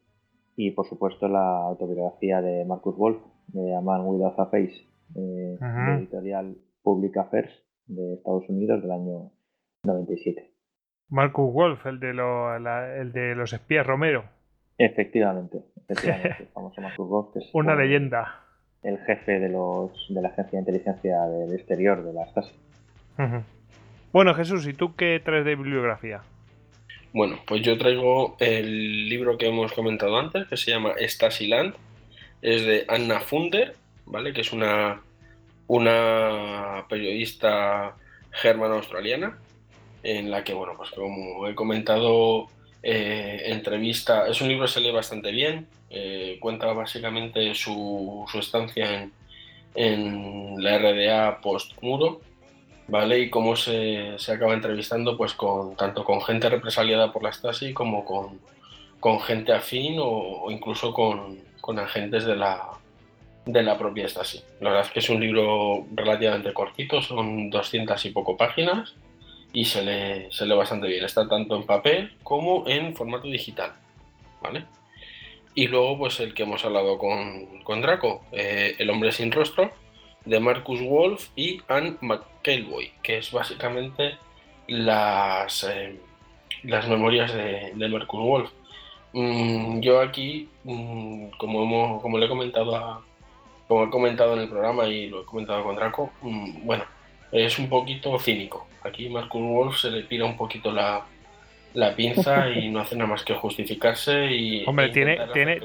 y 0.57 0.73
por 0.73 0.89
supuesto 0.89 1.29
la 1.29 1.63
autobiografía 1.63 2.43
de 2.43 2.65
Marcus 2.65 2.97
Wolf, 2.97 3.23
de 3.49 3.75
A 3.75 3.81
Man 3.81 4.07
Without 4.07 4.39
a 4.39 4.47
Face, 4.47 4.90
eh, 5.15 5.57
de 5.61 5.95
editorial 5.99 6.57
Public 6.83 7.17
Affairs 7.17 7.53
de 7.87 8.15
Estados 8.15 8.49
Unidos 8.49 8.83
del 8.83 8.93
año 8.93 9.33
97. 9.85 10.51
Marcus 11.09 11.53
Wolf, 11.53 11.85
el 11.87 11.99
de, 11.99 12.11
el 12.11 13.13
de 13.13 13.35
los 13.35 13.53
espías 13.53 13.87
Romero. 13.87 14.25
Efectivamente, 14.79 15.59
efectivamente, 15.77 16.37
el 16.41 16.47
famoso 16.49 16.81
Marcus 16.81 17.09
Wolf, 17.09 17.33
que 17.33 17.39
es 17.41 17.51
una 17.53 17.75
leyenda. 17.75 18.45
El 18.83 18.99
jefe 18.99 19.39
de, 19.39 19.51
los, 19.51 20.07
de 20.09 20.23
la 20.23 20.29
Agencia 20.29 20.53
de 20.53 20.59
Inteligencia 20.61 21.21
del 21.27 21.53
Exterior 21.53 22.03
de 22.03 22.13
la 22.15 22.27
Stasi. 22.29 22.55
Bueno, 24.13 24.35
Jesús, 24.35 24.67
¿y 24.67 24.73
tú 24.73 24.97
qué 24.97 25.21
traes 25.23 25.45
de 25.45 25.55
bibliografía? 25.55 26.23
Bueno, 27.13 27.37
pues 27.47 27.61
yo 27.63 27.77
traigo 27.77 28.37
el 28.39 29.09
libro 29.09 29.37
que 29.37 29.49
hemos 29.49 29.73
comentado 29.73 30.17
antes, 30.17 30.47
que 30.47 30.57
se 30.57 30.71
llama 30.71 30.95
Stasiland. 30.99 31.75
Es 32.41 32.65
de 32.65 32.85
Anna 32.89 33.21
Funder, 33.21 33.75
¿vale? 34.11 34.33
Que 34.33 34.43
es 34.43 34.53
una, 34.53 35.01
una 35.67 36.85
periodista 36.89 37.97
germano-australiana, 38.33 39.39
en 40.03 40.31
la 40.31 40.45
que, 40.45 40.55
bueno, 40.55 40.75
pues 40.77 40.91
como 40.91 41.47
he 41.47 41.55
comentado, 41.55 42.49
eh, 42.83 43.43
entrevista. 43.47 44.27
Es 44.29 44.41
un 44.41 44.49
libro 44.49 44.67
que 44.67 44.73
se 44.73 44.81
lee 44.81 44.91
bastante 44.91 45.31
bien. 45.31 45.69
Eh, 45.91 46.39
cuenta 46.41 46.73
básicamente 46.73 47.55
su, 47.55 48.25
estancia 48.35 49.03
en, 49.03 49.13
en 49.75 50.63
la 50.63 50.79
RDA 50.79 51.41
post-muro 51.41 52.21
¿vale? 52.91 53.21
Y 53.21 53.31
cómo 53.31 53.57
se, 53.57 54.17
acaba 54.29 54.55
entrevistando 54.55 55.17
pues 55.17 55.35
con 55.35 55.77
tanto 55.77 56.05
con 56.05 56.21
gente 56.23 56.49
represaliada 56.49 57.13
por 57.13 57.23
la 57.23 57.33
Stasi 57.33 57.73
como 57.73 58.05
con, 58.05 58.41
con 58.99 59.21
gente 59.21 59.53
afín 59.53 59.97
o, 60.01 60.51
incluso 60.51 60.93
con, 60.93 61.39
agentes 61.79 62.25
de 62.25 62.35
la, 62.35 62.69
de 63.47 63.63
la 63.63 63.79
propia 63.79 64.09
Stasi. 64.09 64.43
La 64.61 64.71
verdad 64.71 64.87
es 64.87 64.93
que 64.93 64.99
es 65.01 65.09
un 65.09 65.21
libro 65.21 65.87
relativamente 65.95 66.53
cortito, 66.53 67.03
son 67.03 67.51
200 67.51 68.05
y 68.05 68.11
poco 68.11 68.37
páginas 68.37 68.95
y 69.53 69.65
se 69.65 69.83
lee, 69.83 70.27
se 70.31 70.47
lee 70.47 70.55
bastante 70.55 70.87
bien. 70.87 71.05
Está 71.05 71.29
tanto 71.29 71.57
en 71.57 71.65
papel 71.65 72.17
como 72.23 72.69
en 72.69 72.95
formato 72.95 73.29
digital, 73.29 73.73
¿vale? 74.43 74.65
Y 75.55 75.67
luego 75.67 75.99
pues 75.99 76.21
el 76.21 76.35
que 76.35 76.45
hemos 76.45 76.65
hablado 76.65 76.99
con, 76.99 77.81
Draco, 77.81 78.25
eh, 78.33 78.77
El 78.79 78.91
hombre 78.91 79.13
sin 79.13 79.33
rostro, 79.33 79.73
de 80.25 80.39
Marcus 80.39 80.81
Wolf 80.83 81.29
y 81.35 81.61
Anne 81.69 81.97
McElvoy, 82.01 82.93
que 83.03 83.19
es 83.19 83.33
básicamente 83.33 84.17
las, 84.69 85.65
eh, 85.65 85.99
las 86.63 86.89
memorias 86.89 87.33
de, 87.35 87.89
Marcus 87.89 88.21
Wolf. 88.21 88.51
Mm, 89.13 89.81
yo 89.81 90.01
aquí, 90.01 90.49
mm, 90.65 91.31
como, 91.39 92.01
como 92.01 92.19
le 92.19 92.27
he 92.27 92.29
comentado 92.29 93.03
como 93.71 93.85
he 93.85 93.91
comentado 93.91 94.35
en 94.35 94.41
el 94.41 94.49
programa 94.49 94.89
y 94.89 95.09
lo 95.09 95.23
he 95.23 95.25
comentado 95.25 95.63
con 95.63 95.77
Draco, 95.77 96.11
mm, 96.23 96.67
bueno, 96.67 96.85
es 97.31 97.57
un 97.61 97.69
poquito 97.69 98.19
cínico. 98.19 98.67
Aquí 98.83 99.09
Marcus 99.09 99.41
Wolf 99.41 99.79
se 99.79 99.93
le 99.93 100.03
tira 100.03 100.25
un 100.25 100.37
poquito 100.37 100.73
la, 100.73 101.07
pinza 101.95 102.51
y 102.51 102.69
no 102.69 102.81
hace 102.81 102.97
nada 102.97 103.11
más 103.11 103.23
que 103.23 103.35
justificarse 103.35 104.27
y... 104.27 104.65
Hombre, 104.67 104.87
e 104.87 104.89
tiene, 104.89 105.21
tiene, 105.33 105.61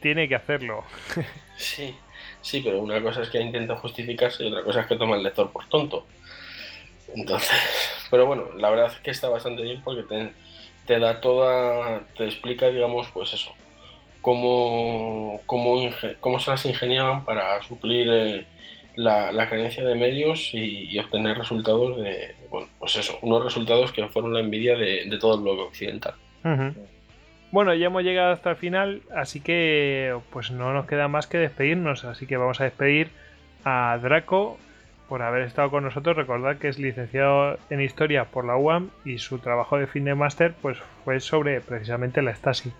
tiene 0.00 0.28
que 0.28 0.36
hacerlo. 0.36 0.84
sí, 1.56 1.96
Sí, 2.40 2.60
pero 2.64 2.80
una 2.80 3.02
cosa 3.02 3.22
es 3.22 3.28
que 3.28 3.40
intenta 3.40 3.74
justificarse 3.74 4.44
y 4.44 4.48
otra 4.48 4.62
cosa 4.62 4.82
es 4.82 4.86
que 4.86 4.96
toma 4.96 5.16
el 5.16 5.24
lector 5.24 5.50
por 5.50 5.68
tonto. 5.68 6.06
Entonces, 7.12 7.50
pero 8.10 8.26
bueno, 8.26 8.44
la 8.56 8.70
verdad 8.70 8.86
es 8.86 9.00
que 9.00 9.10
está 9.10 9.28
bastante 9.28 9.62
bien 9.62 9.82
porque 9.82 10.04
te, 10.86 10.98
da 11.00 11.20
toda, 11.20 12.02
te 12.16 12.24
explica, 12.24 12.68
digamos, 12.68 13.08
pues 13.08 13.34
eso, 13.34 13.52
cómo, 14.20 15.40
cómo, 15.46 15.90
cómo 16.20 16.40
se 16.40 16.50
las 16.50 16.64
ingeniaban 16.66 17.24
para 17.24 17.62
suplir 17.62 18.08
eh, 18.10 18.46
la, 18.96 19.32
la, 19.32 19.48
carencia 19.48 19.84
de 19.84 19.94
medios 19.94 20.50
y, 20.52 20.98
obtener 20.98 21.38
resultados 21.38 21.96
de, 21.98 22.34
bueno, 22.50 22.68
pues 22.78 22.96
eso, 22.96 23.18
unos 23.22 23.44
resultados 23.44 23.92
que 23.92 24.06
fueron 24.08 24.34
la 24.34 24.40
envidia 24.40 24.76
de, 24.76 25.16
todo 25.20 25.36
el 25.36 25.42
bloque 25.42 25.62
occidental. 25.62 26.14
Bueno, 27.50 27.74
ya 27.74 27.86
hemos 27.86 28.02
llegado 28.02 28.32
hasta 28.32 28.50
el 28.50 28.56
final, 28.56 29.02
así 29.14 29.40
que 29.40 30.14
pues 30.30 30.50
no 30.50 30.72
nos 30.72 30.86
queda 30.86 31.08
más 31.08 31.26
que 31.26 31.38
despedirnos, 31.38 32.04
así 32.04 32.26
que 32.26 32.36
vamos 32.36 32.60
a 32.60 32.64
despedir 32.64 33.08
a 33.64 33.98
Draco 34.02 34.58
por 35.08 35.22
haber 35.22 35.42
estado 35.42 35.70
con 35.70 35.84
nosotros. 35.84 36.16
Recordad 36.16 36.58
que 36.58 36.68
es 36.68 36.78
licenciado 36.78 37.58
en 37.70 37.80
Historia 37.80 38.26
por 38.26 38.44
la 38.44 38.56
UAM 38.56 38.90
y 39.04 39.18
su 39.18 39.38
trabajo 39.38 39.78
de 39.78 39.86
fin 39.86 40.04
de 40.04 40.14
máster 40.14 40.54
pues 40.60 40.78
fue 41.04 41.20
sobre 41.20 41.60
precisamente 41.60 42.20
la 42.20 42.34
Stasi. 42.34 42.72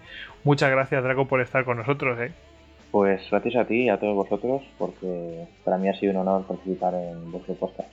Muchas 0.49 0.71
gracias 0.71 1.05
Draco 1.05 1.27
por 1.27 1.43
estar 1.43 1.63
con 1.67 1.77
nosotros. 1.77 2.19
¿eh? 2.21 2.33
Pues 2.91 3.21
gracias 3.31 3.55
a 3.57 3.67
ti 3.67 3.83
y 3.83 3.89
a 3.91 3.99
todos 3.99 4.15
vosotros 4.15 4.63
porque 4.79 5.45
para 5.63 5.77
mí 5.77 5.91
ha 5.91 5.95
sido 5.95 6.13
un 6.13 6.27
honor 6.27 6.47
participar 6.47 6.95
en 6.95 7.31
vuestro 7.31 7.53
podcast. 7.53 7.91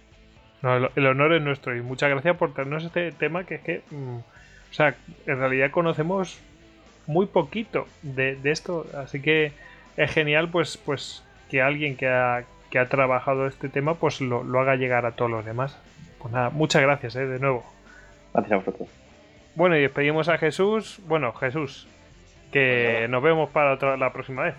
No, 0.61 0.77
el, 0.95 1.05
honor 1.05 1.33
es 1.33 1.41
nuestro 1.41 1.75
y 1.75 1.81
muchas 1.81 2.09
gracias 2.09 2.37
por 2.37 2.53
traernos 2.53 2.85
este 2.85 3.11
tema 3.11 3.43
que 3.43 3.55
es 3.55 3.61
que, 3.61 3.81
mm, 3.91 4.19
o 4.19 4.73
sea, 4.73 4.95
en 5.25 5.37
realidad 5.37 5.69
conocemos 5.69 6.39
muy 7.07 7.25
poquito 7.25 7.87
de, 8.03 8.39
esto, 8.45 8.85
así 8.97 9.21
que 9.21 9.51
es 9.97 10.11
genial 10.13 10.47
pues, 10.49 10.77
pues 10.77 11.25
que 11.49 11.61
alguien 11.61 11.97
que 11.97 12.07
ha, 12.07 12.45
que 12.69 12.79
ha 12.79 12.87
trabajado 12.87 13.47
este 13.47 13.67
tema 13.67 13.95
pues 13.95 14.21
lo, 14.21 14.39
haga 14.61 14.77
llegar 14.77 15.05
a 15.05 15.11
todos 15.11 15.29
los 15.29 15.43
demás. 15.43 15.77
Pues 16.19 16.33
nada, 16.33 16.51
muchas 16.51 16.81
gracias 16.81 17.17
¿eh? 17.17 17.25
de 17.25 17.37
nuevo. 17.37 17.65
Gracias 18.33 18.53
a 18.53 18.55
vosotros. 18.55 18.87
Bueno, 19.55 19.75
y 19.75 19.81
despedimos 19.81 20.29
a 20.29 20.37
Jesús. 20.37 21.01
Bueno, 21.05 21.33
Jesús, 21.33 21.87
que 22.51 22.95
pues 22.99 23.09
nos 23.09 23.23
vemos 23.23 23.49
para 23.49 23.73
otra, 23.73 23.97
la 23.97 24.13
próxima 24.13 24.43
vez. 24.43 24.55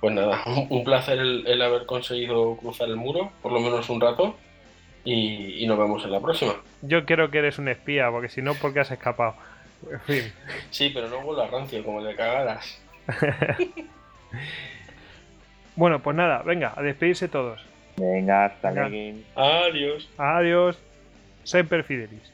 Pues 0.00 0.14
nada, 0.14 0.42
un 0.68 0.84
placer 0.84 1.18
el, 1.18 1.62
haber 1.62 1.86
conseguido 1.86 2.56
cruzar 2.56 2.88
el 2.88 2.96
muro, 2.96 3.32
por 3.42 3.52
lo 3.52 3.60
menos 3.60 3.88
un 3.90 4.00
rato, 4.00 4.36
y, 5.04 5.62
y 5.62 5.66
nos 5.66 5.78
vemos 5.78 6.04
en 6.04 6.12
la 6.12 6.20
próxima. 6.20 6.54
Yo 6.82 7.04
creo 7.04 7.30
que 7.30 7.38
eres 7.38 7.58
un 7.58 7.68
espía, 7.68 8.10
porque 8.10 8.28
si 8.28 8.42
no, 8.42 8.54
¿por 8.54 8.72
qué 8.72 8.80
has 8.80 8.90
escapado? 8.90 9.34
En 9.90 10.00
fin. 10.00 10.32
Sí, 10.70 10.90
pero 10.92 11.08
no 11.08 11.18
huele 11.20 11.42
a 11.42 11.46
rancio, 11.46 11.82
como 11.84 12.02
de 12.02 12.14
cagadas. 12.14 12.82
bueno, 15.76 16.00
pues 16.02 16.16
nada, 16.16 16.42
venga, 16.42 16.72
a 16.76 16.82
despedirse 16.82 17.28
todos. 17.28 17.64
Venga, 17.96 18.46
hasta 18.46 18.72
luego. 18.72 19.18
Adiós. 19.36 20.10
Adiós. 20.18 20.78
Semper 21.44 21.84
Fidelis. 21.84 22.33